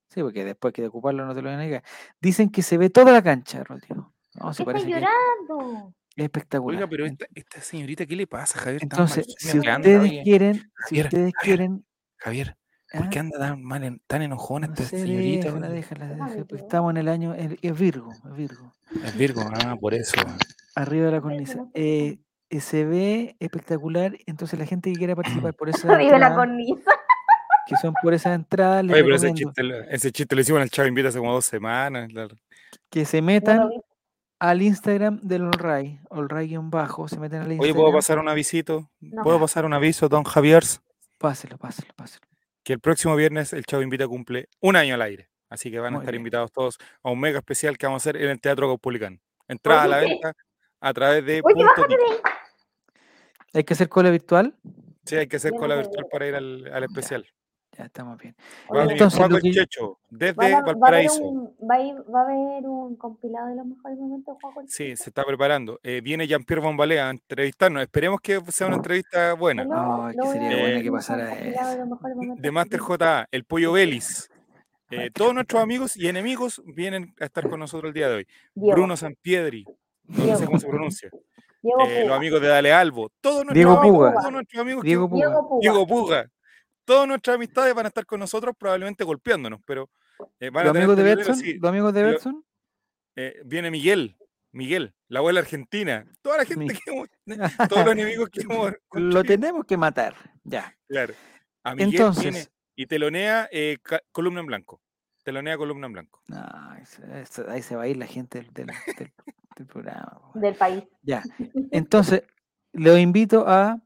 Sí, 0.09 0.23
porque 0.23 0.43
después 0.43 0.73
que 0.73 0.81
de 0.81 0.89
ocuparlo 0.89 1.27
no 1.27 1.35
te 1.35 1.43
lo 1.43 1.51
van 1.51 1.59
a 1.59 1.63
negar. 1.65 1.85
Dicen 2.19 2.49
que 2.49 2.63
se 2.63 2.79
ve 2.79 2.89
toda 2.89 3.13
la 3.13 3.21
cancha, 3.21 3.63
Rodrigo. 3.63 4.15
No, 4.33 4.53
¿Qué 4.57 4.65
parece 4.65 4.89
llorando? 4.89 5.93
es 6.17 6.25
espectacular. 6.25 6.79
Oiga, 6.79 6.89
pero 6.89 7.05
esta, 7.05 7.27
esta 7.35 7.61
señorita, 7.61 8.07
¿qué 8.07 8.17
le 8.17 8.27
pasa, 8.27 8.59
Javier? 8.59 8.83
Entonces, 8.85 9.27
si 9.37 9.59
ustedes 9.59 10.23
quieren, 10.23 10.55
si 10.55 10.63
Javier, 10.97 11.05
ustedes 11.05 11.33
Javier, 11.35 11.57
quieren, 11.59 11.85
Javier, 12.17 12.57
¿por 12.99 13.09
qué 13.11 13.19
¿ah? 13.19 13.23
anda 13.23 13.39
tan 13.39 13.63
mal, 13.63 13.85
en- 13.85 14.01
tan 14.07 14.23
enojona 14.23 14.67
No 14.69 14.73
esta 14.75 14.85
sé, 14.87 15.01
señorita? 15.03 15.47
déjala, 15.49 15.69
déjala, 15.69 16.07
déjala, 16.09 16.45
tío. 16.45 16.57
estamos 16.57 16.91
en 16.91 16.97
el 16.99 17.09
año, 17.09 17.35
el- 17.35 17.59
es 17.63 17.79
Virgo, 17.79 18.13
es 18.13 18.35
Virgo, 18.37 18.73
Es 19.05 19.17
Virgo, 19.17 19.43
ah, 19.65 19.77
por 19.81 19.95
eso. 19.95 20.15
arriba 20.75 21.07
de 21.07 21.13
la 21.13 21.21
cornisa. 21.21 21.67
Eh, 21.75 22.19
eh, 22.51 22.61
se 22.61 22.85
ve 22.85 23.37
espectacular, 23.41 24.17
entonces 24.27 24.59
la 24.59 24.67
gente 24.67 24.93
que 24.93 24.99
quiera 24.99 25.15
participar 25.51 25.55
por 25.55 25.69
esa 25.69 25.89
Vive 25.97 26.11
la 26.11 26.15
entrada, 26.17 26.35
cornisa. 26.37 26.91
que 27.67 27.77
son 27.77 27.95
por 28.03 28.13
esa 28.15 28.35
entrada, 28.35 28.83
les 28.83 28.93
Oye, 28.95 29.05
pero 29.05 29.17
ese 29.17 29.33
chiste, 29.35 29.63
lo- 29.63 29.81
ese 29.85 30.13
chiste 30.13 30.35
lo 30.35 30.41
hicimos 30.41 30.59
en 30.59 30.63
el 30.65 30.71
Chavo 30.71 30.89
Invita 30.89 31.09
hace 31.09 31.19
como 31.19 31.33
dos 31.33 31.45
semanas. 31.45 32.11
que 32.91 33.05
se 33.05 33.23
metan 33.23 33.71
al 34.39 34.61
Instagram 34.61 35.21
del 35.23 35.43
Olray, 35.45 36.01
Olray-bajo, 36.11 37.07
se 37.09 37.19
meten 37.21 37.43
al 37.43 37.47
Oye, 37.47 37.57
¿puedo 37.59 37.69
Instagram, 37.69 37.93
pasar 37.95 38.19
un 38.19 38.29
avisito? 38.29 38.91
No. 39.01 39.23
¿Puedo 39.23 39.39
pasar 39.41 39.65
un 39.65 39.73
aviso, 39.73 40.09
don 40.09 40.25
Javier? 40.25 40.65
páselo, 41.19 41.57
páselo, 41.57 41.89
páselo. 41.95 42.27
Que 42.65 42.73
el 42.75 42.81
próximo 42.81 43.17
viernes 43.17 43.53
el 43.53 43.65
Chavo 43.65 43.83
Invita 43.83 44.07
cumple 44.07 44.49
un 44.61 44.77
año 44.77 44.95
al 44.95 45.03
aire. 45.03 45.29
Así 45.49 45.71
que 45.71 45.79
van 45.81 45.95
a 45.95 45.99
estar 45.99 46.13
bien. 46.13 46.21
invitados 46.21 46.51
todos 46.53 46.79
a 47.03 47.11
un 47.11 47.21
mega 47.21 47.39
especial 47.39 47.77
que 47.77 47.87
vamos 47.87 48.01
a 48.01 48.11
hacer 48.11 48.23
en 48.23 48.31
el 48.31 48.41
Teatro 48.41 48.69
Caupolicán. 48.69 49.21
Entrada 49.49 49.83
a 49.83 49.89
la 49.89 49.99
venta 49.99 50.33
a 50.81 50.95
través 50.95 51.27
de 51.27 51.43
Oye, 51.45 51.55
Punto. 51.55 51.87
Hay 53.53 53.65
que 53.65 53.75
hacer 53.75 53.89
cola 53.89 54.11
virtual, 54.11 54.57
Sí, 55.05 55.17
hay 55.17 55.27
que 55.27 55.37
hacer 55.37 55.53
cola 55.53 55.77
virtual 55.77 56.07
para 56.11 56.27
ir 56.29 56.35
al, 56.37 56.73
al 56.73 56.85
especial. 56.85 57.27
Ya 57.77 57.85
estamos 57.87 58.19
bien. 58.19 58.35
Va 58.71 58.79
a 58.79 58.81
venir 58.83 58.93
Entonces, 58.93 59.21
que 59.43 59.51
yo- 59.51 59.63
Checho, 59.63 59.99
desde 60.11 60.31
a- 60.31 60.35
va, 60.35 60.45
a 60.45 60.47
haber 60.61 60.65
Valparaíso. 60.75 61.23
un, 61.23 61.57
va, 61.69 61.75
a 61.77 61.81
ir- 61.81 62.05
va 62.15 62.21
a 62.21 62.25
haber 62.25 62.67
un 62.69 62.97
compilado 62.97 63.49
de 63.49 63.57
los 63.57 63.67
mejores 63.67 63.99
momentos, 63.99 64.37
Juaco. 64.41 64.63
Sí, 64.69 64.97
se 64.97 65.11
está 65.11 65.25
preparando. 65.25 65.81
Eh, 65.83 66.01
viene 66.03 66.27
Jean-Pierre 66.27 66.61
Bombalea 66.63 67.09
a 67.09 67.11
entrevistarnos. 67.11 67.83
Esperemos 67.83 68.21
que 68.21 68.41
sea 68.49 68.67
una 68.67 68.77
entrevista 68.77 69.33
buena. 69.35 69.65
No, 69.65 70.13
no 70.13 70.23
que 70.23 70.29
sería 70.33 70.59
buena 70.61 70.77
un 70.77 70.83
que 70.83 70.91
pasara 70.93 71.33
eso. 71.39 71.61
De 72.37 72.51
Master 72.51 72.81
JA, 72.81 73.27
el 73.31 73.45
Pollo 73.45 73.73
Belis. 73.73 74.29
Eh, 74.91 75.11
todos 75.11 75.33
nuestros 75.33 75.63
amigos 75.63 75.97
y 75.97 76.07
enemigos 76.09 76.63
vienen 76.67 77.15
a 77.19 77.25
estar 77.25 77.49
con 77.49 77.59
nosotros 77.59 77.89
el 77.89 77.95
día 77.95 78.09
de 78.11 78.17
hoy. 78.17 78.27
Diego, 78.55 78.77
Bruno 78.77 78.95
Sampiedri, 78.99 79.65
no 80.07 80.37
sé 80.37 80.45
cómo 80.45 80.59
se 80.59 80.69
pronuncia. 80.69 81.09
Diego 81.63 81.81
Eh, 81.87 82.05
los 82.07 82.15
amigos 82.15 82.43
de 82.43 82.49
Dale 82.49 82.73
Albo. 82.75 83.09
Todos 83.23 83.37
nuestros 83.37 83.55
Diego 83.55 83.79
amigos, 83.79 83.97
Puga. 84.11 84.13
todos 84.21 84.33
nuestros 84.33 84.61
amigos 84.61 84.83
que- 84.83 84.89
Diego 84.89 85.09
Puga. 85.09 85.27
Diego 85.27 85.49
Puga. 85.49 85.61
Diego 85.63 85.87
Puga. 85.87 86.27
Todas 86.85 87.07
nuestras 87.09 87.37
amistades 87.37 87.75
van 87.75 87.87
a 87.87 87.89
estar 87.89 88.05
con 88.07 88.21
nosotros, 88.21 88.55
probablemente 88.59 89.05
golpeándonos, 89.05 89.61
pero 89.65 89.91
eh, 90.41 90.51
van 90.51 90.65
¿Los 90.65 90.73
tener 90.73 90.85
amigos 90.89 90.97
de 90.97 91.03
televideo, 91.03 91.17
Betson? 91.29 91.37
sí. 91.45 91.59
¿Los 91.59 91.69
amigos 91.69 91.95
de 91.95 92.03
Betson? 92.03 92.45
Eh, 93.17 93.43
viene 93.45 93.71
Miguel, 93.71 94.17
Miguel, 94.53 94.95
la 95.09 95.21
abuela 95.21 95.41
argentina. 95.41 96.05
Toda 96.23 96.39
la 96.39 96.45
gente 96.45 96.65
Mi- 96.65 96.71
que 96.71 96.81
hemos, 96.91 97.09
todos 97.69 97.85
los 97.85 97.93
enemigos 97.95 98.29
que 98.31 98.41
hemos 98.43 98.73
Lo 98.93 99.23
tenemos 99.25 99.65
que 99.65 99.77
matar. 99.77 100.15
Ya. 100.45 100.77
Claro. 100.89 101.15
A 101.65 101.75
Miguel 101.75 101.91
viene 101.91 102.07
Entonces, 102.07 102.51
y 102.75 102.87
telonea 102.87 103.49
eh, 103.53 103.79
columna 104.11 104.41
en 104.41 104.47
blanco. 104.47 104.81
Telonea 105.23 105.57
columna 105.57 105.87
en 105.87 105.93
blanco. 105.93 106.21
no, 106.27 106.75
eso- 106.83 107.05
eso- 107.15 107.49
ahí 107.49 107.63
se 107.63 107.77
va 107.77 107.83
a 107.85 107.89
ir 107.89 107.97
la 107.97 108.07
gente 108.07 108.41
del, 108.43 108.53
del- 108.53 108.67
del- 108.99 109.13
del 109.57 109.67
programa. 109.67 110.21
del 110.35 110.55
país. 110.57 110.83
Ya. 111.03 111.23
Entonces, 111.71 112.25
los 112.73 112.99
invito 112.99 113.45
a 113.47 113.79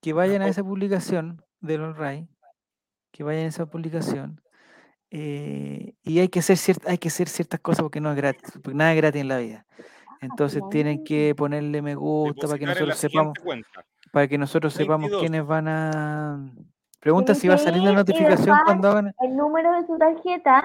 que 0.00 0.12
vayan 0.14 0.40
a 0.42 0.48
esa 0.48 0.62
publicación 0.64 1.44
del 1.62 1.82
All 1.82 2.28
que 3.10 3.24
vayan 3.24 3.44
a 3.44 3.48
esa 3.48 3.66
publicación. 3.66 4.40
eh, 5.14 5.94
y 6.02 6.20
hay 6.20 6.28
que 6.28 6.38
hacer 6.38 6.56
ciert- 6.56 6.88
hay 6.88 6.96
que 6.96 7.08
hacer 7.08 7.28
ciertas 7.28 7.60
cosas 7.60 7.82
porque 7.82 8.00
no 8.00 8.10
es 8.10 8.16
gratis, 8.16 8.50
porque 8.62 8.74
nada 8.74 8.92
es 8.92 8.96
gratis 8.96 9.20
en 9.20 9.28
la 9.28 9.38
vida. 9.38 9.66
Entonces 10.22 10.62
tienen 10.70 11.04
que 11.04 11.34
ponerle 11.36 11.82
me 11.82 11.94
gusta 11.94 12.46
para 12.46 12.58
que 12.58 12.64
nosotros 12.64 12.96
sepamos, 12.96 13.38
para 14.10 14.28
que 14.28 14.38
nosotros 14.38 14.72
sepamos 14.72 15.10
22. 15.10 15.20
quiénes 15.20 15.46
van 15.46 15.68
a. 15.68 16.52
Pregunta 16.98 17.34
si 17.34 17.48
va 17.48 17.56
a 17.56 17.58
salir 17.58 17.82
la 17.82 17.92
notificación 17.92 18.56
cuando 18.64 18.88
hagan 18.88 19.14
El 19.20 19.36
número 19.36 19.72
de 19.72 19.86
su 19.86 19.98
tarjeta 19.98 20.64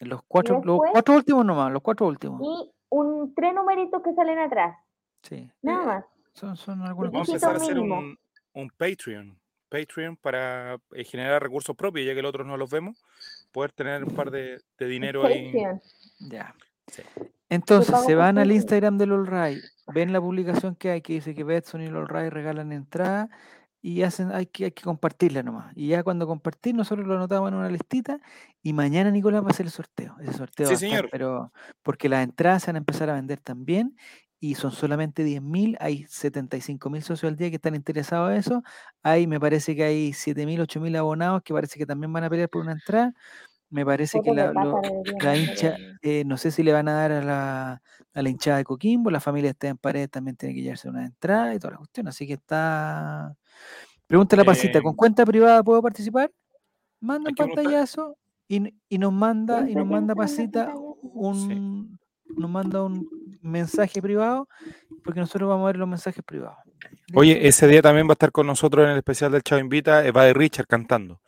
los 0.00 0.22
cuatro, 0.26 0.60
los 0.64 0.80
cuatro 0.92 1.14
últimos 1.14 1.44
nomás, 1.44 1.72
los 1.72 1.82
cuatro 1.82 2.06
últimos. 2.06 2.40
y 2.42 2.72
un 2.90 3.34
tres 3.34 3.54
numeritos 3.54 4.02
que 4.02 4.12
salen 4.14 4.38
atrás. 4.38 4.76
Sí. 5.22 5.50
Nada 5.62 5.82
eh, 5.82 5.86
más. 5.86 6.04
Son, 6.32 6.56
son 6.56 6.82
algunos 6.82 7.12
Vamos 7.12 7.28
a 7.28 7.32
empezar 7.32 7.54
a 7.54 7.56
hacer 7.56 7.78
un, 7.78 8.18
un 8.54 8.70
Patreon. 8.76 9.38
Patreon 9.74 10.16
para 10.16 10.78
eh, 10.92 11.04
generar 11.04 11.42
recursos 11.42 11.74
propios, 11.74 12.06
ya 12.06 12.14
que 12.14 12.22
los 12.22 12.28
otros 12.30 12.46
no 12.46 12.56
los 12.56 12.70
vemos. 12.70 13.02
Poder 13.52 13.72
tener 13.72 14.04
un 14.04 14.14
par 14.14 14.30
de, 14.30 14.60
de 14.78 14.86
dinero 14.86 15.26
ahí. 15.26 15.52
Ya. 16.20 16.54
Sí. 16.86 17.02
Entonces 17.48 17.94
se 18.06 18.14
van 18.14 18.38
al. 18.38 18.52
Instagram 18.52 18.98
del 18.98 19.12
All 19.12 19.26
Ray, 19.26 19.60
ven 19.92 20.12
la 20.12 20.20
publicación 20.20 20.76
que 20.76 20.90
hay 20.90 21.02
que 21.02 21.14
dice 21.14 21.34
que 21.34 21.44
Betson 21.44 21.82
y 21.82 21.86
el 21.86 22.06
regalan 22.06 22.72
entrada 22.72 23.28
y 23.82 24.02
hacen, 24.02 24.32
hay 24.32 24.46
que, 24.46 24.64
hay 24.64 24.72
que 24.72 24.82
compartirla 24.82 25.42
nomás. 25.42 25.70
Y 25.76 25.88
ya 25.88 26.02
cuando 26.02 26.26
compartir, 26.26 26.74
nosotros 26.74 27.06
lo 27.06 27.16
anotamos 27.16 27.50
en 27.50 27.54
una 27.56 27.68
listita 27.68 28.18
y 28.62 28.72
mañana 28.72 29.10
Nicolás 29.10 29.42
va 29.42 29.48
a 29.48 29.50
hacer 29.50 29.66
el 29.66 29.72
sorteo. 29.72 30.16
Ese 30.20 30.32
sorteo 30.32 30.66
Sí, 30.66 30.72
va 30.72 30.72
a 30.72 30.74
estar, 30.74 30.88
señor. 30.88 31.08
pero 31.10 31.52
porque 31.82 32.08
las 32.08 32.24
entradas 32.24 32.62
se 32.62 32.68
van 32.68 32.76
a 32.76 32.78
empezar 32.78 33.10
a 33.10 33.14
vender 33.14 33.40
también 33.40 33.94
y 34.50 34.54
son 34.56 34.72
solamente 34.72 35.24
10.000, 35.24 35.76
hay 35.80 36.04
75.000 36.08 37.02
socios 37.02 37.30
al 37.30 37.36
día 37.36 37.48
que 37.50 37.56
están 37.56 37.74
interesados 37.74 38.30
en 38.30 38.36
eso. 38.38 38.62
Hay, 39.02 39.26
me 39.26 39.40
parece 39.40 39.74
que 39.76 39.84
hay 39.84 40.12
7.000, 40.12 40.60
8.000 40.60 40.94
abonados 40.96 41.42
que 41.42 41.54
parece 41.54 41.78
que 41.78 41.86
también 41.86 42.12
van 42.12 42.24
a 42.24 42.30
pelear 42.30 42.48
por 42.50 42.62
una 42.62 42.72
entrada. 42.72 43.14
Me 43.70 43.84
parece 43.86 44.22
que 44.22 44.32
la, 44.32 44.52
lo- 44.54 44.78
la 45.20 45.36
hincha, 45.36 45.78
eh, 46.02 46.24
no 46.26 46.36
sé 46.38 46.50
si 46.50 46.62
le 46.62 46.72
van 46.72 46.88
a 46.88 46.94
dar 46.94 47.12
a 47.12 47.22
la, 47.24 47.82
a 48.14 48.22
la 48.22 48.28
hinchada 48.30 48.58
de 48.58 48.64
Coquimbo, 48.64 49.10
la 49.10 49.20
familia 49.20 49.50
está 49.50 49.68
en 49.68 49.78
pared 49.78 50.08
también 50.10 50.36
tiene 50.36 50.54
que 50.54 50.62
llevarse 50.62 50.88
una 50.90 51.04
entrada 51.06 51.54
y 51.54 51.58
toda 51.58 51.72
la 51.72 51.78
cuestión, 51.78 52.08
así 52.08 52.26
que 52.26 52.34
está... 52.34 53.34
Pregúntale 54.06 54.42
a 54.42 54.44
Pasita, 54.44 54.78
Eh, 54.78 54.82
¿con 54.82 54.94
cuenta 54.96 55.24
privada 55.26 55.62
puedo 55.62 55.82
participar? 55.82 56.30
Manda 57.00 57.30
un 57.30 57.36
pantallazo 57.36 58.16
y, 58.48 58.74
y 58.88 58.98
nos 58.98 59.12
manda, 59.12 59.68
y 59.70 59.74
nos 59.74 59.86
manda 59.86 60.14
Pasita 60.14 60.74
un, 61.02 61.98
nos 62.36 62.50
manda 62.50 62.82
un 62.82 63.08
mensaje 63.42 64.00
privado, 64.00 64.48
porque 65.02 65.20
nosotros 65.20 65.48
vamos 65.48 65.64
a 65.64 65.66
ver 65.66 65.76
los 65.76 65.88
mensajes 65.88 66.24
privados. 66.24 66.58
Oye, 67.14 67.46
ese 67.46 67.66
día 67.66 67.82
también 67.82 68.06
va 68.06 68.12
a 68.12 68.14
estar 68.14 68.32
con 68.32 68.46
nosotros 68.46 68.84
en 68.84 68.92
el 68.92 68.98
especial 68.98 69.32
del 69.32 69.42
Chavo 69.42 69.60
Invita, 69.60 70.10
va 70.10 70.24
de 70.24 70.34
Richard 70.34 70.66
cantando, 70.66 71.20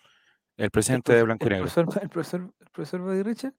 el 0.57 0.65
el, 0.65 0.71
presidente 0.71 1.15
de 1.15 1.23
Blanco 1.23 1.45
y 1.45 1.49
el 1.49 1.53
Negro. 1.55 1.71
profesor, 1.73 2.03
el 2.03 2.09
profesor, 2.09 2.41
el 2.61 2.71
profesor 2.71 3.01
Buddy 3.01 3.23
Richard. 3.23 3.55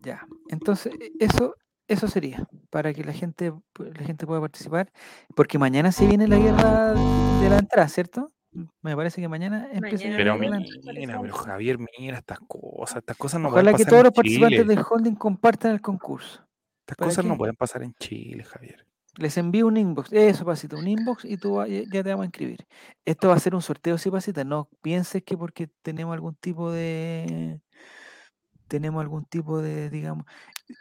Ya, 0.00 0.26
entonces 0.48 0.94
e- 1.00 1.12
eso, 1.18 1.56
eso 1.86 2.08
sería 2.08 2.46
para 2.70 2.92
que 2.94 3.04
la 3.04 3.12
gente, 3.12 3.52
la 3.78 4.04
gente 4.04 4.26
pueda 4.26 4.40
participar, 4.40 4.90
porque 5.34 5.58
mañana 5.58 5.92
se 5.92 6.06
viene 6.06 6.28
la 6.28 6.38
guerra 6.38 6.94
de 6.94 7.50
la 7.50 7.58
entrada, 7.58 7.88
¿cierto? 7.88 8.32
Me 8.80 8.96
parece 8.96 9.20
que 9.20 9.28
mañana 9.28 9.68
empieza 9.72 10.04
Pero 10.16 10.36
mira, 10.36 10.58
pero 11.20 11.34
Javier, 11.34 11.78
mira 11.98 12.18
estas 12.18 12.38
cosas, 12.40 12.98
estas 12.98 13.16
cosas 13.16 13.40
no 13.40 13.48
Ojalá 13.48 13.72
que 13.72 13.84
pasar 13.84 13.90
todos 13.90 14.00
en 14.00 14.04
los 14.04 14.14
participantes 14.14 14.66
del 14.66 14.84
holding 14.88 15.14
compartan 15.14 15.72
el 15.72 15.80
concurso. 15.80 16.47
Estas 16.88 16.96
¿Para 16.96 17.10
cosas 17.10 17.24
no 17.26 17.36
pueden 17.36 17.54
pasar 17.54 17.82
en 17.82 17.92
Chile, 17.96 18.44
Javier. 18.44 18.86
Les 19.16 19.36
envío 19.36 19.66
un 19.66 19.76
inbox, 19.76 20.10
eso, 20.10 20.46
Pasita, 20.46 20.76
un 20.76 20.88
inbox 20.88 21.26
y 21.26 21.36
tú 21.36 21.62
ya 21.66 21.82
ya 21.92 22.02
te 22.02 22.08
vamos 22.08 22.22
a 22.22 22.26
inscribir. 22.26 22.66
Esto 23.04 23.28
va 23.28 23.34
a 23.34 23.38
ser 23.38 23.54
un 23.54 23.60
sorteo, 23.60 23.98
sí, 23.98 24.10
Pasita. 24.10 24.42
No 24.42 24.70
pienses 24.80 25.22
que 25.22 25.36
porque 25.36 25.68
tenemos 25.82 26.14
algún 26.14 26.34
tipo 26.36 26.72
de. 26.72 27.60
Tenemos 28.68 29.02
algún 29.02 29.26
tipo 29.26 29.60
de, 29.60 29.90
digamos. 29.90 30.24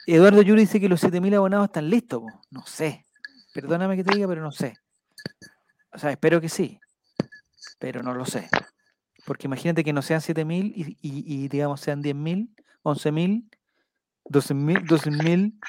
Eduardo 0.06 0.42
Yuri 0.42 0.62
dice 0.62 0.80
que 0.80 0.88
los 0.88 1.02
7000 1.02 1.34
abonados 1.36 1.66
están 1.66 1.90
listos. 1.90 2.22
po. 2.22 2.42
No 2.52 2.66
sé. 2.66 3.06
Perdóname 3.54 3.98
que 3.98 4.06
te 4.06 4.16
diga, 4.16 4.30
pero 4.30 4.42
no 4.42 4.54
sé. 4.54 4.76
O 5.92 5.98
sea, 5.98 6.12
espero 6.12 6.40
que 6.40 6.48
sí. 6.48 6.80
Pero 7.80 8.02
no 8.02 8.14
lo 8.14 8.26
sé. 8.26 8.48
Porque 9.26 9.48
imagínate 9.48 9.84
que 9.84 9.92
no 9.92 10.02
sean 10.02 10.22
7000 10.22 10.74
y, 10.74 10.98
y, 11.02 11.44
y 11.44 11.48
digamos 11.50 11.82
sean 11.82 12.02
10000, 12.02 12.56
11000, 12.84 13.50
12000, 14.30 14.86
12000. 14.86 15.60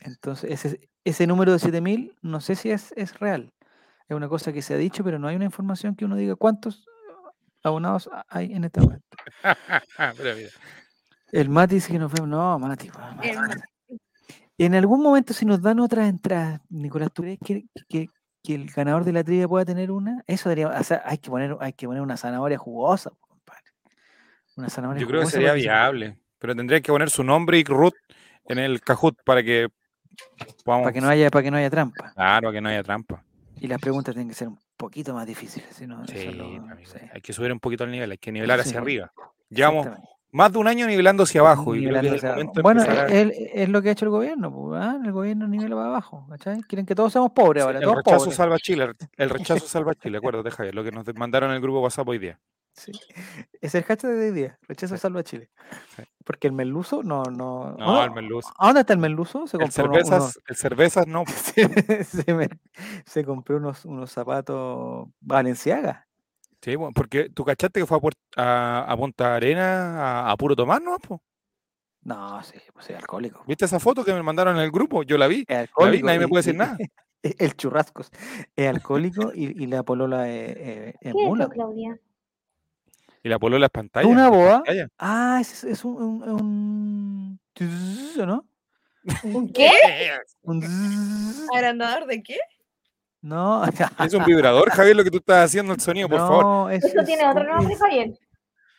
Entonces, 0.00 0.50
ese, 0.50 0.88
ese 1.04 1.26
número 1.26 1.52
de 1.52 1.58
7000 1.58 2.14
no 2.22 2.40
sé 2.40 2.54
si 2.54 2.70
es, 2.70 2.92
es 2.96 3.18
real. 3.18 3.52
Es 4.08 4.16
una 4.16 4.28
cosa 4.28 4.52
que 4.52 4.62
se 4.62 4.74
ha 4.74 4.76
dicho, 4.78 5.04
pero 5.04 5.18
no 5.18 5.28
hay 5.28 5.36
una 5.36 5.44
información 5.44 5.94
que 5.94 6.04
uno 6.04 6.16
diga 6.16 6.34
cuántos 6.36 6.86
abonados 7.62 8.08
ha- 8.12 8.24
hay 8.28 8.52
en 8.54 8.64
este 8.64 8.80
momento. 8.80 9.06
Pero 10.16 10.36
mira, 10.36 10.48
El 11.32 11.48
Mati 11.50 11.74
dice 11.76 11.92
que 11.92 11.98
nos 11.98 12.10
vemos. 12.12 12.28
No, 12.28 12.58
Mati. 12.58 12.88
Mati. 12.90 13.28
En 14.56 14.74
algún 14.74 15.02
momento, 15.02 15.32
si 15.34 15.44
nos 15.44 15.60
dan 15.60 15.78
otras 15.80 16.08
entradas, 16.08 16.60
Nicolás, 16.70 17.10
¿tú 17.12 17.22
crees 17.22 17.38
que, 17.44 17.64
que- 17.88 18.08
que 18.42 18.54
el 18.54 18.70
ganador 18.70 19.04
de 19.04 19.12
la 19.12 19.22
trivia 19.24 19.46
pueda 19.48 19.64
tener 19.64 19.90
una? 19.90 20.22
Eso 20.26 20.48
debería, 20.48 20.68
o 20.68 20.84
sea, 20.84 21.02
hay 21.04 21.18
que 21.18 21.28
poner, 21.28 21.56
hay 21.60 21.72
que 21.74 21.86
poner 21.86 22.00
una 22.02 22.16
zanahoria 22.16 22.56
jugosa, 22.56 23.10
compadre. 23.20 23.62
Una 24.56 24.68
zanahoria 24.70 25.00
yo 25.02 25.06
creo 25.08 25.20
que 25.20 25.24
jugosa 25.24 25.36
sería 25.36 25.52
que 25.54 25.60
viable, 25.60 26.18
pero 26.38 26.54
tendría 26.56 26.80
que 26.80 26.90
poner 26.92 27.10
su 27.10 27.22
nombre 27.24 27.58
y 27.58 27.64
root 27.64 27.94
en 28.46 28.58
el 28.58 28.80
Kahoot 28.80 29.16
para 29.24 29.42
que 29.42 29.68
para 30.64 30.92
que 30.92 31.00
no 31.00 31.08
haya, 31.08 31.30
para 31.30 31.42
que 31.42 31.50
no 31.50 31.56
haya 31.56 31.70
trampa. 31.70 32.12
Claro, 32.14 32.52
que 32.52 32.60
no 32.60 32.68
haya 32.68 32.82
trampa. 32.82 33.24
Y 33.60 33.66
las 33.66 33.80
preguntas 33.80 34.14
tienen 34.14 34.28
que 34.28 34.34
ser 34.34 34.48
un 34.48 34.58
poquito 34.76 35.14
más 35.14 35.26
difíciles, 35.26 35.74
si 35.74 35.86
no, 35.86 36.06
Sí, 36.06 36.24
lo- 36.32 36.44
amigo, 36.44 36.66
sí, 36.84 36.98
hay 37.12 37.20
que 37.20 37.32
subir 37.32 37.52
un 37.52 37.58
poquito 37.60 37.84
el 37.84 37.90
nivel, 37.90 38.10
hay 38.12 38.18
que 38.18 38.30
nivelar 38.30 38.62
Sí, 38.62 38.68
hacia 38.68 38.80
arriba. 38.80 39.12
Llevamos. 39.50 39.88
Más 40.32 40.52
de 40.52 40.58
un 40.58 40.68
año 40.68 40.86
nivelando 40.86 41.22
hacia 41.22 41.40
abajo 41.40 41.74
Nivelando 41.74 42.10
el 42.10 42.16
hacia 42.16 42.32
abajo. 42.34 42.52
Bueno, 42.62 42.82
a- 42.82 43.06
es, 43.06 43.32
es 43.54 43.68
lo 43.68 43.80
que 43.82 43.88
ha 43.88 43.92
hecho 43.92 44.04
el 44.04 44.10
gobierno, 44.10 44.74
¿ah? 44.74 44.98
el 45.04 45.12
gobierno 45.12 45.48
nivela 45.48 45.74
para 45.76 45.88
abajo, 45.88 46.26
¿cachai? 46.28 46.60
Quieren 46.62 46.84
que 46.86 46.94
todos 46.94 47.12
seamos 47.12 47.32
pobres 47.32 47.62
Sí, 47.62 47.66
ahora, 47.66 47.78
el 47.78 47.84
todos 47.84 47.96
rechazo 47.96 48.18
pobres. 48.18 48.34
salva 48.36 48.58
Chile, 48.58 48.92
el 49.16 49.30
rechazo 49.60 49.66
salva 49.66 49.94
Chile, 49.94 50.18
acuérdate 50.18 50.50
Javier, 50.50 50.74
lo 50.74 50.84
que 50.84 50.92
nos 50.92 51.06
mandaron 51.16 51.50
en 51.50 51.56
el 51.56 51.62
grupo 51.62 51.80
WhatsApp 51.80 52.08
hoy 52.08 52.18
día. 52.18 52.38
Sí. 52.74 52.92
Es 53.60 53.74
el 53.74 53.82
hashtag 53.82 54.12
de 54.12 54.26
hoy 54.28 54.30
día, 54.32 54.58
rechazo 54.68 54.96
salva 54.96 55.20
a 55.20 55.24
Chile. 55.24 55.50
Sí. 55.96 56.02
Porque 56.24 56.46
el 56.46 56.52
merluzo 56.52 57.02
no, 57.02 57.24
no. 57.24 57.72
No, 57.76 57.86
¿dónde- 57.86 58.04
el 58.04 58.10
merluzo. 58.12 58.50
¿A 58.56 58.66
dónde 58.66 58.80
está 58.82 58.92
el 58.92 58.98
merluzo? 59.00 59.46
Se 59.48 59.56
El 59.56 59.62
compró 59.64 59.84
uno- 59.86 59.94
cervezas, 59.94 60.20
unos- 60.22 60.40
el 60.46 60.56
cervezas 60.56 61.06
no. 61.08 61.24
me- 62.36 62.48
se 63.04 63.24
compró 63.24 63.56
unos, 63.56 63.84
unos 63.84 64.12
zapatos 64.12 65.08
Valenciaga. 65.20 66.06
Sí, 66.60 66.74
bueno, 66.76 66.92
porque 66.94 67.30
tú 67.30 67.44
cachaste 67.44 67.80
que 67.80 67.86
fue 67.86 67.96
a, 67.98 68.00
Puert- 68.00 68.18
a, 68.36 68.84
a 68.90 68.96
Punta 68.96 69.34
Arena 69.36 70.24
a, 70.26 70.30
a 70.32 70.36
puro 70.36 70.56
tomar, 70.56 70.82
¿no? 70.82 70.98
po? 70.98 71.22
No, 72.02 72.42
sí, 72.42 72.58
pues 72.72 72.90
es 72.90 72.96
alcohólico. 72.96 73.44
¿Viste 73.46 73.64
esa 73.66 73.78
foto 73.78 74.04
que 74.04 74.12
me 74.14 74.22
mandaron 74.22 74.56
en 74.56 74.62
el 74.62 74.70
grupo? 74.70 75.02
Yo 75.02 75.18
la 75.18 75.26
vi. 75.28 75.44
Es 75.46 75.56
alcohólico. 75.58 76.06
nadie 76.06 76.18
me 76.20 76.28
puede 76.28 76.40
decir 76.40 76.54
y- 76.54 76.58
nada. 76.58 76.76
El 77.22 77.56
churrascos. 77.56 78.10
Es 78.54 78.68
alcohólico 78.68 79.32
y, 79.34 79.62
y 79.62 79.66
la 79.66 79.82
polola 79.82 80.28
es, 80.28 80.56
es- 80.56 80.94
es 80.94 80.94
¿Qué 81.00 81.08
es 81.08 81.14
mula. 81.14 81.44
eso, 81.44 81.52
Claudia? 81.52 81.98
Y 83.22 83.28
la 83.28 83.38
polola 83.38 83.66
es 83.66 83.72
pantalla. 83.72 84.06
¿Una 84.08 84.28
boa? 84.28 84.58
pantalla. 84.58 84.88
Ah, 84.98 85.38
es, 85.40 85.64
es 85.64 85.84
un, 85.84 86.22
un, 86.22 87.40
¿no? 88.26 88.46
¿Un 89.24 89.52
qué? 89.52 89.70
Un. 90.42 90.62
¿Agrandador 91.54 92.06
de 92.06 92.22
qué? 92.22 92.38
No, 93.20 93.62
Es 93.98 94.14
un 94.14 94.24
vibrador, 94.24 94.70
Javier, 94.70 94.96
lo 94.96 95.04
que 95.04 95.10
tú 95.10 95.18
estás 95.18 95.46
haciendo 95.46 95.72
el 95.74 95.80
sonido, 95.80 96.08
por 96.08 96.18
favor. 96.20 96.44
no, 96.44 96.70
es, 96.70 96.84
Eso 96.84 97.00
es 97.00 97.06
tiene 97.06 97.28
otro 97.28 97.44
nombre, 97.44 97.74
es- 97.74 97.80
Javier. 97.80 98.10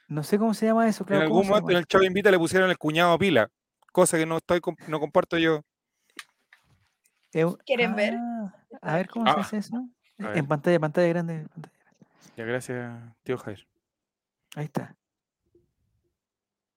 no 0.08 0.24
sé 0.24 0.40
cómo 0.40 0.54
se 0.54 0.66
llama 0.68 0.88
eso, 0.88 1.04
En 1.04 1.08
claro. 1.08 1.24
algún 1.24 1.48
momento 1.48 1.72
en 1.72 1.78
el 1.78 1.86
Chavo 1.86 2.04
Invita 2.06 2.32
le 2.32 2.40
pusieron 2.40 2.70
el 2.70 2.78
cuñado 2.78 3.14
a 3.14 3.18
pila, 3.18 3.50
cosa 3.92 4.18
que 4.18 4.26
no 4.26 4.38
estoy 4.38 4.60
comp- 4.60 4.86
no 4.88 5.00
comparto 5.00 5.38
yo. 5.38 5.62
¿Quieren 7.66 7.96
ver? 7.96 8.16
A 8.82 8.96
ver 8.96 9.08
cómo 9.10 9.26
Ah, 9.30 9.36
se 9.36 9.40
hace 9.42 9.58
eso. 9.58 9.76
En 10.18 10.48
pantalla, 10.48 10.80
pantalla 10.80 11.08
grande. 11.10 11.46
pantalla 11.54 11.76
grande. 11.86 12.10
Ya, 12.36 12.46
gracias, 12.46 13.00
tío 13.24 13.38
Javier. 13.38 13.68
Ahí 14.56 14.66
está. 14.66 14.96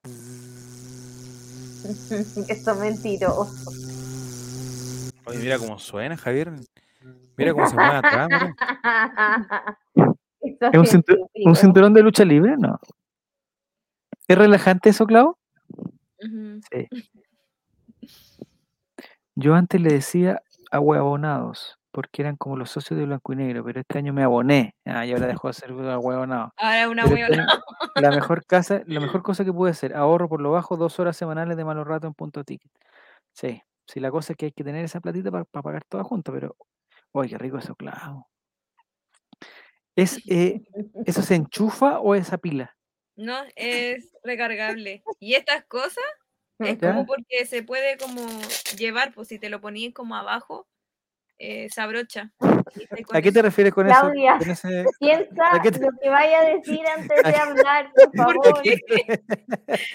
que 2.47 2.63
son 2.63 2.81
mentirosos. 2.81 3.67
Oye, 5.25 5.39
mira 5.39 5.59
cómo 5.59 5.79
suena, 5.79 6.17
Javier. 6.17 6.53
Mira 7.37 7.53
cómo 7.53 7.67
se 7.67 7.75
mueve 7.75 7.97
atrás, 7.97 8.29
mira. 8.29 8.55
¿Es 10.73 10.95
un, 11.45 11.57
cinturón 11.57 11.95
de 11.95 12.03
lucha 12.03 12.25
libre? 12.25 12.57
No. 12.59 12.79
¿Es 14.29 14.39
relajante 14.39 14.91
eso, 14.91 15.07
Clau? 15.07 15.37
Sí. 16.19 16.89
Yo 19.35 19.55
antes 19.55 19.81
le 19.81 19.93
decía 19.93 20.43
ahuevonados, 20.71 21.79
porque 21.91 22.23
eran 22.23 22.37
como 22.37 22.57
los 22.57 22.71
socios 22.71 22.99
de 22.99 23.07
Blanco 23.07 23.33
y 23.33 23.37
Negro, 23.37 23.65
pero 23.65 23.81
este 23.81 23.99
año 23.99 24.13
me 24.13 24.23
aboné. 24.23 24.75
Ah, 24.85 25.07
y 25.07 25.13
ahora 25.13 25.27
dejó 25.27 25.49
de 25.49 25.55
ser 25.55 25.71
ahuevonado. 25.71 26.53
Ahora 26.57 26.89
una 26.89 27.05
este 27.05 27.25
año, 27.25 27.47
la 27.97 28.11
mejor 28.11 28.45
casa, 28.47 28.83
la 28.87 29.01
mejor 29.01 29.23
cosa 29.23 29.45
que 29.45 29.53
pude 29.53 29.71
hacer, 29.71 29.95
ahorro 29.95 30.29
por 30.29 30.41
lo 30.41 30.51
bajo 30.51 30.77
dos 30.77 30.99
horas 30.99 31.17
semanales 31.17 31.57
de 31.57 31.65
malos 31.65 31.87
rato 31.87 32.07
en 32.07 32.15
punto 32.15 32.45
ticket. 32.45 32.71
Sí, 33.33 33.63
sí, 33.87 34.01
la 34.01 34.11
cosa 34.11 34.33
es 34.33 34.37
que 34.37 34.47
hay 34.47 34.53
que 34.53 34.65
tener 34.65 34.85
esa 34.85 35.01
platita 35.01 35.31
para 35.31 35.45
pagar 35.45 35.85
toda 35.85 36.05
junto, 36.05 36.33
pero 36.33 36.57
¡Uy, 37.13 37.29
qué 37.29 37.39
rico 37.39 37.59
eso, 37.59 37.75
clavo! 37.75 38.29
¿Es, 39.95 40.19
eh, 40.29 40.63
¿Eso 41.05 41.21
se 41.23 41.35
enchufa 41.35 42.01
o 42.01 42.15
esa 42.15 42.39
pila? 42.39 42.75
No, 43.17 43.37
es 43.57 44.11
recargable. 44.25 45.03
Y 45.21 45.35
estas 45.35 45.65
cosas 45.67 46.05
es 46.59 46.79
¿Ya? 46.79 46.93
como 46.93 47.05
porque 47.07 47.45
se 47.45 47.63
puede 47.63 47.99
como 47.99 48.27
llevar, 48.79 49.13
pues 49.13 49.29
si 49.29 49.39
te 49.39 49.51
lo 49.51 49.61
ponías 49.61 49.93
como 49.93 50.17
abajo, 50.17 50.67
eh, 51.39 51.69
se 51.71 51.81
abrocha. 51.83 52.33
¿A 53.13 53.21
qué 53.21 53.31
te 53.33 53.43
refieres 53.43 53.75
con 53.75 53.85
Claudia. 53.87 54.37
eso? 54.37 54.39
Con 54.39 54.51
ese- 54.51 54.85
Piensa 55.01 55.57
¿A 55.57 55.61
qué 55.61 55.71
te- 55.73 55.81
lo 55.81 55.91
que 56.01 56.09
vaya 56.09 56.41
a 56.41 56.45
decir 56.47 56.81
antes 56.97 57.23
¿A 57.25 57.29
de 57.29 57.37
hablar, 57.37 57.93
por 57.93 58.17
favor. 58.17 58.63
qué? 58.63 58.79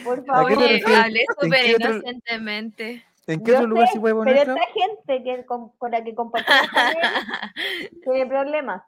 Por 0.03 0.19
¿A 0.19 0.21
qué 0.21 0.21
te 0.21 0.25
favor. 0.25 0.51
Oye, 0.51 0.67
refieres? 0.73 0.95
hablé 0.95 1.19
¿En 1.21 1.25
súper 1.41 1.65
qué 1.65 1.75
otro- 1.75 1.89
inocentemente. 1.95 3.03
¿En 3.27 3.43
qué 3.43 3.51
Yo 3.51 3.57
otro 3.57 3.67
lugar 3.67 3.87
sé, 3.87 3.93
se 3.95 3.99
puede 3.99 4.15
poner? 4.15 4.35
Pero 4.37 4.55
esta 4.55 4.67
gente 4.73 5.23
que 5.23 5.45
con, 5.45 5.69
con 5.77 5.91
la 5.91 6.03
que 6.03 6.15
compartimos 6.15 6.61
tiene 8.03 8.25
problemas. 8.25 8.81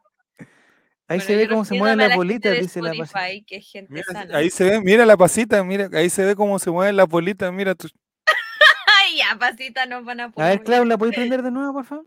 Ahí 1.08 1.18
Bueno, 1.18 1.24
se 1.24 1.36
ve 1.36 1.50
cómo 1.50 1.66
se 1.66 1.76
mueven 1.78 2.00
a 2.00 2.04
las 2.04 2.10
la 2.12 2.16
bolitas, 2.16 2.60
dice 2.60 2.82
la 2.82 2.90
pasita. 2.92 3.04
Spotify, 3.28 3.44
que 3.44 3.56
es 3.58 3.72
gente 3.72 3.92
Mira, 3.94 4.06
sana. 4.12 4.38
ahí 4.38 4.50
se 4.50 4.64
ve, 4.64 4.80
mira 4.82 5.06
la 5.06 5.18
pasita, 5.18 5.64
mira, 5.64 5.90
ahí 5.94 6.10
se 6.10 6.24
ve 6.24 6.36
cómo 6.36 6.58
se 6.60 6.70
mueven 6.72 6.96
las 6.96 7.08
bolitas, 7.08 7.52
mira 7.52 7.74
tú. 7.76 7.88
Ay, 9.02 9.18
ya, 9.18 9.38
pasita, 9.40 9.86
nos 9.88 10.06
van 10.06 10.20
a 10.20 10.26
A 10.26 10.30
poner. 10.30 10.50
ver, 10.58 10.64
Clau, 10.64 10.86
¿la 10.86 10.98
puedes 10.98 11.16
prender 11.16 11.42
de 11.42 11.52
nuevo, 11.52 11.74
por 11.74 11.86
favor? 11.86 12.06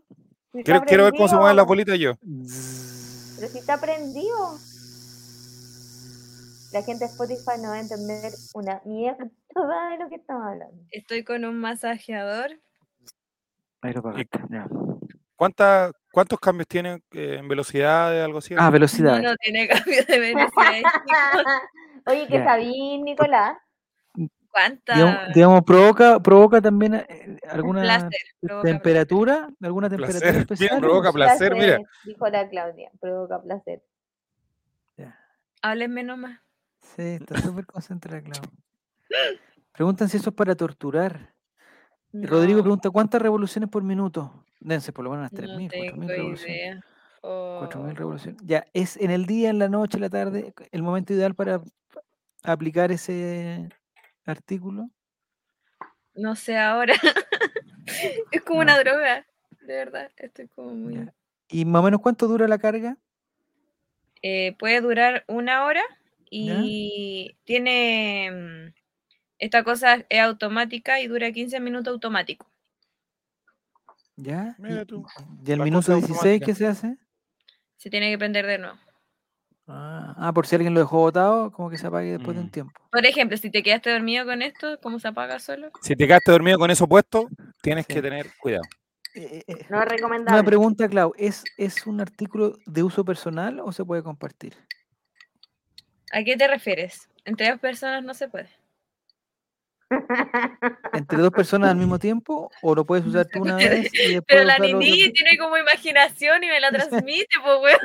Si 0.53 0.63
Quiero, 0.63 0.81
quiero 0.83 1.03
ver 1.03 1.13
cómo 1.13 1.27
se 1.27 1.35
mueven 1.35 1.55
las 1.57 1.65
bolitas 1.65 1.99
yo. 1.99 2.13
Pero 2.21 3.47
si 3.51 3.59
está 3.59 3.79
prendido. 3.79 4.57
La 6.73 6.81
gente 6.81 7.05
de 7.05 7.11
Spotify 7.11 7.61
no 7.61 7.69
va 7.69 7.75
a 7.75 7.79
entender 7.81 8.31
una 8.55 8.81
mierda 8.85 9.25
de 9.91 9.97
lo 10.03 10.09
que 10.09 10.15
estamos 10.15 10.43
hablando. 10.47 10.75
Estoy 10.91 11.23
con 11.23 11.45
un 11.45 11.59
masajeador. 11.59 12.59
Ahí 13.81 13.93
lo 13.93 14.01
pagaste, 14.01 14.39
ya. 14.49 14.67
¿Cuánta, 15.35 15.91
¿Cuántos 16.11 16.39
cambios 16.39 16.67
tiene 16.67 17.01
eh, 17.11 17.37
en 17.39 17.47
velocidad 17.47 18.11
de 18.11 18.21
algo 18.21 18.37
así? 18.39 18.55
Ah, 18.57 18.69
velocidad. 18.69 19.21
no 19.21 19.35
tiene 19.35 19.67
cambio 19.67 20.03
de 20.05 20.19
velocidad. 20.19 20.81
Oye, 22.07 22.27
que 22.27 22.33
Ya. 22.37 22.45
sabí, 22.45 23.01
Nicolás. 23.03 23.57
¿Cuánta? 24.49 24.93
Digamos, 24.95 25.33
digamos, 25.33 25.63
provoca, 25.63 26.19
provoca 26.19 26.61
también 26.61 26.93
eh, 26.95 27.37
alguna 27.49 27.81
Placer, 27.81 28.11
provoca 28.39 28.67
temperatura, 28.69 29.49
alguna 29.61 29.89
temperatura 29.89 30.19
Placer, 30.19 30.41
especial. 30.41 30.69
bien, 30.69 30.81
provoca 30.81 31.11
placer, 31.11 31.55
mira. 31.55 31.79
Dijo 32.05 32.27
la 32.29 32.47
Claudia, 32.47 32.91
provoca 33.01 33.41
placer. 33.41 33.83
Ya. 34.95 35.17
Háblenme 35.63 36.03
nomás. 36.03 36.39
Sí, 36.95 37.01
está 37.01 37.41
súper 37.41 37.65
concentrada, 37.65 38.21
Clau. 38.21 38.41
Preguntan 39.73 40.09
si 40.09 40.17
eso 40.17 40.29
es 40.29 40.35
para 40.35 40.55
torturar. 40.55 41.33
Rodrigo 42.11 42.61
pregunta, 42.61 42.91
¿cuántas 42.91 43.19
revoluciones 43.21 43.69
por 43.71 43.81
minuto? 43.83 44.45
Dense 44.59 44.93
por 44.93 45.03
lo 45.03 45.09
menos 45.11 45.31
unas 45.31 45.31
3.000, 45.31 45.67
No 45.67 45.83
4.000 45.83 46.07
tengo 46.07 46.07
revoluciones. 46.07 46.57
idea. 46.57 46.83
4.000 47.21 47.91
Oh, 47.91 47.95
revoluciones. 47.95 48.41
Ya, 48.45 48.65
¿es 48.73 48.97
en 48.97 49.09
el 49.09 49.25
día, 49.25 49.49
en 49.49 49.57
la 49.57 49.67
noche, 49.69 49.97
en 49.97 50.01
la 50.01 50.09
tarde, 50.11 50.53
el 50.71 50.83
momento 50.83 51.13
ideal 51.13 51.33
para 51.33 51.61
aplicar 52.43 52.91
ese 52.91 53.67
artículo? 54.25 54.89
no 56.15 56.35
sé 56.35 56.55
ahora. 56.59 56.93
es 58.31 58.41
como 58.43 58.59
No. 58.59 58.65
una 58.65 58.77
droga. 58.77 59.25
De 59.61 59.73
verdad, 59.73 60.11
estoy 60.17 60.47
como 60.49 60.75
muy. 60.75 60.93
Ya. 60.95 61.13
¿Y 61.49 61.65
más 61.65 61.79
o 61.79 61.83
menos 61.85 62.01
cuánto 62.01 62.27
dura 62.27 62.47
la 62.47 62.59
carga? 62.59 62.97
Eh, 64.21 64.55
puede 64.59 64.79
durar 64.81 65.23
una 65.27 65.65
hora 65.65 65.81
y 66.35 67.37
tiene. 67.43 68.31
mm, 68.31 68.73
Esta 69.39 69.63
cosa 69.63 70.05
es 70.09 70.19
automática 70.21 70.99
y 71.01 71.07
dura 71.07 71.31
15 71.31 71.59
minutos 71.59 71.91
automático. 71.93 72.47
¿Ya? 74.15 74.55
Mira 74.59 74.83
¿Y, 74.83 74.85
tú, 74.85 75.05
y 75.45 75.51
el 75.51 75.59
la 75.59 75.65
minuto 75.65 75.79
cosa 75.87 75.93
16 75.95 76.19
automática. 76.19 76.45
qué 76.45 76.55
se 76.55 76.67
hace? 76.67 76.97
Se 77.77 77.89
tiene 77.89 78.09
que 78.11 78.17
prender 78.17 78.45
de 78.45 78.57
nuevo. 78.59 78.77
Ah, 79.67 80.13
ah, 80.17 80.33
por 80.33 80.45
si 80.45 80.55
alguien 80.55 80.73
lo 80.73 80.81
dejó 80.81 80.99
botado, 80.99 81.51
como 81.51 81.69
que 81.69 81.77
se 81.77 81.87
apague 81.87 82.11
después 82.11 82.35
de 82.35 82.41
un 82.41 82.47
Mm. 82.47 82.51
tiempo. 82.51 82.81
Por 82.91 83.05
ejemplo, 83.05 83.37
si 83.37 83.49
te 83.49 83.63
quedaste 83.63 83.89
dormido 83.91 84.25
con 84.25 84.41
esto, 84.41 84.79
¿cómo 84.81 84.99
se 84.99 85.07
apaga 85.07 85.39
solo? 85.39 85.71
Si 85.81 85.95
te 85.95 86.05
quedaste 86.05 86.31
dormido 86.31 86.57
con 86.59 86.69
eso 86.69 86.87
puesto, 86.87 87.27
tienes 87.61 87.85
Sí. 87.87 87.93
que 87.93 88.01
tener 88.01 88.27
cuidado. 88.39 88.63
Eh, 89.15 89.43
eh, 89.47 89.65
No 89.69 89.81
es 89.81 89.87
recomendable. 89.89 90.39
Una 90.39 90.45
pregunta, 90.45 90.87
Clau, 90.89 91.13
¿es, 91.17 91.43
¿es 91.57 91.85
un 91.87 92.01
artículo 92.01 92.57
de 92.65 92.83
uso 92.83 93.05
personal 93.05 93.59
o 93.59 93.71
se 93.71 93.85
puede 93.85 94.03
compartir? 94.03 94.53
¿A 96.13 96.23
qué 96.23 96.37
te 96.37 96.47
refieres? 96.47 97.09
Entre 97.25 97.49
dos 97.49 97.59
personas 97.59 98.03
no 98.03 98.13
se 98.13 98.27
puede. 98.27 98.49
¿Entre 100.93 101.17
dos 101.19 101.31
personas 101.31 101.71
al 101.71 101.77
mismo 101.77 101.99
tiempo 101.99 102.49
o 102.61 102.73
lo 102.75 102.85
puedes 102.85 103.05
usar 103.05 103.25
tú 103.27 103.41
una 103.41 103.55
vez 103.57 103.91
y 103.93 104.13
después 104.13 104.23
Pero 104.27 104.43
la 104.43 104.57
Nini 104.59 104.91
ti- 104.91 105.13
tiene 105.13 105.37
como 105.37 105.57
imaginación 105.57 106.43
y 106.43 106.47
me 106.47 106.59
la 106.59 106.71
transmite, 106.71 107.35
pues, 107.43 107.57
weón. 107.61 107.79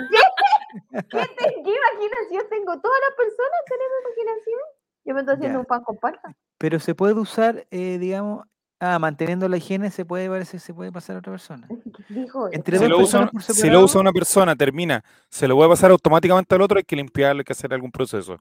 ¿Qué, 0.92 1.00
te- 1.00 1.54
qué 1.64 1.70
imaginación 1.70 2.42
tengo? 2.50 2.80
Todas 2.80 3.00
las 3.08 3.16
personas 3.16 3.60
tenemos 3.66 3.96
imaginación. 4.06 4.60
Yo 5.04 5.14
me 5.14 5.20
estoy 5.20 5.34
haciendo 5.36 5.56
Ya. 5.56 5.60
un 5.60 5.66
pan 5.66 5.82
con 5.82 5.96
palta. 5.96 6.34
Pero 6.58 6.80
se 6.80 6.94
puede 6.94 7.14
usar, 7.14 7.66
eh, 7.70 7.98
digamos, 7.98 8.44
ah, 8.80 8.98
manteniendo 8.98 9.48
la 9.48 9.56
higiene 9.56 9.90
se 9.90 10.04
puede, 10.04 10.28
parece, 10.28 10.58
se 10.58 10.74
puede 10.74 10.92
pasar 10.92 11.16
a 11.16 11.18
otra 11.20 11.32
persona. 11.32 11.66
¿Qué 12.06 12.14
dijo 12.14 12.48
Entre? 12.52 12.78
Si 12.78 12.84
dos 12.84 12.90
lo, 12.90 12.98
usa, 12.98 13.20
personas 13.20 13.46
por 13.46 13.56
si 13.56 13.70
lo 13.70 13.82
usa 13.82 14.00
una 14.00 14.12
persona, 14.12 14.56
termina, 14.56 15.04
se 15.28 15.48
lo 15.48 15.56
puede 15.56 15.70
pasar 15.70 15.90
automáticamente 15.90 16.54
al 16.54 16.62
otro, 16.62 16.78
hay 16.78 16.84
que 16.84 16.96
limpiarlo, 16.96 17.40
hay 17.40 17.44
que 17.44 17.52
hacer 17.52 17.72
algún 17.74 17.90
proceso. 17.90 18.40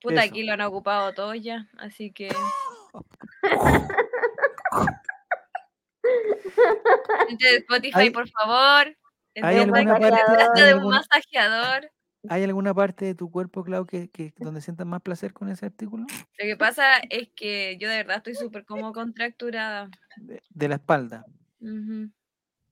Puta, 0.00 0.24
Eso. 0.24 0.30
aquí 0.30 0.44
lo 0.44 0.52
han 0.54 0.60
ocupado 0.62 1.12
todos 1.12 1.40
ya, 1.40 1.68
así 1.78 2.10
que. 2.10 2.34
Gente 7.28 7.44
de 7.46 7.56
Spotify, 7.58 7.98
Hay- 7.98 8.10
por 8.10 8.28
favor. 8.28 8.96
¿Hay 9.42 9.60
un 9.60 9.70
masajeador. 10.90 11.90
¿Hay 12.28 12.44
alguna 12.44 12.74
parte 12.74 13.06
de 13.06 13.14
tu 13.14 13.30
cuerpo, 13.30 13.64
Clau, 13.64 13.86
que, 13.86 14.08
que 14.10 14.32
donde 14.36 14.60
sientas 14.60 14.86
más 14.86 15.00
placer 15.00 15.32
con 15.32 15.48
ese 15.48 15.66
artículo? 15.66 16.06
Lo 16.38 16.44
que 16.46 16.56
pasa 16.56 16.98
es 17.08 17.28
que 17.34 17.78
yo 17.78 17.88
de 17.88 17.96
verdad 17.96 18.18
estoy 18.18 18.34
súper 18.34 18.64
como 18.64 18.92
contracturada. 18.92 19.88
De, 20.16 20.42
de 20.50 20.68
la 20.68 20.74
espalda. 20.76 21.24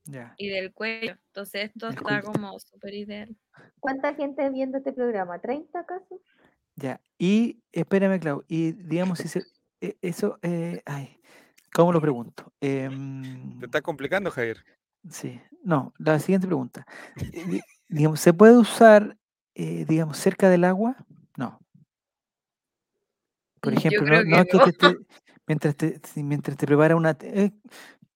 Ya. 0.04 0.34
Y 0.38 0.48
del 0.48 0.72
cuello. 0.72 1.12
Entonces 1.28 1.70
esto 1.70 1.88
está 1.88 2.22
como 2.22 2.58
súper 2.60 2.94
ideal. 2.94 3.34
¿Cuánta 3.80 4.14
gente 4.14 4.48
viendo 4.50 4.78
este 4.78 4.92
programa? 4.92 5.40
¿30 5.40 5.80
acaso? 5.80 6.20
Ya. 6.76 7.00
Y 7.18 7.60
espérame, 7.72 8.20
Clau. 8.20 8.44
Y 8.48 8.72
digamos, 8.72 9.18
si 9.18 9.28
se, 9.28 9.42
e- 9.80 9.96
eso, 10.00 10.38
eh, 10.42 10.82
ay, 10.86 11.20
¿cómo 11.72 11.92
lo 11.92 12.00
pregunto? 12.00 12.52
Em, 12.60 13.58
Te 13.58 13.66
está 13.66 13.82
complicando, 13.82 14.30
Javier. 14.30 14.64
sí. 15.10 15.40
No, 15.64 15.92
la 15.98 16.18
siguiente 16.20 16.46
pregunta. 16.46 16.86
Eh, 17.16 17.44
di- 17.46 17.60
digamos, 17.88 18.20
¿se 18.20 18.32
puede 18.32 18.56
usar, 18.56 19.17
eh, 19.58 19.84
digamos, 19.86 20.16
cerca 20.18 20.48
del 20.48 20.64
agua? 20.64 20.96
No. 21.36 21.60
Por 23.60 23.72
Yo 23.74 23.78
ejemplo, 23.78 24.06
no, 24.06 24.24
no 24.24 24.44
que 24.44 24.56
es 24.56 24.56
no. 24.56 24.72
te 24.72 24.96
mientras 25.46 25.76
te, 25.76 26.00
mientras 26.16 26.56
te 26.56 26.66
prepara 26.66 26.94
una... 26.96 27.16
eh, 27.20 27.50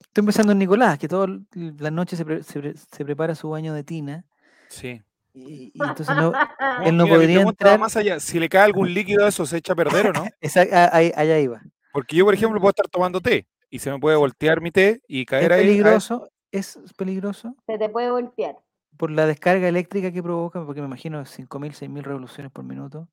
estoy 0.00 0.24
pensando 0.24 0.52
en 0.52 0.58
Nicolás, 0.58 0.98
que 0.98 1.08
todas 1.08 1.30
las 1.54 1.92
noches 1.92 2.18
se, 2.18 2.24
pre- 2.24 2.42
se 2.42 2.60
pre- 2.60 2.76
se 2.76 3.04
prepara 3.04 3.34
su 3.34 3.50
baño 3.50 3.74
de 3.74 3.82
tina. 3.84 4.24
Sí. 4.68 5.02
Y, 5.34 5.72
y 5.74 5.82
entonces 5.82 6.14
no, 6.16 6.32
él 6.86 6.96
no 6.96 7.04
Mira, 7.04 7.16
podría 7.16 7.42
entrar. 7.42 7.78
más 7.80 7.96
allá. 7.96 8.20
Si 8.20 8.38
le 8.38 8.48
cae 8.48 8.62
algún 8.62 8.92
líquido, 8.94 9.26
¿eso 9.26 9.46
se 9.46 9.56
echa 9.56 9.72
a 9.72 9.76
perder 9.76 10.08
o 10.08 10.12
no? 10.12 10.24
Ah, 10.72 10.90
ahí- 10.92 11.12
allá 11.16 11.38
iba. 11.40 11.60
Porque 11.92 12.16
yo, 12.16 12.24
por 12.24 12.34
ejemplo, 12.34 12.60
puedo 12.60 12.70
estar 12.70 12.88
tomando 12.88 13.20
té 13.20 13.46
y 13.68 13.78
se 13.78 13.90
me 13.90 13.98
puede 13.98 14.16
voltear 14.16 14.60
mi 14.60 14.70
té 14.70 15.02
y 15.08 15.22
Es 15.22 15.26
caer 15.26 15.52
ahí. 15.52 15.60
a- 15.60 15.66
peligroso, 15.66 16.30
es 16.52 16.78
peligroso 16.96 17.56
Se 17.66 17.78
te 17.78 17.88
puede 17.88 18.10
golpear. 18.10 18.56
Por 19.02 19.10
la 19.10 19.26
descarga 19.26 19.66
eléctrica 19.66 20.12
que 20.12 20.22
provoca, 20.22 20.64
porque 20.64 20.80
me 20.80 20.86
imagino 20.86 21.24
5.000, 21.24 21.72
6.000 21.72 22.04
revoluciones 22.04 22.52
por 22.52 22.62
minuto. 22.62 23.08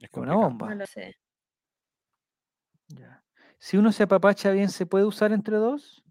Es 0.00 0.08
Es 0.10 0.16
una 0.16 0.32
bomba. 0.36 0.70
No 0.70 0.76
lo 0.76 0.86
sé. 0.86 1.18
Ya. 2.88 3.22
Si 3.58 3.76
uno 3.76 3.92
se 3.92 4.04
apapacha 4.04 4.52
bien, 4.52 4.70
¿se 4.70 4.86
puede 4.86 5.04
usar 5.04 5.32
entre 5.32 5.58
dos? 5.58 6.02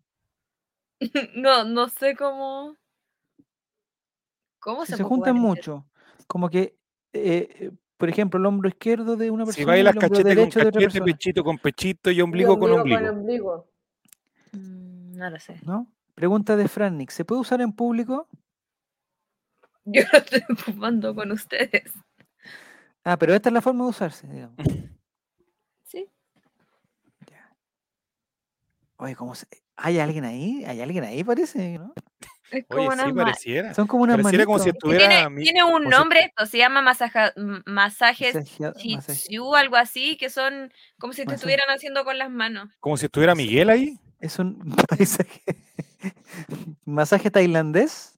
No, 1.35 1.64
no 1.64 1.89
sé 1.89 2.15
cómo. 2.15 2.77
¿Cómo 4.60 4.85
Si 4.85 4.91
se, 4.91 4.97
se 4.97 5.03
juntan 5.03 5.35
mucho, 5.35 5.88
como 6.27 6.47
que, 6.47 6.77
eh, 7.11 7.47
eh, 7.60 7.72
por 7.97 8.10
ejemplo, 8.10 8.39
el 8.39 8.45
hombro 8.45 8.69
izquierdo 8.69 9.15
de 9.15 9.31
una 9.31 9.45
Si 9.45 9.47
persona 9.47 9.64
y 9.64 9.65
bailas 9.65 9.95
cachete 9.95 10.22
con 10.22 10.30
derecho 10.30 10.60
de 10.60 10.68
otra 10.68 10.80
cachete, 10.80 10.99
persona, 10.99 11.05
pechito 11.05 11.43
con 11.43 11.57
pechito 11.57 12.11
y 12.11 12.18
Y 12.18 12.22
ombligo 12.22 12.60
con 12.60 12.72
ombligo. 12.72 13.10
ombligo. 13.10 13.68
ese? 14.53 14.57
Mm, 14.60 15.18
No 15.18 15.30
lo 15.31 15.39
sé. 15.39 15.60
¿no? 15.65 15.88
Pregunta 16.14 16.55
de 16.55 16.68
Frannick, 16.68 17.10
¿se 17.10 17.26
puede 17.26 17.41
usar 17.41 17.61
en 17.61 17.73
público? 17.73 18.30
Yo 19.85 20.01
lo 20.11 20.18
estoy 20.19 20.43
ocupando 20.49 21.14
con 21.15 21.31
ustedes. 21.31 21.91
Ah, 23.03 23.18
pero 23.18 23.34
esta 23.34 23.49
es 23.49 23.53
la 23.53 23.61
forma 23.61 23.84
de 23.85 23.89
usarse, 23.89 24.27
digamos. 24.27 24.55
Sí. 25.85 26.10
Oye, 28.97 29.15
¿cómo 29.15 29.35
se... 29.35 29.45
¿Hay 29.76 29.99
alguien 29.99 30.23
ahí? 30.26 30.64
¿Hay 30.65 30.81
alguien 30.81 31.03
ahí, 31.03 31.23
parece? 31.23 31.77
¿no? 31.80 31.93
Es 32.51 32.65
como 32.68 32.81
Oye, 32.81 32.93
una 32.93 33.05
sí, 33.05 33.14
pareciera. 33.14 33.73
Son 33.73 33.88
como 33.88 34.03
unas 34.03 34.18
Pareciera 34.18 34.45
como 34.45 34.60
si 34.60 34.69
estuviera. 34.69 35.07
tiene, 35.10 35.30
mi- 35.30 35.43
tiene 35.43 35.64
un 35.64 35.72
como 35.72 35.84
si- 35.84 35.89
nombre 35.89 36.19
esto, 36.26 36.45
se 36.45 36.57
llama 36.60 36.81
masaja, 36.81 37.34
masajes 37.65 38.35
algo 39.55 39.76
así, 39.76 40.15
que 40.18 40.30
son 40.30 40.72
como 40.99 41.14
si 41.14 41.22
te 41.22 41.26
Masaje- 41.26 41.35
estuvieran 41.35 41.69
haciendo 41.69 42.05
con 42.05 42.18
las 42.18 42.30
manos. 42.30 42.69
Como 42.80 42.95
si 42.97 43.05
estuviera 43.05 43.35
Miguel 43.35 43.69
ahí. 43.69 43.99
Es 44.19 44.39
un 44.39 44.57
paisaje. 44.88 45.41
masaje 46.85 47.30
tailandés. 47.30 48.12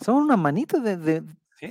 Son 0.00 0.16
unas 0.16 0.38
manitos 0.38 0.82
de, 0.82 0.96
de, 0.96 1.22
Sí. 1.58 1.66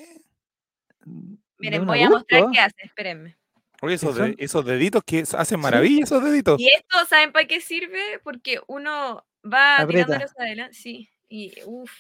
de 1.06 1.38
Miren, 1.60 1.86
voy 1.86 2.02
a 2.04 2.10
mostrar 2.10 2.46
qué 2.52 2.60
hace, 2.60 2.76
espérenme. 2.84 3.38
Oye, 3.82 3.96
esos, 3.96 4.16
de- 4.16 4.36
esos 4.40 4.66
deditos 4.66 5.04
que 5.06 5.24
hacen 5.38 5.60
maravillas, 5.60 6.10
esos 6.12 6.24
deditos. 6.24 6.60
Y 6.60 6.68
esto, 6.68 7.06
¿saben 7.08 7.32
para 7.32 7.46
qué 7.48 7.62
sirve? 7.62 8.20
Porque 8.24 8.60
uno 8.68 9.26
va 9.46 9.86
tirándolos 9.88 10.32
adelante. 10.38 10.74
Sí, 10.76 11.10
y 11.30 11.54
uff, 11.66 11.92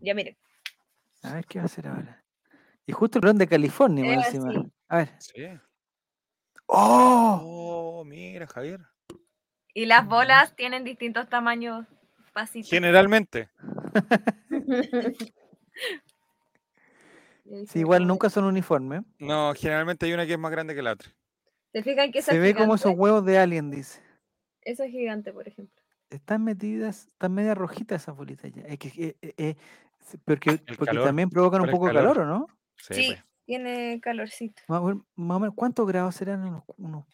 ya 0.00 0.14
miren. 0.14 0.36
A 1.22 1.34
ver 1.34 1.46
qué 1.46 1.58
va 1.58 1.62
a 1.62 1.66
hacer 1.66 1.86
ahora. 1.88 2.22
Y 2.86 2.92
justo 2.92 3.18
el 3.18 3.22
dron 3.22 3.38
de 3.38 3.46
California, 3.48 4.04
Eh, 4.04 4.14
encima. 4.14 4.52
sí. 4.52 4.58
A 4.88 4.96
ver. 4.98 5.08
Sí. 5.18 5.46
¡Oh! 6.66 7.40
Oh, 8.00 8.04
mira, 8.04 8.46
Javier. 8.46 8.80
Y 9.72 9.86
las 9.86 10.06
bolas 10.06 10.54
tienen 10.56 10.84
distintos 10.84 11.28
tamaños. 11.28 11.86
Pasitos. 12.32 12.68
Generalmente. 12.70 13.48
Sí, 17.68 17.80
igual 17.80 18.06
nunca 18.06 18.30
son 18.30 18.44
uniformes. 18.44 19.02
No, 19.18 19.52
generalmente 19.54 20.06
hay 20.06 20.14
una 20.14 20.26
que 20.26 20.32
es 20.32 20.38
más 20.38 20.50
grande 20.50 20.74
que 20.74 20.80
la 20.82 20.92
otra. 20.92 21.10
¿Se 21.72 21.82
fijan 21.82 22.10
que 22.10 22.20
esa 22.20 22.32
Se 22.32 22.38
es 22.38 22.42
ve 22.42 22.54
como 22.54 22.74
gigante? 22.76 22.88
esos 22.88 22.98
huevos 22.98 23.24
de 23.26 23.38
alien, 23.38 23.70
dice. 23.70 24.00
Esa 24.62 24.86
es 24.86 24.90
gigante, 24.92 25.32
por 25.32 25.46
ejemplo. 25.46 25.82
Están 26.08 26.42
metidas, 26.44 27.08
están 27.08 27.34
media 27.34 27.54
rojitas 27.54 28.02
esas 28.02 28.16
bolitas 28.16 28.50
ya. 28.52 28.62
Es 28.62 28.78
que, 28.78 28.88
eh, 28.96 29.16
eh, 29.20 29.34
eh, 29.36 29.56
Porque, 30.24 30.50
El 30.50 30.60
porque 30.64 30.84
calor, 30.86 31.04
también 31.04 31.28
provocan 31.28 31.62
un 31.62 31.70
poco 31.70 31.88
de 31.88 31.94
calor. 31.94 32.16
calor, 32.16 32.26
¿o 32.26 32.38
no? 32.38 32.46
Sí, 32.76 32.94
Sí, 32.94 33.06
pues. 33.08 33.24
tiene 33.44 34.00
calorcito. 34.00 34.62
Más 34.68 34.80
o 34.80 34.84
menos- 34.84 35.04
más 35.16 35.36
o 35.36 35.40
menos, 35.40 35.54
¿Cuántos 35.54 35.86
grados 35.86 36.14
serán? 36.14 36.44
¿Unos, 36.44 36.62
unos 36.78 37.04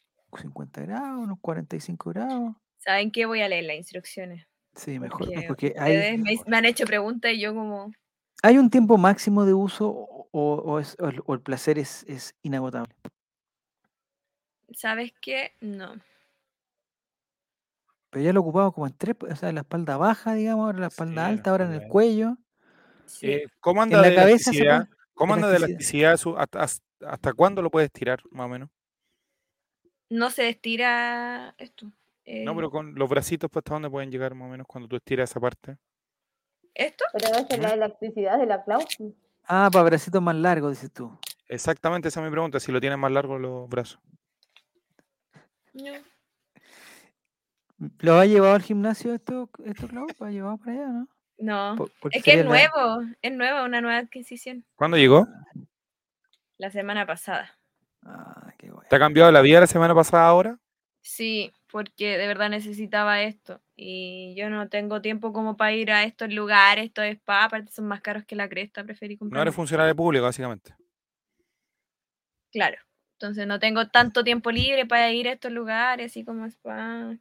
50 0.41 0.83
grados? 0.83 1.25
¿Unos 1.25 1.39
45 1.41 2.11
grados? 2.11 2.55
¿Saben 2.79 3.11
qué? 3.11 3.27
Voy 3.27 3.41
a 3.41 3.49
leer 3.49 3.65
las 3.65 3.77
instrucciones. 3.77 4.47
Sí, 4.75 4.99
mejor. 5.01 5.27
Porque 5.27 5.45
Porque 5.49 5.75
hay, 5.79 5.97
ustedes 5.97 6.19
me, 6.21 6.37
me 6.51 6.57
han 6.57 6.65
hecho 6.67 6.85
preguntas 6.85 7.33
y 7.33 7.41
yo 7.41 7.53
como... 7.53 7.91
¿hay 8.43 8.59
un 8.59 8.71
tiempo 8.71 8.99
máximo 8.99 9.45
de 9.45 9.55
uso 9.55 9.89
o, 9.91 10.29
o 10.33 10.79
es- 10.81 10.97
o 11.01 11.09
el, 11.09 11.23
o 11.27 11.35
el 11.35 11.41
placer 11.41 11.79
es, 11.79 12.05
es 12.05 12.35
inagotable? 12.43 12.95
¿Sabes 14.73 15.13
qué? 15.21 15.53
No. 15.61 15.95
Pero 18.11 18.25
ya 18.25 18.33
lo 18.33 18.41
ocupaba 18.41 18.73
como 18.73 18.87
en 18.87 18.93
tres, 18.97 19.17
o 19.21 19.37
sea, 19.37 19.49
en 19.51 19.55
la 19.57 19.61
espalda 19.63 19.97
baja, 19.97 20.35
digamos, 20.35 20.65
ahora 20.67 20.77
en 20.79 20.81
la 20.83 20.87
espalda 20.89 21.27
alta, 21.27 21.51
ahora 21.51 21.67
en 21.67 21.73
el 21.75 21.89
cuello. 21.89 22.37
Sí. 23.07 23.31
Eh, 23.31 23.47
¿Cómo 23.61 23.83
anda 23.83 23.97
En 23.97 24.03
la 24.03 24.09
de 24.09 24.15
cabeza 24.15 24.51
elasticidad? 24.51 24.87
puede- 24.89 25.01
¿Cómo 25.15 25.35
anda 25.35 25.49
de 25.49 25.57
elasticidad. 25.57 26.13
elasticidad? 26.13 26.17
su- 26.17 26.39
hasta, 26.39 26.63
hasta- 26.63 26.85
hasta 27.13 27.33
cuándo 27.35 27.63
lo 27.63 27.71
puedes 27.71 27.91
tirar, 27.93 28.21
más 28.31 28.47
o 28.47 28.49
menos? 28.49 28.71
No 30.09 30.31
se 30.31 30.49
estira 30.49 31.55
esto. 31.59 31.87
No, 31.87 31.93
eh, 32.53 32.55
pero 32.57 32.71
con 32.71 32.95
los 32.95 33.09
bracitos, 33.09 33.49
pues, 33.51 33.61
¿hasta 33.63 33.75
dónde 33.75 33.91
pueden 33.91 34.11
llegar, 34.11 34.35
más 34.35 34.47
o 34.49 34.51
menos, 34.51 34.67
cuando 34.67 34.89
tú 34.89 34.97
estiras 34.97 35.31
esa 35.31 35.41
parte? 35.41 35.77
¿Esto? 36.75 37.05
Pero 37.13 37.27
esa 37.29 37.47
es 37.55 37.59
la 37.59 37.75
elasticidad 37.75 38.39
de 38.39 38.47
la 38.47 38.63
Clau. 38.65 38.81
Ah, 39.45 39.69
para 39.73 39.85
bracitos 39.85 40.23
más 40.23 40.37
largos, 40.37 40.71
dices 40.73 40.93
tú. 40.93 41.19
Exactamente, 41.49 42.09
esa 42.09 42.21
es 42.21 42.25
mi 42.25 42.31
pregunta, 42.31 42.61
si 42.61 42.71
lo 42.71 42.81
tienes 42.81 42.99
más 42.99 43.11
largo 43.11 43.39
los 43.39 43.69
brazos. 43.69 44.01
No. 45.73 45.93
¿Lo 48.01 48.19
ha 48.19 48.27
llevado 48.27 48.55
al 48.55 48.63
gimnasio 48.63 49.15
esto, 49.15 49.49
esto 49.65 49.89
Clau? 49.89 50.07
¿Lo 50.19 50.27
ha 50.27 50.31
llevado 50.31 50.59
para 50.59 50.73
allá, 50.73 50.87
no? 50.89 51.09
No. 51.39 51.77
Por- 51.77 51.91
Es 52.15 52.23
que 52.23 52.33
es 52.33 52.37
la- 52.39 52.45
nuevo. 52.45 53.03
Es 53.23 53.33
nueva, 53.33 53.65
una 53.65 53.81
nueva 53.81 53.97
adquisición. 53.99 54.65
¿Cuándo 54.77 54.97
llegó? 54.99 55.27
La 56.59 56.71
semana 56.71 57.07
pasada. 57.07 57.59
Ah, 58.05 58.53
qué 58.59 58.71
bueno. 58.71 58.87
¿Te 58.89 58.97
ha 58.97 58.99
cambiado 58.99 59.33
la 59.33 59.41
vida 59.41 59.61
la 59.61 59.67
semana 59.67 59.95
pasada 59.95 60.27
ahora? 60.29 60.59
Sí, 61.01 61.51
porque 61.71 62.19
de 62.19 62.27
verdad 62.27 62.51
necesitaba 62.51 63.23
esto. 63.23 63.61
Y 63.77 64.35
yo 64.37 64.51
no 64.51 64.69
tengo 64.69 65.01
tiempo 65.01 65.33
como 65.33 65.57
para 65.57 65.73
ir 65.73 65.91
a 65.91 66.05
estos 66.05 66.33
lugares, 66.33 66.87
estos 66.87 67.05
spa, 67.07 67.45
aparte 67.45 67.73
son 67.73 67.87
más 67.87 68.01
caros 68.01 68.25
que 68.25 68.37
la 68.37 68.49
cresta, 68.49 68.85
preferí 68.85 69.15
No 69.15 69.21
comprar. 69.21 69.43
eres 69.43 69.55
funcionario 69.55 69.95
público, 69.97 70.25
básicamente. 70.25 70.75
Claro. 72.53 72.79
Entonces 73.15 73.47
no 73.47 73.59
tengo 73.61 73.89
tanto 73.89 74.25
tiempo 74.25 74.51
libre 74.51 74.87
para 74.87 75.11
ir 75.13 75.29
a 75.29 75.33
estos 75.33 75.53
lugares, 75.53 76.07
así 76.11 76.25
como 76.25 76.47
spa. 76.47 77.17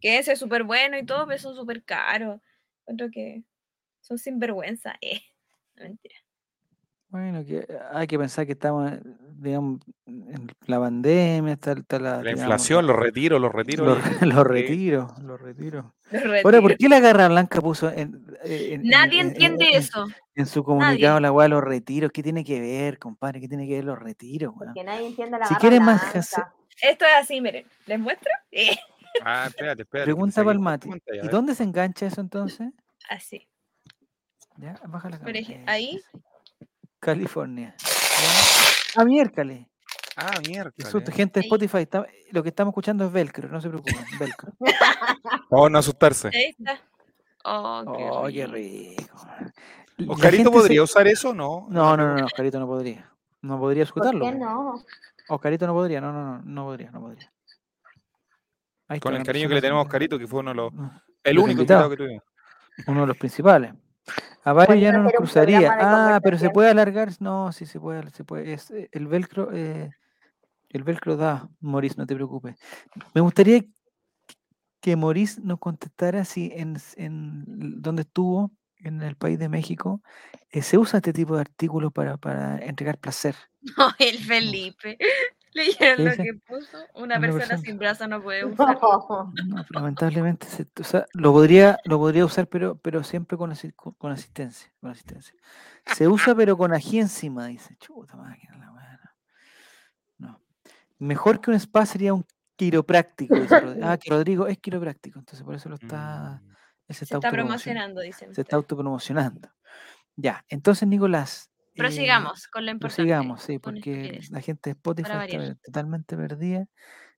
Que 0.00 0.18
ese 0.18 0.32
es 0.32 0.38
súper 0.38 0.64
bueno 0.64 0.98
y 0.98 1.06
todo, 1.06 1.26
pero 1.26 1.38
son 1.38 1.54
súper 1.54 1.84
caros. 1.84 2.40
Otro 2.84 3.10
que 3.10 3.44
son 4.00 4.18
sinvergüenza. 4.18 4.96
Eh. 5.00 5.20
No, 5.76 5.84
mentira. 5.84 6.16
Bueno, 7.10 7.44
que 7.44 7.66
hay 7.92 8.06
que 8.06 8.18
pensar 8.18 8.46
que 8.46 8.52
estamos, 8.52 8.92
digamos, 9.34 9.80
en 10.06 10.48
la 10.66 10.78
pandemia, 10.78 11.54
está, 11.54 11.72
está 11.72 11.98
la, 11.98 12.10
La 12.16 12.18
digamos, 12.22 12.40
inflación, 12.42 12.86
los 12.86 12.96
retiros, 12.96 13.40
los 13.40 13.52
retiros. 13.52 13.86
los, 13.86 14.22
los 14.22 14.46
retiros, 14.46 15.18
los 15.18 15.40
retiros. 15.40 15.86
Ahora, 16.44 16.60
¿por 16.60 16.76
qué 16.76 16.88
la 16.88 17.00
Garra 17.00 17.26
Blanca 17.28 17.60
puso 17.60 17.90
en, 17.90 18.24
Nadie 18.82 19.20
en- 19.20 19.26
en- 19.26 19.32
entiende 19.32 19.64
en- 19.72 19.78
eso. 19.80 20.06
en 20.36 20.46
su 20.46 20.62
comunicado 20.62 21.18
la 21.18 21.32
weá 21.32 21.48
los 21.48 21.64
retiros? 21.64 22.12
¿Qué 22.12 22.22
tiene 22.22 22.44
que 22.44 22.60
ver, 22.60 22.98
compadre? 23.00 23.40
¿Qué 23.40 23.48
tiene 23.48 23.66
que 23.66 23.74
ver 23.74 23.84
los 23.84 23.98
retiros, 23.98 24.54
weón? 24.54 24.72
Porque 24.74 24.84
nadie 24.84 25.08
entiende 25.08 25.36
la 25.38 25.46
Si 25.46 25.54
garra 25.54 25.80
más 25.80 26.00
blanca. 26.00 26.12
jase- 26.12 26.42
Esto 26.82 27.04
es 27.06 27.12
así, 27.20 27.40
miren. 27.40 27.66
¿Les 27.86 27.98
muestro? 27.98 28.30
Eh, 28.52 28.76
Ah, 29.24 29.46
espérate, 29.48 29.82
espérate. 29.82 30.06
Pregunta 30.06 30.44
para 30.44 30.56
el 30.56 30.64
a 31.20 31.24
¿Y 31.24 31.28
dónde 31.28 31.56
se 31.56 31.64
engancha 31.64 32.06
eso 32.06 32.20
entonces? 32.20 32.68
así. 33.08 33.48
Ya, 34.56 34.78
baja 34.86 35.08
la 35.10 35.16
Por 35.18 35.26
cámara. 35.26 35.38
ej- 35.40 35.50
Eh, 35.50 35.64
ahí. 35.66 36.00
California. 37.00 37.74
Ya. 37.78 39.00
Ah, 39.00 39.04
miércoles. 39.04 39.66
Ah, 40.16 40.38
miércoles. 40.46 40.88
susto. 40.90 41.10
Gente 41.12 41.40
de. 41.40 41.46
Spotify, 41.46 41.78
está- 41.78 42.06
lo 42.32 42.42
que 42.42 42.50
estamos 42.50 42.72
escuchando 42.72 43.04
es 43.06 43.12
Velcro, 43.12 43.48
no 43.48 43.60
se 43.60 43.68
preocupen. 43.68 44.04
Velcro. 44.18 44.52
Por 45.48 45.70
no 45.70 45.78
asustarse. 45.78 46.28
Ahí 46.28 46.54
está. 46.58 46.80
Oh, 47.44 47.82
qué 47.96 48.04
Oh, 48.10 48.26
qué 48.26 48.46
rico. 48.46 49.16
rico. 49.96 50.12
¿Oscarito 50.12 50.44
se- 50.44 50.50
podría 50.50 50.82
usar 50.82 51.06
eso? 51.08 51.32
No. 51.34 51.66
No, 51.70 51.96
no, 51.96 52.08
no, 52.08 52.16
no, 52.18 52.24
Oscarito 52.26 52.58
no 52.60 52.66
podría. 52.66 53.10
No 53.42 53.58
podría 53.58 53.84
¿Por 53.84 53.88
escucharlo. 53.88 54.24
qué 54.26 54.32
no? 54.32 54.84
Oscarito 55.28 55.66
no 55.66 55.72
podría, 55.74 56.00
no, 56.00 56.12
no, 56.12 56.24
no, 56.38 56.42
no 56.44 56.64
podría, 56.64 56.90
no 56.90 57.00
podría. 57.00 57.32
Ahí 58.88 58.96
está 58.98 59.08
Con 59.08 59.16
el 59.16 59.22
cariño 59.24 59.48
que 59.48 59.54
le 59.54 59.60
tenemos 59.60 59.80
a 59.82 59.86
Oscarito, 59.86 60.18
que 60.18 60.26
fue 60.26 60.40
uno 60.40 60.50
de 60.50 60.56
los. 60.56 60.72
El 61.22 61.36
Los 61.36 61.44
único 61.44 61.60
invitado 61.62 61.88
que 61.90 61.96
tuvimos. 61.96 62.24
uno 62.86 63.00
de 63.02 63.06
los 63.06 63.16
principales. 63.16 63.72
A 64.42 64.52
varios 64.52 64.80
ya 64.80 64.92
no 64.92 65.02
nos 65.02 65.12
cruzaría. 65.12 65.70
Ah, 65.80 66.20
pero 66.22 66.38
se 66.38 66.50
puede 66.50 66.70
alargar. 66.70 67.10
No, 67.20 67.52
sí 67.52 67.66
se 67.66 67.78
puede, 67.78 68.10
se 68.10 68.24
puede. 68.24 68.52
Es, 68.52 68.70
eh, 68.70 68.88
el 68.92 69.06
velcro, 69.06 69.50
eh, 69.52 69.90
el 70.70 70.82
velcro 70.82 71.16
da, 71.16 71.48
Maurice, 71.60 71.96
no 71.98 72.06
te 72.06 72.14
preocupes. 72.14 72.56
Me 73.14 73.20
gustaría 73.20 73.62
que 74.80 74.96
Maurice 74.96 75.40
nos 75.42 75.58
contestara 75.58 76.24
si 76.24 76.52
en, 76.54 76.78
en 76.96 77.44
donde 77.82 78.02
estuvo, 78.02 78.50
en 78.82 79.02
el 79.02 79.16
país 79.16 79.38
de 79.38 79.48
México, 79.48 80.02
eh, 80.50 80.62
se 80.62 80.78
usa 80.78 80.98
este 80.98 81.12
tipo 81.12 81.34
de 81.34 81.42
artículos 81.42 81.92
para, 81.92 82.16
para 82.16 82.58
entregar 82.58 82.98
placer. 82.98 83.34
No, 83.76 83.92
el 83.98 84.18
Felipe. 84.18 84.96
¿Leyeron 85.52 85.96
¿Qué 85.96 86.04
lo 86.04 86.10
dice? 86.10 86.22
que 86.22 86.34
puso? 86.34 86.76
Una 86.94 87.02
Una 87.16 87.20
persona 87.20 87.38
persona. 87.40 87.58
sin 87.58 87.78
brazo 87.78 88.06
no 88.06 88.22
puede 88.22 88.44
usar. 88.46 88.78
No, 89.46 89.64
lamentablemente 89.70 90.46
se- 90.46 90.66
o 90.80 90.84
sea, 90.84 91.06
lo 91.14 91.32
podría 91.32 91.78
lo 91.84 91.98
podría 91.98 92.24
usar 92.24 92.46
pero 92.46 92.76
pero 92.78 93.02
siempre 93.02 93.36
con, 93.36 93.50
asi- 93.52 93.72
con, 93.72 93.94
con 93.94 94.12
asistencia 94.12 94.72
con 94.80 94.90
asistencia 94.92 95.34
se 95.86 96.06
usa 96.08 96.34
pero 96.34 96.56
con 96.56 96.72
ají 96.72 97.00
encima 97.00 97.46
dice 97.46 97.76
chuta 97.80 98.16
máquina 98.16 98.56
la 98.58 98.70
weá, 98.72 99.00
no. 100.18 100.40
mejor 100.98 101.40
que 101.40 101.50
un 101.50 101.56
spa 101.56 101.84
sería 101.86 102.14
un 102.14 102.24
quiropráctico 102.56 103.34
dice 103.34 103.58
Rodrigo. 103.60 103.86
ah 103.88 103.96
que 103.98 104.10
Rodrigo 104.10 104.46
es 104.46 104.58
quiropráctico 104.58 105.18
entonces 105.18 105.44
por 105.44 105.54
eso 105.54 105.68
lo 105.68 105.74
está 105.76 106.40
Mm, 106.42 106.92
se 106.92 107.06
Se 107.06 107.14
está, 107.14 107.30
promocionando, 107.30 108.00
dicen. 108.00 108.34
se 108.34 108.40
está 108.40 108.56
autopromocionando 108.56 109.48
ya 110.16 110.44
entonces 110.48 110.86
Nicolás 110.88 111.49
Prosigamos 111.80 112.46
con 112.48 112.64
lo 112.66 112.70
importante. 112.72 112.96
prosigamos 113.02 113.42
sí 113.42 113.58
porque 113.58 114.20
la 114.30 114.40
gente 114.40 114.70
de 114.70 114.72
Spotify 114.72 115.08
está 115.26 115.54
totalmente 115.64 116.16
perdida 116.16 116.66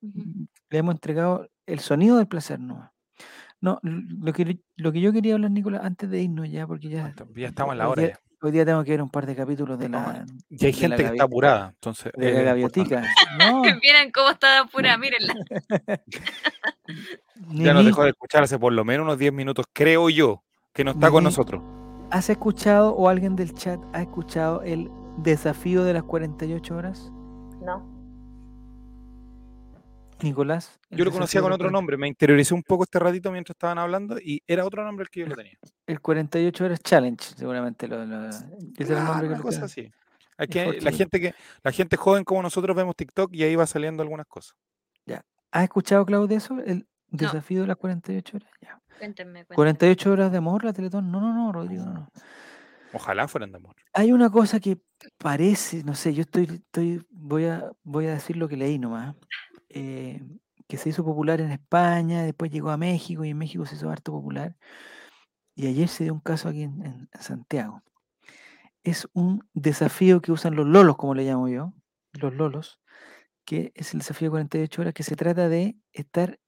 Ujú. 0.01 0.19
Mm, 0.19 0.47
le 0.69 0.77
hemos 0.77 0.95
entregado 0.95 1.47
el 1.65 1.79
sonido 1.79 2.17
del 2.17 2.27
placer 2.27 2.59
no 2.59 2.91
no 3.61 3.79
lo 3.83 4.33
que 4.33 4.59
lo 4.75 4.91
que 4.91 4.99
yo 5.01 5.13
quería 5.13 5.35
hablar 5.35 5.51
Nicolás 5.51 5.81
antes 5.85 6.09
de 6.09 6.21
irnos 6.21 6.49
ya 6.49 6.67
porque 6.67 6.89
ya 6.89 7.13
Ya 7.35 7.47
estamos 7.47 7.73
en 7.73 7.77
la 7.77 7.85
hoy 7.87 7.91
hora. 7.93 8.01
día, 8.01 8.11
ya. 8.11 8.19
hoy 8.41 8.51
día 8.51 8.65
tengo 8.65 8.83
que 8.83 8.91
ver 8.91 9.01
un 9.01 9.09
par 9.09 9.25
de 9.25 9.35
capítulos 9.35 9.79
de 9.79 9.87
No, 9.87 9.99
la 9.99 10.25
Y 10.49 10.65
hay 10.65 10.71
la 10.73 10.77
gente 10.77 10.97
que 10.97 11.03
está 11.11 11.23
apurada. 11.23 11.69
Entonces, 11.69 12.11
de 12.17 12.31
la 12.33 12.39
es 12.39 12.45
gaviotica 12.45 13.03
no 13.37 13.61
Miren 13.81 14.11
cómo 14.11 14.31
está 14.31 14.65
pura, 14.65 14.97
mírenla. 14.97 15.33
Ya 17.47 17.73
nos 17.73 17.85
dejó 17.85 18.03
de 18.03 18.09
escuchar 18.09 18.43
hace 18.43 18.59
por 18.59 18.73
lo 18.73 18.83
menos 18.83 19.05
unos 19.05 19.17
10 19.17 19.31
minutos, 19.31 19.65
creo 19.71 20.09
yo, 20.09 20.43
que 20.73 20.83
no 20.83 20.91
está 20.91 21.09
con 21.09 21.23
nosotros. 21.23 21.61
¿Has 22.13 22.29
escuchado 22.29 22.95
o 22.95 23.09
alguien 23.09 23.35
del 23.35 23.53
chat 23.53 23.79
ha 23.93 24.01
escuchado 24.01 24.61
el 24.61 24.89
desafío 25.17 25.83
de 25.83 25.93
las 25.93 26.03
48 26.03 26.75
horas 26.75 27.11
No. 27.61 27.91
Nicolás 30.21 30.79
Yo 30.89 31.03
lo 31.03 31.11
conocía 31.11 31.41
con 31.41 31.51
otro 31.51 31.65
40 31.65 31.71
nombre. 31.77 31.97
Me 31.97 32.07
interioricé 32.07 32.53
un 32.53 32.63
poco 32.63 32.83
este 32.83 32.97
ratito 32.99 33.29
mientras 33.31 33.55
estaban 33.55 33.77
hablando 33.77 34.17
y 34.19 34.41
era 34.47 34.65
otro 34.65 34.83
nombre 34.85 35.03
el 35.03 35.09
que 35.09 35.19
yo 35.21 35.27
lo 35.27 35.35
tenía. 35.35 35.57
el 35.87 35.99
48 35.99 36.63
horas 36.65 36.79
challenge 36.81 37.33
seguramente 37.35 37.87
lo, 37.87 38.05
lo- 38.05 38.29
ese 38.29 38.43
era 38.79 38.99
el 38.99 39.05
nombre 39.05 39.27
que 39.29 39.41
cosa 39.41 39.49
quedaba. 39.49 39.65
así. 39.65 39.91
Hay 40.37 40.45
Es 40.45 40.47
que, 40.49 40.81
la 40.81 40.91
gente 40.91 41.19
que 41.19 41.35
la 41.63 41.71
gente 41.71 41.97
joven 41.97 42.23
como 42.23 42.41
nosotros 42.41 42.75
vemos 42.75 42.95
TikTok 42.95 43.33
y 43.33 43.43
ahí 43.43 43.55
va 43.55 43.67
saliendo 43.67 44.01
algunas 44.03 44.25
cosas. 44.27 44.55
¿has 45.51 45.63
escuchado 45.65 46.03
Claudio 46.05 46.35
eso 46.37 46.57
el 46.65 46.87
desafío 47.17 47.61
de 47.61 47.67
las 47.67 47.77
48 47.77 48.37
horas 48.37 48.49
ya 48.61 48.81
Cuéntenme, 48.99 49.45
cuéntenme. 49.45 49.55
48 49.55 50.11
horas 50.11 50.31
de 50.31 50.37
amor, 50.37 50.63
la 50.63 50.73
Teletón. 50.73 51.11
No, 51.11 51.19
no, 51.19 51.33
no, 51.33 51.51
Rodrigo, 51.51 51.85
no, 51.85 51.93
no. 51.93 52.11
Ojalá 52.93 53.27
fueran 53.27 53.51
de 53.51 53.57
amor. 53.57 53.75
Hay 53.93 54.11
una 54.11 54.29
cosa 54.29 54.59
que 54.59 54.79
parece, 55.17 55.83
no 55.83 55.95
sé, 55.95 56.13
yo 56.13 56.21
estoy, 56.21 56.43
estoy, 56.43 57.05
voy 57.09 57.45
a, 57.45 57.71
voy 57.83 58.05
a 58.05 58.13
decir 58.13 58.37
lo 58.37 58.47
que 58.47 58.55
leí 58.55 58.77
nomás, 58.77 59.15
eh, 59.69 60.21
que 60.67 60.77
se 60.77 60.89
hizo 60.89 61.03
popular 61.03 61.41
en 61.41 61.51
España, 61.51 62.23
después 62.23 62.51
llegó 62.51 62.69
a 62.69 62.77
México 62.77 63.25
y 63.25 63.31
en 63.31 63.37
México 63.37 63.65
se 63.65 63.75
hizo 63.75 63.89
harto 63.89 64.11
popular. 64.11 64.55
Y 65.55 65.67
ayer 65.67 65.87
se 65.87 66.05
dio 66.05 66.13
un 66.13 66.19
caso 66.19 66.49
aquí 66.49 66.63
en 66.63 67.09
Santiago. 67.19 67.81
Es 68.83 69.07
un 69.13 69.47
desafío 69.53 70.21
que 70.21 70.31
usan 70.31 70.55
los 70.55 70.67
lolos, 70.67 70.95
como 70.95 71.15
le 71.15 71.23
llamo 71.23 71.47
yo, 71.47 71.73
los 72.13 72.33
lolos, 72.33 72.79
que 73.45 73.71
es 73.75 73.93
el 73.93 73.99
desafío 73.99 74.27
de 74.27 74.31
48 74.31 74.81
horas, 74.81 74.93
que 74.93 75.03
se 75.03 75.15
trata 75.15 75.49
de 75.49 75.77
estar 75.91 76.39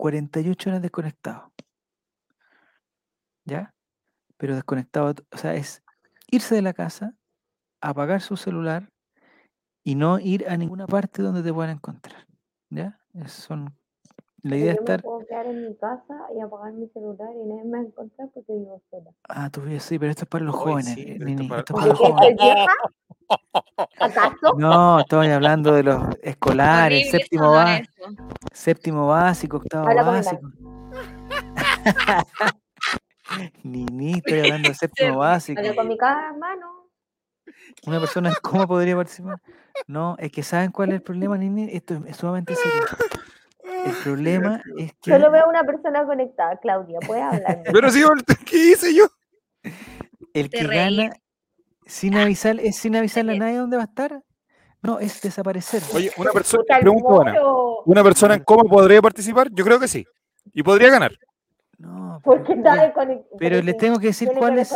48 0.00 0.70
horas 0.70 0.80
desconectado. 0.80 1.52
¿Ya? 3.44 3.74
Pero 4.38 4.54
desconectado, 4.54 5.14
o 5.30 5.36
sea, 5.36 5.54
es 5.54 5.82
irse 6.30 6.54
de 6.54 6.62
la 6.62 6.72
casa, 6.72 7.14
apagar 7.82 8.22
su 8.22 8.38
celular 8.38 8.90
y 9.84 9.96
no 9.96 10.18
ir 10.18 10.48
a 10.48 10.56
ninguna 10.56 10.86
parte 10.86 11.20
donde 11.20 11.42
te 11.42 11.52
puedan 11.52 11.76
encontrar. 11.76 12.26
¿Ya? 12.70 12.98
Son 13.26 13.76
la 14.42 14.50
Pero 14.50 14.56
idea 14.56 14.72
es 14.72 14.76
yo 14.76 14.82
me 14.82 14.88
estar. 14.90 15.02
puedo 15.02 15.26
quedar 15.26 15.46
en 15.46 15.62
mi 15.68 15.76
casa 15.76 16.26
y 16.36 16.40
apagar 16.40 16.72
mi 16.72 16.88
celular 16.88 17.28
y 17.34 17.44
nadie 17.46 17.64
me 17.64 17.70
va 17.72 17.78
a 17.78 17.82
encontrar 17.86 18.28
porque 18.34 18.52
vivo 18.52 18.80
sola. 18.90 19.10
Ah, 19.28 19.50
tú 19.50 19.60
vives, 19.62 19.82
sí, 19.84 19.98
pero 19.98 20.10
esto 20.10 20.24
es 20.24 20.28
para 20.28 20.44
los 20.44 20.54
jóvenes, 20.56 20.94
sí, 20.94 21.02
eh, 21.02 21.16
pero 21.18 21.30
esto 21.30 21.42
Nini, 21.42 21.48
para- 21.48 21.60
esto 21.60 21.72
es 21.72 21.76
para 21.76 21.86
¿Porque 21.88 21.88
los 21.88 21.98
qué, 21.98 22.06
jóvenes. 22.12 22.38
soy 22.38 22.46
vieja? 22.46 22.72
¿Acaso? 24.00 24.54
No, 24.56 25.00
estoy 25.00 25.28
hablando 25.28 25.72
de 25.74 25.82
los 25.82 26.02
escolares, 26.22 27.10
séptimo, 27.10 27.60
eso. 27.60 28.10
séptimo 28.52 29.06
básico, 29.06 29.58
octavo 29.58 29.88
Habla 29.88 30.02
básico. 30.02 30.50
Nini, 33.62 34.14
estoy 34.18 34.40
hablando 34.40 34.68
de 34.68 34.74
séptimo 34.74 35.18
básico. 35.18 35.60
Hablo 35.60 35.74
con 35.76 35.88
mi 35.88 35.96
cara, 35.96 36.30
hermano. 36.30 36.88
Una 37.86 38.00
persona, 38.00 38.34
¿cómo 38.42 38.66
podría 38.66 38.96
participar? 38.96 39.36
No, 39.86 40.16
es 40.18 40.30
que 40.32 40.42
¿saben 40.42 40.70
cuál 40.70 40.90
es 40.90 40.96
el 40.96 41.02
problema, 41.02 41.36
Nini? 41.38 41.68
Esto 41.72 41.94
es, 41.94 42.00
es 42.06 42.16
sumamente 42.16 42.54
serio. 42.54 42.80
El 43.86 43.92
problema 44.04 44.62
es 44.78 44.92
que 45.02 45.10
Solo 45.12 45.30
veo 45.30 45.44
una 45.48 45.64
persona 45.64 46.04
conectada, 46.04 46.56
Claudia, 46.58 46.98
puedes 47.06 47.24
hablar. 47.24 47.62
Pero 47.72 47.90
sí, 47.90 48.02
¿qué 48.46 48.56
hice 48.56 48.94
yo? 48.94 49.06
el 50.32 50.48
que 50.48 50.62
reí. 50.62 50.96
gana 50.96 51.12
sin 51.86 52.16
avisar, 52.16 52.58
es 52.60 52.76
sin 52.76 52.94
avisarle 52.96 53.34
a 53.34 53.38
nadie 53.38 53.56
dónde 53.56 53.76
va 53.76 53.82
a 53.82 53.86
estar. 53.86 54.22
No, 54.82 54.98
es 54.98 55.20
desaparecer. 55.22 55.82
Oye, 55.94 56.10
una 56.16 56.32
persona, 56.32 56.62
buena. 56.82 57.32
moro. 57.32 57.82
¿Una 57.84 58.02
persona 58.02 58.34
en 58.34 58.44
coma 58.44 58.62
podría 58.64 59.02
participar? 59.02 59.48
Yo 59.50 59.64
creo 59.64 59.78
que 59.80 59.88
sí. 59.88 60.06
Y 60.52 60.62
podría 60.62 60.90
ganar. 60.90 61.12
No, 61.78 62.20
Porque 62.22 62.54
pero, 62.54 62.58
está 62.58 62.76
ya, 62.76 62.82
desconectado. 62.84 63.36
pero 63.38 63.62
les 63.62 63.76
tengo 63.76 63.98
que 63.98 64.08
decir 64.08 64.30
cuál 64.36 64.58
es 64.58 64.70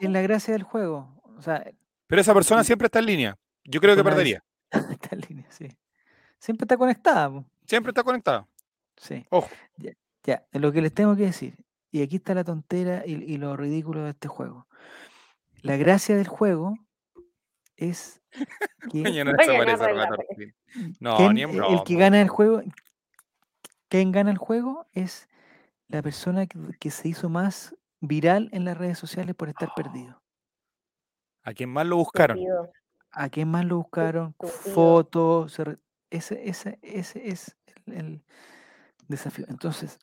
es 0.00 0.10
la 0.10 0.22
gracia 0.22 0.52
del 0.54 0.62
juego. 0.62 1.20
O 1.36 1.42
sea, 1.42 1.62
Pero 2.06 2.20
esa 2.20 2.32
persona 2.32 2.64
siempre 2.64 2.86
está 2.86 2.98
en 2.98 3.06
línea. 3.06 3.36
Yo 3.64 3.80
creo 3.80 3.94
que 3.94 4.02
perdería. 4.02 4.42
está 4.70 5.10
en 5.12 5.20
línea, 5.28 5.46
sí. 5.50 5.68
Siempre 6.38 6.64
está 6.64 6.76
conectada. 6.76 7.30
po. 7.30 7.44
Siempre 7.66 7.90
está 7.90 8.02
conectado. 8.02 8.48
Sí. 8.96 9.26
Ojo. 9.30 9.48
Ya, 9.76 9.92
ya, 10.24 10.46
lo 10.52 10.72
que 10.72 10.80
les 10.80 10.92
tengo 10.94 11.16
que 11.16 11.24
decir, 11.24 11.56
y 11.90 12.02
aquí 12.02 12.16
está 12.16 12.34
la 12.34 12.44
tontera 12.44 13.04
y, 13.06 13.14
y 13.14 13.36
lo 13.38 13.56
ridículo 13.56 14.04
de 14.04 14.10
este 14.10 14.28
juego. 14.28 14.66
La 15.62 15.76
gracia 15.76 16.16
del 16.16 16.28
juego 16.28 16.76
es 17.76 18.20
que. 18.92 20.54
No, 21.00 21.16
¿quién- 21.16 21.34
ni 21.34 21.42
en 21.42 21.50
el 21.50 21.56
broma. 21.56 21.84
que 21.84 21.94
gana 21.96 22.20
el 22.20 22.28
juego, 22.28 22.62
quien 23.88 24.12
gana 24.12 24.30
el 24.30 24.38
juego 24.38 24.86
es 24.92 25.28
la 25.88 26.02
persona 26.02 26.46
que, 26.46 26.58
que 26.78 26.90
se 26.90 27.08
hizo 27.08 27.28
más 27.28 27.74
viral 28.00 28.48
en 28.52 28.64
las 28.64 28.76
redes 28.76 28.98
sociales 28.98 29.34
por 29.34 29.48
estar 29.48 29.70
perdido. 29.74 30.22
A 31.42 31.54
quien 31.54 31.70
más 31.70 31.86
lo 31.86 31.96
buscaron. 31.96 32.38
¿A 33.12 33.28
quién 33.30 33.48
más 33.48 33.64
lo 33.64 33.78
buscaron? 33.78 34.34
Fotos. 34.74 35.56
Ese, 36.16 36.48
ese, 36.48 36.78
ese 36.82 37.28
es 37.28 37.56
el, 37.86 37.94
el 37.94 38.22
desafío. 39.08 39.46
Entonces, 39.48 39.98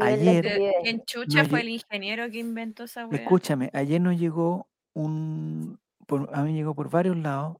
Ayer-. 0.00 0.72
¿Quién 0.82 1.02
chucha 1.04 1.42
No 1.42 1.48
fue 1.48 1.60
el 1.60 1.68
ingeniero 1.68 2.30
que 2.30 2.38
inventó 2.38 2.84
esa 2.84 3.06
weá? 3.06 3.20
escúchame, 3.20 3.70
ayer 3.72 4.00
nos 4.00 4.18
llegó 4.18 4.68
un, 4.94 5.78
por- 6.06 6.30
a 6.32 6.42
mí 6.42 6.54
llegó 6.54 6.74
por 6.74 6.90
varios 6.90 7.16
lados 7.16 7.56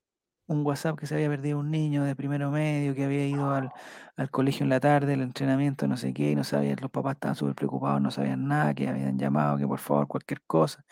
un 0.47 0.65
WhatsApp 0.65 0.99
que 0.99 1.07
se 1.07 1.15
había 1.15 1.29
perdido 1.31 1.59
un 1.59 1.71
niño 1.71 2.05
de 2.05 2.15
primero 2.15 2.51
medio 2.51 2.95
que 2.95 3.05
había 3.05 3.27
ido 3.27 3.51
al, 3.51 3.71
al 4.17 4.31
colegio 4.31 4.65
en 4.65 4.69
la 4.71 4.79
tarde, 4.79 5.15
el 5.15 5.23
entrenamiento, 5.23 5.87
no 5.89 5.97
sé 5.97 6.13
qué, 6.13 6.33
y 6.33 6.35
no 6.37 6.45
sabían, 6.45 6.77
los 6.83 6.91
papás 6.91 7.15
estaban 7.15 7.35
súper 7.35 7.55
preocupados, 7.55 8.01
no 8.03 8.11
sabían 8.11 8.47
nada, 8.47 8.75
que 8.75 8.87
habían 8.87 9.19
llamado, 9.19 9.57
que 9.57 9.67
por 9.67 9.79
favor, 9.79 10.07
cualquier 10.07 10.43
cosa. 10.47 10.85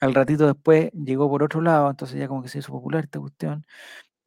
Al 0.00 0.14
ratito 0.14 0.46
después 0.46 0.90
llegó 0.92 1.28
por 1.28 1.42
otro 1.42 1.60
lado, 1.62 1.90
entonces 1.90 2.18
ya 2.18 2.28
como 2.28 2.42
que 2.42 2.48
se 2.48 2.58
hizo 2.60 2.70
popular 2.72 3.04
esta 3.04 3.18
cuestión. 3.18 3.64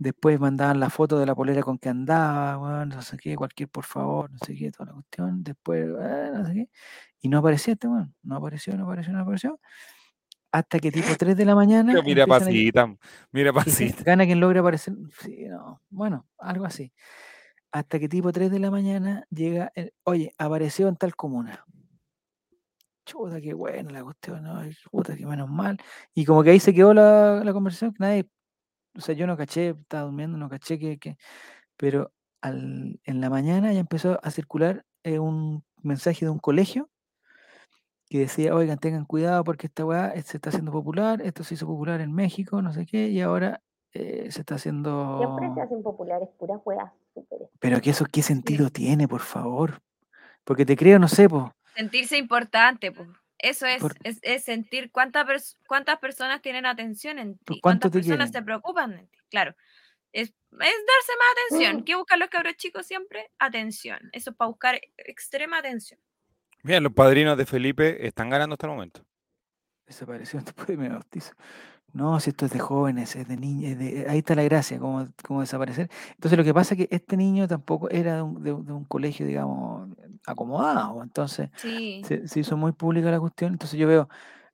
Después 0.01 0.39
mandaban 0.39 0.79
la 0.79 0.89
foto 0.89 1.19
de 1.19 1.25
la 1.25 1.35
polera 1.35 1.61
con 1.61 1.77
que 1.77 1.89
andaba, 1.89 2.57
weón, 2.57 2.89
no 2.89 3.01
sé 3.01 3.17
qué, 3.17 3.35
cualquier 3.35 3.67
por 3.67 3.83
favor, 3.83 4.31
no 4.31 4.37
sé 4.45 4.55
qué, 4.55 4.71
toda 4.71 4.85
la 4.87 4.93
cuestión. 4.93 5.43
Después, 5.43 5.87
ah, 5.99 6.31
no 6.33 6.45
sé 6.47 6.53
qué. 6.53 6.69
Y 7.21 7.27
no 7.27 7.39
aparecía 7.39 7.73
este 7.73 7.87
weón, 7.89 8.15
no 8.23 8.37
apareció, 8.37 8.77
no 8.77 8.85
apareció, 8.85 9.11
no 9.11 9.19
apareció. 9.19 9.59
Hasta 10.51 10.79
que 10.79 10.89
tipo 10.91 11.13
3 11.17 11.35
de 11.37 11.45
la 11.45 11.53
mañana. 11.53 11.93
Mira 12.01 12.23
empiezan 12.23 12.31
a- 12.31 12.39
pasita. 12.39 12.95
Mira 13.31 13.53
pasita. 14.01 14.03
gana 14.03 14.25
quien 14.25 14.39
logre 14.39 14.59
aparecer. 14.59 14.95
Sí, 15.21 15.45
no, 15.49 15.81
bueno, 15.89 16.25
algo 16.37 16.65
así. 16.65 16.93
Hasta 17.71 17.99
que 17.99 18.07
tipo 18.09 18.31
3 18.31 18.49
de 18.49 18.59
la 18.59 18.71
mañana 18.71 19.25
llega, 19.29 19.71
el, 19.75 19.93
oye, 20.03 20.33
apareció 20.37 20.87
en 20.87 20.95
tal 20.95 21.15
comuna. 21.15 21.65
Chuta, 23.05 23.41
qué 23.41 23.53
buena 23.53 23.91
la 23.91 24.03
cuestión, 24.03 24.43
¿no? 24.43 24.61
Puta, 24.91 25.15
qué 25.15 25.25
menos 25.25 25.49
mal. 25.49 25.77
Y 26.13 26.25
como 26.25 26.43
que 26.43 26.51
ahí 26.51 26.59
se 26.59 26.73
quedó 26.73 26.93
la, 26.93 27.43
la 27.43 27.53
conversación, 27.53 27.91
que 27.93 27.99
nadie, 27.99 28.29
o 28.99 29.01
sea, 29.01 29.15
yo 29.15 29.25
no 29.25 29.37
caché, 29.37 29.69
estaba 29.69 30.03
durmiendo, 30.03 30.37
no 30.37 30.49
caché 30.49 30.77
que, 30.77 30.97
que- 30.99 31.17
pero 31.77 32.11
al, 32.41 32.99
en 33.03 33.21
la 33.21 33.29
mañana 33.29 33.71
ya 33.73 33.79
empezó 33.79 34.19
a 34.23 34.31
circular 34.31 34.85
eh, 35.03 35.19
un 35.19 35.63
mensaje 35.81 36.25
de 36.25 36.31
un 36.31 36.39
colegio 36.39 36.89
que 38.09 38.19
decía, 38.19 38.53
oigan, 38.55 38.77
tengan 38.79 39.05
cuidado 39.05 39.43
porque 39.43 39.67
esta 39.67 39.85
weá 39.85 40.09
eh, 40.09 40.21
se 40.23 40.37
está 40.37 40.49
haciendo 40.49 40.71
popular, 40.71 41.21
esto 41.21 41.43
se 41.43 41.53
hizo 41.53 41.65
popular 41.67 42.01
en 42.01 42.11
México, 42.13 42.61
no 42.61 42.73
sé 42.73 42.85
qué, 42.85 43.07
y 43.07 43.21
ahora 43.21 43.61
eh, 43.93 44.29
se 44.31 44.41
está 44.41 44.55
haciendo... 44.55 45.17
Siempre 45.19 45.53
se 45.53 45.61
hacen 45.61 45.83
populares 45.83 46.27
puras 46.37 46.59
weas 46.65 46.91
súper 47.13 47.39
Pero 47.59 47.79
que 47.81 47.91
eso, 47.91 48.05
¿qué 48.11 48.21
sentido 48.21 48.69
tiene, 48.69 49.07
por 49.07 49.21
favor? 49.21 49.81
Porque 50.43 50.65
te 50.65 50.75
creo, 50.75 50.99
no 50.99 51.07
sé, 51.07 51.29
pues. 51.29 51.45
Sentirse 51.75 52.17
importante, 52.17 52.91
pues. 52.91 53.07
Eso 53.39 53.65
es, 53.65 53.81
Por- 53.81 53.95
es, 54.03 54.19
es 54.21 54.43
sentir 54.43 54.91
cuánta 54.91 55.25
pers- 55.25 55.57
cuántas 55.67 55.97
personas 55.99 56.41
tienen 56.41 56.65
atención 56.65 57.19
en 57.19 57.37
ti, 57.37 57.59
¿cuánto 57.59 57.61
cuántas 57.61 57.91
personas 57.91 58.29
quieren? 58.29 58.33
se 58.33 58.45
preocupan 58.45 58.91
de 58.97 59.03
ti. 59.07 59.17
Claro, 59.29 59.55
es, 60.11 60.29
es 60.29 60.33
darse 60.51 60.59
más 60.59 61.27
Mm. 61.51 61.55
atención. 61.55 61.85
¿Qué 61.85 61.95
buscan 61.95 62.19
los 62.19 62.29
cabros 62.29 62.55
chicos 62.57 62.85
siempre? 62.85 63.31
Atención. 63.39 64.09
Eso 64.11 64.31
es 64.31 64.35
para 64.35 64.49
buscar 64.49 64.75
e- 64.75 64.91
extrema 64.97 65.57
atención. 65.59 65.99
Bien, 66.63 66.83
los 66.83 66.91
padrinos 66.93 67.37
de 67.37 67.45
Felipe 67.45 68.05
están 68.05 68.29
ganando 68.29 68.53
hasta 68.55 68.67
el 68.67 68.73
momento. 68.73 69.05
Desapareció 69.87 70.41
después 70.41 70.67
de 70.67 70.77
mi 70.77 70.89
bautizo. 70.89 71.33
No, 71.93 72.19
si 72.19 72.29
esto 72.29 72.45
es 72.45 72.51
de 72.51 72.59
jóvenes, 72.59 73.15
es 73.15 73.27
de 73.27 73.35
niños, 73.37 73.77
ahí 74.09 74.19
está 74.19 74.35
la 74.35 74.43
gracia, 74.43 74.77
cómo, 74.79 75.07
cómo 75.25 75.41
desaparecer. 75.41 75.89
Entonces 76.11 76.37
lo 76.37 76.43
que 76.43 76.53
pasa 76.53 76.75
es 76.75 76.77
que 76.87 76.95
este 76.95 77.17
niño 77.17 77.47
tampoco 77.47 77.89
era 77.89 78.17
de 78.17 78.21
un, 78.21 78.43
de 78.43 78.51
de 78.53 78.73
un 78.73 78.85
colegio, 78.85 79.25
digamos, 79.25 79.89
acomodado. 80.25 81.01
Entonces 81.01 81.49
Sí. 81.55 82.01
se, 82.05 82.27
se 82.27 82.39
hizo 82.41 82.55
muy 82.57 82.71
pública 82.73 83.09
la 83.09 83.19
cuestión. 83.19 83.53
Entonces 83.53 83.79
yo 83.79 83.87
veo, 83.87 84.07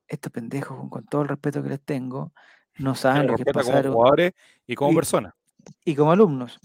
estos 0.08 0.32
pendejos, 0.32 0.78
con, 0.78 0.90
con 0.90 1.06
todo 1.06 1.24
el 1.24 1.28
respeto 1.28 1.62
que 1.62 1.70
les 1.70 1.82
tengo, 1.82 2.32
no 2.78 2.96
saben 2.96 3.28
lo 3.28 3.34
que 3.36 3.44
respeta 3.44 3.62
como 3.62 3.72
pasaron. 3.72 3.94
jugadores 3.94 4.34
y 4.66 4.76
como 4.76 4.92
Y- 4.92 4.96
personas. 4.96 5.34
Y 5.84 5.96
como 5.96 6.12
alumnos. 6.12 6.60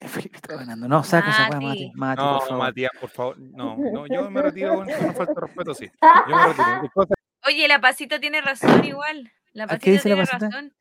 Felipe 0.00 0.36
está 0.36 0.56
ganando. 0.56 0.86
No, 0.88 1.02
saca 1.04 1.30
esa 1.30 1.48
weá, 1.50 1.60
Mati. 1.60 1.92
Mati. 1.94 2.22
No, 2.22 2.38
por 2.38 2.48
favor. 2.48 2.58
Matías, 2.58 2.90
por 3.00 3.10
favor. 3.10 3.38
No, 3.38 3.76
no, 3.92 4.06
yo 4.06 4.30
me 4.30 4.42
retiro 4.42 4.74
con 4.74 4.84
una 4.88 5.12
falta 5.12 5.32
de 5.34 5.40
respeto, 5.40 5.74
sí. 5.74 5.90
Yo 6.28 6.36
me 6.36 6.46
retiro. 6.48 6.90
Oye, 7.46 7.68
la 7.68 7.80
pasita 7.80 8.18
tiene 8.18 8.40
razón 8.40 8.84
igual. 8.84 9.30
La 9.54 9.64
¿A 9.64 9.66
qué 9.68 9.72
pasita 9.76 9.90
dice 9.92 10.08
la 10.10 10.14
tiene 10.16 10.26
pasita? 10.26 10.46
razón. 10.50 10.74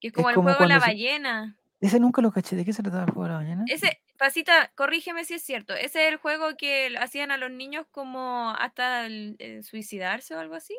Que 0.00 0.08
es 0.08 0.12
como 0.14 0.28
el 0.30 0.34
como 0.34 0.48
juego 0.48 0.62
de 0.64 0.68
la 0.68 0.80
se- 0.80 0.86
ballena. 0.86 1.56
Ese 1.80 2.00
nunca 2.00 2.20
lo 2.22 2.32
caché. 2.32 2.56
¿De 2.56 2.64
qué 2.64 2.72
se 2.72 2.82
trataba 2.82 3.04
el 3.04 3.10
juego 3.10 3.24
de 3.24 3.30
la 3.30 3.38
mañana? 3.38 3.64
Ese, 3.68 4.00
pasita, 4.18 4.72
corrígeme 4.74 5.24
si 5.24 5.34
es 5.34 5.42
cierto. 5.42 5.74
Ese 5.74 6.06
es 6.06 6.12
el 6.12 6.16
juego 6.16 6.56
que 6.56 6.94
hacían 6.98 7.30
a 7.30 7.36
los 7.36 7.50
niños 7.50 7.86
como 7.90 8.50
hasta 8.58 9.06
el- 9.06 9.36
el 9.38 9.62
suicidarse 9.64 10.34
o 10.34 10.40
algo 10.40 10.54
así. 10.56 10.76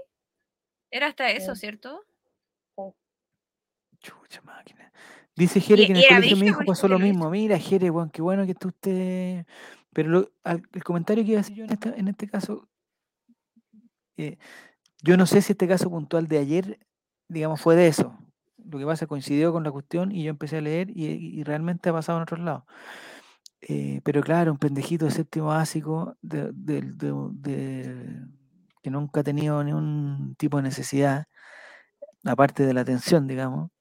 Era 0.92 1.08
hasta 1.08 1.30
eso, 1.32 1.56
Sí. 1.56 1.62
¿cierto? 1.62 2.04
Chucha 4.00 4.42
máquina. 4.42 4.92
Dice 5.36 5.62
Jere 5.62 5.84
Y- 5.84 5.88
que 5.88 5.92
en 5.94 5.98
el 5.98 6.08
colegio 6.30 6.58
pasó 6.66 6.88
lo 6.88 7.00
mismo. 7.00 7.30
Mira, 7.30 7.58
Jere, 7.58 7.90
weón, 7.90 8.10
qué 8.10 8.22
bueno 8.22 8.46
que 8.46 8.52
esté 8.52 8.68
usted. 8.68 9.46
Pero 9.94 10.10
lo- 10.10 10.32
al- 10.44 10.68
el 10.74 10.84
comentario 10.84 11.24
que 11.24 11.32
iba 11.32 11.40
a 11.40 11.44
decir 11.44 11.56
yo 11.58 11.64
en, 11.66 11.72
esta- 11.72 11.94
en 11.96 12.08
este 12.08 12.28
caso, 12.28 12.68
eh, 14.18 14.38
yo 15.02 15.16
no 15.18 15.26
sé 15.26 15.42
si 15.42 15.54
este 15.54 15.68
caso 15.68 15.90
puntual 15.90 16.28
de 16.28 16.40
ayer, 16.40 16.80
digamos, 17.28 17.62
fue 17.62 17.76
de 17.76 17.88
eso. 17.88 18.18
Lo 18.58 18.80
que 18.80 18.86
pasa 18.86 19.08
coincidió 19.08 19.52
con 19.52 19.64
la 19.64 19.72
cuestión 19.72 20.12
y 20.12 20.24
yo 20.24 20.30
empecé 20.30 20.58
a 20.58 20.62
leer 20.62 20.90
y, 20.90 21.44
realmente 21.44 21.90
ha 21.90 21.94
pasado 21.94 22.18
en 22.18 22.24
otros 22.24 22.40
lados. 22.40 22.64
Eh, 23.62 24.02
pero 24.04 24.22
claro, 24.22 24.52
un 24.52 24.58
pendejito 24.58 25.06
de 25.06 25.12
séptimo 25.12 25.48
básico 25.48 26.18
de, 26.22 26.52
que 28.82 28.90
nunca 28.90 29.22
ha 29.22 29.24
tenido 29.24 29.64
ningún 29.64 30.36
tipo 30.38 30.58
de 30.58 30.64
necesidad, 30.64 31.26
aparte 32.26 32.66
de 32.66 32.74
la 32.74 32.82
atención, 32.82 33.28
digamos, 33.28 33.72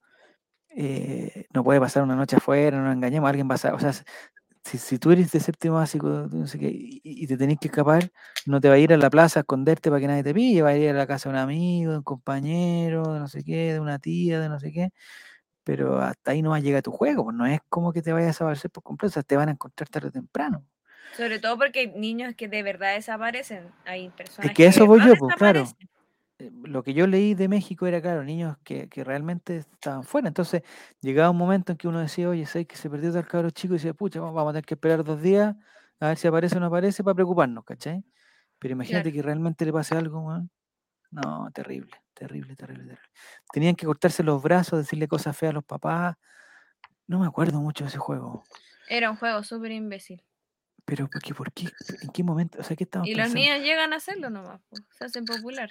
eh, 0.76 1.46
no 1.52 1.64
puede 1.64 1.80
pasar 1.80 2.02
una 2.02 2.16
noche 2.16 2.36
afuera, 2.36 2.78
no 2.78 2.84
nos 2.84 2.94
engañemos, 2.94 3.28
alguien 3.28 3.48
va 3.50 3.54
a 3.54 3.74
o 3.74 3.78
sea, 3.78 3.92
si, 4.64 4.78
si 4.78 4.98
tú 4.98 5.10
eres 5.10 5.32
de 5.32 5.40
séptimo 5.40 5.76
básico 5.76 6.08
no 6.08 6.46
sé 6.46 6.58
qué, 6.58 6.68
y, 6.68 7.00
y 7.02 7.26
te 7.26 7.36
tenés 7.36 7.58
que 7.58 7.68
escapar, 7.68 8.10
no 8.46 8.60
te 8.60 8.68
va 8.68 8.74
a 8.74 8.78
ir 8.78 8.92
a 8.92 8.96
la 8.96 9.10
plaza 9.10 9.40
a 9.40 9.42
esconderte 9.42 9.90
para 9.90 10.00
que 10.00 10.06
nadie 10.06 10.22
te 10.22 10.34
pille, 10.34 10.62
va 10.62 10.70
a 10.70 10.76
ir 10.76 10.90
a 10.90 10.92
la 10.92 11.06
casa 11.06 11.28
de 11.28 11.34
un 11.34 11.40
amigo, 11.40 11.92
de 11.92 11.98
un 11.98 12.04
compañero, 12.04 13.12
de 13.12 13.20
no 13.20 13.28
sé 13.28 13.44
qué, 13.44 13.72
de 13.72 13.80
una 13.80 13.98
tía, 13.98 14.40
de 14.40 14.48
no 14.48 14.60
sé 14.60 14.72
qué, 14.72 14.90
pero 15.64 16.00
hasta 16.00 16.32
ahí 16.32 16.42
no 16.42 16.50
va 16.50 16.56
a 16.56 16.60
llegar 16.60 16.82
tu 16.82 16.92
juego, 16.92 17.24
pues 17.24 17.36
no 17.36 17.46
es 17.46 17.60
como 17.68 17.92
que 17.92 18.02
te 18.02 18.12
vayas 18.12 18.26
a 18.26 18.28
desaparecer 18.30 18.70
por 18.70 18.82
completo, 18.82 19.10
o 19.10 19.14
sea, 19.14 19.22
te 19.22 19.36
van 19.36 19.48
a 19.48 19.52
encontrar 19.52 19.88
tarde 19.88 20.08
o 20.08 20.12
temprano. 20.12 20.64
Sobre 21.16 21.38
todo 21.40 21.58
porque 21.58 21.80
hay 21.80 21.92
niños 21.94 22.34
que 22.36 22.48
de 22.48 22.62
verdad 22.62 22.94
desaparecen. 22.94 23.70
Hay 23.84 24.08
personas 24.10 24.54
que 24.54 24.64
a 24.64 24.68
eso 24.70 24.86
voy 24.86 25.00
yo, 25.04 25.14
pues, 25.16 25.34
claro. 25.36 25.64
Eh, 26.38 26.50
lo 26.52 26.82
que 26.82 26.94
yo 26.94 27.06
leí 27.06 27.34
de 27.34 27.48
México 27.48 27.86
era, 27.86 28.00
claro, 28.02 28.24
niños 28.24 28.56
que, 28.64 28.88
que 28.88 29.04
realmente 29.04 29.58
estaban 29.58 30.04
fuera. 30.04 30.28
Entonces, 30.28 30.62
llegaba 31.00 31.30
un 31.30 31.36
momento 31.38 31.72
en 31.72 31.78
que 31.78 31.88
uno 31.88 32.00
decía, 32.00 32.28
oye, 32.28 32.46
¿sabes 32.46 32.66
que 32.68 32.76
se 32.76 32.90
perdió 32.90 33.12
tal 33.12 33.26
cabro 33.26 33.50
chico? 33.50 33.74
Y 33.74 33.78
decía, 33.78 33.94
pucha, 33.94 34.20
vamos 34.20 34.42
a 34.44 34.52
tener 34.52 34.64
que 34.64 34.74
esperar 34.74 35.04
dos 35.04 35.20
días 35.22 35.54
a 36.00 36.08
ver 36.08 36.16
si 36.18 36.28
aparece 36.28 36.56
o 36.56 36.60
no 36.60 36.66
aparece 36.66 37.04
para 37.04 37.14
preocuparnos, 37.14 37.64
¿cachai? 37.64 38.04
Pero 38.58 38.72
imagínate 38.72 39.10
Claro. 39.10 39.16
que 39.16 39.22
realmente 39.22 39.64
le 39.64 39.72
pase 39.72 39.96
algo. 39.96 40.28
No, 41.10 41.50
terrible, 41.52 41.90
terrible, 42.14 42.56
terrible, 42.56 42.84
terrible. 42.84 42.98
Tenían 43.52 43.76
que 43.76 43.86
cortarse 43.86 44.22
los 44.22 44.42
brazos, 44.42 44.78
decirle 44.78 45.08
cosas 45.08 45.36
feas 45.36 45.50
a 45.50 45.54
los 45.54 45.64
papás. 45.64 46.16
No 47.06 47.20
me 47.20 47.26
acuerdo 47.26 47.60
mucho 47.60 47.84
de 47.84 47.88
ese 47.90 47.98
juego. 47.98 48.44
Era 48.86 49.10
un 49.10 49.16
juego 49.16 49.42
súper 49.42 49.72
imbécil. 49.72 50.22
Pero 50.84 51.08
¿por 51.08 51.22
qué? 51.22 51.34
¿Por 51.34 51.52
qué? 51.52 51.68
¿En 52.02 52.10
qué 52.10 52.22
momento? 52.24 52.58
O 52.60 52.62
sea, 52.62 52.76
¿qué 52.76 52.84
estamos 52.84 53.08
Y 53.08 53.14
los 53.14 53.30
niños 53.32 53.60
llegan 53.60 53.92
a 53.92 53.96
hacerlo 53.96 54.30
nomás, 54.30 54.60
po, 54.68 54.76
se 54.98 55.04
hacen 55.04 55.24
popular. 55.24 55.70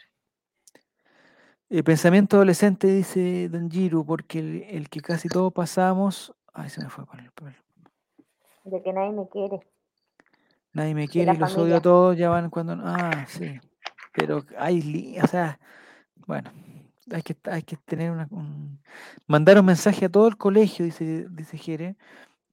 Eh, 1.74 1.84
pensamiento 1.84 2.36
adolescente, 2.36 2.88
dice 2.88 3.48
Don 3.48 3.72
Giru, 3.72 4.06
porque 4.06 4.40
el, 4.40 4.64
el 4.64 4.90
que 4.90 5.00
casi 5.00 5.30
todos 5.30 5.54
pasamos. 5.54 6.36
Ay, 6.54 6.70
se 6.70 6.84
me 6.84 6.90
fue 6.90 7.06
por 7.06 7.18
el, 7.18 7.28
el- 7.28 8.72
De 8.72 8.84
que 8.84 8.92
nadie 8.92 9.12
me 9.14 9.28
quiere. 9.30 9.60
Nadie 10.74 10.94
me 10.96 11.08
quiere 11.08 11.34
y 11.34 11.38
los 11.38 11.52
odio 11.54 11.56
familia. 11.60 11.78
a 11.78 11.82
todos, 11.82 12.18
ya 12.18 12.30
van 12.30 12.50
cuando. 12.50 12.76
Ah, 12.78 13.26
sí. 13.28 13.58
Pero 14.12 14.44
hay. 14.58 15.18
O 15.24 15.28
sea, 15.28 15.60
bueno, 16.28 16.52
hay 17.10 17.22
que, 17.22 17.38
hay 17.50 17.64
que 17.64 17.78
tener 17.78 18.12
una. 18.12 18.28
Un... 18.32 18.82
Mandar 19.28 19.58
un 19.58 19.66
mensaje 19.66 20.06
a 20.06 20.10
todo 20.10 20.28
el 20.28 20.36
colegio, 20.36 20.84
dice, 20.84 21.26
dice 21.30 21.58
Jere, 21.58 21.96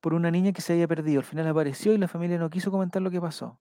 por 0.00 0.14
una 0.14 0.30
niña 0.30 0.52
que 0.52 0.62
se 0.62 0.74
había 0.74 0.86
perdido. 0.86 1.18
Al 1.18 1.26
final 1.26 1.48
apareció 1.48 1.92
y 1.92 1.98
la 1.98 2.06
familia 2.06 2.38
no 2.38 2.50
quiso 2.50 2.70
comentar 2.70 3.02
lo 3.02 3.10
que 3.10 3.20
pasó. 3.20 3.58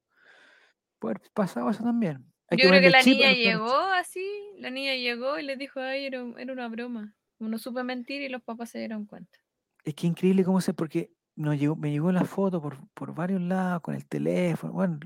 Puede 0.99 1.15
haber 1.15 1.31
pasado 1.34 1.67
eso 1.71 1.84
también. 1.84 2.31
Hay 2.49 2.57
Yo 2.57 2.69
creo 2.69 2.82
que 2.82 2.90
la 2.90 3.03
niña 3.03 3.34
llegó 3.34 3.76
así, 3.76 4.26
la 4.57 4.69
niña 4.69 4.95
llegó 4.95 5.38
y 5.38 5.44
les 5.44 5.57
dijo, 5.57 5.80
ay, 5.80 6.06
era, 6.06 6.24
era 6.38 6.53
una 6.53 6.68
broma. 6.68 7.14
Como 7.38 7.49
no 7.49 7.57
supe 7.57 7.84
mentir 7.84 8.22
y 8.22 8.30
los 8.30 8.41
papás 8.41 8.69
se 8.69 8.80
dieron 8.80 9.06
cuenta. 9.06 9.38
Es 9.84 9.94
que 9.94 10.07
increíble 10.07 10.44
cómo 10.44 10.61
se, 10.61 10.74
porque 10.74 11.11
nos 11.38 11.57
llegó, 11.57 11.76
me 11.76 11.91
llegó 11.91 12.11
la 12.11 12.26
foto 12.26 12.61
por, 12.61 12.78
por 12.94 13.14
varios 13.14 13.41
lados, 13.41 13.82
con 13.82 13.95
el 13.95 14.06
teléfono. 14.07 14.74
Bueno, 14.74 14.99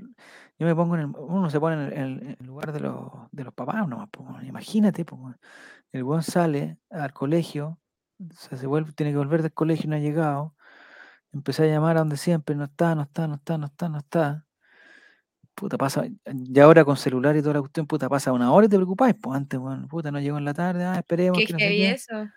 yo 0.58 0.66
me 0.66 0.74
pongo 0.74 0.94
en 0.96 1.00
el, 1.02 1.06
uno 1.08 1.50
se 1.50 1.60
pone 1.60 1.74
en 1.74 1.92
el, 1.92 2.36
en 2.40 2.46
lugar 2.46 2.72
de 2.72 2.80
los, 2.80 3.10
de 3.30 3.44
los 3.44 3.54
papás 3.54 3.86
nomás, 3.86 4.08
weón, 4.18 4.46
imagínate, 4.46 5.04
el 5.92 6.04
buen 6.04 6.22
sale 6.22 6.78
al 6.90 7.12
colegio, 7.12 7.78
o 8.18 8.34
sea, 8.34 8.56
se 8.56 8.66
vuelve, 8.66 8.92
tiene 8.92 9.12
que 9.12 9.18
volver 9.18 9.42
del 9.42 9.52
colegio 9.52 9.84
y 9.86 9.88
no 9.88 9.96
ha 9.96 9.98
llegado. 9.98 10.54
Empecé 11.32 11.64
a 11.64 11.66
llamar 11.66 11.96
a 11.96 12.00
donde 12.00 12.16
siempre, 12.16 12.54
no 12.56 12.64
está, 12.64 12.94
no 12.94 13.02
está, 13.02 13.26
no 13.26 13.34
está, 13.36 13.58
no 13.58 13.66
está, 13.66 13.88
no 13.88 13.98
está. 13.98 14.46
Puta, 15.54 15.76
pasa, 15.76 16.04
y 16.06 16.60
ahora 16.60 16.84
con 16.84 16.96
celular 16.96 17.36
y 17.36 17.42
toda 17.42 17.54
la 17.54 17.60
cuestión, 17.60 17.86
puta, 17.86 18.08
pasa 18.08 18.32
una 18.32 18.50
hora 18.52 18.66
y 18.66 18.68
te 18.68 18.76
preocupáis, 18.76 19.14
pues 19.20 19.36
antes, 19.36 19.60
bueno, 19.60 19.86
puta, 19.86 20.10
no 20.10 20.18
llegó 20.18 20.38
en 20.38 20.44
la 20.44 20.54
tarde, 20.54 20.84
ah, 20.84 20.96
esperemos 20.96 21.38
Qué 21.38 21.46
que 21.46 21.52
no 21.52 21.58
sé 21.58 21.64
heavy 21.64 21.76
qué. 21.76 21.90
eso. 21.90 22.28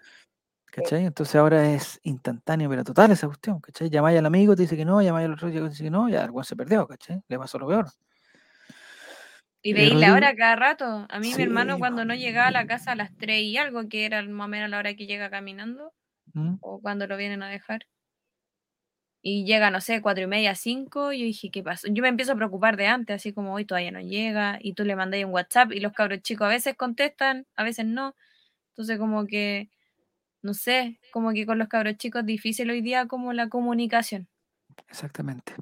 ¿Cachai? 0.65 1.05
Entonces 1.05 1.35
ahora 1.35 1.71
es 1.71 1.99
instantáneo, 2.03 2.69
pero 2.69 2.83
total 2.83 3.11
esa 3.11 3.27
cuestión, 3.27 3.61
¿cachai? 3.61 3.89
Llamáis 3.89 4.19
al 4.19 4.25
amigo, 4.25 4.55
te 4.57 4.63
dice 4.63 4.75
que 4.75 4.83
no, 4.83 5.01
llamáis 5.01 5.27
al 5.27 5.33
otro, 5.33 5.49
te 5.49 5.69
dice 5.69 5.83
que 5.83 5.89
no, 5.89 6.09
ya 6.09 6.29
weón 6.29 6.43
se 6.43 6.57
perdió, 6.57 6.85
¿cachai? 6.85 7.21
Le 7.29 7.39
pasó 7.39 7.57
lo 7.57 7.67
peor. 7.67 7.87
Y 9.61 9.73
veis 9.73 9.95
la 9.95 10.13
hora 10.13 10.35
cada 10.35 10.57
rato. 10.57 11.07
A 11.09 11.19
mí 11.19 11.33
mi 11.35 11.41
hermano 11.41 11.79
cuando 11.79 12.03
no 12.05 12.13
llegaba 12.13 12.49
a 12.49 12.51
la 12.51 12.67
casa 12.67 12.91
a 12.91 12.95
las 12.95 13.15
3 13.17 13.41
y 13.41 13.57
algo, 13.57 13.87
que 13.87 14.05
era 14.05 14.21
más 14.23 14.45
o 14.45 14.47
menos 14.49 14.69
la 14.69 14.77
hora 14.77 14.93
que 14.93 15.07
llega 15.07 15.29
caminando, 15.29 15.93
¿Mm? 16.33 16.57
o 16.59 16.81
cuando 16.81 17.07
lo 17.07 17.15
vienen 17.17 17.41
a 17.41 17.47
dejar. 17.49 17.87
Y 19.27 19.43
llega, 19.43 19.71
no 19.71 19.81
sé, 19.81 20.03
cuatro 20.03 20.23
y 20.23 20.27
media, 20.27 20.53
cinco, 20.53 21.11
y 21.11 21.21
yo 21.21 21.25
dije, 21.25 21.49
¿qué 21.49 21.63
pasó? 21.63 21.87
Yo 21.87 22.03
me 22.03 22.09
empiezo 22.09 22.33
a 22.33 22.35
preocupar 22.35 22.77
de 22.77 22.85
antes, 22.85 23.15
así 23.15 23.33
como 23.33 23.55
hoy 23.55 23.65
todavía 23.65 23.89
no 23.89 23.99
llega, 23.99 24.59
y 24.61 24.73
tú 24.73 24.83
le 24.85 24.95
mandas 24.95 25.23
un 25.23 25.31
WhatsApp, 25.31 25.71
y 25.71 25.79
los 25.79 25.93
cabros 25.93 26.21
chicos 26.21 26.45
a 26.45 26.49
veces 26.49 26.75
contestan, 26.77 27.47
a 27.55 27.63
veces 27.63 27.87
no. 27.87 28.15
Entonces 28.69 28.99
como 28.99 29.25
que, 29.25 29.71
no 30.43 30.53
sé, 30.53 30.99
como 31.11 31.31
que 31.31 31.47
con 31.47 31.57
los 31.57 31.67
cabros 31.69 31.97
chicos 31.97 32.19
es 32.19 32.27
difícil 32.27 32.69
hoy 32.69 32.81
día 32.81 33.07
como 33.07 33.33
la 33.33 33.49
comunicación. 33.49 34.27
Exactamente. 34.89 35.55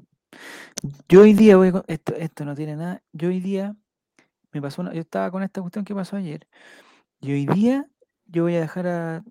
Yo 1.08 1.22
hoy 1.22 1.32
día, 1.32 1.56
voy 1.56 1.72
esto, 1.88 2.14
esto 2.18 2.44
no 2.44 2.56
tiene 2.56 2.76
nada, 2.76 3.02
yo 3.14 3.30
hoy 3.30 3.40
día 3.40 3.78
me 4.52 4.62
pasó 4.62 4.82
una, 4.82 4.94
yo 4.94 5.00
estaba 5.00 5.32
con 5.32 5.42
esta 5.42 5.62
cuestión 5.62 5.86
que 5.86 5.96
pasó 5.96 6.18
ayer, 6.18 6.50
y 7.22 7.32
hoy 7.32 7.46
día 7.46 7.88
yo 8.26 8.44
voy 8.44 8.58
a 8.58 8.60
dejar 8.60 8.88
a, 8.88 9.24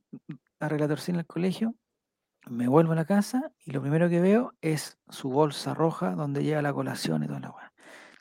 a 0.58 0.68
Relatorcín 0.70 1.16
al 1.16 1.26
colegio, 1.26 1.74
me 2.48 2.68
vuelvo 2.68 2.92
a 2.92 2.96
la 2.96 3.04
casa 3.04 3.50
y 3.64 3.72
lo 3.72 3.80
primero 3.80 4.08
que 4.08 4.20
veo 4.20 4.54
es 4.60 4.98
su 5.08 5.30
bolsa 5.30 5.74
roja 5.74 6.12
donde 6.12 6.44
lleva 6.44 6.62
la 6.62 6.72
colación 6.72 7.22
y 7.22 7.26
toda 7.26 7.40
la 7.40 7.50
weá. 7.50 7.72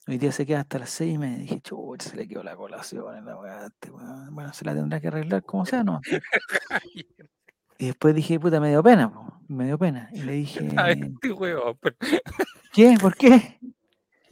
Hoy 0.08 0.18
día 0.18 0.32
se 0.32 0.46
queda 0.46 0.62
hasta 0.62 0.80
las 0.80 0.90
seis 0.90 1.16
y 1.16 1.18
me 1.18 1.38
dije, 1.38 1.62
chucha, 1.62 2.10
se 2.10 2.16
le 2.16 2.28
quedó 2.28 2.44
la 2.44 2.56
colación 2.56 3.18
en 3.18 3.26
la 3.26 3.38
weá, 3.38 3.68
este. 3.68 3.90
Bueno, 3.90 4.54
se 4.54 4.66
la 4.66 4.74
tendrá 4.74 5.00
que 5.00 5.08
arreglar 5.08 5.44
como 5.44 5.66
sea, 5.66 5.84
¿no? 5.84 6.02
Y 7.82 7.88
después 7.88 8.14
dije, 8.14 8.40
puta, 8.40 8.60
me 8.60 8.70
dio 8.70 8.84
pena, 8.84 9.12
po, 9.12 9.42
me 9.48 9.66
dio 9.66 9.76
pena. 9.80 10.08
Y 10.14 10.22
le 10.22 10.34
dije, 10.34 10.68
este 10.68 11.16
¿qué? 12.74 12.96
¿Por 13.02 13.16
qué? 13.16 13.60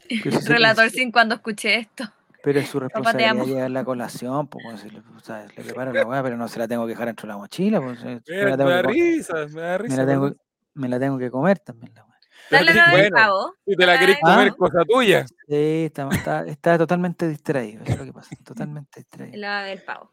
Relator 0.45 0.91
sin 0.91 1.11
cuando 1.11 1.33
escuché 1.33 1.79
esto. 1.79 2.03
Pero 2.41 2.59
es 2.59 2.69
su 2.69 2.79
responsabilidad 2.79 3.45
llevar 3.45 3.71
la 3.71 3.83
colación, 3.83 4.47
pues, 4.47 4.91
le, 4.91 4.99
o 4.99 5.19
sea, 5.19 5.45
le 5.45 5.63
preparo 5.63 5.93
la 5.93 6.05
weá, 6.05 6.23
pero 6.23 6.37
no 6.37 6.47
se 6.47 6.59
la 6.59 6.67
tengo 6.67 6.85
que 6.85 6.91
dejar 6.91 7.07
dentro 7.07 7.27
de 7.27 7.33
la 7.33 7.37
mochila, 7.37 7.81
pues, 7.81 7.99
eh, 8.03 8.21
me, 8.27 8.45
me 8.45 8.57
da 8.57 8.81
risa, 8.81 9.33
me 9.47 9.61
da 9.61 9.71
me 9.71 9.77
risa. 9.77 9.97
la 9.97 10.05
tengo, 10.05 10.31
me 10.73 10.89
la 10.89 10.99
tengo 10.99 11.17
que 11.17 11.29
comer 11.29 11.59
también 11.59 11.93
la 11.95 12.05
weá. 12.05 12.19
Pero 12.49 12.65
Dale 12.65 12.73
la 12.73 12.85
del 12.85 12.99
bueno, 13.01 13.15
pavo. 13.15 13.55
Si 13.65 13.75
te 13.75 13.85
la 13.85 13.99
querés 13.99 14.17
comer, 14.21 14.55
cosa 14.55 14.85
tuya. 14.85 15.25
Sí, 15.27 15.85
está, 15.85 16.09
está, 16.09 16.45
está 16.45 16.77
totalmente 16.77 17.27
distraído, 17.27 17.83
eso 17.83 17.93
es 17.93 17.99
lo 17.99 18.05
que 18.05 18.13
pasa, 18.13 18.35
totalmente 18.43 18.99
distraído. 19.01 19.37
La 19.37 19.63
del 19.63 19.83
pavo. 19.83 20.11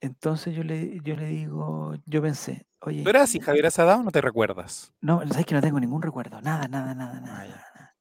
Entonces 0.00 0.52
yo 0.54 0.64
le, 0.64 1.00
yo 1.04 1.14
le 1.14 1.26
digo, 1.26 1.94
yo 2.06 2.20
pensé, 2.22 2.66
oye, 2.80 3.04
¿Tú 3.04 3.10
eras 3.10 3.22
así, 3.24 3.38
Javier 3.38 3.66
Asadao, 3.66 4.00
o 4.00 4.02
no 4.02 4.10
te 4.10 4.20
recuerdas? 4.20 4.92
no, 5.00 5.22
sabes 5.28 5.46
que 5.46 5.54
no 5.54 5.60
tengo 5.60 5.78
ningún 5.78 6.02
recuerdo, 6.02 6.40
nada, 6.40 6.66
nada, 6.66 6.92
nada, 6.92 7.20
nada. 7.20 7.42
Ah, 7.42 7.46
nada. 7.46 7.91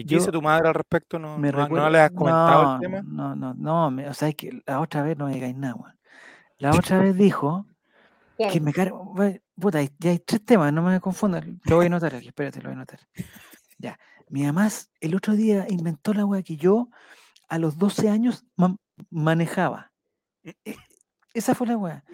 ¿Y 0.00 0.04
qué 0.04 0.14
Yo- 0.14 0.18
dice 0.20 0.32
tu 0.32 0.40
madre 0.40 0.68
al 0.68 0.74
respecto? 0.74 1.18
¿No, 1.18 1.36
Me 1.36 1.52
no, 1.52 1.90
le 1.90 2.00
has 2.00 2.10
comentado 2.12 2.62
no, 2.64 2.74
el 2.74 2.80
tema? 2.80 3.02
No, 3.02 3.36
no, 3.36 3.54
no, 3.54 3.90
me- 3.90 4.08
o 4.08 4.14
sea, 4.14 4.28
es 4.28 4.34
que 4.34 4.62
la 4.66 4.80
otra 4.80 5.02
vez 5.02 5.16
no 5.18 5.26
me 5.26 5.34
digáis 5.34 5.54
nada, 5.56 5.74
weón. 5.74 5.98
La 6.58 6.70
otra 6.96 6.98
vez 7.00 7.14
dijo 7.16 7.66
que 8.50 8.60
me 8.60 8.72
cargo, 8.72 9.14
puta, 9.56 9.78
hay- 9.78 9.90
ya 9.98 10.10
hay 10.12 10.18
tres 10.20 10.42
temas, 10.44 10.72
no 10.72 10.80
me 10.82 10.98
confundan, 11.00 11.60
lo 11.64 11.76
voy 11.76 11.84
a 11.84 11.86
anotar 11.88 12.14
aquí, 12.14 12.28
espérate, 12.28 12.60
lo 12.62 12.70
voy 12.70 12.72
a 12.72 12.76
anotar. 12.76 13.00
Ya, 13.78 13.98
mi 14.30 14.44
mamá 14.44 14.68
el 15.00 15.14
otro 15.14 15.34
día 15.34 15.66
inventó 15.68 16.14
la 16.14 16.24
weá 16.24 16.42
que 16.42 16.56
yo 16.56 16.88
a 17.48 17.58
los 17.58 17.76
12 17.76 18.08
años 18.08 18.46
ma- 18.56 18.76
manejaba. 19.10 19.92
E- 20.42 20.54
e- 20.64 20.76
Esa 21.34 21.54
fue 21.54 21.66
la 21.66 21.76
weá. 21.76 22.04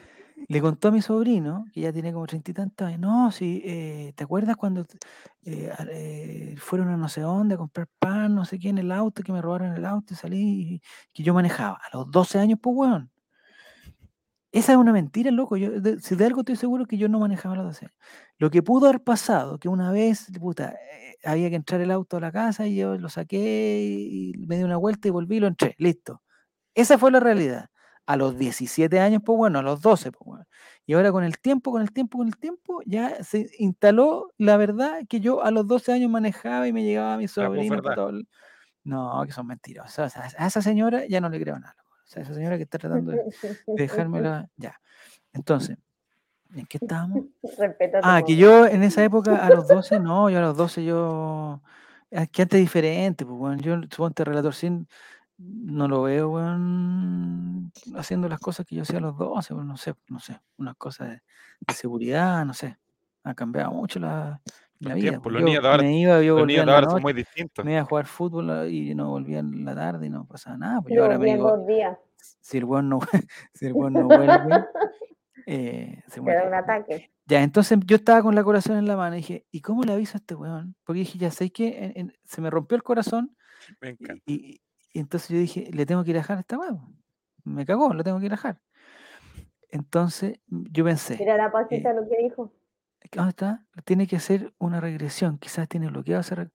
Le 0.49 0.61
contó 0.61 0.89
a 0.89 0.91
mi 0.93 1.03
sobrino, 1.03 1.65
que 1.73 1.81
ya 1.81 1.93
tiene 1.93 2.13
como 2.13 2.27
treinta 2.27 2.51
y 2.53 2.55
tantos 2.55 2.87
años, 2.87 3.01
no, 3.01 3.33
sí, 3.33 3.63
eh, 3.65 4.13
¿te 4.15 4.23
acuerdas 4.25 4.57
cuando 4.57 4.83
eh, 5.45 5.73
eh, 5.91 6.55
fueron 6.59 6.89
a 6.89 6.97
no 6.97 7.09
sé 7.09 7.21
dónde 7.23 7.55
a 7.57 7.59
comprar 7.59 7.89
pan, 7.99 8.35
no 8.35 8.45
sé 8.45 8.59
qué, 8.61 8.69
en 8.69 8.79
el 8.79 8.93
auto, 8.93 9.23
que 9.25 9.33
me 9.33 9.43
robaron 9.43 9.75
el 9.77 9.85
auto 9.85 10.15
y 10.15 10.17
salí, 10.17 10.75
y 10.77 10.83
que 11.13 11.23
yo 11.25 11.35
manejaba? 11.35 11.81
A 11.91 11.97
los 11.97 12.11
12 12.11 12.39
años, 12.39 12.59
pues, 12.63 12.77
weón. 12.77 13.11
Esa 14.53 14.73
es 14.73 14.79
una 14.79 14.93
mentira, 14.93 15.31
loco. 15.31 15.57
De- 15.57 16.01
si 16.01 16.15
de 16.17 16.25
algo 16.25 16.41
estoy 16.41 16.57
seguro 16.57 16.87
que 16.87 16.97
yo 16.97 17.09
no 17.09 17.19
manejaba 17.19 17.55
a 17.55 17.59
los 17.59 17.67
12 17.67 17.87
años. 17.87 17.97
Lo 18.39 18.51
que 18.51 18.63
pudo 18.63 18.89
haber 18.89 19.03
pasado, 19.03 19.59
que 19.59 19.69
una 19.69 19.91
vez, 19.93 20.27
puta, 20.41 20.75
había 21.25 21.51
que 21.51 21.57
entrar 21.57 21.81
el 21.81 21.91
auto 21.91 22.17
a 22.17 22.21
la 22.21 22.33
casa 22.33 22.67
y 22.67 22.77
yo 22.77 22.97
lo 22.97 23.09
saqué 23.09 23.81
y 23.83 24.33
me 24.47 24.57
di 24.57 24.63
una 24.65 24.77
vuelta 24.79 25.09
y 25.09 25.11
volví 25.11 25.37
y 25.37 25.41
lo 25.41 25.47
entré. 25.49 25.75
Listo. 25.79 26.23
Esa 26.75 26.99
fue 26.99 27.11
la 27.13 27.21
realidad. 27.21 27.71
A 28.07 28.17
los 28.17 28.39
17 28.39 29.01
años, 29.01 29.21
pues 29.25 29.37
bueno, 29.37 29.59
a 29.59 29.63
los 29.63 29.81
12, 29.81 30.13
pues 30.13 30.25
bueno. 30.25 30.45
Y 30.87 30.95
ahora 30.95 31.11
con 31.11 31.25
el 31.25 31.39
tiempo, 31.39 31.73
con 31.73 31.83
el 31.83 31.91
tiempo, 31.93 32.19
con 32.19 32.29
el 32.29 32.37
tiempo, 32.37 32.81
ya 32.87 33.23
se 33.25 33.51
instaló 33.59 34.33
la 34.39 34.57
verdad 34.57 35.01
que 35.09 35.19
yo 35.21 35.43
a 35.43 35.51
los 35.51 35.67
12 35.67 35.93
años 35.93 36.09
manejaba 36.11 36.69
y 36.69 36.73
me 36.73 36.85
llegaba 36.85 37.15
a 37.15 37.17
mi 37.19 37.25
sobrino. 37.29 37.75
todo 37.97 38.09
el- 38.11 38.29
No, 38.85 39.25
que 39.27 39.33
son 39.33 39.49
mentiras. 39.49 39.99
O 39.99 40.09
sea, 40.09 40.23
a 40.39 40.47
esa 40.47 40.63
señora 40.63 41.05
ya 41.07 41.21
no 41.21 41.29
le 41.29 41.41
creo 41.41 41.59
nada. 41.59 41.75
O 42.05 42.07
sea, 42.09 42.23
esa 42.23 42.35
señora 42.35 42.57
que 42.57 42.63
está 42.63 42.79
tratando 42.79 43.11
de 43.11 43.17
de 43.19 43.83
dejármela. 43.83 44.49
Ya. 44.57 44.81
Entonces, 45.33 45.77
¿en 46.55 46.67
qué 46.67 46.79
estábamos? 46.81 47.25
A 48.05 48.17
Ah, 48.19 48.23
que 48.25 48.37
yo 48.37 48.67
en 48.67 48.85
esa 48.85 49.03
época 49.03 49.33
a 49.45 49.51
los 49.51 49.67
12, 49.67 49.99
no, 49.99 50.31
yo 50.31 50.39
a 50.39 50.43
los 50.43 50.57
12 50.57 50.85
yo. 50.85 51.61
Es 52.09 52.29
que 52.31 52.43
antes 52.43 52.59
es 52.59 52.65
diferente, 52.65 53.27
pues, 53.27 53.37
weón. 53.37 53.59
Yo 53.59 53.75
suponte 53.91 54.23
relator 54.25 54.55
sin. 54.55 54.87
No 55.39 55.87
lo 55.89 56.03
veo, 56.03 56.31
weón, 56.31 57.71
haciendo 57.97 58.29
las 58.29 58.41
cosas 58.41 58.65
que 58.67 58.75
yo 58.77 58.83
hacía 58.83 58.99
a 58.99 59.03
los 59.03 59.17
12, 59.19 59.53
weón, 59.55 59.69
no 59.69 59.77
sé, 59.77 59.95
no 60.09 60.19
sé, 60.19 60.41
unas 60.57 60.77
cosas 60.77 61.09
de, 61.11 61.23
de 61.61 61.75
seguridad, 61.75 62.45
no 62.47 62.55
sé. 62.55 62.79
Ha 63.25 63.35
cambiado 63.35 63.73
mucho 63.73 63.99
la, 64.01 64.41
la 64.79 64.91
Los 64.91 64.95
vida. 64.95 65.11
tiempos, 65.11 65.33
los 65.33 65.41
Yo 65.43 65.47
niños 65.47 65.63
de 65.63 65.69
ahora- 65.69 65.83
me 65.83 65.99
iba, 66.01 66.23
yo 66.23 66.35
Los 66.35 66.41
volvía 66.43 66.47
niños 66.47 66.61
en 66.63 66.67
de 66.67 66.71
la 66.73 66.75
ahora 66.77 66.87
son 66.87 66.93
noche, 66.95 67.03
muy 67.03 67.13
distintos. 67.13 67.65
me 67.65 67.73
iba 67.73 67.81
a 67.81 67.85
jugar 67.85 68.07
fútbol 68.07 68.51
ah, 68.51 68.67
y 68.67 68.95
no 68.95 69.11
volvía 69.11 69.41
en 69.41 69.65
la 69.65 69.75
tarde 69.75 70.07
y 70.07 70.11
no 70.11 70.25
pasaba 70.27 70.57
nada. 70.57 70.81
Pues 70.81 70.95
yo 70.95 71.03
ahora 71.03 71.19
me 71.19 71.27
digo, 71.35 71.67
si 72.41 72.57
el 72.59 72.65
weón 72.65 72.89
no, 72.89 73.01
si 73.55 73.67
el 73.67 73.73
weón 73.75 73.93
no 73.93 74.07
vuelve, 74.07 74.27
eh, 75.47 76.03
se 76.09 76.21
muere. 76.21 76.41
da 76.41 76.47
un 76.49 76.55
ataque. 76.55 77.11
Ya, 77.27 77.43
entonces 77.43 77.79
yo 77.85 77.97
estaba 77.97 78.23
con 78.23 78.35
la 78.35 78.45
corazón 78.45 78.77
en 78.79 78.87
la 78.87 78.97
mano 78.97 79.17
y 79.17 79.19
dije, 79.19 79.45
¿y 79.51 79.61
cómo 79.61 79.83
le 79.83 79.93
aviso 79.93 80.17
a 80.17 80.19
este 80.21 80.35
weón? 80.35 80.77
Porque 80.85 81.01
dije, 81.01 81.19
ya 81.19 81.31
sé 81.31 81.51
que 81.51 81.85
en- 81.85 81.93
en- 81.97 82.13
se 82.25 82.41
me 82.41 82.49
rompió 82.51 82.77
el 82.77 82.83
corazón 82.85 83.37
Me 83.81 83.89
y, 83.89 83.93
encanta. 83.93 84.23
y- 84.27 84.61
y 84.97 85.01
entonces 85.01 85.29
yo 85.29 85.37
dije, 85.39 85.69
le 85.75 85.85
tengo 85.85 86.03
que 86.05 86.11
ir 86.11 86.17
a 86.17 86.21
dejar 86.21 86.39
a 86.39 86.41
esta 86.41 86.57
weón. 86.59 86.97
Me 87.45 87.67
cagó, 87.67 87.93
lo 87.93 88.03
tengo 88.03 88.19
que 88.19 88.25
ir 88.27 88.33
a 88.33 88.37
dejar. 88.37 88.61
Entonces 89.71 90.41
yo 90.49 90.85
pensé, 90.85 91.17
Mira 91.19 91.37
la 91.37 91.53
pasita 91.53 91.93
lo 91.93 92.09
que 92.09 92.17
dijo. 92.23 92.51
¿dónde 93.13 93.31
está? 93.31 93.65
Tiene 93.85 94.07
que 94.07 94.17
hacer 94.17 94.55
una 94.59 94.81
regresión, 94.81 95.37
quizás 95.39 95.69
tiene 95.69 95.89
bloqueado 95.89 96.23
reg- 96.23 96.51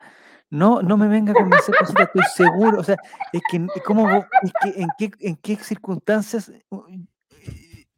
No, 0.49 0.81
no 0.81 0.97
me 0.97 1.07
venga 1.07 1.33
a 1.33 1.35
convencer, 1.35 1.75
Pasita, 1.79 2.03
estoy 2.03 2.23
seguro. 2.35 2.79
O 2.79 2.83
sea, 2.83 2.97
es 3.31 3.41
que, 3.49 3.67
¿cómo, 3.85 4.09
es 4.09 4.51
que 4.61 4.81
en, 4.81 4.87
qué, 4.97 5.11
¿en 5.19 5.35
qué 5.35 5.55
circunstancias 5.57 6.49
eh, 6.49 6.65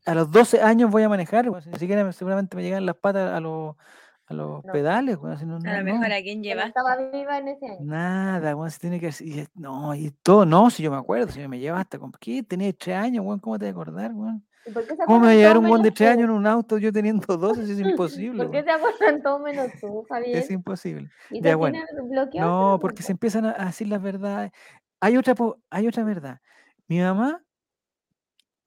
a 0.06 0.14
los 0.14 0.30
12 0.30 0.62
años 0.62 0.92
voy 0.92 1.04
a 1.04 1.10
manejar? 1.10 1.46
Si 1.64 1.70
Ni 1.70 1.80
siquiera 1.80 2.04
me- 2.04 2.12
seguramente 2.12 2.58
me 2.58 2.64
llegan 2.64 2.86
las 2.86 2.98
patas 2.98 3.32
a 3.34 3.40
los, 3.40 3.76
a 4.28 4.34
los 4.34 4.64
No. 4.64 4.72
pedales. 4.72 5.18
weón, 5.18 5.38
si 5.38 5.46
no, 5.46 5.56
A 5.58 5.78
lo 5.78 5.84
mejor 5.84 6.08
no. 6.10 6.16
a 6.16 6.22
quién 6.22 6.44
Yo 6.44 6.50
llevaste. 6.50 6.70
estaba 6.70 6.96
viva 7.12 7.38
en 7.38 7.48
ese 7.50 7.66
año. 7.66 7.78
Nada, 7.82 8.56
weón, 8.56 8.72
se 8.72 8.80
tiene 8.80 9.00
que 9.00 9.10
y 9.22 9.46
No, 9.56 9.94
y 9.96 10.12
todo, 10.24 10.46
no, 10.46 10.70
si 10.70 10.84
yo 10.84 10.92
me 10.92 10.98
acuerdo, 10.98 11.32
si 11.32 11.46
me 11.48 11.60
llevaste, 11.60 12.00
¿con 12.00 12.12
qué? 12.20 12.44
Tenía 12.44 12.72
3 12.74 12.96
años, 12.98 13.26
weón, 13.26 13.40
¿cómo 13.40 13.60
te 13.60 13.66
vas 13.66 13.70
a 13.72 13.82
acordar, 13.82 14.12
weón? 14.14 14.46
¿Y 14.66 14.72
por 14.72 14.88
qué 14.88 14.96
se 14.96 15.04
¿Cómo 15.06 15.20
me 15.20 15.26
va 15.26 15.32
a 15.34 15.36
llevar 15.36 15.58
un 15.58 15.66
weón 15.66 15.82
de 15.84 15.92
3 15.92 16.10
años 16.12 16.24
en 16.26 16.32
un 16.32 16.48
auto 16.48 16.78
yo 16.78 16.92
teniendo 16.94 17.26
12? 17.38 17.66
Si 17.66 17.74
es 17.74 17.80
imposible, 17.80 18.44
¿Por 18.44 18.52
qué 18.52 18.64
se 18.64 18.72
acuerdan 18.72 19.22
menos 19.44 19.68
tú, 19.82 20.06
Javier? 20.08 20.38
Es 20.38 20.50
imposible. 20.52 21.10
No, 22.34 22.78
porque 22.82 23.04
se 23.04 23.12
empiezan 23.12 23.46
a 23.46 23.52
a 23.52 23.66
decir 23.66 23.88
las 23.88 24.02
verdades. 24.02 24.52
Hay 25.02 25.18
otra, 25.18 25.36
hay 25.70 25.88
otra 25.88 26.04
verdad. 26.06 26.40
Mi 26.88 27.00
mamá 27.00 27.43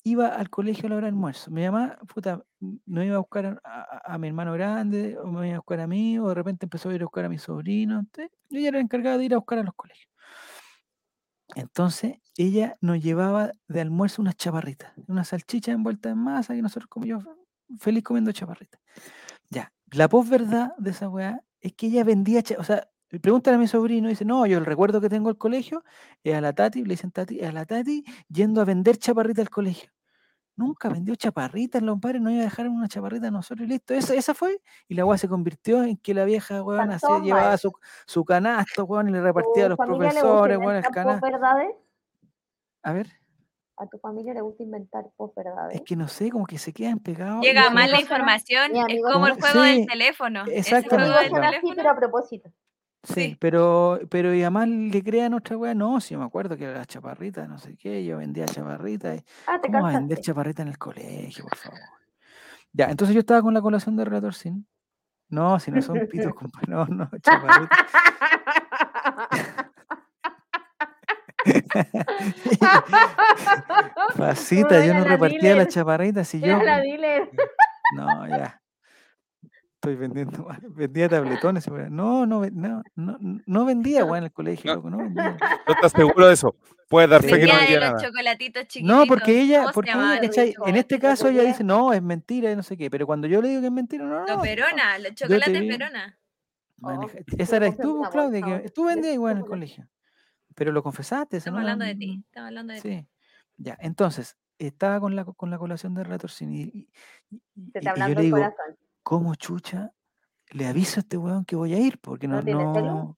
iba 0.07 0.29
al 0.29 0.51
colegio 0.51 0.87
a 0.87 0.91
la 0.91 0.97
hora 0.97 1.07
de 1.07 1.09
almuerzo. 1.09 1.51
Mi 1.51 1.65
mamá, 1.65 1.99
puta, 2.15 2.41
no 2.61 3.03
iba 3.03 3.17
a 3.17 3.19
buscar 3.19 3.61
a, 3.65 4.19
mi 4.19 4.29
hermano 4.29 4.53
grande, 4.53 5.19
o 5.19 5.27
me 5.27 5.49
iba 5.49 5.57
a 5.57 5.59
buscar 5.59 5.81
a 5.81 5.89
mí, 5.89 6.17
o 6.21 6.29
de 6.29 6.35
repente 6.35 6.67
empezó 6.67 6.91
a 6.91 6.95
ir 6.95 7.03
a 7.03 7.07
buscar 7.07 7.25
a 7.25 7.29
mi 7.29 7.39
sobrino. 7.39 7.99
Entonces, 7.99 8.31
yo 8.49 8.61
ya 8.61 8.69
era 8.69 8.79
encargada 8.79 9.19
de 9.19 9.25
ir 9.25 9.35
a 9.35 9.39
buscar 9.39 9.59
a 9.59 9.65
los 9.65 9.75
colegios. 9.75 10.09
Entonces, 11.57 12.19
ella 12.37 12.77
nos 12.81 13.03
llevaba 13.03 13.51
de 13.67 13.81
almuerzo 13.81 14.23
unas 14.23 14.37
chaparritas, 14.37 14.93
unas 15.09 15.27
salchichas 15.27 15.75
envueltas 15.75 16.13
en 16.13 16.19
masa, 16.19 16.55
y 16.55 16.63
nosotros 16.63 16.89
comíamos 16.89 17.27
feliz 17.81 18.05
comiendo 18.05 18.31
chaparritas. 18.31 18.81
Ya, 19.51 19.73
la 19.91 20.09
posverdad 20.09 20.71
de 20.79 20.91
esa 20.91 21.09
weá 21.09 21.43
es 21.61 21.73
que 21.73 21.89
ella 21.89 22.05
vendía, 22.05 22.45
o 22.59 22.63
sea, 22.63 22.89
preguntan 23.21 23.55
a 23.55 23.59
mi 23.59 23.67
sobrino 23.67 24.09
dice, 24.09 24.25
no, 24.25 24.47
yo 24.47 24.59
el 24.59 24.67
recuerdo 24.67 25.01
que 25.01 25.09
tengo 25.09 25.31
del 25.31 25.39
colegio 25.39 25.83
es 26.23 26.35
a 26.37 26.41
la 26.41 26.53
Tati, 26.53 26.85
le 26.85 26.91
dicen 26.91 27.11
Tati, 27.11 27.41
es 27.41 27.49
a 27.49 27.53
la 27.53 27.65
Tati 27.65 28.05
yendo 28.29 28.61
a 28.61 28.65
vender 28.65 28.99
chaparritas 28.99 29.47
al 29.47 29.51
colegio. 29.51 29.96
Nunca 30.57 30.89
vendió 30.89 31.15
chaparritas, 31.17 31.83
los 31.83 32.01
padres 32.01 32.23
no 32.23 32.31
iba 32.31 32.41
a 32.41 32.45
dejar 32.45 32.67
una 32.69 32.89
chaparrita 32.89 33.29
a 33.29 33.31
nosotros 33.31 33.67
y 33.67 33.71
listo. 33.71 33.93
Esa, 33.93 34.15
esa 34.15 34.33
fue, 34.33 34.61
y 34.89 34.95
la 34.95 35.05
weá 35.05 35.19
se 35.19 35.29
convirtió 35.29 35.85
en 35.85 35.99
que 35.99 36.15
la 36.15 36.25
vieja 36.25 36.63
weón 36.63 36.91
llevaba 37.23 37.59
su, 37.59 37.73
su 38.07 38.25
canasto, 38.25 38.85
weón, 38.85 39.11
y 39.11 39.13
le 39.13 39.21
repartía 39.21 39.67
a 39.67 39.69
¿Tu 39.69 39.77
los 39.77 39.79
profesores, 39.87 40.57
weón, 40.59 40.77
el 40.77 40.83
canasto. 40.85 41.21
posverdades? 41.21 41.75
A 42.83 42.93
ver, 42.93 43.09
¿A 43.79 43.87
tu 43.87 43.99
familia 43.99 44.33
le 44.33 44.41
gusta 44.41 44.63
inventar 44.63 45.05
posverdades? 45.17 45.75
es 45.77 45.83
que 45.83 45.97
no 45.97 46.09
sé, 46.09 46.31
como 46.31 46.47
que 46.47 46.57
se 46.57 46.73
quedan 46.73 46.99
pegados. 47.01 47.43
Llega 47.43 47.69
mal 47.69 47.91
la 47.91 48.01
información, 48.01 48.75
es 48.75 49.03
como 49.13 49.27
el 49.27 49.35
juego 49.35 49.63
Sí, 49.63 49.77
del 49.81 49.87
teléfono. 49.87 50.41
Así, 50.41 50.89
teléfono. 50.89 51.75
pero 51.77 51.91
a 51.91 51.97
propósito. 51.97 52.51
Sí, 53.07 53.15
Sí. 53.15 53.37
pero, 53.41 54.01
pero 54.11 54.35
y 54.35 54.43
además 54.43 54.69
le 54.69 55.03
crean 55.03 55.33
otra 55.33 55.57
weá, 55.57 55.75
no, 55.75 56.01
si 56.01 56.15
yo 56.15 56.19
me 56.19 56.27
acuerdo 56.27 56.57
que 56.57 56.67
las 56.67 56.87
chaparritas, 56.89 57.49
no 57.49 57.57
sé 57.59 57.77
qué, 57.77 58.05
yo 58.05 58.19
vendía 58.19 58.47
chaparritas. 58.47 59.19
y- 59.19 59.25
Ah, 59.47 59.61
te 59.61 59.69
¿Cómo 59.69 59.83
va 59.85 59.91
a 59.91 59.93
vender 59.93 60.17
cansaste. 60.17 60.23
chaparritas 60.23 60.63
en 60.65 60.69
el 60.73 60.79
colegio, 60.79 61.45
por 61.45 61.57
favor? 61.57 61.79
Ya, 62.73 62.87
entonces 62.91 63.15
yo 63.15 63.21
estaba 63.21 63.43
con 63.43 63.55
la 63.55 63.63
colación 63.63 63.97
de 63.97 64.05
Relator 64.05 64.35
Sin. 64.35 64.67
No, 65.29 65.59
si 65.61 65.71
no 65.71 65.81
son 65.83 66.01
pitos, 66.09 66.35
compa, 66.35 66.61
no, 66.67 66.85
no, 66.87 67.09
chaparritas. 67.23 67.79
Pasita, 74.17 74.85
yo 74.85 74.95
no 74.95 75.01
la 75.01 75.07
repartía 75.07 75.55
las 75.57 75.69
chaparritas 75.69 76.33
y 76.35 76.41
yo. 76.41 76.59
Era 76.61 76.83
la. 76.83 77.29
No, 77.95 78.27
ya. 78.29 78.61
Estoy 79.87 79.95
vendiendo, 79.97 80.49
vendía 80.75 81.09
tabletones. 81.09 81.69
No, 81.69 82.27
no, 82.27 82.45
no, 82.51 82.83
no, 82.97 83.19
no 83.47 83.65
vendía, 83.65 84.01
en 84.01 84.25
el 84.25 84.33
colegio, 84.33 84.71
No. 84.71 84.77
loco, 84.77 84.91
no 84.91 84.99
vendía. 84.99 85.37
¿No 85.67 85.75
estás 85.75 85.93
seguro 85.93 86.27
de 86.27 86.35
eso? 86.35 86.57
Puedes 86.89 87.09
dar 87.09 87.23
fe 87.23 87.39
que 87.41 87.47
no 87.47 87.55
Vendía 87.55 87.81
nada. 87.81 87.99
No, 88.83 89.07
porque 89.07 89.41
ella, 89.41 89.59
¿Cómo 89.59 89.69
se 89.69 89.75
porque. 89.75 89.93
En 90.67 90.77
este 90.77 90.99
caso 90.99 91.29
ella 91.29 91.43
dice, 91.45 91.63
no, 91.63 91.93
es 91.93 92.03
mentira 92.03 92.51
y 92.51 92.57
no 92.57 92.63
sé 92.65 92.77
qué, 92.77 92.91
pero 92.91 93.07
cuando 93.07 93.29
yo 93.29 93.41
le 93.41 93.49
digo 93.49 93.61
que 93.61 93.67
es 93.69 93.73
mentira, 93.73 94.05
no, 94.05 94.21
no, 94.21 94.27
Los 94.27 94.37
no, 94.37 94.43
Verona, 94.43 94.99
los 94.99 95.09
te 95.09 95.15
chocolates 95.15 95.53
maneja- 95.53 95.75
Oh, 96.83 97.09
Esa 97.39 97.59
compré 97.61 97.73
tú, 97.83 98.03
Claudia, 98.13 98.63
que 98.63 98.69
tú 98.71 98.85
vendías 98.87 99.15
igual 99.15 99.33
en 99.33 99.39
el 99.39 99.45
colegio, 99.45 99.89
pero 100.55 100.73
lo 100.73 100.83
confesaste, 100.83 101.39
Estamos 101.39 101.59
no, 101.59 101.61
hablando 101.63 101.85
de 101.85 101.95
ti. 101.95 102.23
Estamos 102.27 102.49
hablando 102.49 102.75
de 102.75 102.81
ti. 102.83 102.89
Sí, 102.89 103.07
ya, 103.57 103.79
entonces, 103.81 104.37
estaba 104.59 105.01
con 105.01 105.17
la, 105.17 105.25
con 105.25 105.51
la 105.51 105.59
colación 105.59 105.95
de 105.95 106.05
Ratorcín 106.05 106.53
y, 106.53 106.61
y, 106.63 106.89
y- 107.31 107.71
yo 107.81 107.91
hablando 107.91 108.15
le 108.15 108.21
el 108.21 108.25
digo, 108.27 108.37
corazón. 108.37 108.77
¿Cómo 109.07 109.37
chucha 109.37 109.93
le 110.51 110.67
aviso 110.67 110.99
a 110.99 111.03
este 111.03 111.17
weón 111.17 111.45
que 111.45 111.55
voy 111.55 111.73
a 111.75 111.79
ir? 111.79 111.97
Porque 112.01 112.27
no, 112.27 112.37
¿No 112.39 112.43
tiene 112.45 112.65
no, 112.65 113.17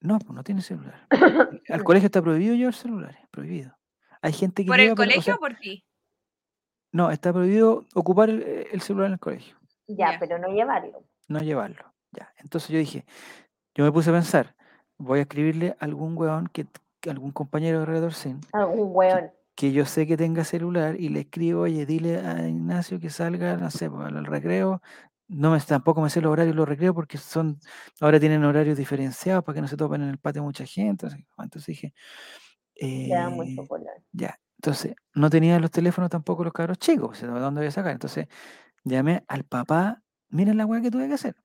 no, 0.00 0.18
pues 0.20 0.30
no 0.32 0.44
tiene 0.44 0.62
celular. 0.62 1.08
Al 1.68 1.82
colegio 1.82 2.06
está 2.06 2.22
prohibido 2.22 2.54
llevar 2.54 2.74
celulares, 2.74 3.18
prohibido. 3.32 3.76
Hay 4.20 4.32
gente 4.32 4.62
que 4.62 4.68
¿Por 4.68 4.78
el 4.78 4.86
lleva, 4.90 4.94
pero, 4.94 5.02
o 5.02 5.10
colegio 5.10 5.22
sea, 5.22 5.34
o 5.34 5.38
por 5.40 5.54
ti? 5.56 5.84
no, 6.92 7.10
está 7.10 7.32
prohibido 7.32 7.84
ocupar 7.94 8.30
el, 8.30 8.42
el 8.70 8.80
celular 8.82 9.08
en 9.08 9.12
el 9.14 9.18
colegio, 9.18 9.56
Ya, 9.88 10.12
Ya. 10.12 10.18
pero 10.20 10.38
no 10.38 10.46
llevarlo. 10.48 11.02
no 11.26 11.40
llevarlo. 11.40 11.92
Ya, 12.12 12.32
entonces 12.36 12.68
yo 12.70 12.78
dije, 12.78 13.04
yo 13.74 13.84
me 13.84 13.90
puse 13.90 14.10
a 14.10 14.12
pensar, 14.12 14.54
voy 14.96 15.18
a 15.18 15.22
escribirle 15.22 15.74
a 15.80 15.84
algún 15.86 16.16
weón 16.16 16.46
que, 16.48 16.66
que 17.00 17.10
algún 17.10 17.32
compañero 17.32 17.80
de 17.80 17.86
Redor 17.86 18.14
Sin, 18.14 18.40
Algún 18.52 18.90
weón. 18.94 19.32
Que 19.62 19.70
yo 19.70 19.86
sé 19.86 20.08
que 20.08 20.16
tenga 20.16 20.42
celular 20.42 21.00
y 21.00 21.08
le 21.08 21.20
escribo, 21.20 21.60
oye, 21.60 21.86
dile 21.86 22.18
a 22.18 22.48
Ignacio 22.48 22.98
que 22.98 23.10
salga, 23.10 23.56
no 23.56 23.70
sé, 23.70 23.88
pues, 23.88 24.08
al 24.08 24.26
recreo. 24.26 24.82
No 25.28 25.52
me, 25.52 25.60
tampoco 25.60 26.00
me 26.02 26.10
sé 26.10 26.20
los 26.20 26.32
horarios 26.32 26.56
los 26.56 26.68
recreos 26.68 26.96
porque 26.96 27.16
son, 27.16 27.60
ahora 28.00 28.18
tienen 28.18 28.42
horarios 28.42 28.76
diferenciados 28.76 29.44
para 29.44 29.54
que 29.54 29.60
no 29.60 29.68
se 29.68 29.76
topen 29.76 30.02
en 30.02 30.08
el 30.08 30.18
patio 30.18 30.42
mucha 30.42 30.66
gente. 30.66 31.06
Entonces 31.38 31.64
dije, 31.64 31.94
eh, 32.74 33.08
color. 33.68 33.86
ya, 34.10 34.36
entonces 34.56 34.96
no 35.14 35.30
tenía 35.30 35.60
los 35.60 35.70
teléfonos 35.70 36.10
tampoco 36.10 36.42
los 36.42 36.52
cabros 36.52 36.78
chicos, 36.78 37.20
¿de 37.20 37.28
dónde 37.28 37.60
voy 37.60 37.68
a 37.68 37.70
sacar? 37.70 37.92
Entonces 37.92 38.26
llamé 38.82 39.22
al 39.28 39.44
papá, 39.44 40.02
miren 40.28 40.56
la 40.56 40.66
weá 40.66 40.80
que 40.82 40.90
tuve 40.90 41.06
que 41.06 41.14
hacer. 41.14 41.36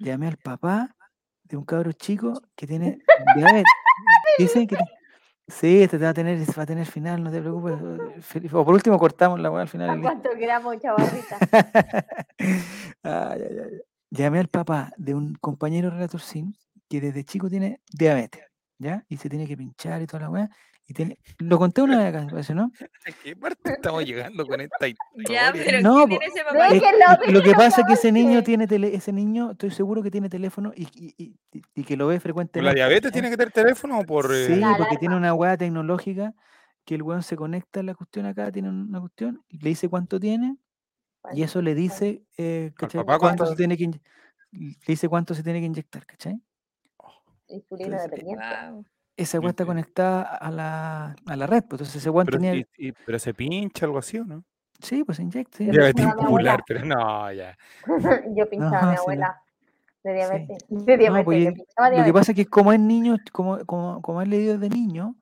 Llamé 0.00 0.26
al 0.26 0.36
papá 0.36 0.96
de 1.44 1.56
un 1.56 1.64
cabro 1.64 1.92
chico 1.92 2.42
que 2.56 2.66
tiene 2.66 2.98
diabetes. 3.36 3.62
Dicen 4.38 4.66
que. 4.66 4.76
Sí, 5.60 5.82
este 5.82 5.98
te 5.98 6.04
va 6.04 6.10
a 6.10 6.14
tener, 6.14 6.38
va 6.58 6.62
a 6.62 6.66
tener 6.66 6.86
final, 6.86 7.22
no 7.22 7.30
te 7.30 7.40
preocupes. 7.40 7.76
O 8.52 8.64
por 8.64 8.74
último 8.74 8.98
cortamos 8.98 9.38
la 9.40 9.50
weá 9.50 9.62
al 9.62 9.68
final. 9.68 9.90
¿A 9.90 9.92
y 9.92 9.96
listo. 9.96 10.08
cuántos 10.10 10.36
gramos, 10.38 10.78
chavarrita? 10.80 11.38
Ay, 13.02 13.42
ay, 13.42 13.58
ay. 13.58 13.80
Llamé 14.10 14.40
al 14.40 14.48
papá 14.48 14.92
de 14.96 15.14
un 15.14 15.34
compañero 15.36 15.90
relator 15.90 16.20
SIM 16.20 16.52
que 16.88 17.00
desde 17.00 17.24
chico 17.24 17.48
tiene 17.48 17.80
diabetes, 17.90 18.44
¿ya? 18.78 19.04
Y 19.08 19.16
se 19.16 19.28
tiene 19.28 19.46
que 19.46 19.56
pinchar 19.56 20.02
y 20.02 20.06
toda 20.06 20.24
la 20.24 20.30
weá. 20.30 20.50
Y 20.86 20.94
tiene, 20.94 21.18
lo 21.38 21.58
conté 21.58 21.80
una 21.82 21.98
vez 21.98 22.08
acá, 22.14 22.26
parece, 22.28 22.54
¿no? 22.54 22.70
¿A 23.06 23.12
qué 23.22 23.36
parte 23.36 23.72
estamos 23.72 24.04
llegando 24.04 24.46
con 24.46 24.60
esta 24.60 24.86
Ya, 24.88 24.94
historia? 25.52 25.52
pero 25.64 25.80
No, 25.82 26.06
¿qué 26.06 26.14
po- 26.14 26.18
tiene 26.18 26.26
ese 26.26 26.44
No, 26.44 26.50
papá? 26.50 26.66
es 26.68 26.72
Es- 26.74 26.82
que 26.82 26.92
lo 26.92 27.28
y 27.28 27.32
lo 27.32 27.42
que 27.42 27.52
pasa 27.54 27.80
es 27.82 27.86
que 27.86 27.92
ese 27.94 28.12
niño 28.12 28.42
tiene 28.42 28.66
tele, 28.66 28.94
ese 28.94 29.12
niño, 29.12 29.52
estoy 29.52 29.70
seguro 29.70 30.02
que 30.02 30.10
tiene 30.10 30.28
teléfono 30.28 30.72
y, 30.74 30.82
y- 30.94 31.14
y- 31.52 31.62
y- 31.74 31.84
que 31.84 31.96
lo 31.96 32.08
ve 32.08 32.16
¿Por 32.16 32.22
frecuentemente. 32.22 32.68
la 32.68 32.74
diabetes 32.74 33.12
tiene 33.12 33.30
que 33.30 33.36
tener 33.36 33.52
teléfono 33.52 34.00
o 34.00 34.04
por...? 34.04 34.26
eh, 34.32 34.46
Sí, 34.46 34.60
La 34.60 34.76
porque 34.76 34.96
tiene 34.98 35.16
una 35.16 35.32
weá 35.34 35.56
tecnológica 35.56 36.34
que 36.84 36.96
el 36.96 37.02
weón 37.02 37.22
se 37.22 37.36
conecta 37.36 37.80
a 37.80 37.82
la 37.84 37.94
cuestión 37.94 38.26
acá, 38.26 38.50
tiene 38.50 38.68
una 38.68 39.00
cuestión, 39.00 39.44
y 39.48 39.58
le 39.58 39.68
dice 39.68 39.88
cuánto 39.88 40.18
tiene, 40.18 40.56
y 41.32 41.44
eso 41.44 41.62
le 41.62 41.76
dice, 41.76 42.24
eh, 42.36 42.72
¿cachai? 42.76 43.00
papá 43.04 43.18
cuánto 43.20 43.46
se 43.46 43.54
tiene 43.54 43.76
que 43.76 43.86
le 44.50 44.76
dice 44.86 45.08
cuánto 45.08 45.34
se 45.34 45.42
tiene 45.44 45.60
que 45.60 45.66
inyectar, 45.66 46.04
¿cachai? 46.04 46.42
Entonces, 47.48 48.10
dependiente. 48.10 48.44
Wow. 48.72 48.84
Esa 49.16 49.40
weá 49.40 49.50
está 49.50 49.66
conectada 49.66 50.22
a 50.22 50.50
la, 50.50 51.14
a 51.26 51.36
la 51.36 51.46
red, 51.46 51.62
pues 51.64 51.72
entonces 51.80 51.96
ese 51.96 52.10
weón 52.10 52.26
Pero, 52.26 52.38
tenía, 52.38 52.54
y- 52.54 52.66
y- 52.78 52.92
pero 52.92 53.18
se 53.18 53.34
pincha 53.34 53.84
algo 53.86 53.98
así, 53.98 54.18
¿o 54.18 54.24
no? 54.24 54.44
sí, 54.80 55.04
pues 55.04 55.16
se 55.16 55.22
inyecta. 55.22 55.58
sí, 55.58 55.64
pues, 55.66 55.72
Diabetes 55.72 56.04
incular, 56.06 56.62
pero 56.66 56.84
no, 56.84 57.32
ya. 57.32 57.56
Yo 58.36 58.48
pinchaba 58.48 58.82
a 58.82 58.86
mi 58.86 58.96
sí, 58.96 59.00
abuela 59.00 59.42
de 60.02 60.10
sí. 60.10 60.16
diabetes. 60.16 60.64
De 60.68 60.96
diabetes, 60.96 61.24
pues, 61.24 61.38
y- 61.38 61.52
pinchaba 61.52 61.90
Lo 61.90 62.04
que 62.04 62.12
pasa 62.12 62.32
es 62.32 62.36
que 62.36 62.46
como 62.46 62.72
es 62.72 62.80
niño, 62.80 63.16
como, 63.32 63.58
como, 63.66 64.00
como 64.00 64.22
él 64.22 64.30
le 64.30 64.38
dio 64.38 64.58
de 64.58 64.70
niño, 64.70 65.16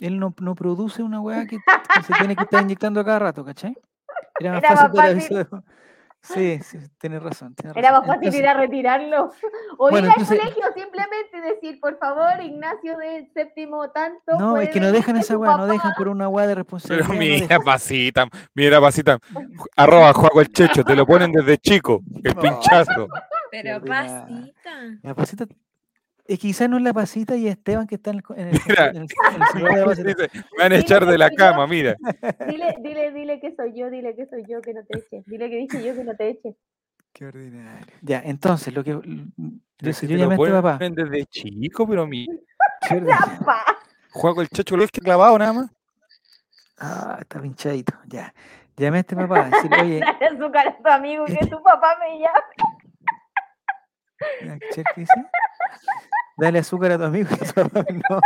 él 0.00 0.18
no, 0.18 0.34
no 0.40 0.54
produce 0.54 1.02
una 1.02 1.20
weá 1.20 1.46
que, 1.46 1.58
que 1.92 2.02
se 2.02 2.14
tiene 2.14 2.36
que 2.36 2.44
estar 2.44 2.60
inyectando 2.60 3.00
a 3.00 3.04
cada 3.04 3.18
rato, 3.18 3.44
¿cachai? 3.44 3.76
Era 4.38 4.52
más 4.52 4.60
Era 4.64 4.76
fácil 4.76 5.00
más 5.02 5.14
fácil. 5.14 5.46
De- 6.34 6.58
Sí, 6.62 6.78
sí, 6.78 6.78
tienes 6.98 7.22
razón. 7.22 7.54
tienes 7.54 7.76
Era 7.76 7.90
más 7.92 8.00
fácil 8.06 8.14
Entonces- 8.24 8.40
ir 8.40 8.48
a 8.48 8.54
retirarlo. 8.54 9.30
O 9.78 9.90
Bueno, 9.90 10.06
ir 10.08 10.12
al 10.14 10.20
entonces- 10.20 10.38
colegio 10.40 10.64
simplemente 10.74 11.40
decir, 11.42 11.80
por 11.80 11.98
favor, 11.98 12.40
Ignacio 12.42 12.96
del 12.98 13.30
séptimo 13.34 13.90
tanto. 13.90 14.38
No, 14.38 14.56
es 14.58 14.70
que 14.70 14.80
no 14.80 14.90
dejan 14.92 15.16
esa 15.18 15.36
weá, 15.36 15.50
no 15.52 15.58
papá". 15.58 15.72
dejan 15.72 15.92
por 15.98 16.08
una 16.08 16.28
weá 16.28 16.46
de 16.46 16.54
responsabilidad. 16.54 17.06
Pero 17.08 17.18
mira, 17.18 17.60
pasita, 17.60 18.26
mira, 18.54 18.80
pasita. 18.80 19.18
Arroba 19.76 20.12
Juaco 20.14 20.40
el 20.40 20.48
Checho, 20.52 20.82
te 20.84 20.96
lo 20.96 21.06
ponen 21.06 21.32
desde 21.32 21.58
chico, 21.58 22.00
el 22.24 22.34
pinchazo. 22.36 23.08
Pero 23.50 23.80
pasita. 23.84 24.28
La 25.02 25.14
pasita, 25.14 25.44
es 26.28 26.38
que 26.38 26.48
quizás 26.48 26.68
no 26.68 26.76
es 26.76 26.82
la 26.82 26.92
pasita 26.92 27.36
y 27.36 27.46
Esteban 27.48 27.86
que 27.86 27.94
está 27.96 28.10
en 28.10 28.16
el, 28.16 28.24
en 28.36 28.48
el, 28.48 28.60
Mira. 28.66 28.86
en 28.90 28.96
el- 28.96 29.02
en 29.02 29.42
el 29.42 29.48
celular 29.52 29.74
de 29.74 29.80
la 29.80 29.86
pasita. 29.86 30.08
Dice, 30.08 30.30
Me 30.34 30.62
van 30.62 30.72
a 30.72 30.76
echar 30.76 31.06
de 31.06 31.18
la 31.18 31.30
cama, 31.30 31.66
mira. 31.66 31.96
Dile, 32.48 32.76
dile, 32.82 33.12
dile 33.12 33.40
que 33.40 33.54
soy 33.54 33.72
yo, 33.78 33.90
dile 33.90 34.14
que 34.16 34.26
soy 34.26 34.42
yo 34.48 34.60
que 34.60 34.74
no 34.74 34.84
te 34.84 34.98
eche. 34.98 35.22
Dile 35.26 35.48
que 35.50 35.56
dije 35.56 35.84
yo 35.84 35.94
que 35.94 36.04
no 36.04 36.14
te 36.16 36.28
eche. 36.30 36.56
Qué 37.12 37.26
ordinario. 37.26 37.86
Ya, 38.02 38.20
entonces, 38.24 38.74
lo 38.74 38.84
que. 38.84 38.90
yo 38.90 39.00
lo 39.00 40.16
llamé 40.16 40.34
a 40.34 40.36
este 40.36 40.50
papá. 40.52 40.78
desde 40.78 41.24
chico, 41.26 41.86
pero 41.88 42.06
mi 42.06 42.26
juego 44.12 44.42
el 44.42 44.48
chacho 44.48 44.76
Luis 44.76 44.90
que 44.90 45.00
clavado 45.00 45.38
nada 45.38 45.52
más. 45.52 45.70
Ah, 46.78 47.16
está 47.20 47.40
pinchadito. 47.40 47.94
Ya. 48.06 48.34
Llamé 48.76 48.98
a 48.98 49.00
este 49.00 49.16
papá 49.16 49.46
a 49.46 49.48
decirle, 49.50 49.80
oye, 49.80 50.00
Dale 50.00 50.26
azúcar 50.36 50.68
a 50.68 50.76
tu 50.76 50.88
amigo 50.88 51.24
y 51.26 51.36
que 51.36 51.46
tu 51.46 51.62
papá 51.62 51.96
me 52.00 52.18
llame. 52.18 52.54
¿Ya, 54.44 54.58
¿cachai 54.58 54.84
qué 54.94 55.00
dice? 55.00 55.12
Dale 56.36 56.58
azúcar 56.58 56.92
a 56.92 56.98
tu 56.98 57.04
amigo. 57.04 57.28
No. 58.10 58.20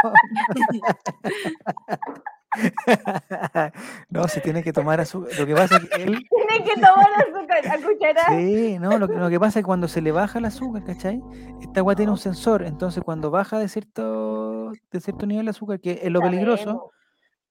no, 4.11 4.29
se 4.29 4.41
tiene 4.41 4.63
que 4.63 4.73
tomar 4.73 5.01
azúcar. 5.01 5.39
Lo 5.39 5.47
que 5.47 5.55
pasa 5.55 5.77
es 5.77 5.89
que 5.89 6.03
él. 6.03 6.19
Tiene 6.49 6.65
que 6.65 6.75
tomar 6.75 7.07
azúcar 7.15 7.67
a 7.69 7.77
cucharadas. 7.77 8.37
Sí, 8.37 8.79
no, 8.79 8.99
lo 8.99 9.09
que, 9.09 9.15
lo 9.15 9.31
que 9.31 9.39
pasa 9.39 9.61
es 9.61 9.63
que 9.63 9.67
cuando 9.67 9.89
se 9.89 10.01
le 10.01 10.13
baja 10.13 10.39
el 10.39 10.45
azúcar, 10.45 10.85
¿cachai? 10.85 11.23
Esta 11.61 11.81
agua 11.81 11.95
tiene 11.95 12.11
un 12.11 12.19
sensor. 12.19 12.63
Entonces, 12.63 13.05
cuando 13.05 13.31
baja 13.31 13.59
de 13.59 13.69
cierto, 13.69 14.73
de 14.91 15.01
cierto 15.01 15.27
nivel 15.27 15.47
de 15.47 15.51
azúcar, 15.51 15.81
que 15.81 16.01
es 16.03 16.11
lo 16.11 16.21
peligroso. 16.21 16.91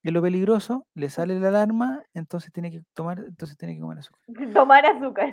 Es 0.02 0.14
lo 0.14 0.22
peligroso, 0.22 0.86
le 0.96 1.10
sale 1.10 1.40
la 1.40 1.50
alarma, 1.50 2.02
entonces 2.14 2.52
tiene 2.54 2.72
que 2.72 2.82
tomar, 2.94 3.20
entonces 3.20 3.58
tiene 3.58 3.76
que 3.76 3.82
comer 3.82 4.00
azúcar. 4.00 4.22
Tomar 4.54 4.86
azúcar. 4.86 5.30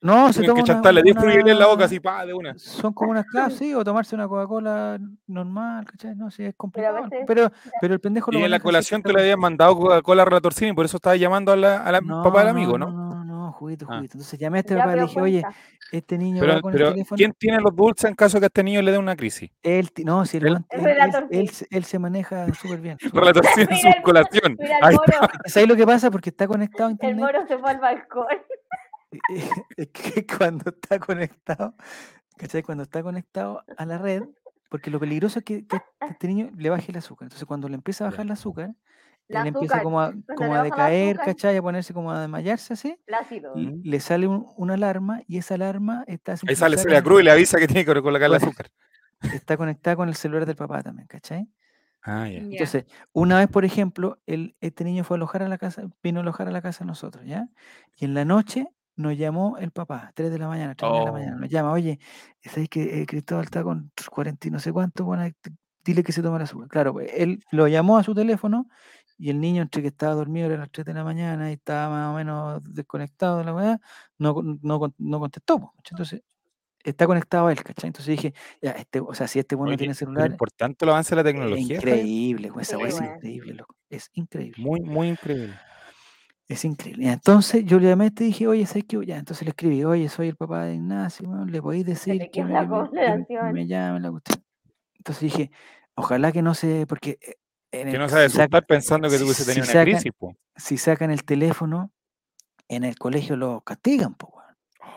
No, 0.00 0.32
se 0.32 0.40
toma 0.42 0.54
que 0.54 0.60
una- 0.62 0.64
chantarle 0.64 1.02
10 1.02 1.16
frugiles 1.16 1.46
en 1.52 1.58
la 1.58 1.66
boca 1.66 1.76
una- 1.76 1.84
así, 1.86 2.00
pa, 2.00 2.26
de 2.26 2.34
una. 2.34 2.58
Son 2.58 2.92
como 2.92 3.12
unas 3.12 3.26
clases, 3.26 3.58
sí, 3.58 3.74
o 3.74 3.84
tomarse 3.84 4.14
una 4.14 4.26
Coca-Cola 4.26 4.98
normal, 5.26 5.84
¿cachai? 5.84 6.16
No, 6.16 6.30
sí, 6.30 6.44
es 6.44 6.54
complicado. 6.56 7.02
veces- 7.02 7.24
Pero, 7.26 7.52
pero, 7.80 7.94
el 7.94 8.00
pendejo 8.00 8.30
lo 8.32 8.38
Y 8.38 8.42
en 8.42 8.50
la 8.50 8.60
colación 8.60 9.02
te 9.02 9.12
le 9.12 9.20
habían 9.20 9.38
mandado 9.38 9.76
Coca-Cola 9.76 10.24
Relatorcina 10.24 10.70
y 10.70 10.74
por 10.74 10.84
eso 10.84 10.96
estaba 10.96 11.16
llamando 11.16 11.52
a 11.52 11.56
la, 11.56 11.82
a 11.84 11.92
la 11.92 12.00
papá 12.00 12.40
del 12.40 12.48
amigo, 12.48 12.76
¿no? 12.78 12.90
No, 12.90 12.92
no, 12.96 13.01
juguito, 13.52 13.86
Ah. 13.88 13.96
juguito. 13.96 14.14
Entonces 14.16 14.38
llamé 14.38 14.58
a 14.58 14.60
este 14.60 14.74
Ya, 14.74 14.80
papá 14.80 14.92
y 14.92 14.96
le 14.96 15.02
dije, 15.06 15.20
oye, 15.20 15.42
este 15.92 16.18
niño 16.18 16.40
Pero, 16.40 16.54
va 16.54 16.60
con 16.60 16.72
pero 16.72 16.88
el 16.88 16.92
teléfono. 16.94 17.16
¿quién 17.16 17.32
tiene 17.38 17.60
los 17.60 17.74
dulces 17.76 18.08
en 18.08 18.14
caso 18.14 18.38
que 18.40 18.46
a 18.46 18.48
este 18.48 18.62
niño 18.64 18.82
le 18.82 18.90
dé 18.92 18.98
una 18.98 19.14
crisis? 19.16 19.50
Él, 19.62 19.88
no, 20.04 20.24
si 20.26 20.38
el 20.38 20.46
Él- 20.46 20.52
El 20.52 20.58
él, 20.58 20.66
él- 20.78 20.84
relator, 20.84 21.26
él 21.30 21.48
sí. 21.50 21.82
se- 21.82 21.98
maneja 21.98 22.52
súper 22.54 22.80
bien. 22.80 22.98
El- 23.12 23.12
el 23.18 24.72
Ahí 24.82 24.94
moro. 24.96 25.06
¿Sabes 25.46 25.68
lo 25.68 25.76
que 25.76 25.86
pasa? 25.86 26.10
Porque 26.10 26.30
está 26.30 26.46
conectado 26.46 26.84
a 26.84 26.88
El 26.88 26.92
internet. 26.92 27.20
moro 27.24 27.46
se 27.46 27.58
fue 27.58 27.70
al 27.70 27.78
balcón. 27.78 28.26
Es 29.76 29.88
que 29.88 30.26
cuando 30.26 30.70
está 30.70 30.98
conectado, 30.98 31.74
¿cachai? 32.36 32.62
Cuando 32.62 32.82
está 32.84 33.02
conectado 33.02 33.62
a 33.76 33.84
la 33.86 33.98
red, 33.98 34.22
porque 34.70 34.90
lo 34.90 34.98
peligroso 34.98 35.40
es 35.40 35.44
que, 35.44 35.66
que 35.66 35.78
este 36.08 36.28
niño 36.28 36.50
le 36.56 36.70
baje 36.70 36.90
el 36.92 36.98
azúcar. 36.98 37.26
Entonces, 37.26 37.46
cuando 37.46 37.68
le 37.68 37.74
empieza 37.74 38.04
a 38.06 38.10
bajar 38.10 38.24
el 38.24 38.32
azúcar, 38.32 38.66
El 38.68 38.74
él 39.40 39.46
empieza 39.48 39.82
como 39.82 40.00
a, 40.00 40.12
como 40.36 40.54
a 40.54 40.58
el 40.58 40.64
decaer. 40.64 41.16
¿cachai? 41.18 41.56
A 41.56 41.62
ponerse 41.62 41.92
como 41.94 42.10
a 42.12 42.20
desmayarse 42.20 42.72
así. 42.74 42.96
El 43.06 43.42
Mm. 43.54 43.80
Le 43.84 44.00
sale 44.00 44.26
un- 44.26 44.46
una 44.56 44.74
alarma 44.74 45.22
y 45.26 45.38
esa 45.38 45.54
alarma 45.54 46.04
está 46.06 46.34
Ahí 46.46 46.54
sale 46.56 46.76
Celia 46.78 47.02
Cruz 47.02 47.20
y 47.20 47.24
le 47.24 47.30
avisa 47.30 47.58
que 47.58 47.66
tiene 47.66 47.84
que 47.84 48.02
colocar 48.02 48.22
el 48.22 48.34
azúcar. 48.34 48.70
está 49.34 49.56
conectada 49.56 49.96
con 49.96 50.08
el 50.08 50.14
celular 50.16 50.46
del 50.46 50.56
papá 50.56 50.82
también, 50.82 51.06
¿cachai? 51.06 51.48
Ah, 52.02 52.26
ya. 52.28 52.40
Ya. 52.40 52.44
Entonces, 52.46 52.84
una 53.12 53.38
vez, 53.38 53.48
por 53.48 53.64
ejemplo, 53.64 54.18
el, 54.26 54.56
este 54.60 54.82
niño 54.84 55.04
fue 55.04 55.14
a 55.14 55.18
alojar 55.18 55.42
a 55.44 55.48
la 55.48 55.58
casa, 55.58 55.84
vino 56.02 56.18
a 56.18 56.22
alojar 56.22 56.48
a 56.48 56.50
la 56.50 56.60
casa 56.60 56.80
de 56.84 56.88
nosotros, 56.88 57.24
¿ya? 57.24 57.46
Y 57.96 58.04
en 58.06 58.14
la 58.14 58.24
noche 58.24 58.66
nos 58.96 59.16
llamó 59.16 59.56
el 59.58 59.70
papá, 59.70 60.10
3 60.14 60.30
de 60.32 60.38
la 60.38 60.48
mañana, 60.48 60.74
3 60.74 60.90
de 60.92 61.04
la 61.04 61.12
mañana, 61.12 61.36
Oh. 61.36 61.40
nos 61.40 61.48
llama, 61.48 61.70
oye, 61.72 62.00
¿sabes 62.44 62.68
que 62.68 63.02
eh, 63.02 63.06
Cristóbal 63.06 63.44
está 63.44 63.62
con 63.62 63.92
40 64.10 64.48
y 64.48 64.50
no 64.50 64.58
sé 64.58 64.72
cuánto? 64.72 65.04
Bueno, 65.04 65.24
dile 65.84 66.02
que 66.02 66.10
se 66.12 66.22
tome 66.22 66.38
la 66.38 66.44
azúcar. 66.44 66.68
Claro, 66.68 66.92
pues, 66.92 67.10
él 67.14 67.42
lo 67.52 67.68
llamó 67.68 67.96
a 67.98 68.02
su 68.02 68.14
teléfono 68.14 68.66
y 69.22 69.30
el 69.30 69.40
niño, 69.40 69.62
entre 69.62 69.82
que 69.82 69.88
estaba 69.88 70.14
dormido, 70.14 70.46
era 70.48 70.56
las 70.58 70.70
3 70.70 70.84
de 70.86 70.94
la 70.94 71.04
mañana 71.04 71.50
y 71.50 71.54
estaba 71.54 71.88
más 71.90 72.12
o 72.12 72.16
menos 72.16 72.62
desconectado 72.74 73.38
de 73.38 73.44
la 73.44 73.54
weá, 73.54 73.80
no, 74.18 74.34
no, 74.62 74.94
no 74.98 75.20
contestó. 75.20 75.72
Entonces, 75.90 76.22
está 76.84 77.06
conectado 77.06 77.46
a 77.48 77.52
él, 77.52 77.62
¿cachai? 77.62 77.88
Entonces 77.88 78.08
dije, 78.16 78.34
ya, 78.60 78.72
este, 78.72 79.00
o 79.00 79.14
sea, 79.14 79.28
si 79.28 79.38
este 79.38 79.54
bueno 79.54 79.70
Oye, 79.70 79.78
tiene 79.78 79.94
celular, 79.94 80.30
importante 80.32 80.84
el 80.84 80.90
avance 80.90 81.14
de 81.14 81.22
la 81.22 81.28
es 81.28 81.34
tecnología. 81.34 81.76
Increíble, 81.78 82.50
güey, 82.50 82.62
esa 82.62 82.76
es 82.82 83.00
increíble, 83.00 83.54
loco. 83.54 83.76
Es 83.90 84.10
increíble. 84.14 84.62
Muy, 84.62 84.80
muy 84.80 85.08
increíble. 85.08 85.54
Es 86.48 86.64
increíble. 86.64 87.08
Entonces 87.10 87.64
yo 87.64 87.78
le 87.78 87.88
llamé 87.88 88.06
y 88.06 88.10
te 88.10 88.24
dije, 88.24 88.46
oye, 88.46 88.66
¿sabes 88.66 88.84
qué? 88.86 88.98
Ya, 89.06 89.16
entonces 89.16 89.44
le 89.44 89.50
escribí, 89.50 89.84
oye, 89.84 90.08
soy 90.08 90.28
el 90.28 90.36
papá 90.36 90.64
de 90.64 90.74
Ignacio, 90.74 91.28
weón, 91.28 91.50
le 91.50 91.62
podéis 91.62 91.86
decir 91.86 92.18
que 92.30 92.44
me, 92.44 92.52
me- 92.66 92.88
me- 93.16 93.52
me 93.52 93.66
llame 93.66 94.00
la 94.00 94.10
cuestión. 94.10 94.44
Entonces 94.98 95.22
dije, 95.22 95.50
ojalá 95.94 96.32
que 96.32 96.42
no 96.42 96.54
se, 96.54 96.86
porque 96.86 97.18
eh, 97.22 97.36
en 97.72 97.88
Que 97.88 97.94
el- 97.94 97.98
no 97.98 98.08
si, 98.08 98.14
saca- 98.36 98.60
pensando 98.62 99.08
que 99.08 99.16
si- 99.16 99.22
tuviese 99.24 99.44
tenido 99.44 99.64
si 99.64 99.70
una 99.72 99.80
sacan- 99.80 99.92
crisis, 99.94 100.12
po. 100.18 100.36
si 100.56 100.76
sacan 100.78 101.10
el 101.10 101.24
teléfono, 101.24 101.90
en 102.68 102.84
el 102.84 102.96
colegio 102.98 103.36
lo 103.36 103.60
castigan, 103.62 104.14
po, 104.14 104.28
weón, 104.28 104.42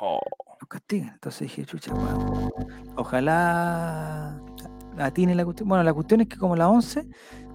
Oh, 0.02 0.20
lo 0.62 0.68
castigan. 0.68 1.10
Entonces 1.14 1.42
dije, 1.48 1.66
chucha, 1.66 1.94
weón, 1.94 2.52
ojalá 2.96 4.40
atine 4.98 5.34
la 5.36 5.44
cuestión. 5.46 5.68
Bueno, 5.70 5.84
la 5.84 5.94
cuestión 5.94 6.22
es 6.22 6.28
que 6.28 6.38
como 6.38 6.54
a 6.54 6.58
las 6.58 6.68
11 6.68 7.06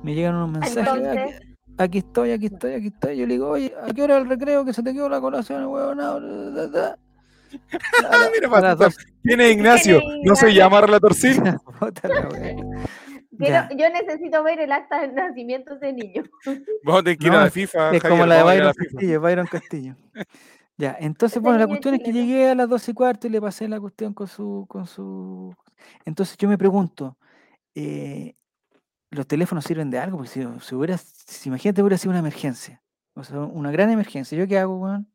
me 0.02 0.14
llegan 0.14 0.34
unos 0.36 0.50
mensajes, 0.52 0.76
"Ah, 0.88 0.96
Entonces, 0.96 1.40
aquí 1.78 1.98
estoy, 1.98 2.32
aquí 2.32 2.46
estoy, 2.46 2.74
aquí 2.74 2.86
estoy. 2.88 3.16
Yo 3.18 3.26
le 3.26 3.34
digo, 3.34 3.48
oye, 3.50 3.72
¿a 3.82 3.92
qué 3.92 4.02
hora 4.02 4.16
el 4.18 4.28
recreo 4.28 4.64
que 4.64 4.72
se 4.72 4.82
te 4.82 4.92
quedó 4.92 5.08
la 5.08 5.20
colación, 5.20 5.64
huevón? 5.66 5.98
mira, 8.34 8.48
para 8.50 8.72
asustar. 8.72 8.92
¿Quién 9.22 9.40
es 9.40 9.52
Ignacio? 9.52 9.98
¿Quién 10.00 10.20
es 10.20 10.26
¿No 10.26 10.36
se 10.36 10.52
llama 10.54 10.80
Relatorcina? 10.82 11.60
Quiero- 13.46 13.68
yo 13.76 13.90
necesito 13.90 14.42
ver 14.42 14.60
el 14.60 14.72
acta 14.72 15.00
de 15.00 15.08
nacimiento 15.12 15.76
de 15.78 15.92
niño. 15.92 16.22
Vamos 16.84 17.00
a 17.00 17.04
tener 17.04 17.18
que 17.18 17.26
ir 17.26 17.32
No, 17.32 17.38
a 17.38 17.44
la 17.44 17.50
FIFA. 17.50 17.90
Es 17.94 18.02
Javier, 18.02 18.10
como 18.10 18.26
la 18.26 18.36
de 18.36 18.42
Byron. 18.44 18.72
Castillo, 18.74 19.20
Byron 19.20 19.46
Castillo. 19.46 19.96
Ya, 20.76 20.96
entonces, 20.98 21.42
bueno, 21.42 21.58
la 21.58 21.66
cuestión 21.66 21.94
es 21.94 22.02
que 22.02 22.12
llegué 22.12 22.48
a 22.50 22.54
las 22.54 22.68
12 22.68 22.92
y 22.92 22.94
cuarto 22.94 23.26
y 23.26 23.30
le 23.30 23.40
pasé 23.40 23.68
la 23.68 23.78
cuestión 23.78 24.14
con 24.14 24.26
su, 24.28 24.64
con 24.68 24.86
su. 24.86 25.54
Entonces 26.06 26.36
yo 26.38 26.48
me 26.48 26.56
pregunto, 26.56 27.18
eh, 27.74 28.34
¿los 29.10 29.26
teléfonos 29.26 29.64
sirven 29.64 29.90
de 29.90 29.98
algo? 29.98 30.16
Porque 30.16 30.30
si, 30.30 30.46
si 30.60 30.74
hubiera, 30.74 30.96
si 30.96 31.48
imagínate 31.50 31.82
hubiera 31.82 31.98
sido 31.98 32.10
una 32.12 32.20
emergencia, 32.20 32.82
o 33.14 33.22
sea, 33.24 33.40
una 33.40 33.70
gran 33.70 33.90
emergencia, 33.90 34.38
¿yo 34.38 34.46
qué 34.48 34.58
hago, 34.58 34.78
weón? 34.78 35.09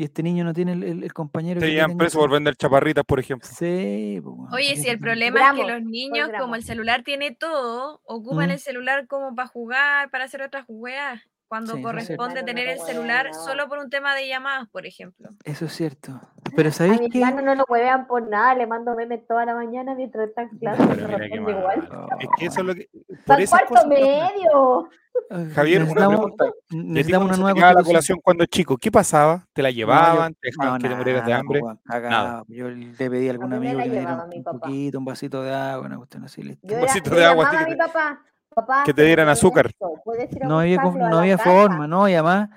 Y 0.00 0.04
este 0.04 0.22
niño 0.22 0.44
no 0.44 0.54
tiene 0.54 0.72
el, 0.72 0.82
el- 0.82 1.04
el 1.04 1.12
compañero 1.12 1.60
que 1.60 1.66
yo 1.66 1.72
llevan 1.74 1.98
preso 1.98 2.18
por 2.20 2.30
vender 2.30 2.56
chaparritas, 2.56 3.04
por 3.04 3.20
ejemplo. 3.20 3.46
Sí, 3.46 4.18
pues, 4.24 4.34
weón, 4.34 4.54
Oye, 4.54 4.74
si 4.76 4.88
el 4.88 4.98
problema 4.98 5.40
es 5.40 5.50
que 5.52 5.56
Gramos, 5.64 5.72
los 5.72 5.82
niños, 5.82 6.26
como 6.28 6.38
gramos. 6.38 6.56
el 6.56 6.64
celular 6.64 7.02
tiene 7.02 7.34
todo, 7.34 8.00
ocupan 8.04 8.48
Mm. 8.48 8.52
el 8.52 8.58
celular 8.60 9.06
como 9.06 9.34
para 9.34 9.46
jugar, 9.48 10.10
para 10.10 10.24
hacer 10.24 10.40
otras 10.40 10.64
jugadas, 10.64 11.20
cuando 11.50 11.74
Sí, 11.74 11.82
corresponde 11.82 12.44
tener 12.44 12.66
no 12.68 12.72
el 12.72 12.78
celular 12.86 13.26
huevean. 13.26 13.44
solo 13.44 13.68
por 13.68 13.78
un 13.80 13.90
tema 13.90 14.14
de 14.14 14.28
llamadas, 14.28 14.68
por 14.68 14.86
ejemplo. 14.86 15.30
Eso 15.44 15.64
es 15.64 15.72
cierto. 15.72 16.20
Pero 16.54 16.68
A 16.68 16.72
¿sabéis 16.72 17.00
mi 17.00 17.10
qué? 17.10 17.18
hermano 17.18 17.42
no 17.42 17.54
lo 17.56 17.64
huevean 17.68 18.06
por 18.06 18.26
nada, 18.28 18.54
le 18.54 18.68
mando 18.68 18.94
memes 18.94 19.26
toda 19.26 19.44
la 19.44 19.54
mañana 19.56 19.96
mientras 19.96 20.28
está 20.28 20.42
en 20.42 20.48
clase. 20.58 20.80
Pero 20.86 20.94
me 20.94 21.02
mira 21.06 21.18
qué 21.18 21.22
responde 21.36 21.50
igual. 21.58 21.88
mal. 21.90 22.08
Es 22.20 22.28
que 22.38 22.46
eso 22.46 22.60
es 22.60 22.66
lo 22.66 22.74
que. 22.76 22.88
Por 23.26 23.48
cuarto 23.48 23.74
que 23.82 23.86
medio. 23.88 24.88
Eh, 25.30 25.50
Javier, 25.54 25.82
una 25.82 25.86
necesitamos, 25.90 26.20
pregunta. 26.20 26.44
¿Y 26.46 26.48
a 26.48 26.52
ti 26.70 26.76
necesitamos 26.76 27.28
una 27.28 27.36
nueva 27.36 27.72
la 27.74 27.82
colación 27.82 28.18
cuando 28.22 28.46
chico? 28.46 28.76
¿Qué 28.78 28.92
pasaba? 28.92 29.44
¿Te 29.52 29.60
la 29.62 29.72
llevaban? 29.72 30.34
¿Te 30.34 30.50
dejaban 30.50 30.74
no, 30.74 30.82
que 30.82 30.88
te 30.88 30.94
murieras 30.94 31.24
de 31.24 31.30
nada, 31.32 31.40
hambre? 31.40 31.60
cagado. 31.84 32.44
Yo 32.46 32.68
le 32.70 32.94
pedí 33.10 33.26
a 33.28 33.32
algún 33.32 33.52
amigo 33.52 33.80
que 33.80 33.88
me 33.88 33.90
diera 33.90 34.24
un, 34.24 34.44
poquito, 34.44 34.98
un 35.00 35.04
vasito 35.04 35.42
de 35.42 35.52
agua, 35.52 35.86
una 35.86 35.96
cuestión 35.96 36.24
así. 36.24 36.42
Un 36.62 36.80
vasito 36.80 37.10
de 37.10 37.24
agua, 37.24 37.48
a 37.50 37.64
mi 37.64 37.70
que 37.72 37.76
papá. 37.76 38.22
Papá, 38.54 38.82
que 38.84 38.92
te 38.94 39.04
dieran 39.04 39.28
azúcar. 39.28 39.66
esto, 39.66 39.94
¿puedes 40.04 40.30
ir 40.32 40.44
a 40.44 40.48
No 40.48 40.58
había, 40.60 40.78
no 40.78 41.18
había 41.18 41.38
forma, 41.38 41.86
¿no? 41.86 42.08
Y 42.08 42.14
además, 42.14 42.50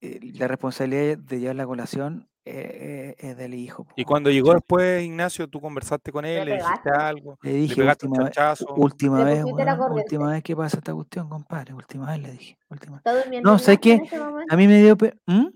eh, 0.00 0.20
la 0.34 0.46
responsabilidad 0.48 1.18
de 1.18 1.40
llevar 1.40 1.56
la 1.56 1.66
colación 1.66 2.28
eh, 2.44 3.14
eh, 3.18 3.30
es 3.30 3.36
del 3.36 3.54
hijo. 3.54 3.86
Y 3.96 4.04
cuando 4.04 4.30
llegó 4.30 4.52
después, 4.54 5.02
Ignacio, 5.02 5.48
tú 5.48 5.60
conversaste 5.60 6.12
con 6.12 6.24
él, 6.24 6.44
¿Le 6.44 6.52
le 6.52 6.62
dijiste 6.62 6.90
algo, 6.90 7.38
Le 7.42 7.50
le 7.50 7.56
dije, 7.58 7.74
pegaste 7.76 8.06
última 8.06 8.24
chachazo. 8.30 8.74
última 8.74 9.24
vez, 9.24 9.44
última 9.44 10.30
vez 10.30 10.42
que 10.44 10.54
pasa 10.54 10.76
esta 10.78 10.94
cuestión, 10.94 11.28
compadre. 11.28 11.74
Última 11.74 12.06
vez 12.12 12.20
le 12.20 12.30
dije. 12.32 12.56
Última. 12.68 12.98
¿Está 12.98 13.14
durmiendo 13.20 13.50
No, 13.50 13.58
¿sabes 13.58 13.80
Ignacio 13.82 13.92
en 13.94 13.98
qué? 14.00 14.04
este? 14.04 14.54
A 14.54 14.56
mí 14.56 14.68
me 14.68 14.78
dio... 14.80 14.96
pe- 14.96 15.18
¿Mm? 15.26 15.46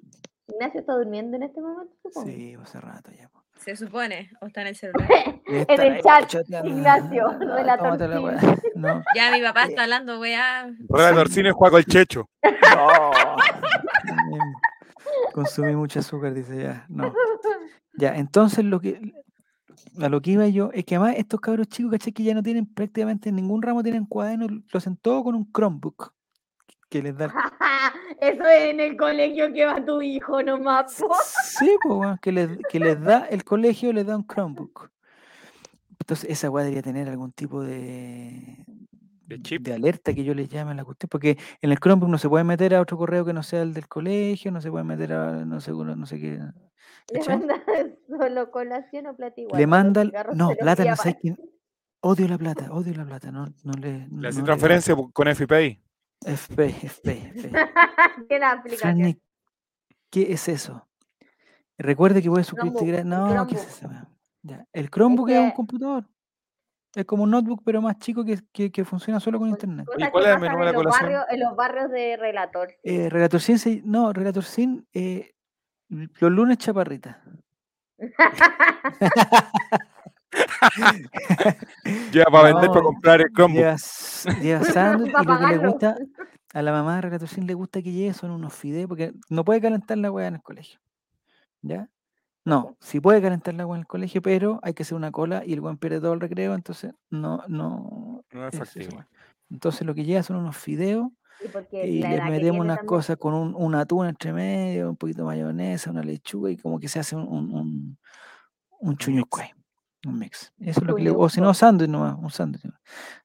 Ignacio 0.49 0.81
está 0.81 0.95
durmiendo 0.95 1.37
en 1.37 1.45
este 1.45 1.61
momento, 1.61 1.95
supongo. 2.03 2.27
Sí, 2.27 2.57
hace 2.61 2.81
rato 2.81 3.13
ya. 3.13 3.31
Se 3.61 3.77
supone, 3.77 4.31
o 4.41 4.47
está 4.47 4.63
en 4.63 4.69
el 4.69 4.77
celular. 4.77 5.09
En 5.47 5.81
el 5.81 6.01
chat. 6.01 6.33
Ignacio, 6.65 7.37
relator 7.41 8.23
weá. 8.23 8.39
No. 8.77 9.03
Ya 9.17 9.33
mi 9.33 9.43
papá 9.43 9.65
está 9.65 9.83
hablando, 9.83 10.21
weá. 10.21 10.71
Relator 10.89 11.29
Cine 11.29 11.51
juega 11.51 11.73
con 11.73 11.79
el 11.81 11.87
Checho. 11.87 12.31
No. 12.43 13.11
Consumí 15.33 15.75
mucho 15.75 15.99
azúcar, 15.99 16.35
dice 16.35 16.63
ya. 16.63 16.87
No. 16.89 17.13
Ya, 17.95 18.15
entonces 18.15 18.65
lo 18.65 18.81
que 18.81 19.13
a 20.01 20.09
lo 20.09 20.21
que 20.21 20.33
iba 20.33 20.47
yo 20.47 20.71
es 20.73 20.85
que 20.85 20.97
además 20.97 21.17
estos 21.19 21.41
cabros 21.41 21.69
chicos, 21.69 21.93
¿cachai? 21.93 22.13
Que 22.13 22.23
ya 22.23 22.35
no 22.35 22.43
tienen 22.43 22.67
prácticamente 22.67 23.29
en 23.29 23.37
ningún 23.37 23.61
ramo 23.61 23.83
tienen 23.83 24.07
cuadernos, 24.07 24.51
lo 24.51 24.79
hacen 24.79 24.97
todo 24.97 25.25
con 25.25 25.35
un 25.35 25.51
Chromebook. 25.53 26.13
Que 26.91 27.03
les 27.03 27.17
da. 27.17 27.27
Eso 28.21 28.45
es 28.45 28.63
en 28.71 28.81
el 28.81 28.97
colegio 28.97 29.53
que 29.53 29.65
va 29.65 29.83
tu 29.85 30.03
hijo 30.03 30.43
nomás. 30.43 30.95
po. 31.01 31.15
Sí, 31.59 31.71
pues, 31.83 31.95
weón, 31.99 32.19
que 32.21 32.33
les, 32.33 32.59
que 32.71 32.81
les 32.81 33.01
da, 33.01 33.27
el 33.31 33.45
colegio 33.45 33.93
les 33.93 34.07
da 34.07 34.17
un 34.17 34.27
Chromebook. 34.27 34.91
Entonces, 36.01 36.29
esa 36.31 36.51
weá 36.51 36.65
debería 36.65 36.83
tener 36.83 37.09
algún 37.09 37.31
tipo 37.33 37.63
de, 37.63 38.65
De 39.27 39.41
chip. 39.41 39.63
de 39.63 39.75
alerta 39.75 40.13
que 40.13 40.25
yo 40.25 40.35
les 40.35 40.49
llame 40.49 40.73
a 40.73 40.75
la 40.75 40.85
cuestión, 40.85 41.09
porque 41.09 41.39
en 41.63 41.71
el 41.71 41.79
Chromebook 41.79 42.11
no 42.11 42.19
se 42.19 42.29
puede 42.29 42.43
meter 42.45 42.75
a 42.75 42.81
otro 42.81 42.97
correo 42.99 43.25
que 43.25 43.33
no 43.33 43.43
sea 43.43 43.63
el 43.63 43.73
del 43.73 43.87
colegio, 43.87 44.51
no 44.51 44.61
se 44.61 44.71
puede 44.71 44.85
meter 44.85 45.13
a 45.13 45.45
no 45.45 45.61
sé, 45.61 45.71
no 45.73 46.07
sé 46.07 46.19
qué. 46.21 46.41
Le 47.13 47.21
manda 47.29 47.63
solo 48.09 48.51
colación 48.51 49.07
o 49.07 49.15
plata 49.17 49.41
igual. 49.41 49.61
Le 49.61 49.67
manda, 49.67 50.05
no, 50.35 50.51
plata 50.59 50.85
no 50.85 50.97
sé 50.97 51.17
quién. 51.21 51.39
Odio 52.03 52.27
la 52.29 52.39
plata, 52.39 52.73
odio 52.73 52.95
la 52.95 53.05
plata, 53.05 53.31
no, 53.31 53.47
no 53.63 53.73
le. 53.75 53.99
Le 54.01 54.09
no 54.11 54.29
hace 54.29 54.39
le- 54.41 54.45
transferencia 54.45 54.97
con 55.13 55.29
FPI. 55.29 55.81
FP, 56.25 56.67
FP, 56.67 57.33
FP. 57.35 57.51
Tiene 58.29 58.45
aplicación. 58.47 58.79
Franny, 58.79 59.21
¿qué 60.11 60.33
es 60.33 60.49
eso? 60.49 60.87
Recuerde 61.79 62.21
que 62.23 62.29
puede 62.29 62.45
suscribirte 62.45 62.85
Chromebook, 63.03 63.35
No, 63.35 63.47
¿qué 63.47 63.55
es 63.55 63.67
eso? 63.67 63.89
Ya. 64.43 64.67
El 64.73 64.91
Chromebook 64.91 65.31
es, 65.31 65.39
un 65.39 65.51
que- 65.51 65.55
computador. 65.57 66.07
Es 66.95 67.05
como 67.05 67.23
un 67.23 67.31
notebook, 67.31 67.63
pero 67.65 67.81
más 67.81 67.99
chico 67.99 68.25
que, 68.25 68.41
que, 68.53 68.73
que 68.73 68.85
funciona 68.85 69.21
solo 69.21 69.39
con 69.39 69.49
internet. 69.49 69.87
¿Y 69.97 70.11
cuál 70.11 70.25
es 70.27 70.31
el 70.35 70.41
menú 70.41 70.59
de 70.59 70.65
la 70.65 70.71
en 70.71 70.75
los 70.75 70.83
colación? 70.85 71.03
barrios, 71.13 71.25
en 71.31 71.41
los 71.41 71.57
barrios 71.57 71.91
de 71.93 72.17
relator. 72.17 72.69
Eh, 72.83 73.09
Relator 73.09 73.41
Sin, 73.41 73.59
se- 73.61 73.83
no, 73.85 74.13
Relator 74.13 74.43
Sin, 74.43 74.89
eh, 74.93 75.31
los 75.89 76.33
lunes 76.33 76.59
chaparrita. 76.59 77.23
Ya 82.13 82.25
para 82.27 82.53
vender, 82.53 82.71
para 82.71 82.83
comprar 82.83 83.21
el 83.21 83.33
Chromebook. 83.33 83.59
Lleva, 83.63 83.73
s- 83.75 84.29
lleva 84.41 84.65
sándwich 84.65 85.13
Pa' 85.13 85.23
y 85.23 85.27
lo 85.27 85.39
que 85.39 85.47
le 85.47 85.57
gusta, 85.59 85.97
a 86.55 86.63
la 86.63 86.73
mamá 86.73 86.97
de 86.97 87.01
Relator 87.03 87.29
Sin 87.29 87.47
le 87.47 87.55
gusta 87.55 87.83
que 87.83 87.93
lleve 87.93 88.13
son 88.15 88.31
unos 88.31 88.53
fideos, 88.55 88.89
porque 88.89 89.13
no 89.29 89.45
puede 89.45 89.61
calentar 89.61 89.99
la 89.99 90.11
hueá 90.11 90.29
en 90.29 90.35
el 90.37 90.43
colegio. 90.43 90.81
¿Ya? 91.63 91.89
No, 92.45 92.77
sí 92.81 93.01
puede 93.01 93.21
calentar 93.21 93.55
la 93.55 93.65
agua 93.65 93.77
en 93.77 93.81
el 93.81 93.87
colegio, 93.87 94.23
pero 94.23 94.61
hay 94.63 94.73
que 94.73 94.83
hacer 94.83 94.97
una 94.97 95.13
cola 95.13 95.43
y 95.45 95.53
el 95.53 95.61
buen 95.61 95.77
pierde 95.77 96.01
todo 96.01 96.15
el 96.15 96.21
recreo, 96.21 96.55
entonces 96.55 96.93
no, 97.11 97.43
no, 97.49 98.25
No 98.33 98.49
es 98.49 98.57
factible. 98.57 99.05
Entonces 99.51 99.87
lo 99.87 99.95
que 99.95 100.05
lleva 100.05 100.23
son 100.23 100.37
unos 100.37 100.57
fideos 100.57 101.09
Y 101.83 101.87
y 101.99 102.03
le 102.03 102.21
metemos 102.23 102.61
unas 102.61 102.79
también. 102.79 102.87
cosas 102.87 103.17
con 103.19 103.35
un, 103.35 103.55
un 103.55 103.75
atún 103.75 104.07
entre 104.07 104.33
medio, 104.33 104.89
un 104.89 104.97
poquito 104.97 105.19
de 105.23 105.27
mayonesa, 105.27 105.91
una 105.91 106.03
lechuga 106.03 106.51
y 106.51 106.57
como 106.57 106.81
que 106.81 106.89
se 106.89 106.99
hace 106.99 107.15
un, 107.15 107.29
un, 107.29 107.55
un, 107.55 107.99
un 108.81 108.97
chuñucuay, 108.97 109.51
un 110.07 110.19
mix. 110.19 110.53
Eso 110.61 110.81
es 110.81 110.87
lo 110.87 110.97
que 110.97 111.03
le, 111.03 111.11
o 111.11 111.29
si 111.29 111.41
no, 111.41 111.53
sándwich 111.53 111.89
nomás, 111.91 112.17
un 112.19 112.31
sándwich. 112.31 112.65
nomás. 112.65 112.81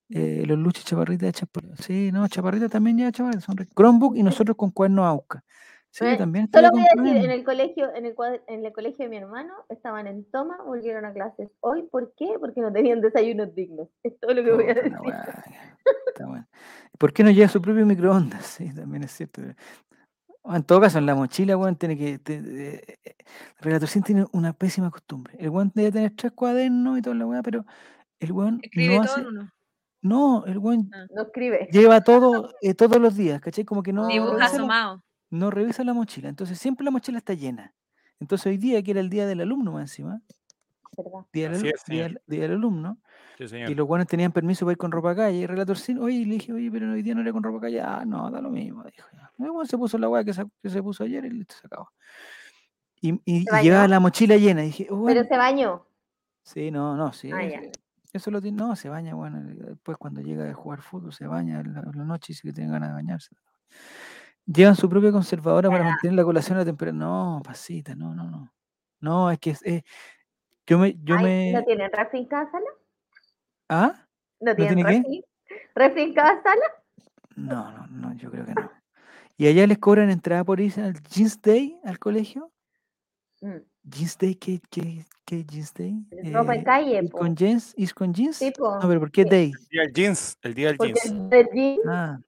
Eh, 0.10 0.44
los 0.46 0.58
luches 0.58 0.86
chaparritas 0.86 1.30
hechas 1.30 1.50
por... 1.50 1.64
Sí, 1.78 2.12
no, 2.12 2.28
chaparritas 2.28 2.70
también 2.70 2.98
ya 2.98 3.12
chaparritas, 3.12 3.44
son. 3.46 3.56
Chromebook 3.76 4.16
y 4.16 4.24
nosotros 4.24 4.56
con 4.56 4.72
cuernos 4.72 5.06
AUCA. 5.06 5.44
Sí, 5.90 6.06
Eh, 6.06 6.18
también 6.18 6.50
Solo 6.52 6.72
voy 6.72 6.82
a 6.82 7.02
decir, 7.02 7.24
en 7.24 7.32
el 7.32 7.46
colegio, 7.46 7.96
en 7.96 8.06
el, 8.06 8.16
en 8.48 8.66
el 8.66 8.74
colegio 8.74 9.06
de 9.06 9.10
mi 9.10 9.16
hermano, 9.16 9.54
estaban 9.70 10.08
en 10.08 10.30
toma, 10.30 10.58
volvieron 10.66 11.06
a 11.06 11.14
clases 11.14 11.50
hoy. 11.62 11.84
¿Por 11.84 12.14
qué? 12.18 12.36
Porque 12.38 12.60
no 12.60 12.72
tenían 12.74 13.00
desayunos 13.00 13.56
dignos. 13.56 13.88
Es 14.04 14.20
todo 14.20 14.34
lo 14.34 14.44
que 14.44 14.52
voy 14.52 14.66
a 14.66 14.74
decir. 14.74 14.94
está 16.08 16.26
bueno. 16.28 16.46
¿Por 16.98 17.14
qué 17.14 17.24
no 17.24 17.32
lleva 17.32 17.48
su 17.48 17.62
propio 17.62 17.86
microondas? 17.86 18.46
Sí, 18.58 18.76
también 18.76 19.04
es 19.04 19.12
cierto. 19.12 19.42
En 20.48 20.64
todo 20.64 20.82
caso, 20.82 20.98
en 21.00 21.06
la 21.06 21.16
mochila, 21.16 21.58
weón, 21.58 21.76
tiene 21.76 21.98
que. 21.98 22.20
te- 22.20 22.42
eh, 22.44 22.98
tiene 24.06 24.26
una 24.32 24.54
pésima 24.54 24.92
costumbre. 24.92 25.36
El 25.40 25.50
weón 25.50 25.72
debe 25.74 25.92
tener 25.92 26.14
tres 26.16 26.32
cuadernos 26.34 26.98
y 26.98 27.02
toda 27.02 27.16
la 27.16 27.26
weá, 27.26 27.42
pero 27.42 27.66
el 28.20 28.32
weón 28.32 28.60
Escribe 28.62 28.98
no 28.98 29.02
todo 29.04 29.12
hace. 29.14 29.22
en 29.22 29.28
uno. 29.28 29.52
No, 30.02 30.46
el 30.46 30.58
weón 30.60 30.90
No 31.16 31.24
escribe. 31.24 31.68
lleva 31.72 32.02
todo 32.02 32.54
eh, 32.62 32.76
todos 32.76 33.02
los 33.02 33.16
días, 33.16 33.42
¿cachai? 33.42 33.66
Como 33.66 33.82
que 33.82 33.92
no 33.92 34.06
Dibuja 34.08 34.32
revisa, 34.34 34.50
la, 34.50 34.56
asomado. 34.56 35.04
no 35.32 35.50
revisa 35.50 35.84
la 35.84 35.94
mochila. 35.94 36.30
Entonces 36.30 36.60
siempre 36.60 36.86
la 36.86 36.92
mochila 36.92 37.18
está 37.18 37.34
llena. 37.34 37.74
Entonces 38.20 38.46
hoy 38.46 38.58
día, 38.58 38.84
que 38.84 38.92
era 38.92 39.00
el 39.00 39.10
día 39.10 39.26
del 39.26 39.42
alumno 39.42 39.72
más 39.72 39.82
encima, 39.92 40.22
¿verdad? 40.96 41.26
día 41.34 41.50
del- 41.50 42.22
día 42.28 42.42
del 42.44 42.52
alumno, 42.54 43.00
Sí, 43.38 43.48
señor. 43.48 43.70
Y 43.70 43.76
los 43.76 43.88
buenos 43.88 44.08
tenían 44.08 44.32
permiso 44.32 44.66
para 44.66 44.74
ir 44.74 44.78
con 44.78 44.92
ropa 44.92 45.16
calle. 45.16 45.38
Y 45.40 45.46
relator 45.46 45.78
sin, 45.78 46.00
oye, 46.00 46.16
y 46.18 46.26
le 46.26 46.34
dije, 46.36 46.54
oye, 46.54 46.70
pero 46.72 46.92
hoy 46.92 47.02
día 47.02 47.14
no 47.16 47.22
era 47.22 47.32
con 47.34 47.44
ropa 47.44 47.62
calle. 47.62 47.82
Ah, 47.82 48.04
no, 48.06 48.30
da 48.32 48.40
lo 48.42 48.50
mismo, 48.50 48.84
dijo. 48.84 49.08
ya. 49.14 49.32
El 49.40 49.52
weón 49.52 49.68
se 49.68 49.78
puso 49.78 49.98
la 49.98 50.08
weá 50.10 50.24
que, 50.24 50.34
se- 50.34 50.46
que 50.62 50.70
se 50.70 50.82
puso 50.82 51.04
ayer 51.04 51.26
y 51.26 51.30
listo, 51.32 51.56
se 51.60 51.68
acabó. 51.68 51.90
Y, 53.02 53.20
y- 53.26 53.44
¿Se 53.44 53.60
y 53.62 53.64
llevaba 53.64 53.88
la 53.88 54.00
mochila 54.00 54.38
llena. 54.38 54.64
Y 54.64 54.68
dije, 54.68 54.84
oh, 54.90 55.04
Pero 55.06 55.22
bueno, 55.22 55.24
se 55.26 55.38
bañó. 55.38 55.86
sí, 56.44 56.72
no, 56.72 56.96
no, 56.96 57.12
sí. 57.14 57.32
Ah. 57.32 57.42
Eso 58.14 58.32
lo 58.32 58.42
tiene, 58.42 58.58
no, 58.58 58.74
se 58.78 58.88
baña, 58.88 59.14
bueno, 59.14 59.42
después 59.44 59.98
cuando 59.98 60.22
llega 60.22 60.46
de 60.46 60.54
jugar 60.54 60.82
fútbol 60.82 61.12
se 61.12 61.28
baña 61.28 61.60
en 61.60 61.74
la, 61.74 61.82
en 61.82 61.98
la 61.98 62.06
noche 62.06 62.32
y 62.32 62.34
dice 62.34 62.48
que 62.48 62.54
tiene 62.54 62.72
ganas 62.72 62.88
de 62.90 62.94
bañarse. 62.96 63.36
Llevan 64.46 64.76
su 64.76 64.88
propia 64.88 65.12
conservadora 65.12 65.70
para 65.70 65.84
mantener 65.84 66.16
la 66.16 66.24
colación 66.24 66.56
a 66.58 66.62
la 66.62 66.66
temperatura. 66.66 67.06
No, 67.06 67.42
pasita, 67.44 67.94
no, 67.94 68.16
no, 68.16 68.30
no. 68.30 68.54
No, 69.02 69.30
es 69.32 69.40
que 69.40 69.50
es, 69.50 69.62
es- 69.64 69.84
yo 70.66 70.80
me, 70.80 70.96
yo 71.04 71.16
Ay, 71.18 71.24
me, 71.26 71.52
¿No 71.52 71.64
tienen 71.66 71.92
refri 71.92 72.20
en 72.20 72.26
cada 72.28 72.50
sala? 72.50 72.66
¿Ah? 73.70 73.94
¿No 74.40 74.56
tienen 74.56 74.76
tiene 74.76 74.90
qué? 74.90 74.98
refri? 74.98 75.26
¿Refri 75.76 76.02
en 76.04 76.14
cada 76.14 76.42
sala? 76.44 76.66
No, 77.36 77.72
no, 77.72 77.88
no, 77.88 78.14
yo 78.16 78.32
creo 78.32 78.46
que 78.46 78.54
no. 78.54 78.72
¿Y 79.38 79.48
allá 79.48 79.68
les 79.68 79.78
cobran 79.78 80.10
entrada 80.10 80.44
por 80.44 80.60
irse 80.62 80.82
al 80.82 80.94
Jeans 81.04 81.42
Day 81.42 81.78
al 81.84 82.00
colegio? 82.00 82.52
Mm. 83.42 83.58
¿Jeans 83.84 84.18
Day? 84.18 84.36
¿Qué, 84.36 84.62
qué, 84.70 85.06
qué 85.26 85.44
Jeans 85.44 85.74
Day? 85.74 86.06
Ropa 86.32 86.56
en 86.56 86.62
Eh, 86.62 86.64
calle, 86.64 87.02
¿Ir 87.04 87.10
po. 87.10 87.18
con 87.20 87.36
jeans? 87.36 87.74
¿Ir 87.78 87.94
con 87.94 88.14
jeans? 88.14 88.38
Sí, 88.38 88.52
po. 88.58 88.80
No, 88.80 88.88
pero 88.88 89.00
¿por 89.02 89.12
qué 89.12 89.24
Sí. 89.24 89.30
Day? 89.30 89.52
El 89.52 89.68
día 89.70 89.82
del 89.82 89.94
jeans. 89.94 90.38
El 90.42 90.54
día 90.54 90.68
del 90.70 90.78
Porque 90.78 90.94
jeans. 90.94 91.34
el 91.34 91.48
jeans- 91.50 91.82
Ah, 91.88 92.20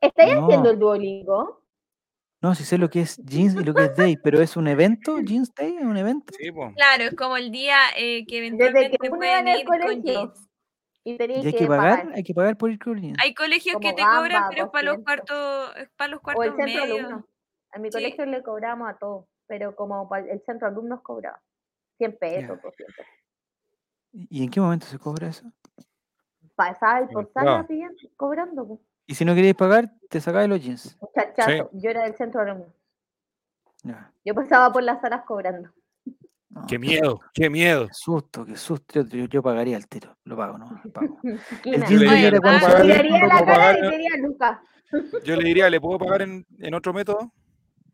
¿Estáis 0.00 0.34
haciendo 0.34 0.70
el 0.70 0.78
Duolingo? 0.78 1.61
No, 2.42 2.54
sí 2.54 2.64
sé 2.64 2.76
lo 2.78 2.90
que 2.90 3.00
es 3.02 3.16
jeans 3.18 3.54
y 3.54 3.64
lo 3.64 3.72
que 3.72 3.84
es 3.84 3.96
Day, 3.96 4.16
pero 4.16 4.40
¿es 4.40 4.56
un 4.56 4.66
evento? 4.68 5.16
¿Jeans 5.24 5.54
Day 5.54 5.76
es 5.76 5.84
un 5.84 5.96
evento? 5.96 6.34
Sí, 6.38 6.50
pues. 6.50 6.74
Claro, 6.74 7.04
es 7.04 7.14
como 7.14 7.36
el 7.36 7.50
día 7.50 7.76
eh, 7.96 8.26
que 8.26 8.38
eventualmente 8.38 8.98
que 8.98 9.08
pueden 9.10 9.48
ir 9.48 9.64
con 9.64 9.78
colegio 9.80 10.02
jeans. 10.02 10.48
y 11.04 11.10
¿Y 11.12 11.22
hay 11.22 11.42
que, 11.52 11.52
que 11.58 11.66
pagar? 11.66 11.98
pagar. 12.00 12.14
Hay 12.16 12.22
que 12.22 12.34
pagar 12.34 12.56
por 12.56 12.70
ir 12.70 12.78
con 12.78 13.00
jeans. 13.00 13.18
Hay 13.22 13.34
colegios 13.34 13.76
que 13.80 13.92
te 13.92 14.02
cobran, 14.02 14.44
pero 14.50 14.64
es 14.64 14.70
para 14.70 14.82
los 14.84 14.96
200. 14.98 15.04
cuartos, 15.04 15.76
es 15.76 15.90
para 15.96 16.08
los 16.10 16.20
O 16.20 16.22
cuartos 16.22 16.44
el 16.46 16.52
centro 16.56 16.80
medios. 16.82 16.98
alumno. 16.98 17.26
A 17.74 17.78
mi 17.78 17.88
Sí. 17.90 17.96
colegio 17.98 18.26
le 18.26 18.42
cobramos 18.42 18.88
a 18.90 18.98
todos, 18.98 19.26
pero 19.46 19.74
como 19.76 20.08
el 20.14 20.42
centro 20.44 20.68
alumnos 20.68 21.00
cobraba 21.02 21.40
100 21.98 22.16
pesos, 22.18 22.60
200. 22.62 23.06
¿Y 24.12 24.44
en 24.44 24.50
qué 24.50 24.60
momento 24.60 24.86
se 24.86 24.98
cobra 24.98 25.28
eso? 25.28 25.50
Pasaba 26.54 26.98
el 27.00 27.08
por 27.08 27.32
privado. 27.32 27.66
pidiendo, 27.66 27.96
cobrando. 28.16 28.80
Y 29.06 29.14
si 29.14 29.24
no 29.24 29.34
queréis 29.34 29.54
pagar, 29.54 29.90
te 30.08 30.20
sacáis 30.20 30.48
los 30.48 30.60
jeans. 30.62 30.96
Muchachazo, 31.00 31.70
yo 31.72 31.90
era 31.90 32.04
del 32.04 32.14
centro 32.14 32.40
alumno. 32.40 32.66
Ya. 33.82 34.12
Yo 34.24 34.34
pasaba 34.34 34.72
por 34.72 34.82
las 34.82 35.00
salas 35.00 35.22
cobrando. 35.26 35.70
No, 36.50 36.66
Qué 36.66 36.78
miedo, 36.78 37.20
qué 37.32 37.48
miedo. 37.48 37.86
Qué 37.88 37.94
susto, 37.94 38.44
qué 38.44 38.56
susto. 38.56 39.02
Yo, 39.02 39.24
yo 39.24 39.42
pagaría 39.42 39.76
el 39.76 39.88
tiro. 39.88 40.16
Lo 40.24 40.36
pago, 40.36 40.58
¿no? 40.58 40.80
Lo 40.84 40.92
pago. 40.92 41.18
Jeans 41.64 41.90
la 42.02 43.44
cara 43.44 43.78
y 43.78 43.82
¿no? 43.82 43.90
diría, 43.90 44.16
Lucas, 44.18 44.58
Yo 45.24 45.36
le 45.36 45.44
diría, 45.44 45.70
¿le 45.70 45.80
puedo 45.80 45.98
pagar 45.98 46.22
en, 46.22 46.46
en 46.58 46.74
otro 46.74 46.92
método? 46.92 47.32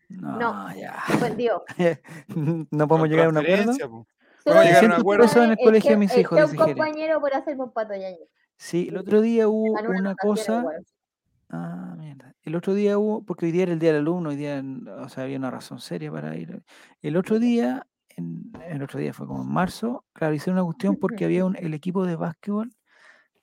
No, 0.09 0.75
ya. 0.75 0.97
vendió. 1.21 1.65
no 2.71 2.89
podemos 2.89 3.09
llegar 3.09 3.27
a 3.27 3.29
un 3.29 3.39
acuerdo. 3.39 3.73
po. 3.89 4.07
Vamos 4.45 4.63
a 4.63 4.65
llegar 4.65 4.85
a 4.85 4.87
un 4.87 4.91
300 4.93 5.01
acuerdo. 5.01 5.25
pesos 5.25 5.45
en 5.45 5.51
el 5.51 5.57
colegio 5.59 5.91
de 5.91 5.97
mis 5.99 6.17
hijos, 6.17 6.51
un 6.51 6.57
compañero 6.57 7.21
por 7.21 7.35
hacerme 7.35 7.65
un 7.65 7.73
pato 7.73 7.95
yaño. 7.95 8.25
Sí, 8.57 8.89
el 8.89 8.97
otro 8.97 9.21
día 9.21 9.49
hubo 9.49 9.73
una 9.73 10.15
cosa. 10.17 10.65
Ah, 11.51 11.95
mierda. 11.99 12.35
El 12.43 12.57
otro 12.57 12.75
día 12.75 12.99
hubo, 12.99 13.25
porque 13.25 13.47
hoy 13.47 13.53
día 13.53 13.63
era 13.65 13.73
el 13.73 13.79
día 13.79 13.91
del 13.93 14.01
alumno, 14.03 14.31
hoy 14.31 14.37
día, 14.37 14.63
o 15.01 15.09
sea, 15.09 15.25
había 15.25 15.39
una 15.39 15.51
razón 15.51 15.81
seria 15.81 16.13
para 16.13 16.37
ir. 16.37 16.63
El 17.01 17.17
otro 17.17 17.39
día, 17.39 17.87
en- 18.11 18.53
el 18.69 18.83
otro 18.83 18.99
día 19.01 19.15
fue 19.15 19.27
como 19.27 19.43
en 19.43 19.49
marzo, 19.51 20.05
claro, 20.13 20.35
hicieron 20.35 20.59
una 20.59 20.67
cuestión 20.67 20.97
porque 21.01 21.25
había 21.25 21.45
un, 21.47 21.57
el 21.57 21.73
equipo 21.75 22.05
de 22.05 22.17
básquetbol 22.17 22.71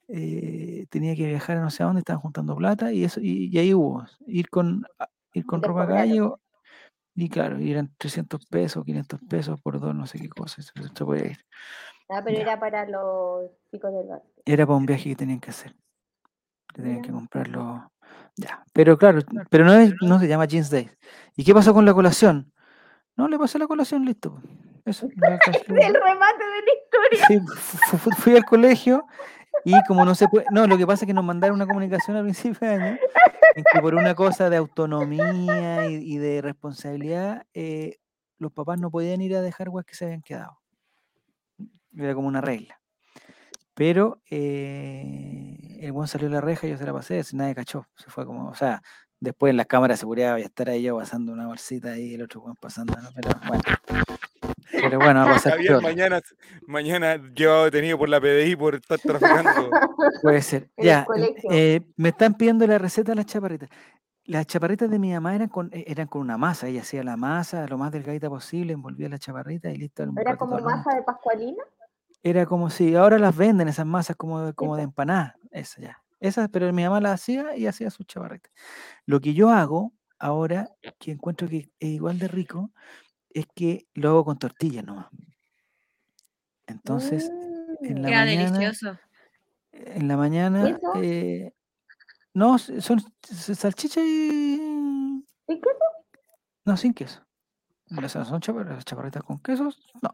eh, 0.08 0.86
tenía 0.90 1.16
que 1.16 1.26
viajar 1.28 1.58
a 1.58 1.62
no 1.62 1.72
sé 1.72 1.84
a 1.84 1.88
dónde, 1.88 2.00
estaban 2.00 2.22
juntando 2.22 2.56
plata 2.56 2.94
y 2.94 3.04
eso, 3.06 3.20
y, 3.22 3.50
y 3.52 3.58
ahí 3.58 3.74
hubo, 3.74 4.06
ir 4.28 4.50
con, 4.50 4.86
ir 5.34 5.46
con 5.46 5.64
ropa 5.64 5.88
calle 5.88 6.22
o- 6.22 6.40
y 7.16 7.30
claro, 7.30 7.60
y 7.60 7.72
eran 7.72 7.94
300 7.98 8.46
pesos, 8.46 8.86
500 8.86 9.20
pesos 9.30 9.60
por 9.62 9.80
dos, 9.80 9.96
no 9.96 10.06
sé 10.08 10.20
qué 10.20 10.30
cosas, 10.30 10.72
se 10.96 11.06
podía 11.06 11.28
ir. 11.28 11.38
Ah, 12.10 12.22
pero 12.24 12.38
Ya. 12.38 12.44
era 12.44 12.60
para 12.60 12.86
los 12.88 13.52
chicos 13.72 13.92
del 13.94 14.08
barrio. 14.08 14.30
Era 14.46 14.66
para 14.68 14.78
un 14.78 14.86
viaje 14.86 15.10
que 15.10 15.16
tenían 15.16 15.40
que 15.40 15.50
hacer. 15.52 15.76
que 16.74 16.82
tenían 16.82 17.02
que 17.02 17.10
Mira. 17.10 17.20
comprarlo. 17.22 17.92
Ya. 18.38 18.64
Pero 18.74 18.98
claro, 18.98 19.22
pero 19.50 19.66
no, 19.66 19.74
es, 19.74 19.94
no 20.02 20.20
se 20.20 20.28
llama 20.28 20.46
Jeans 20.46 20.70
Day. 20.70 20.90
¿Y 21.36 21.44
qué 21.44 21.54
pasó 21.54 21.74
con 21.74 21.86
la 21.86 21.94
colación? 21.94 22.52
No, 23.16 23.28
le 23.28 23.40
pasé 23.40 23.58
la 23.58 23.68
colación, 23.68 24.06
listo. 24.06 24.42
Eso. 24.84 25.08
no 25.16 25.28
alcancé. 25.28 25.64
El 25.68 25.94
remate 25.94 26.44
de 26.44 26.62
la 26.62 27.20
historia. 27.20 27.28
Sí, 27.28 27.98
fui 28.18 28.36
al 28.36 28.46
colegio 28.46 29.06
y 29.64 29.74
como 29.88 30.04
no 30.04 30.16
se 30.16 30.28
puede. 30.28 30.46
No, 30.52 30.68
lo 30.68 30.78
que 30.78 30.86
pasa 30.86 31.06
es 31.06 31.08
que 31.08 31.14
nos 31.14 31.24
mandaron 31.24 31.56
una 31.56 31.66
comunicación 31.66 32.18
al 32.18 32.24
principio 32.24 32.68
de 32.68 32.76
año 32.76 32.98
en 33.56 33.64
que 33.72 33.80
por 33.80 33.96
una 33.96 34.16
cosa 34.16 34.50
de 34.50 34.58
autonomía 34.58 35.90
y, 35.90 35.96
y 35.96 36.18
de 36.18 36.42
responsabilidad, 36.42 37.46
eh, 37.54 37.98
los 38.38 38.52
papás 38.52 38.80
no 38.80 38.92
podían 38.92 39.22
ir 39.22 39.36
a 39.36 39.42
dejar 39.42 39.70
guas 39.70 39.86
que 39.86 39.96
se 39.96 40.06
habían 40.06 40.22
quedado. 40.22 40.60
Era 41.98 42.14
como 42.14 42.28
una 42.28 42.42
regla. 42.42 42.80
Pero 43.76 44.22
eh, 44.32 45.78
el 45.82 45.92
buen 45.92 46.08
salió 46.08 46.28
a 46.28 46.32
la 46.32 46.42
reja 46.42 46.66
y 46.66 46.72
yo 46.72 46.78
se 46.78 46.86
la 46.86 46.94
pasé, 46.94 47.20
así 47.20 47.36
nadie 47.36 47.54
cachó. 47.54 47.86
Se 47.96 48.10
fue 48.10 48.26
como, 48.26 48.50
o 48.50 48.56
sea, 48.56 48.82
después 49.20 49.52
en 49.52 49.58
las 49.58 49.66
cámaras 49.68 49.98
de 49.98 50.00
seguridad 50.00 50.34
voy 50.34 50.44
a 50.44 50.46
estar 50.46 50.70
ahí 50.70 50.84
yo 50.84 50.98
pasando 50.98 51.34
una 51.34 51.48
bolsita 51.48 51.92
ahí, 51.92 52.14
el 52.14 52.22
otro 52.22 52.42
buen 52.42 52.56
pasando, 52.56 52.96
¿no? 53.02 53.10
Pero 53.14 53.30
bueno. 53.48 53.64
Pero 54.72 54.98
bueno, 55.00 55.20
va 55.22 55.32
a 55.32 55.34
pasar 55.34 55.54
Javier 55.54 55.82
mañana, 55.82 56.22
mañana 56.68 57.16
llevado 57.34 57.66
detenido 57.66 57.98
por 57.98 58.10
la 58.10 58.20
PDI 58.22 58.56
por 58.56 58.76
estar 58.76 59.00
traficando. 59.00 59.70
Puede 60.22 60.42
ser. 60.42 60.70
Ya, 60.78 61.06
colegio. 61.06 61.50
eh, 61.52 61.82
me 61.98 62.10
están 62.10 62.36
pidiendo 62.36 62.66
la 62.68 62.78
receta 62.78 63.12
de 63.12 63.16
las 63.16 63.26
chaparritas. 63.26 63.70
Las 64.26 64.48
chaparritas 64.48 64.90
de 64.90 64.98
mi 64.98 65.14
mamá 65.14 65.36
eran 65.36 65.50
con, 65.50 65.70
eh, 65.72 65.84
eran 65.88 66.08
con 66.08 66.22
una 66.22 66.38
masa. 66.38 66.68
Ella 66.68 66.82
hacía 66.82 67.04
la 67.04 67.16
masa 67.16 67.68
lo 67.68 67.78
más 67.78 67.92
delgadita 67.92 68.30
posible, 68.30 68.74
envolvía 68.74 69.08
la 69.08 69.20
chaparrita 69.20 69.70
y 69.70 69.78
listo. 69.78 70.04
Era 70.20 70.36
como 70.36 70.58
masa 70.60 70.96
de 70.96 71.04
pascualina. 71.04 71.64
Era 72.26 72.48
como 72.48 72.72
si 72.72 72.96
ahora 72.96 73.20
las 73.20 73.38
venden 73.38 73.68
esas 73.68 73.86
masas 73.86 74.16
como 74.16 74.42
de, 74.42 74.54
como 74.56 74.76
de 74.76 74.82
empanada. 74.82 75.38
Esa 75.52 75.80
ya. 75.80 76.04
Esas, 76.20 76.50
pero 76.50 76.74
mi 76.74 76.84
mamá 76.84 77.00
las 77.00 77.22
hacía 77.22 77.56
y 77.56 77.68
hacía 77.68 77.92
sus 77.92 78.08
chaparritas. 78.08 78.52
Lo 79.06 79.20
que 79.22 79.36
yo 79.36 79.52
hago 79.52 79.94
ahora, 80.18 80.72
que 80.98 81.12
encuentro 81.12 81.48
que 81.48 81.70
es 81.80 81.90
igual 81.90 82.18
de 82.18 82.28
rico, 82.28 82.72
es 83.30 83.46
que 83.54 83.86
lo 83.94 84.10
hago 84.10 84.26
con 84.26 84.40
tortillas 84.40 84.84
nomás. 84.84 85.06
Entonces, 86.66 87.30
en 87.84 88.02
la 88.02 88.08
Queda 88.08 88.26
mañana, 88.26 88.44
delicioso. 88.58 89.00
en 89.72 90.08
la 90.08 90.18
mañana, 90.18 90.80
eh, 90.96 91.54
no, 92.34 92.58
son 92.58 93.04
salchicha 93.22 94.02
y 94.02 95.24
¿Y 95.48 95.62
qué? 95.62 95.70
no 96.66 96.76
sin 96.76 96.92
queso. 96.96 97.24
Las 97.88 98.12
son 98.14 98.40
chaparritas 98.42 99.24
con 99.24 99.40
quesos, 99.40 99.80
no. 100.02 100.12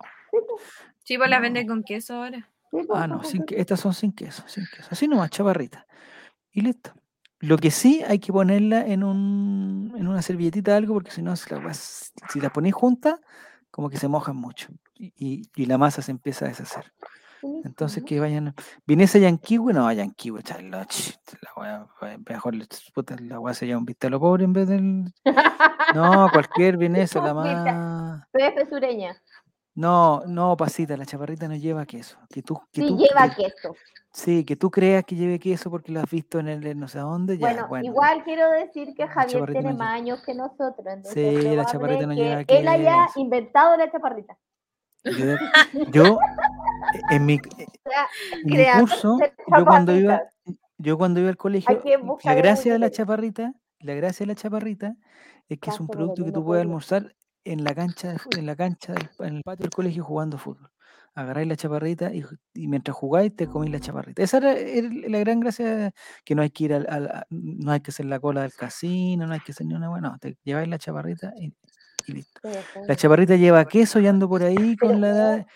Sí, 1.04 1.18
pues 1.18 1.30
las 1.30 1.40
No. 1.40 1.44
venden 1.44 1.68
con 1.68 1.84
queso 1.84 2.16
ahora. 2.16 2.48
Ah, 2.94 3.08
no, 3.08 3.24
sin 3.24 3.44
que, 3.46 3.60
estas 3.60 3.80
son 3.80 3.94
sin 3.94 4.14
queso, 4.14 4.44
sin 4.48 4.66
queso. 4.66 4.88
Así 4.92 5.08
nomás, 5.08 5.30
chaparrita. 5.30 5.86
Y 6.52 6.62
listo. 6.62 6.94
Lo 7.40 7.58
que 7.58 7.72
sí 7.72 8.04
hay 8.08 8.20
que 8.20 8.32
ponerla 8.32 8.86
en 8.86 9.04
un 9.04 9.94
en 9.98 10.08
una 10.08 10.22
servilletita 10.22 10.76
algo, 10.76 10.94
porque 10.94 11.12
si 11.12 11.22
no, 11.22 11.36
si 11.36 11.50
la 11.54 11.74
si 11.74 12.40
la 12.40 12.50
ponéis 12.52 12.76
juntas, 12.76 13.16
como 13.72 13.90
que 13.90 13.98
se 13.98 14.08
mojan 14.08 14.36
mucho. 14.36 14.68
Y, 14.96 15.14
y- 15.18 15.42
y 15.56 15.66
la 15.66 15.78
masa 15.78 16.02
se 16.02 16.12
empieza 16.12 16.46
a 16.46 16.50
deshacer. 16.50 16.94
Entonces 17.64 18.04
que 18.04 18.20
vayan. 18.20 18.54
Vienesa 18.86 19.18
yanquiwe, 19.20 19.74
no, 19.74 19.92
yanquiwe, 19.92 20.44
chalo, 20.44 20.84
ch, 20.86 21.18
la 21.42 21.50
wea, 21.62 21.88
wea, 22.02 22.18
mejor 22.30 22.54
puta, 22.94 23.16
la 23.20 23.40
weá 23.40 23.54
se 23.54 23.68
llama 23.68 23.80
un 23.80 23.86
vista 23.86 24.08
a 24.08 24.10
lo 24.10 24.20
pobre 24.20 24.44
en 24.46 24.54
vez 24.54 24.68
del. 24.68 25.14
No, 25.96 26.30
cualquier 26.32 26.78
vienesa, 26.78 27.20
la 27.22 27.34
más. 27.34 28.24
Pepe 28.32 28.66
sureña. 28.70 29.16
No, 29.76 30.24
no, 30.26 30.56
pasita, 30.56 30.96
la 30.98 31.06
chaparrita 31.06 31.48
no 31.48 31.56
lleva 31.56 31.86
queso. 31.86 32.18
Que 32.30 32.42
tú, 32.42 32.60
que 32.72 32.82
Sí 32.82 32.88
tú, 32.88 32.98
lleva 32.98 33.30
que- 33.30 33.44
queso. 33.44 33.76
sí, 34.14 34.44
que 34.46 34.56
tú 34.56 34.70
creas 34.72 35.04
que 35.06 35.16
lleve 35.16 35.38
queso 35.40 35.70
porque 35.70 35.92
lo 35.92 36.00
has 36.02 36.10
visto 36.10 36.40
en 36.40 36.48
el 36.50 36.66
en 36.66 36.80
no 36.80 36.88
sé 36.88 37.00
dónde, 37.00 37.38
ya, 37.38 37.48
Bueno, 37.48 37.68
bueno. 37.68 37.86
igual 37.86 38.24
quiero 38.24 38.50
decir 38.52 38.94
que 38.96 39.08
Javier 39.08 39.46
tiene 39.52 39.72
no 39.72 39.78
más 39.78 39.88
lleva. 39.88 39.92
años 39.94 40.22
que 40.26 40.34
nosotros, 40.34 40.86
entonces 40.86 41.14
Sí, 41.44 41.56
la 41.56 41.66
chaparrita 41.66 42.06
no 42.06 42.16
que 42.16 42.22
lleva 42.22 42.42
él 42.48 42.68
haya 42.68 43.06
queso. 43.08 43.20
inventado 43.20 43.76
la 43.78 43.92
chaparrita. 43.92 44.38
Yo, 45.92 46.20
en 47.12 47.26
mi, 47.26 47.40
en 48.44 48.80
curso, 48.80 49.20
yo 49.58 49.66
cuando 49.66 49.96
iba, 49.96 50.22
yo 50.78 50.98
cuando 50.98 51.20
iba 51.20 51.30
al 51.30 51.38
colegio, 51.38 51.82
la 52.24 52.34
gracia 52.34 52.74
de 52.74 52.80
la 52.80 52.90
chaparrita, 52.90 53.54
la 53.80 53.94
gracia 53.94 54.26
de 54.26 54.34
la 54.34 54.36
chaparrita 54.36 54.96
es 55.50 55.60
que 55.60 55.70
es 55.70 55.80
un 55.80 55.88
producto 55.88 56.24
que 56.24 56.32
tú 56.32 56.44
puedes 56.44 56.62
almorzar 56.62 57.16
en 57.44 57.64
la 57.64 57.74
cancha, 57.74 58.16
en 58.38 58.46
la 58.46 58.56
cancha, 58.56 58.94
en 59.20 59.38
el 59.38 59.44
patio 59.44 59.64
del 59.64 59.72
colegio 59.72 60.04
jugando 60.04 60.38
fútbol. 60.38 60.70
Agarráis 61.14 61.48
la 61.48 61.58
chaparrita 61.58 62.12
y, 62.14 62.24
mientras 62.68 62.96
jugáis 62.96 63.36
te 63.36 63.48
coméis 63.48 63.72
la 63.72 63.80
chaparrita. 63.82 64.24
Esa 64.24 64.38
era, 64.38 64.54
era 64.54 64.88
la 65.10 65.20
gran 65.20 65.42
gracia, 65.42 65.92
que 66.24 66.36
no 66.36 66.42
hay 66.42 66.52
que 66.52 66.64
ir 66.66 66.74
al, 66.74 67.26
no 67.30 67.72
hay 67.72 67.82
que 67.82 67.92
hacer 67.92 68.06
la 68.06 68.20
cola 68.20 68.44
del 68.44 68.54
casino, 68.54 69.28
no 69.28 69.34
hay 69.34 69.42
que 69.42 69.52
hacer 69.52 69.68
ni 69.68 69.74
una 69.74 69.90
buena, 69.90 70.12
no, 70.12 70.20
te 70.20 70.38
lleváis 70.44 70.70
la 70.70 70.78
chaparrita 70.78 71.34
y, 71.38 71.54
y 72.08 72.14
listo. 72.14 72.40
La 72.88 72.96
chaparrita 72.96 73.36
lleva 73.36 73.66
queso 73.66 74.00
y 74.00 74.08
ando 74.08 74.30
por 74.30 74.44
ahí 74.44 74.56
con 74.78 75.02
la 75.02 75.10
edad. 75.10 75.48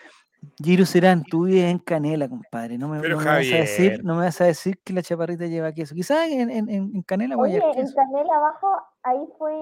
Giro 0.62 0.86
Serán, 0.86 1.22
tú 1.24 1.44
vives 1.44 1.70
en 1.70 1.78
Canela, 1.78 2.28
compadre. 2.28 2.78
No 2.78 2.88
me, 2.88 3.00
Pero 3.00 3.16
no 3.16 3.20
me 3.24 3.26
vas 3.26 3.36
a 3.52 3.56
decir, 3.56 4.04
no 4.04 4.14
me 4.14 4.22
vas 4.22 4.40
a 4.40 4.44
decir 4.44 4.78
que 4.82 4.92
la 4.92 5.02
chaparrita 5.02 5.46
lleva 5.46 5.72
queso. 5.72 5.94
Quizás 5.94 6.28
en, 6.30 6.50
en, 6.50 6.68
en 6.70 7.02
Canela 7.02 7.36
voy 7.36 7.56
a 7.56 7.58
Oye, 7.58 7.64
en 7.80 7.84
queso. 7.86 7.94
Canela 7.96 8.34
abajo, 8.36 8.68
ahí 9.02 9.18
fue, 9.38 9.52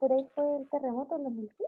por 0.00 0.12
ahí 0.12 0.28
fue 0.34 0.44
el 0.60 0.68
terremoto 0.70 1.16
en 1.16 1.24
2015. 1.24 1.66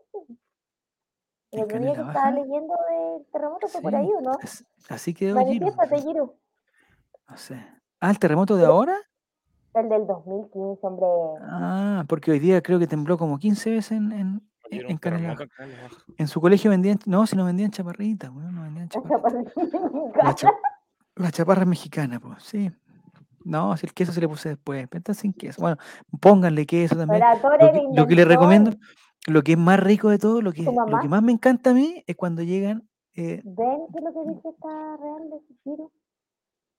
¿En 1.53 1.59
El 1.61 1.65
otro 1.65 1.79
día 1.79 1.93
Canela 1.93 1.95
que 1.95 2.09
estaba 2.19 2.31
leyendo 2.33 2.75
del 2.91 3.27
terremoto 3.33 3.69
fue 3.69 3.81
por 3.83 3.95
ahí, 3.95 4.09
¿o 4.11 4.21
no? 4.21 4.31
as- 4.43 4.65
así 4.89 5.15
quedó 5.15 5.39
Giro. 5.47 5.67
Manifiéstate, 5.67 6.03
Giro. 6.03 6.35
No 7.29 7.37
sé. 7.37 7.65
Ah, 8.01 8.11
el 8.11 8.19
terremoto 8.19 8.57
de 8.57 8.67
ahora. 8.67 8.97
El 9.75 9.89
del 9.89 10.07
2015, 10.07 10.87
hombre. 10.87 11.07
Ah, 11.43 12.05
porque 12.09 12.31
hoy 12.31 12.39
día 12.39 12.63
creo 12.63 12.79
que 12.79 12.87
tembló 12.87 13.17
como 13.17 13.39
15 13.39 13.71
veces 13.71 13.93
en, 13.93 14.43
en 14.71 14.99
en. 14.99 15.37
En 16.19 16.29
su 16.29 16.41
colegio 16.41 16.71
vendían, 16.71 16.99
no, 17.07 17.27
si 17.27 17.37
no 17.37 17.45
vendían 17.45 17.71
chaparritas, 17.71 18.31
weón, 18.31 18.55
no 18.55 18.63
vendían 18.63 18.89
chaparritas. 18.89 19.53
chaparrita 19.55 20.23
La, 20.23 20.35
cha- 20.35 20.53
la 21.17 21.31
chaparra 21.31 21.65
mexicana, 21.65 22.21
pues, 22.21 22.43
sí. 22.43 22.71
No, 23.45 23.77
si 23.77 23.87
el 23.87 23.93
queso 23.93 24.13
se 24.13 24.21
le 24.21 24.29
puse 24.29 24.51
después, 24.51 24.89
pero 24.89 25.13
sin 25.15 25.33
queso. 25.35 25.61
Bueno, 25.61 25.77
pónganle 26.21 26.65
queso 26.65 26.97
también. 26.97 27.23
Lo 27.23 27.59
que, 27.59 27.67
el 27.79 27.97
lo 27.97 28.07
que 28.07 28.15
les 28.15 28.27
recomiendo, 28.27 28.71
lo 29.27 29.43
que 29.43 29.53
es 29.53 29.59
más 29.59 29.79
rico 29.81 30.09
de 30.09 30.19
todo, 30.19 30.41
lo 30.41 30.53
que, 30.53 30.65
¿Tu 30.65 30.73
lo 30.73 31.01
que 31.01 31.09
más 31.09 31.23
me 31.23 31.33
encanta 31.33 31.71
a 31.71 31.75
mí 31.75 32.03
es 32.07 32.17
cuando 32.17 32.43
llegan, 32.43 32.89
eh, 33.15 33.43
¿Ven 33.45 33.87
que 33.93 34.01
lo 34.01 34.13
que 34.13 34.35
dice 34.35 34.49
está 34.49 34.97
real 34.97 35.31
de 35.31 35.37
ese 35.37 35.55
Giro 35.63 35.93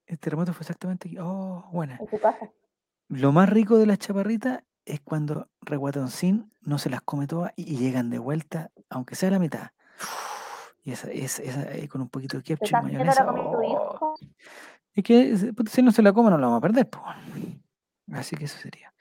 el 0.07 0.19
terremoto 0.19 0.53
fue 0.53 0.61
exactamente 0.61 1.07
aquí. 1.07 1.17
Oh, 1.19 1.67
buena. 1.71 1.97
en 1.99 2.07
su 2.07 2.19
casa? 2.19 2.51
Lo 3.09 3.31
más 3.31 3.49
rico 3.49 3.77
de 3.77 3.87
las 3.87 3.97
chaparritas 3.97 4.63
es 4.85 5.01
cuando 5.01 5.49
Reguatoncín 5.61 6.51
no 6.61 6.77
se 6.77 6.89
las 6.89 7.01
come 7.01 7.27
todas 7.27 7.51
y, 7.55 7.77
llegan 7.77 8.09
de 8.09 8.19
vuelta, 8.19 8.71
aunque 8.89 9.15
sea 9.15 9.31
la 9.31 9.39
mitad. 9.39 9.69
Y 10.87 10.91
esa, 10.91 11.09
esa, 11.09 11.41
esa, 11.41 11.73
eh, 11.73 11.87
con 11.87 12.01
un 12.01 12.09
poquito 12.09 12.37
de 12.37 12.43
¿Te 12.43 12.55
ketchup 12.55 12.83
mayonesa. 12.83 13.25
oh? 13.27 14.15
Es 14.93 15.03
que 15.03 15.35
si 15.35 15.51
puta, 15.51 15.71
si 15.71 15.81
no 15.81 15.91
se 15.91 16.03
la 16.03 16.13
come 16.13 16.29
no 16.29 16.37
la 16.37 16.45
vamos 16.45 16.59
a 16.59 16.61
perder. 16.61 16.87
po. 16.87 17.01
Así 18.13 18.35
que 18.35 18.45
eso 18.45 18.59
sería. 18.59 18.93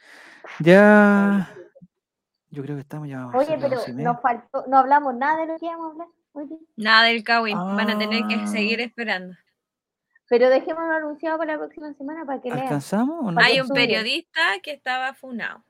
Ya. 0.60 1.50
Yo 2.48 2.62
creo 2.62 2.76
que 2.76 2.80
estamos 2.80 3.06
ya. 3.06 3.26
Oye, 3.34 3.58
pero 3.60 3.78
nos 3.96 4.18
faltó, 4.22 4.64
no 4.66 4.78
hablamos 4.78 5.14
nada 5.14 5.42
de 5.42 5.46
lo 5.46 5.58
que 5.58 5.66
íbamos 5.66 5.88
a 5.88 5.90
hablar. 5.92 6.08
Oye. 6.32 6.56
Nada 6.76 7.02
del 7.02 7.22
Kawin. 7.22 7.58
Van 7.58 7.90
a 7.90 7.98
tener 7.98 8.26
que 8.28 8.36
Ah. 8.36 8.46
seguir 8.46 8.80
esperando. 8.80 9.34
Pero 10.30 10.48
dejémoslo 10.48 10.90
anunciado 10.90 11.36
para 11.36 11.52
la 11.52 11.58
próxima 11.58 11.92
semana 11.92 12.24
para 12.24 12.40
que 12.40 12.48
lean. 12.48 12.62
¿Alcanzamos 12.62 13.18
o 13.26 13.30
no? 13.30 13.40
Hay 13.42 13.60
un 13.60 13.60
alcanzamos? 13.60 13.70
periodista 13.76 14.40
que 14.62 14.72
estaba 14.72 15.12
funado. 15.12 15.62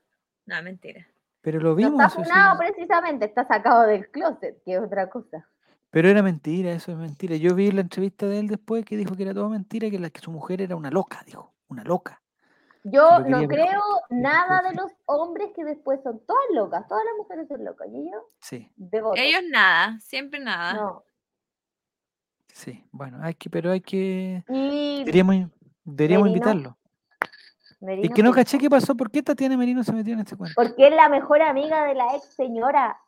No, 0.47 0.63
mentira. 0.63 1.07
Pero 1.41 1.61
lo 1.61 1.71
No 1.71 1.75
vimos. 1.77 1.93
está 1.93 2.07
eso 2.07 2.25
sí. 2.25 2.31
funado 2.31 2.59
precisamente, 2.59 3.25
está 3.27 3.47
sacado 3.47 3.83
del 3.83 4.11
closet, 4.11 4.63
que 4.65 4.75
es 4.75 4.81
otra 4.81 5.09
cosa. 5.11 5.49
Pero 5.91 6.09
era 6.09 6.23
mentira, 6.23 6.73
eso 6.73 6.91
es 6.93 6.99
mentira. 6.99 7.37
Yo 7.37 7.55
vi 7.55 7.71
la 7.71 7.81
entrevista 7.83 8.27
de 8.27 8.39
él 8.41 8.49
después 8.49 8.85
que 8.85 8.97
dijo 8.97 9.15
que 9.17 9.23
era 9.23 9.35
todo 9.35 9.49
mentira, 9.49 9.91
que, 9.91 9.99
la, 9.99 10.11
que 10.11 10.21
su 10.21 10.31
mujer 10.31 10.61
era 10.63 10.75
una 10.77 10.91
loca, 10.91 11.23
dijo. 11.27 11.55
Una 11.69 11.85
loca. 11.85 12.21
Yo 12.83 13.21
no 13.21 13.47
creo 13.49 13.81
nada 14.11 14.61
de 14.69 14.75
los 14.75 14.91
hombres 15.07 15.51
que 15.57 15.65
después 15.65 16.01
son 16.03 16.21
todas 16.27 16.43
locas, 16.53 16.87
todas 16.89 17.03
las 17.05 17.15
mujeres 17.17 17.49
son 17.49 17.65
locas. 17.65 17.89
Y 17.91 18.11
yo, 18.11 18.31
Sí, 18.41 18.71
devoto. 18.77 19.15
Ellos 19.17 19.41
nada, 19.51 19.99
siempre 20.01 20.41
nada. 20.41 20.75
No. 20.75 21.05
sí. 22.49 22.85
Bueno, 22.93 23.19
hay 23.23 23.35
que, 23.35 23.49
pero 23.49 23.71
hay 23.71 23.81
que. 23.81 24.45
Y 24.49 24.99
Deberíamos, 24.99 25.51
deberíamos 25.85 26.29
Merino. 27.81 28.07
Y 28.07 28.09
que 28.11 28.23
no 28.23 28.33
caché 28.33 28.59
qué 28.59 28.69
pasó, 28.71 28.97
¿por 28.97 29.11
qué 29.11 29.23
Tatiana 29.23 29.57
Merino 29.57 29.83
se 29.85 29.93
metió 29.93 30.15
en 30.15 30.21
este 30.21 30.37
cuento? 30.37 30.55
Porque 30.57 30.89
es 30.89 30.95
la 30.95 31.09
mejor 31.09 31.43
amiga 31.43 31.85
de 31.87 31.95
la 31.95 32.15
ex 32.17 32.35
señora. 32.35 32.99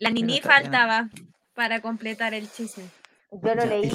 La 0.00 0.10
Nini 0.10 0.40
faltaba 0.40 1.08
para 1.54 1.80
completar 1.80 2.34
el 2.34 2.50
chisme. 2.50 2.84
Yo 3.42 3.54
lo 3.54 3.64
leí. 3.66 3.90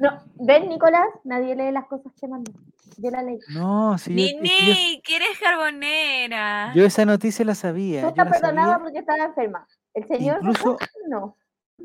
no, 0.00 0.10
¿Ven, 0.34 0.68
Nicolás? 0.68 1.06
Nadie 1.24 1.54
lee 1.54 1.70
las 1.72 1.86
cosas 1.86 2.12
que 2.20 2.26
mando. 2.26 2.52
Yo 2.98 3.10
la 3.10 3.22
leí. 3.22 3.38
No, 3.54 3.96
sí, 3.98 4.12
Nini, 4.14 5.00
que 5.04 5.16
eres 5.16 5.38
carbonera. 5.40 6.72
yo 6.74 6.84
esa 6.84 7.04
noticia 7.04 7.44
la 7.44 7.52
Tú 7.52 7.60
sabía. 7.60 8.02
Yo 8.02 8.08
estás 8.08 8.28
perdonada 8.28 8.72
sabía. 8.72 8.84
porque 8.84 8.98
estaba 8.98 9.24
enferma. 9.24 9.66
El 9.94 10.06
señor 10.08 10.38
Incluso, 10.40 10.76
no. 11.08 11.36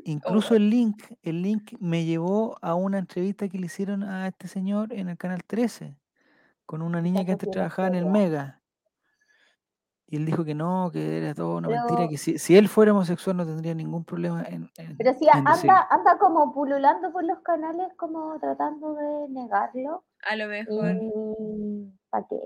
incluso 0.04 0.54
el 0.54 0.68
link, 0.68 1.02
el 1.22 1.42
link 1.42 1.72
me 1.80 2.04
llevó 2.04 2.58
a 2.60 2.74
una 2.74 2.98
entrevista 2.98 3.48
que 3.48 3.58
le 3.58 3.66
hicieron 3.66 4.02
a 4.02 4.26
este 4.28 4.48
señor 4.48 4.92
en 4.92 5.08
el 5.08 5.16
canal 5.16 5.42
13, 5.46 5.94
con 6.72 6.80
una 6.80 7.02
niña 7.02 7.22
que 7.26 7.32
antes 7.32 7.50
trabajaba 7.50 7.88
en 7.88 7.96
el. 7.96 8.06
Mega. 8.06 8.58
Y 10.06 10.16
él 10.16 10.24
dijo 10.24 10.42
que 10.42 10.54
no, 10.54 10.88
que 10.90 11.18
era 11.18 11.34
todo 11.34 11.58
una 11.58 11.68
mentira, 11.68 12.08
que 12.08 12.16
si, 12.16 12.38
si 12.38 12.56
él 12.56 12.66
fuera 12.70 12.92
homosexual 12.92 13.36
no 13.36 13.44
tendría 13.44 13.74
ningún 13.74 14.06
problema 14.06 14.42
en, 14.44 14.70
en- 14.78 14.96
Pero 14.96 15.12
si 15.12 15.28
en 15.28 15.44
decirlo. 15.44 15.72
anda, 15.74 15.86
anda 15.90 16.18
como 16.18 16.54
pululando 16.54 17.12
por 17.12 17.24
los 17.24 17.40
canales, 17.40 17.88
como 17.98 18.38
tratando 18.40 18.94
de 18.94 19.28
negarlo. 19.28 20.02
A 20.24 20.34
lo 20.36 20.46
mejor. 20.48 20.96
Y... 20.98 21.92
¿Para 22.08 22.26
qué? 22.26 22.36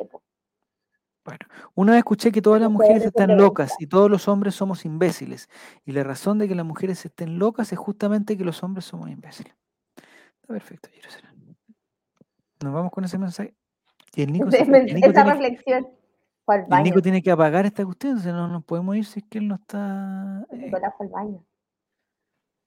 Bueno, 1.24 1.38
una 1.76 1.92
vez 1.92 1.98
escuché 1.98 2.32
que 2.32 2.42
todas 2.42 2.60
las 2.60 2.68
Mujer 2.70 2.88
mujeres 2.88 3.06
están 3.06 3.36
locas 3.36 3.76
y 3.78 3.86
todos 3.86 4.10
los 4.10 4.26
hombres 4.26 4.56
somos 4.56 4.84
imbéciles. 4.84 5.48
Y 5.84 5.92
la 5.92 6.02
razón 6.02 6.38
de 6.38 6.48
que 6.48 6.56
las 6.56 6.66
mujeres 6.66 7.04
estén 7.04 7.38
locas 7.38 7.72
es 7.72 7.78
justamente 7.78 8.36
que 8.36 8.44
los 8.44 8.60
hombres 8.64 8.86
somos 8.86 9.08
imbéciles. 9.08 9.54
Está 10.42 10.48
perfecto, 10.48 10.88
Serrano. 11.08 11.54
Nos 12.64 12.72
vamos 12.72 12.90
con 12.90 13.04
ese 13.04 13.18
mensaje. 13.18 13.54
Y 14.16 14.22
el 14.22 14.32
Nico, 14.32 14.50
se 14.50 14.64
fue. 14.64 14.78
El 14.80 14.86
Nico 14.94 15.10
Esa 15.10 15.12
tiene, 15.24 15.30
reflexión. 15.30 15.88
Fue 16.44 16.54
al 16.56 16.60
el 16.62 16.66
baño. 16.68 16.84
Nico 16.84 17.02
tiene 17.02 17.22
que 17.22 17.30
apagar 17.30 17.66
esta 17.66 17.84
cuestión, 17.84 18.12
entonces 18.12 18.32
no 18.32 18.48
nos 18.48 18.64
podemos 18.64 18.96
ir 18.96 19.04
si 19.04 19.20
es 19.20 19.26
que 19.26 19.38
él 19.38 19.46
no 19.48 19.54
está. 19.56 20.44
eh, 20.50 20.56
Nicolás 20.56 20.92
fue 20.96 21.06
al 21.06 21.12
baño. 21.12 21.44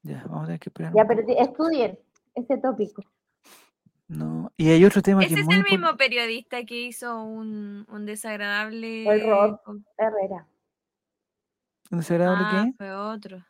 Ya, 0.04 0.24
vamos 0.28 0.44
a 0.44 0.46
tener 0.46 0.60
que 0.60 0.70
esperar. 0.70 0.94
Ya, 0.96 1.06
pero 1.06 1.22
estudien 1.28 2.00
ese 2.36 2.58
tópico. 2.58 3.02
No. 4.08 4.52
Y 4.58 4.70
hay 4.70 4.84
otro 4.86 5.02
tema 5.02 5.20
que 5.22 5.26
Ese 5.28 5.36
es 5.36 5.40
es 5.42 5.46
muy 5.46 5.56
el 5.58 5.64
mismo 5.64 5.96
periodista 5.98 6.64
que 6.66 6.82
hizo 6.82 7.22
un, 7.22 7.86
un 7.90 8.06
desagradable. 8.06 9.08
El 9.08 9.22
Rod. 9.30 9.58
Herrera. 9.98 10.48
¿Un 11.92 11.98
desagradable 12.00 12.44
Ah, 12.48 12.64
qué? 12.66 12.74
fue 12.78 12.92
otro. 12.94 13.46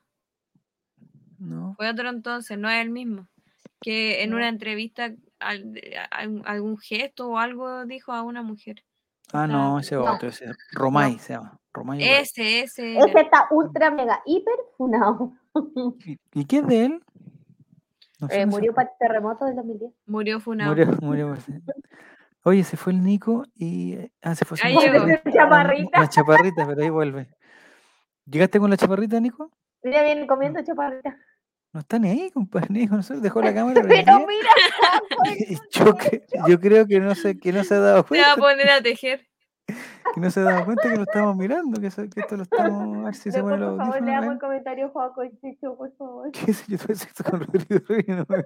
No. 1.37 1.73
Fue 1.77 1.89
otro 1.89 2.09
entonces, 2.09 2.57
no 2.57 2.69
es 2.69 2.81
el 2.81 2.89
mismo. 2.89 3.27
Que 3.81 4.23
en 4.23 4.31
No. 4.31 4.37
una 4.37 4.49
entrevista 4.49 5.13
al- 5.39 5.73
a- 5.97 6.15
algún, 6.17 6.43
algún 6.45 6.77
gesto 6.77 7.29
o 7.29 7.37
algo 7.37 7.85
dijo 7.85 8.11
a 8.13 8.23
una 8.23 8.41
mujer. 8.43 8.83
Ah, 9.33 9.45
no, 9.47 9.79
ese 9.79 9.95
No. 9.95 10.11
otro, 10.13 10.29
ese 10.29 10.45
Romay 10.73 11.19
se 11.19 11.33
llama. 11.33 11.59
Romay. 11.73 12.01
Ese, 12.03 12.61
ese. 12.61 12.97
Ese 12.97 13.09
era. 13.11 13.21
está 13.21 13.47
ultra 13.51 13.91
mega 13.91 14.21
hiper 14.25 14.55
funado. 14.77 15.33
¿Y, 16.05 16.17
y 16.33 16.45
qué 16.45 16.57
es 16.57 16.67
de 16.67 16.85
él? 16.85 17.03
No 18.19 18.27
Eh, 18.31 18.45
murió 18.45 18.73
para 18.73 18.89
el 18.89 18.95
terremoto 18.99 19.45
del 19.45 19.55
2010. 19.55 19.91
Murió 20.07 20.39
funado. 20.39 20.69
Murió, 20.71 20.87
murió. 21.01 21.37
Oye, 22.43 22.63
se 22.63 22.75
fue 22.77 22.93
el 22.93 23.03
Nico 23.03 23.45
y. 23.55 23.93
eh, 23.93 24.11
Ah, 24.21 24.33
se 24.35 24.45
fue 24.45 24.57
Ahí 24.63 24.75
sin- 24.77 24.91
llegó. 24.93 25.05
la- 25.05 25.21
Chaparrita. 25.33 25.99
La 26.01 26.09
chaparrita, 26.09 26.65
pero 26.67 26.81
ahí 26.81 26.89
vuelve. 26.89 27.29
¿Llegaste 28.25 28.59
con 28.59 28.69
la 28.69 28.77
chaparrita, 28.77 29.19
Nico? 29.19 29.51
Mira, 29.83 30.03
viene 30.03 30.25
comiendo 30.27 30.61
chaparrita. 30.63 31.17
No 31.71 31.81
está 31.81 31.99
ni 31.99 32.09
ahí, 32.09 32.31
compadre. 32.31 32.67
Dejó 33.21 33.41
la 33.41 33.53
cámara. 33.53 33.81
Pero 33.87 34.19
mira, 34.27 34.49
yo, 35.71 35.93
yo 36.47 36.59
creo 36.59 36.87
que 36.87 36.99
no, 36.99 37.13
sé, 37.15 37.37
que 37.37 37.51
no 37.53 37.63
se 37.63 37.75
ha 37.75 37.79
dado 37.79 38.05
Se 38.09 38.17
va 38.19 38.31
a 38.33 38.35
cuenta. 38.35 38.41
poner 38.41 38.69
a 38.71 38.81
tejer. 38.81 39.25
Que 40.15 40.21
no 40.21 40.31
se 40.31 40.39
ha 40.39 40.43
dado 40.43 40.65
cuenta 40.65 40.89
que 40.89 40.95
lo 40.97 41.03
estamos 41.03 41.35
mirando. 41.35 41.79
Que, 41.79 41.85
eso- 41.87 42.01
que 42.09 42.21
esto 42.21 42.35
lo 42.35 42.41
estamos. 42.41 42.97
A 42.97 43.05
ver 43.05 43.13
si 43.13 43.21
se 43.29 43.29
después, 43.37 43.53
pone 43.53 43.57
los 43.59 43.69
por 43.69 43.77
favor, 43.77 43.93
audífonos. 43.93 44.09
leamos 44.09 44.29
a 44.29 44.33
el 44.33 44.39
comentario 44.39 44.89
Joaco 44.89 45.23
y 45.23 45.29
Chicho, 45.37 45.75
por 45.77 45.95
favor. 45.97 46.31
¿Qué 46.31 46.51
sé 46.53 46.63
yo? 46.67 46.77
Tuve 46.79 46.95
sexo 46.95 47.23
con 47.23 47.39
Rodrigo 47.41 47.79
Rubio 47.87 48.15
no 48.15 48.25
me 48.27 48.43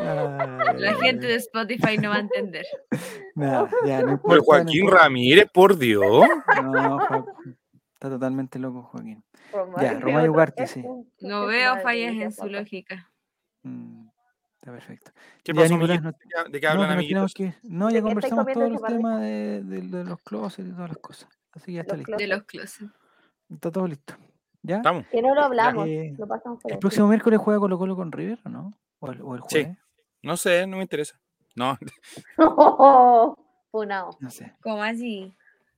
La 0.00 0.94
gente 1.00 1.26
de 1.26 1.34
Spotify 1.36 1.98
no 1.98 2.10
va 2.10 2.16
a 2.16 2.20
entender. 2.20 2.64
Nada, 3.34 3.68
ya, 3.86 4.02
no 4.02 4.12
importa. 4.12 4.42
Joaquín. 4.44 4.90
Ramírez, 4.90 5.46
por 5.52 5.76
Dios. 5.76 6.26
No, 6.62 6.98
Joaquín. 6.98 7.58
Está 7.94 8.08
totalmente 8.10 8.58
loco, 8.58 8.82
Joaquín. 8.82 9.22
Romario 9.52 10.00
Romario 10.00 10.32
Ugarte, 10.32 10.66
sí. 10.66 10.82
No 11.20 11.46
veo 11.46 11.78
fallas 11.82 12.14
en 12.14 12.32
su 12.32 12.46
lógica. 12.46 13.10
Mm, 13.62 14.08
está 14.60 14.72
perfecto. 14.72 15.12
¿Qué 15.44 15.52
Ya, 15.52 15.68
Nicolás, 15.68 16.02
no- 16.02 16.10
¿De 16.10 16.16
qué- 16.18 16.50
¿De 16.50 16.60
qué 16.60 16.66
No, 16.66 16.72
hablan, 16.72 16.88
que 16.88 16.94
amiguitos? 16.94 17.34
no, 17.62 17.88
¿De 17.88 17.94
ya 17.94 18.02
conversamos 18.02 18.46
todos 18.52 18.70
los 18.72 18.82
temas 18.82 19.20
de, 19.20 19.62
de- 19.62 19.80
de 19.82 20.04
los 20.04 20.20
closets 20.22 20.68
y 20.68 20.72
todas 20.72 20.88
las 20.88 20.98
cosas. 20.98 21.28
Así 21.52 21.66
que 21.66 21.72
ya 21.74 21.80
está 21.82 21.96
Los 21.96 22.08
listo. 22.08 22.16
De 22.18 22.26
los 22.28 22.42
closets. 22.44 22.90
Está 23.50 23.70
todo 23.70 23.86
listo. 23.86 24.14
¿Ya? 24.62 24.76
Estamos. 24.76 25.06
Que 25.08 25.20
no 25.22 25.34
lo 25.34 25.42
hablamos, 25.42 25.86
Eh, 25.86 26.14
lo 26.18 26.26
pasamos 26.26 26.60
por 26.62 26.72
¿El 26.72 26.78
próximo 26.78 27.08
miércoles 27.08 27.38
juega 27.40 27.60
Colo 27.60 27.78
Colo 27.78 27.94
con 27.94 28.10
River 28.10 28.38
o 28.44 28.48
no? 28.48 28.72
¿O 29.00 29.10
el, 29.10 29.20
o 29.22 29.34
el 29.36 29.42
Sí. 29.48 29.66
No 30.22 30.36
sé, 30.36 30.66
no 30.66 30.76
me 30.76 30.82
interesa. 30.82 31.18
No, 31.54 31.76
Funado. 33.70 34.16
No 34.20 34.30
sé. 34.30 34.54
¿Cómo 34.62 34.82
así? 34.82 35.34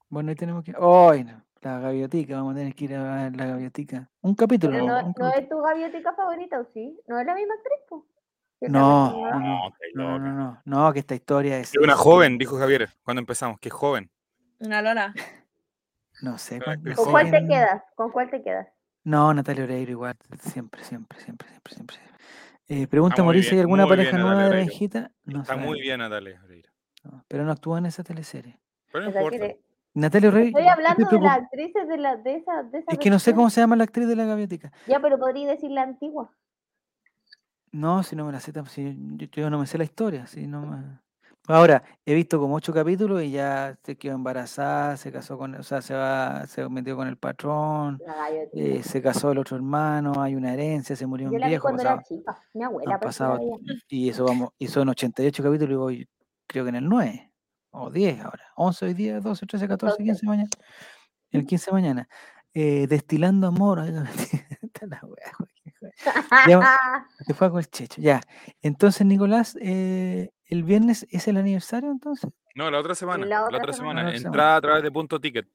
Bueno, 0.08 0.30
ahí 0.30 0.36
tenemos 0.36 0.64
que. 0.64 0.72
¡Ay, 0.80 1.24
no! 1.24 1.42
La 1.62 1.78
gaviotica, 1.78 2.36
vamos 2.36 2.52
a 2.54 2.58
tener 2.58 2.74
que 2.74 2.84
ir 2.84 2.94
a 2.94 3.02
ver 3.24 3.36
la 3.36 3.46
gaviotica. 3.46 4.10
Un 4.20 4.34
capítulo. 4.34 4.72
Pero 4.72 4.86
no, 4.86 4.98
un 4.98 5.06
no 5.08 5.14
capítulo. 5.14 5.32
es 5.42 5.48
tu 5.48 5.60
gaviotica 5.62 6.14
favorita, 6.14 6.60
¿o 6.60 6.66
sí? 6.74 7.00
¿No 7.08 7.18
es 7.18 7.26
la 7.26 7.34
misma 7.34 7.54
actriz? 7.54 8.04
No, 8.60 9.12
no, 9.12 9.38
no, 9.40 9.72
No, 9.94 10.18
no, 10.18 10.62
no, 10.64 10.92
que 10.92 10.98
esta 11.00 11.14
historia 11.14 11.58
es. 11.58 11.74
es 11.74 11.80
una 11.82 11.96
joven, 11.96 12.38
dijo 12.38 12.58
Javier 12.58 12.88
cuando 13.02 13.20
empezamos, 13.20 13.58
que 13.58 13.70
joven. 13.70 14.10
Una 14.60 14.82
Lola. 14.82 15.14
No 16.22 16.38
sé 16.38 16.60
¿Con 16.60 17.10
cuál 17.10 17.30
te 17.30 17.46
quedas? 17.46 17.82
¿Con 17.96 18.12
cuál 18.12 18.30
te 18.30 18.42
quedas? 18.42 18.68
No, 19.02 19.34
Natalia 19.34 19.64
Oreiro 19.64 19.90
igual, 19.90 20.16
siempre, 20.40 20.82
siempre, 20.84 21.20
siempre, 21.20 21.48
siempre, 21.48 21.74
siempre. 21.74 21.96
Eh, 22.68 22.86
pregunta 22.86 23.22
Mauricio, 23.22 23.52
¿hay 23.52 23.60
alguna 23.60 23.82
muy 23.84 23.90
pareja 23.90 24.16
nueva 24.16 24.34
Natalia 24.36 24.58
de. 24.58 24.64
Benjita? 24.64 25.12
No 25.24 25.42
Está 25.42 25.56
muy 25.56 25.80
bien, 25.80 25.98
Natalia. 25.98 26.40
Oreiro. 26.44 26.70
no, 27.02 27.24
pero 27.28 27.44
no 27.44 27.52
actúa 27.52 27.78
en 27.78 27.86
esa 27.86 28.02
teleserie. 28.02 28.58
Pero 28.90 29.04
no 29.04 29.10
importa. 29.10 29.54
Natalia 29.92 30.28
Oreiro. 30.30 30.58
Estoy 30.58 30.68
hablando 30.68 31.08
de 31.08 31.20
las 31.20 31.38
actrices 31.38 31.88
de, 31.88 31.96
la, 31.98 32.16
de 32.16 32.36
esa. 32.36 32.62
De 32.62 32.78
esa 32.78 32.92
Es 32.92 32.98
que 32.98 33.10
no 33.10 33.18
sé 33.18 33.34
cómo 33.34 33.50
se 33.50 33.60
llama 33.60 33.76
la 33.76 33.84
actriz 33.84 34.08
de 34.08 34.16
la 34.16 34.24
gaviotica. 34.24 34.72
Ya, 34.86 35.00
pero 35.00 35.18
podría 35.18 35.50
decir 35.50 35.70
la 35.70 35.82
antigua. 35.82 36.32
No, 37.70 38.02
si 38.02 38.16
no 38.16 38.24
me 38.24 38.32
la 38.32 38.40
sé, 38.40 38.52
si 38.68 38.96
yo, 39.16 39.26
yo 39.26 39.50
no 39.50 39.58
me 39.58 39.66
sé 39.66 39.76
la 39.78 39.84
historia. 39.84 40.26
Si 40.26 40.46
no 40.46 40.62
me- 40.64 40.98
Ahora, 41.46 41.82
he 42.06 42.14
visto 42.14 42.40
como 42.40 42.54
ocho 42.54 42.72
capítulos 42.72 43.22
y 43.22 43.30
ya 43.32 43.76
se 43.82 43.96
quedó 43.96 44.14
embarazada, 44.14 44.96
se 44.96 45.12
casó 45.12 45.36
con, 45.36 45.54
o 45.54 45.62
sea, 45.62 45.82
se 45.82 45.92
va, 45.92 46.46
se 46.46 46.66
metió 46.70 46.96
con 46.96 47.06
el 47.06 47.18
patrón, 47.18 47.98
gaviotica. 48.04 48.58
eh, 48.58 48.82
se 48.82 49.02
casó 49.02 49.30
el 49.30 49.36
otro 49.38 49.56
hermano, 49.56 50.22
hay 50.22 50.34
una 50.36 50.54
herencia, 50.54 50.96
se 50.96 51.06
murió 51.06 51.28
Yo 51.28 51.34
un 51.34 51.40
la 51.40 51.46
vi 51.46 51.50
viejo, 51.50 51.62
cuando 51.64 51.82
pasaba- 51.82 51.94
era 51.96 52.02
chica. 52.02 52.42
Mi 52.54 52.62
abuela, 52.64 52.94
han 52.94 53.00
la 53.00 53.00
pasado, 53.00 53.38
veía. 53.38 53.56
y 53.88 54.08
eso 54.08 54.24
vamos, 54.24 54.50
y 54.58 54.68
son 54.68 54.88
88 54.88 55.42
capítulos 55.42 55.72
y 55.72 55.76
voy, 55.76 56.08
creo 56.46 56.64
que 56.64 56.70
en 56.70 56.76
el 56.76 56.88
9, 56.88 57.30
o 57.72 57.90
10 57.90 58.20
ahora, 58.20 58.44
11 58.56 58.86
hoy 58.86 58.94
día, 58.94 59.20
12, 59.20 59.44
13, 59.44 59.68
14, 59.68 60.02
15 60.02 60.24
mañana, 60.24 60.48
el 61.30 61.44
15 61.44 61.70
mañana, 61.72 62.08
eh, 62.54 62.86
destilando 62.88 63.48
amor, 63.48 63.80
está 64.62 64.86
la 64.86 64.98
wea, 65.04 65.30
Joaquín, 65.36 65.72
joder. 65.78 65.94
Ya, 66.48 67.06
se 67.26 67.34
fue 67.34 67.50
con 67.50 67.58
el 67.58 67.68
checho, 67.68 68.00
ya, 68.00 68.22
entonces 68.62 69.06
Nicolás, 69.06 69.58
eh, 69.60 70.30
el 70.54 70.62
viernes 70.64 71.06
es 71.10 71.26
el 71.28 71.36
aniversario 71.36 71.90
entonces, 71.90 72.30
No, 72.54 72.70
la 72.70 72.78
otra 72.78 72.94
semana. 72.94 73.26
La 73.26 73.40
La 73.50 73.58
otra 73.58 73.72
semana. 73.72 73.74
semana. 73.74 74.02
La 74.02 74.08
otra 74.08 74.12
semana. 74.14 74.28
Entrada 74.28 74.56
a 74.56 74.60
través 74.60 74.82
de 74.82 74.90
punto 74.92 75.20
ticket. 75.20 75.46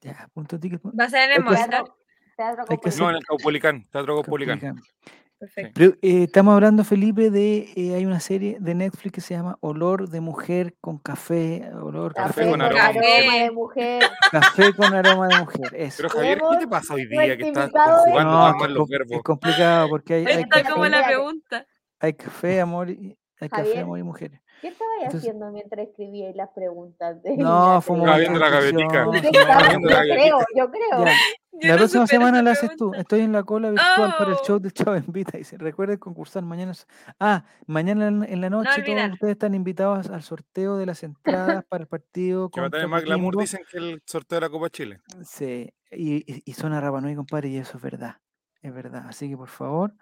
ya, 0.00 0.28
punto 0.34 0.58
ticket, 0.58 0.80
¿Va 0.84 1.04
a 1.04 1.08
ser 1.10 1.30
en 1.30 1.42
el? 1.46 1.48
Teatro, 1.48 1.96
teatro 2.36 2.64
Hay 2.68 2.76
que 2.78 2.90
Caupolicán. 2.90 2.98
No, 2.98 3.10
en 3.10 3.16
el 3.16 3.24
Caupolicán. 3.24 3.86
Teatro 3.90 4.14
Caupolicán. 4.16 4.58
Caupolicán. 4.60 4.92
Perfecto. 5.38 5.72
Pero, 5.74 5.92
eh, 6.02 6.22
estamos 6.24 6.54
hablando, 6.54 6.84
Felipe, 6.84 7.28
de 7.30 7.72
eh, 7.74 7.94
hay 7.96 8.06
una 8.06 8.20
serie 8.20 8.58
de 8.60 8.74
Netflix 8.76 9.12
que 9.12 9.20
se 9.20 9.34
llama 9.34 9.56
Olor 9.60 10.08
de 10.08 10.20
mujer 10.20 10.76
con 10.80 10.98
café, 10.98 11.68
olor 11.74 12.14
Café 12.14 12.28
Café 12.28 12.42
con 12.42 12.50
con 12.52 12.62
aroma. 12.62 12.84
aroma 12.84 13.34
de 13.42 13.50
mujer. 13.50 14.02
café 14.30 14.72
con 14.72 14.94
aroma 14.94 15.26
de 15.26 15.38
mujer. 15.40 15.74
Eso. 15.74 15.96
Pero 15.96 16.08
Javier, 16.10 16.38
¿qué 16.48 16.56
te 16.58 16.68
pasa 16.68 16.94
hoy 16.94 17.06
día 17.08 17.36
que 17.36 17.48
estás 17.48 17.70
conjugando 17.72 18.30
No, 18.30 18.44
tan 18.46 18.54
es, 18.54 18.60
mal 18.60 18.70
los 18.74 18.78
com- 18.78 18.84
es 18.84 18.98
verbos? 18.98 19.22
complicado 19.24 19.88
porque 19.88 20.14
hay, 20.14 20.26
hay, 20.26 20.42
está 20.42 20.62
café, 20.62 20.70
como 20.72 20.86
la 20.86 21.06
pregunta. 21.06 21.66
hay 21.98 22.12
café, 22.14 22.60
amor, 22.60 22.90
y 22.90 23.18
hay 23.44 23.48
café, 23.50 23.76
Javier. 23.76 23.98
y 23.98 24.02
mujeres. 24.02 24.40
¿Qué 24.60 24.68
estabas 24.68 24.94
Entonces- 24.98 25.20
haciendo 25.20 25.50
mientras 25.50 25.88
escribíais 25.88 26.36
las 26.36 26.48
preguntas? 26.50 27.22
De 27.22 27.36
No, 27.36 27.78
Estaba 27.78 28.14
a 28.14 28.18
viendo 28.18 28.38
la 28.38 28.48
gavetica. 28.50 29.04
Yo 29.04 29.20
creo, 29.20 30.38
yo 30.56 30.70
creo. 30.70 31.04
Ya, 31.04 31.12
Yo 31.54 31.68
La 31.68 31.72
no 31.74 31.78
próxima 31.78 32.06
semana 32.06 32.42
la 32.42 32.52
haces 32.52 32.74
tú. 32.76 32.94
Estoy 32.94 33.20
en 33.20 33.32
la 33.32 33.42
cola 33.42 33.68
virtual 33.70 34.14
para 34.16 34.30
el 34.30 34.36
Oh. 34.40 34.44
show 34.44 34.58
de 34.58 34.70
Chavo 34.70 34.96
Invita. 34.96 35.36
Dice, 35.36 35.58
recuerden 35.58 35.98
concursar 35.98 36.42
mañana. 36.42 36.72
Ah, 37.20 37.44
mañana 37.66 38.08
en, 38.08 38.40
la 38.40 38.48
noche 38.48 38.82
todos 38.82 39.12
ustedes 39.12 39.32
están 39.32 39.54
invitados 39.54 40.08
al 40.08 40.22
sorteo 40.22 40.76
de 40.78 40.86
las 40.86 41.02
entradas 41.02 41.62
para 41.68 41.82
el 41.82 41.88
partido 41.88 42.48
Que 42.48 42.60
va 42.60 42.66
a 42.66 42.70
contra 42.70 42.78
tener 42.80 42.88
más 42.88 43.04
glamour, 43.04 43.36
dicen 43.36 43.60
que 43.70 43.76
el 43.78 44.02
sorteo 44.06 44.36
de 44.36 44.40
la 44.40 44.50
Copa 44.50 44.70
Chile. 44.70 45.00
Sí, 45.24 45.70
y, 45.90 46.16
y, 46.32 46.42
y 46.46 46.52
son 46.54 46.72
a 46.72 46.80
Rapa 46.80 47.00
Nui, 47.02 47.14
compadre, 47.14 47.48
y 47.50 47.58
eso 47.58 47.76
es 47.76 47.82
verdad. 47.82 48.16
Es 48.62 48.72
verdad. 48.72 49.04
Así 49.08 49.28
que 49.28 49.36
por 49.36 49.48
favor, 49.48 49.92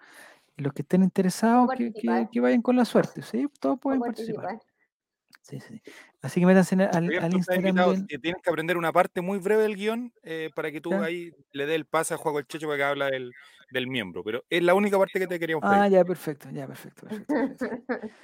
los 0.61 0.73
que 0.73 0.83
estén 0.83 1.03
interesados, 1.03 1.69
que, 1.77 1.93
que- 1.93 2.41
vayan 2.41 2.63
con 2.63 2.77
la 2.77 2.85
suerte. 2.85 3.23
Sí, 3.23 3.47
todos 3.61 3.79
pueden 3.81 4.01
participar. 4.01 4.45
participar. 4.45 4.71
Sí, 5.43 5.59
sí. 5.61 5.83
Así 6.23 6.39
que 6.41 6.47
métanse 6.47 6.75
al, 6.77 7.11
Instagram 7.33 7.75
del- 7.75 8.07
que 8.07 8.19
Tienes 8.19 8.43
que 8.43 8.51
aprender 8.51 8.77
una 8.77 8.93
parte 8.93 9.21
muy 9.21 9.39
breve 9.39 9.63
del 9.63 9.77
guion 9.77 10.13
eh, 10.23 10.51
para 10.55 10.71
que 10.71 10.81
tú 10.81 10.91
Ya. 10.91 11.03
ahí 11.05 11.33
le 11.53 11.67
des 11.67 11.77
el 11.77 11.87
pase 11.87 12.15
a 12.15 12.17
Juego 12.19 12.39
el 12.39 12.47
Checho 12.47 12.67
para 12.67 12.77
que 12.77 12.85
habla 12.85 13.07
del, 13.07 13.33
del 13.71 13.87
miembro. 13.89 14.23
Pero 14.23 14.45
es 14.51 14.63
la 14.63 14.75
única 14.75 14.99
parte 14.99 15.19
que 15.19 15.27
te 15.27 15.39
queríamos 15.41 15.65
Ah, 15.67 15.81
pedir. 15.81 15.93
ya, 15.93 16.05
perfecto, 16.05 16.51
ya, 16.51 16.67
perfecto, 16.67 17.07
perfecto. 17.07 17.35
perfecto. 17.35 17.87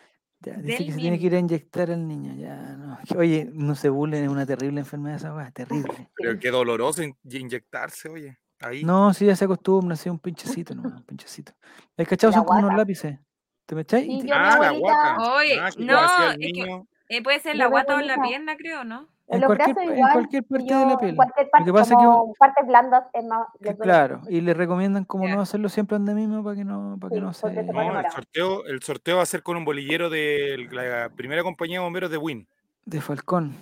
Ya, 0.40 0.52
dice 0.58 0.66
Del 0.76 0.86
que 0.86 0.92
se 0.92 0.98
tiene 0.98 1.18
que 1.18 1.26
ir 1.26 1.34
a 1.34 1.38
inyectar 1.38 1.90
al 1.90 2.06
niño, 2.06 2.34
ya, 2.36 2.76
no. 2.76 2.98
Oye, 3.16 3.48
no 3.54 3.74
se 3.74 3.88
burlen, 3.88 4.22
es 4.24 4.28
una 4.28 4.44
terrible 4.44 4.80
enfermedad 4.80 5.16
esa 5.16 5.34
weá, 5.34 5.50
terrible. 5.50 6.10
Pero 6.14 6.38
qué 6.38 6.50
doloroso 6.50 7.02
in- 7.02 7.16
inyectarse, 7.24 8.10
oye. 8.10 8.36
Ahí. 8.61 8.85
No, 8.85 9.12
si 9.12 9.27
ya 9.27 9.37
se 9.37 9.45
acostumbra, 9.45 9.95
así 9.95 10.09
un 10.09 10.19
pinchecito 10.19 10.74
nomás, 10.74 10.95
un 10.95 11.03
pinchecito. 11.03 11.53
¿Hay 11.97 12.07
cachado? 12.07 12.33
Son 12.33 12.45
como 12.45 12.61
unos 12.61 12.74
lápices. 12.74 13.19
¿Te 13.66 13.74
me 13.74 13.83
echáis? 13.83 14.07
Sí, 14.23 14.31
ah, 14.33 14.59
la 14.61 14.70
guata. 14.70 15.16
Oye, 15.35 15.59
Ah, 15.59 15.70
no, 15.78 16.31
el 16.33 16.43
es 16.45 16.53
que-. 16.53 16.83
Eh, 17.09 17.23
puede 17.23 17.41
ser 17.41 17.57
la 17.57 17.66
guata 17.66 17.97
o 17.97 18.01
en 18.01 18.07
la 18.07 18.20
pierna, 18.20 18.57
creo, 18.57 18.85
¿no? 18.85 19.09
En 19.28 19.41
En 19.43 19.47
cualquier, 19.47 19.74
brazos 19.74 19.91
en 19.91 19.97
igual. 19.97 20.12
cualquier 20.12 20.45
parte 20.45 20.66
yo- 20.69 20.78
de 20.78 20.87
la 20.87 20.93
en 20.93 20.99
piel. 20.99 21.16
Cualquier 21.16 21.47
Lo 21.47 21.51
parte, 21.51 21.65
que 21.66 21.73
pasa 21.73 21.83
es 21.83 21.99
que 21.99 22.05
como 22.05 22.35
partes 22.35 22.66
blandas 22.66 23.05
es 23.12 23.24
más. 23.24 23.47
Duele 23.61 23.78
claro, 23.78 24.20
y 24.28 24.41
le 24.41 24.55
recomiendan 24.55 25.05
como 25.05 25.27
no 25.28 25.41
hacerlo 25.41 25.69
siempre 25.69 25.97
ande 25.97 26.15
mismo 26.15 26.45
para 26.45 26.57
que 26.57 26.65
no, 26.65 26.97
para 27.01 27.11
que 27.11 27.16
Sí, 27.16 27.20
no 27.23 27.33
se. 27.33 27.41
porque 27.43 27.65
se 27.65 27.73
No, 27.73 28.01
el 28.01 28.11
sorteo, 28.12 28.65
el 28.66 28.83
sorteo 28.83 29.16
va 29.16 29.23
a 29.24 29.27
ser 29.27 29.43
con 29.43 29.57
un 29.57 29.65
bolillero 29.65 30.11
de 30.11 30.69
la 30.70 31.11
primera 31.15 31.43
compañía 31.43 31.78
de 31.81 31.85
bomberos 31.85 32.11
de 32.11 32.19
Win. 32.19 32.49
De 32.85 33.01
Falcón. 33.01 33.57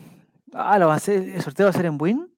Ah, 0.53 0.79
lo 0.79 0.87
va 0.89 0.95
a 0.95 0.97
hacer, 0.97 1.23
¿el 1.31 1.41
sorteo 1.41 1.65
va 1.67 1.71
a 1.71 1.73
ser 1.73 1.87
en 1.87 1.97
Win? 2.01 2.31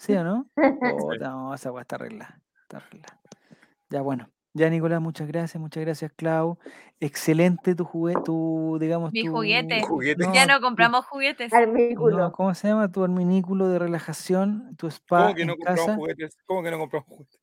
¿Sí 0.00 0.14
o 0.14 0.24
no? 0.24 0.46
Puta, 0.54 1.28
no, 1.28 1.54
esa 1.54 1.70
weá 1.70 1.82
está 1.82 1.96
arreglada. 1.96 2.40
Está 2.62 2.78
arreglada. 2.78 3.20
Ya 3.90 4.00
bueno. 4.00 4.30
Ya, 4.54 4.68
Nicolás, 4.70 5.00
muchas 5.00 5.28
gracias, 5.28 5.60
muchas 5.60 5.84
gracias, 5.84 6.10
Clau. 6.16 6.58
Excelente 7.00 7.74
tu 7.76 7.84
juguete, 7.84 8.22
tu, 8.24 8.78
digamos, 8.80 9.12
Mi 9.12 9.24
tu... 9.26 9.30
juguete. 9.32 9.82
Juguete. 9.82 10.24
Ya 10.32 10.46
no 10.46 10.60
compramos 10.62 11.04
juguetes. 11.04 11.52
Armículo. 11.52 12.16
no, 12.18 12.32
¿Cómo 12.32 12.52
se 12.54 12.66
llama? 12.68 12.90
Tu 12.90 13.04
arminículo 13.04 13.68
de 13.68 13.78
relajación, 13.78 14.74
tu 14.76 14.86
spa 14.88 15.24
¿Cómo 15.24 15.34
que 15.36 15.44
no 15.44 15.52
en 15.52 15.58
compramos 15.58 15.86
casa. 15.86 15.96
juguetes? 15.96 16.36
¿Cómo 16.46 16.62
que 16.62 16.70
no 16.70 16.78
compramos 16.78 17.08
juguetes? 17.08 17.40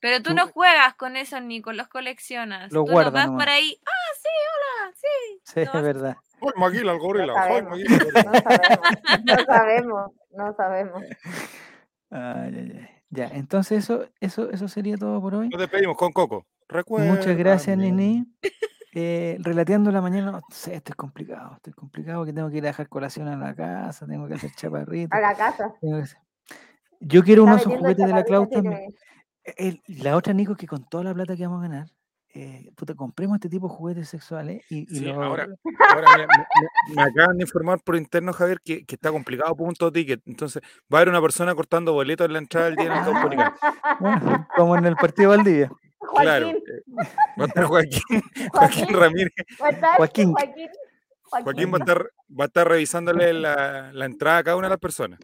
Pero 0.00 0.16
tú 0.22 0.30
Tú- 0.30 0.36
no 0.36 0.46
juegas 0.48 0.94
con 0.94 1.16
esos, 1.16 1.40
Nico, 1.42 1.72
los 1.72 1.86
coleccionas. 1.88 2.72
Los 2.72 2.84
tú 2.86 2.92
guardas 2.92 3.12
no 3.12 3.16
vas 3.18 3.26
nomás. 3.26 3.44
por 3.44 3.48
ahí. 3.50 3.78
Ah, 3.86 4.14
sí, 4.20 4.28
hola, 4.54 4.94
sí. 4.96 5.60
Es 5.60 5.82
verdad. 5.82 6.16
¡Ay, 6.40 6.48
Maguila, 6.56 6.92
el 6.92 6.98
gorila! 6.98 7.26
No 7.26 7.36
¡Ay, 7.38 7.48
sabemos. 7.48 7.70
Maguila, 7.70 7.94
el 7.94 8.04
gorila! 8.04 8.22
No 8.24 8.40
sabemos, 8.42 8.90
no 9.22 9.44
sabemos, 9.46 10.10
no 10.32 10.54
sabemos. 10.56 11.02
Ay, 12.16 12.54
ay, 12.56 12.72
ay. 12.80 12.88
Ya, 13.10 13.26
entonces 13.28 13.84
eso, 13.84 14.06
eso, 14.20 14.50
eso 14.50 14.68
sería 14.68 14.96
todo 14.96 15.20
por 15.20 15.34
hoy. 15.34 15.48
Nos 15.48 15.60
despedimos 15.60 15.96
con 15.96 16.12
Coco. 16.12 16.46
Recuerda. 16.68 17.12
Muchas 17.12 17.36
gracias, 17.36 17.76
Nini. 17.76 18.24
Eh, 18.96 19.36
relateando 19.40 19.90
la 19.90 20.00
mañana, 20.00 20.30
no 20.30 20.40
sé, 20.50 20.76
esto 20.76 20.92
es 20.92 20.96
complicado, 20.96 21.54
esto 21.56 21.70
es 21.70 21.76
complicado 21.76 22.24
que 22.24 22.32
tengo 22.32 22.48
que 22.48 22.58
ir 22.58 22.64
a 22.64 22.68
dejar 22.68 22.88
colación 22.88 23.26
a 23.26 23.36
la 23.36 23.52
casa, 23.54 24.06
tengo 24.06 24.28
que 24.28 24.34
hacer 24.34 24.52
chaparrito. 24.52 25.14
A 25.16 25.20
la 25.20 25.34
casa. 25.34 25.74
tengo 25.80 25.96
que 25.96 26.02
hacer- 26.04 26.18
Yo 27.00 27.24
quiero 27.24 27.42
uno 27.42 27.54
de 27.56 27.60
esos 27.60 27.72
juguetes 27.76 28.06
de 28.06 28.12
la 28.12 28.22
Clau 28.24 28.44
chaparritos, 28.44 28.62
también. 28.72 28.94
El- 29.56 29.82
la 30.02 30.16
otra, 30.16 30.32
Nico, 30.32 30.54
que 30.54 30.68
con 30.68 30.88
toda 30.88 31.02
la 31.04 31.12
plata 31.14 31.34
que 31.36 31.44
vamos 31.46 31.64
a 31.64 31.68
ganar, 31.68 31.88
eh, 32.34 32.70
puta, 32.76 32.94
compremos 32.94 33.36
este 33.36 33.48
tipo 33.48 33.68
de 33.68 33.74
juguetes 33.74 34.08
sexuales 34.08 34.64
y, 34.68 34.82
y 34.92 34.98
Sí, 34.98 35.04
lo- 35.04 35.22
ahora, 35.22 35.46
ahora 35.94 36.16
me, 36.18 36.26
me- 36.26 36.94
me 36.96 37.02
acaban 37.02 37.36
de 37.38 37.44
informar 37.44 37.80
por 37.84 37.96
interno, 37.96 38.32
Javier, 38.32 38.60
que, 38.64 38.84
que 38.84 38.94
está 38.96 39.10
complicado 39.12 39.54
punto 39.56 39.90
ticket. 39.92 40.20
Entonces, 40.26 40.60
va 40.92 40.98
a 40.98 41.02
haber 41.02 41.08
una 41.10 41.22
persona 41.22 41.54
cortando 41.54 41.92
boletos 41.92 42.26
en 42.26 42.32
la 42.32 42.38
entrada 42.40 42.66
del 42.66 42.76
día 42.76 42.86
en 42.86 42.92
el 42.98 43.04
Caupolicán. 43.04 43.52
bueno, 44.00 44.48
como 44.56 44.76
en 44.76 44.86
el 44.86 44.96
partido 44.96 45.30
de 45.30 45.36
Valdivia. 45.36 45.70
Claro. 46.20 46.46
Joaquín, 46.48 46.64
eh, 46.66 46.82
Va 47.40 47.44
a 47.44 47.46
estar 47.46 47.64
Joaquín, 47.64 48.02
Joaquín 48.52 48.84
Joaquín, 48.84 48.96
Ramírez. 49.00 49.32
va 49.62 49.66
a 49.66 49.70
estar 49.70 49.96
Joaquín. 49.96 50.32
Joaquín, 50.32 50.68
Joaquín 51.44 51.72
va 51.72 51.76
a 51.76 51.80
estar, 51.80 52.10
va 52.40 52.44
a 52.44 52.46
estar 52.46 52.68
revisándole 52.68 53.32
la, 53.32 53.90
la 53.92 54.04
entrada 54.04 54.38
a 54.38 54.44
cada 54.44 54.56
una 54.56 54.66
de 54.66 54.70
las 54.70 54.78
personas. 54.80 55.18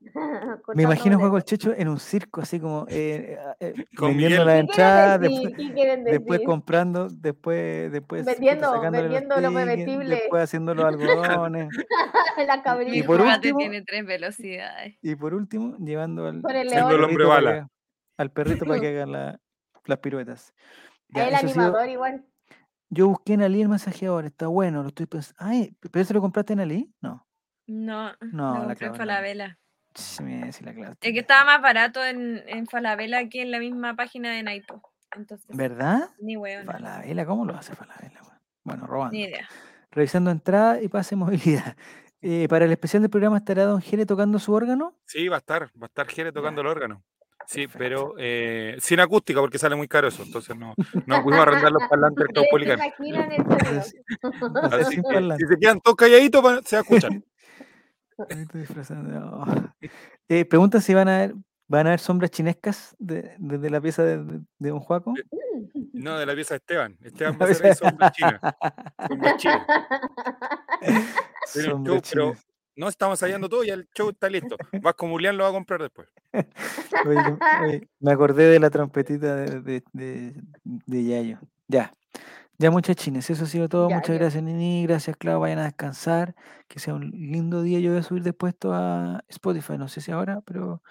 Me 0.74 0.82
imagino 0.84 1.18
Juego 1.18 1.36
el. 1.38 1.44
Checho 1.44 1.72
en 1.76 1.88
un 1.88 1.98
circo, 1.98 2.40
así 2.40 2.60
como 2.60 2.86
eh, 2.88 3.38
eh, 3.60 3.74
Con 3.96 4.10
vendiendo 4.10 4.44
la 4.44 4.52
¿Qué 4.54 4.58
entrada, 4.60 5.18
decir? 5.18 5.56
después, 6.04 6.40
comprando, 6.46 7.08
después, 7.08 7.90
después 7.92 8.24
Vendiendo- 8.26 8.72
los 8.74 8.90
vendiendo 8.90 9.40
lo 9.40 9.48
tickets, 9.48 9.66
bebestible. 9.66 10.14
después 10.16 10.42
haciendo 10.44 10.74
los 10.74 10.84
algodones 10.84 11.68
La 12.46 12.62
cabrita. 12.62 12.96
Y 12.96 13.02
por 13.02 13.20
último- 13.20 13.58
tiene 13.58 13.82
tres 13.82 14.06
velocidades. 14.06 14.96
y 15.02 15.14
por 15.16 15.34
último 15.34 15.76
llevando 15.78 16.26
al, 16.26 16.36
el 16.36 16.42
perrito 17.12 17.28
bala. 17.28 17.50
haga- 17.50 17.68
al 18.18 18.30
perrito 18.32 18.64
para 18.66 18.80
que 18.80 18.88
haga 18.88 19.06
la- 19.06 19.40
las 19.84 19.98
piruetas. 19.98 20.52
Ya, 21.08 21.28
El 21.28 21.36
sido- 21.38 21.50
animador 21.62 21.88
igual. 21.88 22.24
yo 22.90 23.08
busqué 23.08 23.32
en 23.34 23.42
Ali 23.42 23.62
el 23.62 23.68
masajeador, 23.68 24.26
está 24.26 24.46
bueno, 24.46 24.82
lo 24.82 24.88
estoy 24.88 25.06
pensando. 25.06 25.36
Ay, 25.38 25.74
¿pero 25.90 26.02
ese 26.02 26.14
lo 26.14 26.20
compraste 26.20 26.52
en 26.52 26.60
Ali? 26.60 26.92
No. 27.00 27.26
No, 27.66 28.12
No, 28.32 28.54
lo 28.54 28.60
la 28.60 28.66
compré 28.68 28.86
en 28.86 28.92
no. 28.92 28.98
Falabella. 28.98 29.58
Sí, 29.98 30.22
me 30.22 30.46
decía 30.46 30.66
la 30.66 30.74
clave. 30.74 30.96
Es 31.00 31.12
que 31.12 31.20
estaba 31.20 31.44
más 31.44 31.62
barato 31.62 32.04
en, 32.04 32.42
en 32.46 32.66
Falabella 32.66 33.28
que 33.28 33.42
en 33.42 33.50
la 33.50 33.58
misma 33.58 33.96
página 33.96 34.32
de 34.32 34.42
Naipo. 34.42 34.82
Entonces, 35.16 35.56
¿Verdad? 35.56 36.10
ni. 36.20 36.36
Falabella, 36.36 37.26
¿cómo 37.26 37.44
lo 37.44 37.56
hace 37.56 37.74
Falabella? 37.74 38.20
Bueno, 38.62 38.86
robando. 38.86 39.12
Ni 39.12 39.24
idea. 39.24 39.48
Revisando 39.90 40.30
entrada 40.30 40.80
y 40.80 40.88
pase 40.88 41.16
movilidad. 41.16 41.76
Eh, 42.20 42.48
para 42.48 42.64
el 42.64 42.72
especial 42.72 43.02
del 43.02 43.10
programa 43.10 43.38
estará 43.38 43.64
Don 43.64 43.80
Jere 43.80 44.04
tocando 44.04 44.38
su 44.38 44.52
órgano. 44.52 44.94
Sí, 45.06 45.28
va 45.28 45.36
a 45.36 45.38
estar, 45.38 45.70
va 45.80 45.82
a 45.82 45.86
estar 45.86 46.08
Jere 46.08 46.32
tocando 46.32 46.60
el 46.60 46.66
órgano. 46.66 47.02
Sí, 47.46 47.66
Perfecto. 47.66 47.78
pero 47.78 48.14
eh, 48.18 48.76
sin 48.80 49.00
acústica 49.00 49.40
porque 49.40 49.58
sale 49.58 49.74
muy 49.74 49.88
caro 49.88 50.08
eso. 50.08 50.22
Entonces 50.22 50.54
no, 50.56 50.74
no 51.06 51.22
pudimos 51.22 51.46
arrendar 51.46 51.72
los 51.72 51.82
parlantes 51.88 52.26
del 52.26 52.28
¿Se 52.34 52.34
Caupolicán. 52.34 52.78
si 55.38 55.46
se 55.46 55.56
quedan 55.58 55.80
todos 55.80 55.96
calladitos, 55.96 56.42
se 56.66 56.76
va 56.76 56.80
a 56.80 56.82
escuchar. 56.82 57.10
Me 57.12 57.22
estoy 58.28 58.60
disfrazando. 58.60 59.10
no. 59.20 59.74
Eh, 60.28 60.44
preguntan 60.44 60.80
si 60.82 60.94
van 60.94 61.08
a 61.08 61.18
ver, 61.18 61.34
van 61.68 61.86
a 61.86 61.90
ver 61.90 62.00
sombras 62.00 62.30
chinescas 62.30 62.94
de- 62.98 63.34
desde 63.38 63.70
la 63.70 63.80
pieza 63.80 64.02
de, 64.02 64.22
de, 64.24 64.40
de 64.58 64.68
Don 64.70 64.80
Juaco. 64.80 65.14
No, 65.92 66.18
de 66.18 66.26
la 66.26 66.34
pieza 66.34 66.54
de 66.54 66.58
Esteban. 66.58 66.96
Esteban 67.02 67.38
va 67.40 67.46
a 67.46 67.50
hacer 67.50 67.74
sombras 67.74 68.12
chinas. 68.12 68.40
Sombras 69.08 69.36
chinas. 69.36 69.66
Sombras 71.46 72.02
show, 72.02 72.02
pero 72.12 72.34
no 72.76 72.88
estamos 72.88 73.14
ensayando 73.20 73.48
todo 73.48 73.64
y 73.64 73.70
el 73.70 73.88
show 73.94 74.10
está 74.10 74.28
listo. 74.28 74.56
Vasco 74.82 75.06
Mulián 75.06 75.36
lo 75.36 75.44
va 75.44 75.50
a 75.50 75.52
comprar 75.52 75.80
después. 75.82 76.08
Oye, 77.06 77.16
que- 77.24 77.64
oye, 77.64 77.88
me 78.00 78.12
acordé 78.12 78.44
de 78.48 78.60
la 78.60 78.70
trompetita 78.70 79.36
de, 79.36 79.60
de, 79.60 79.82
de, 79.92 80.34
de 80.64 81.04
Yayo. 81.04 81.38
Ya. 81.68 81.92
Ya 82.60 82.72
muchachines, 82.72 83.30
eso 83.30 83.44
ha 83.44 83.46
sido 83.46 83.68
todo. 83.68 83.88
Ya, 83.88 83.96
Muchas 83.96 84.14
ya. 84.14 84.18
gracias, 84.18 84.42
Nini. 84.42 84.84
Gracias, 84.84 85.16
Clau. 85.16 85.38
Vayan 85.40 85.60
a 85.60 85.64
descansar. 85.64 86.34
Que 86.66 86.80
sea 86.80 86.94
un 86.94 87.10
lindo 87.10 87.62
día. 87.62 87.78
Yo 87.78 87.92
voy 87.92 88.00
a 88.00 88.02
subir 88.02 88.24
después 88.24 88.54
esto 88.54 88.72
a 88.74 89.22
Spotify. 89.28 89.78
No 89.78 89.86
sé 89.86 90.00
si 90.00 90.10
ahora, 90.10 90.40
pero 90.44 90.82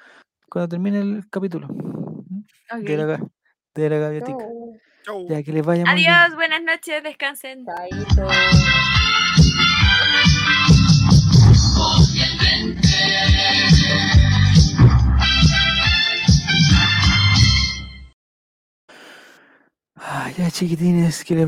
cuando 0.50 0.70
termine 0.70 1.00
el 1.00 1.30
capítulo. 1.30 1.68
¿m? 1.68 2.84
De, 2.84 2.98
la, 2.98 3.20
de 3.76 3.90
la 3.90 3.98
gaviotica. 3.98 4.46
Chau. 5.04 5.28
Ya, 5.28 5.44
que 5.44 5.52
les 5.52 5.66
vaya 5.66 5.84
muy 5.84 5.96
bien. 5.96 6.10
Adiós, 6.10 6.36
buenas 6.36 6.62
noches, 6.64 7.04
descansen. 7.04 7.66
chaito. 7.66 8.28
Ah, 20.00 20.32
ya, 20.38 20.50
chiquitines, 20.52 21.24
que 21.26 21.36
les 21.36 21.46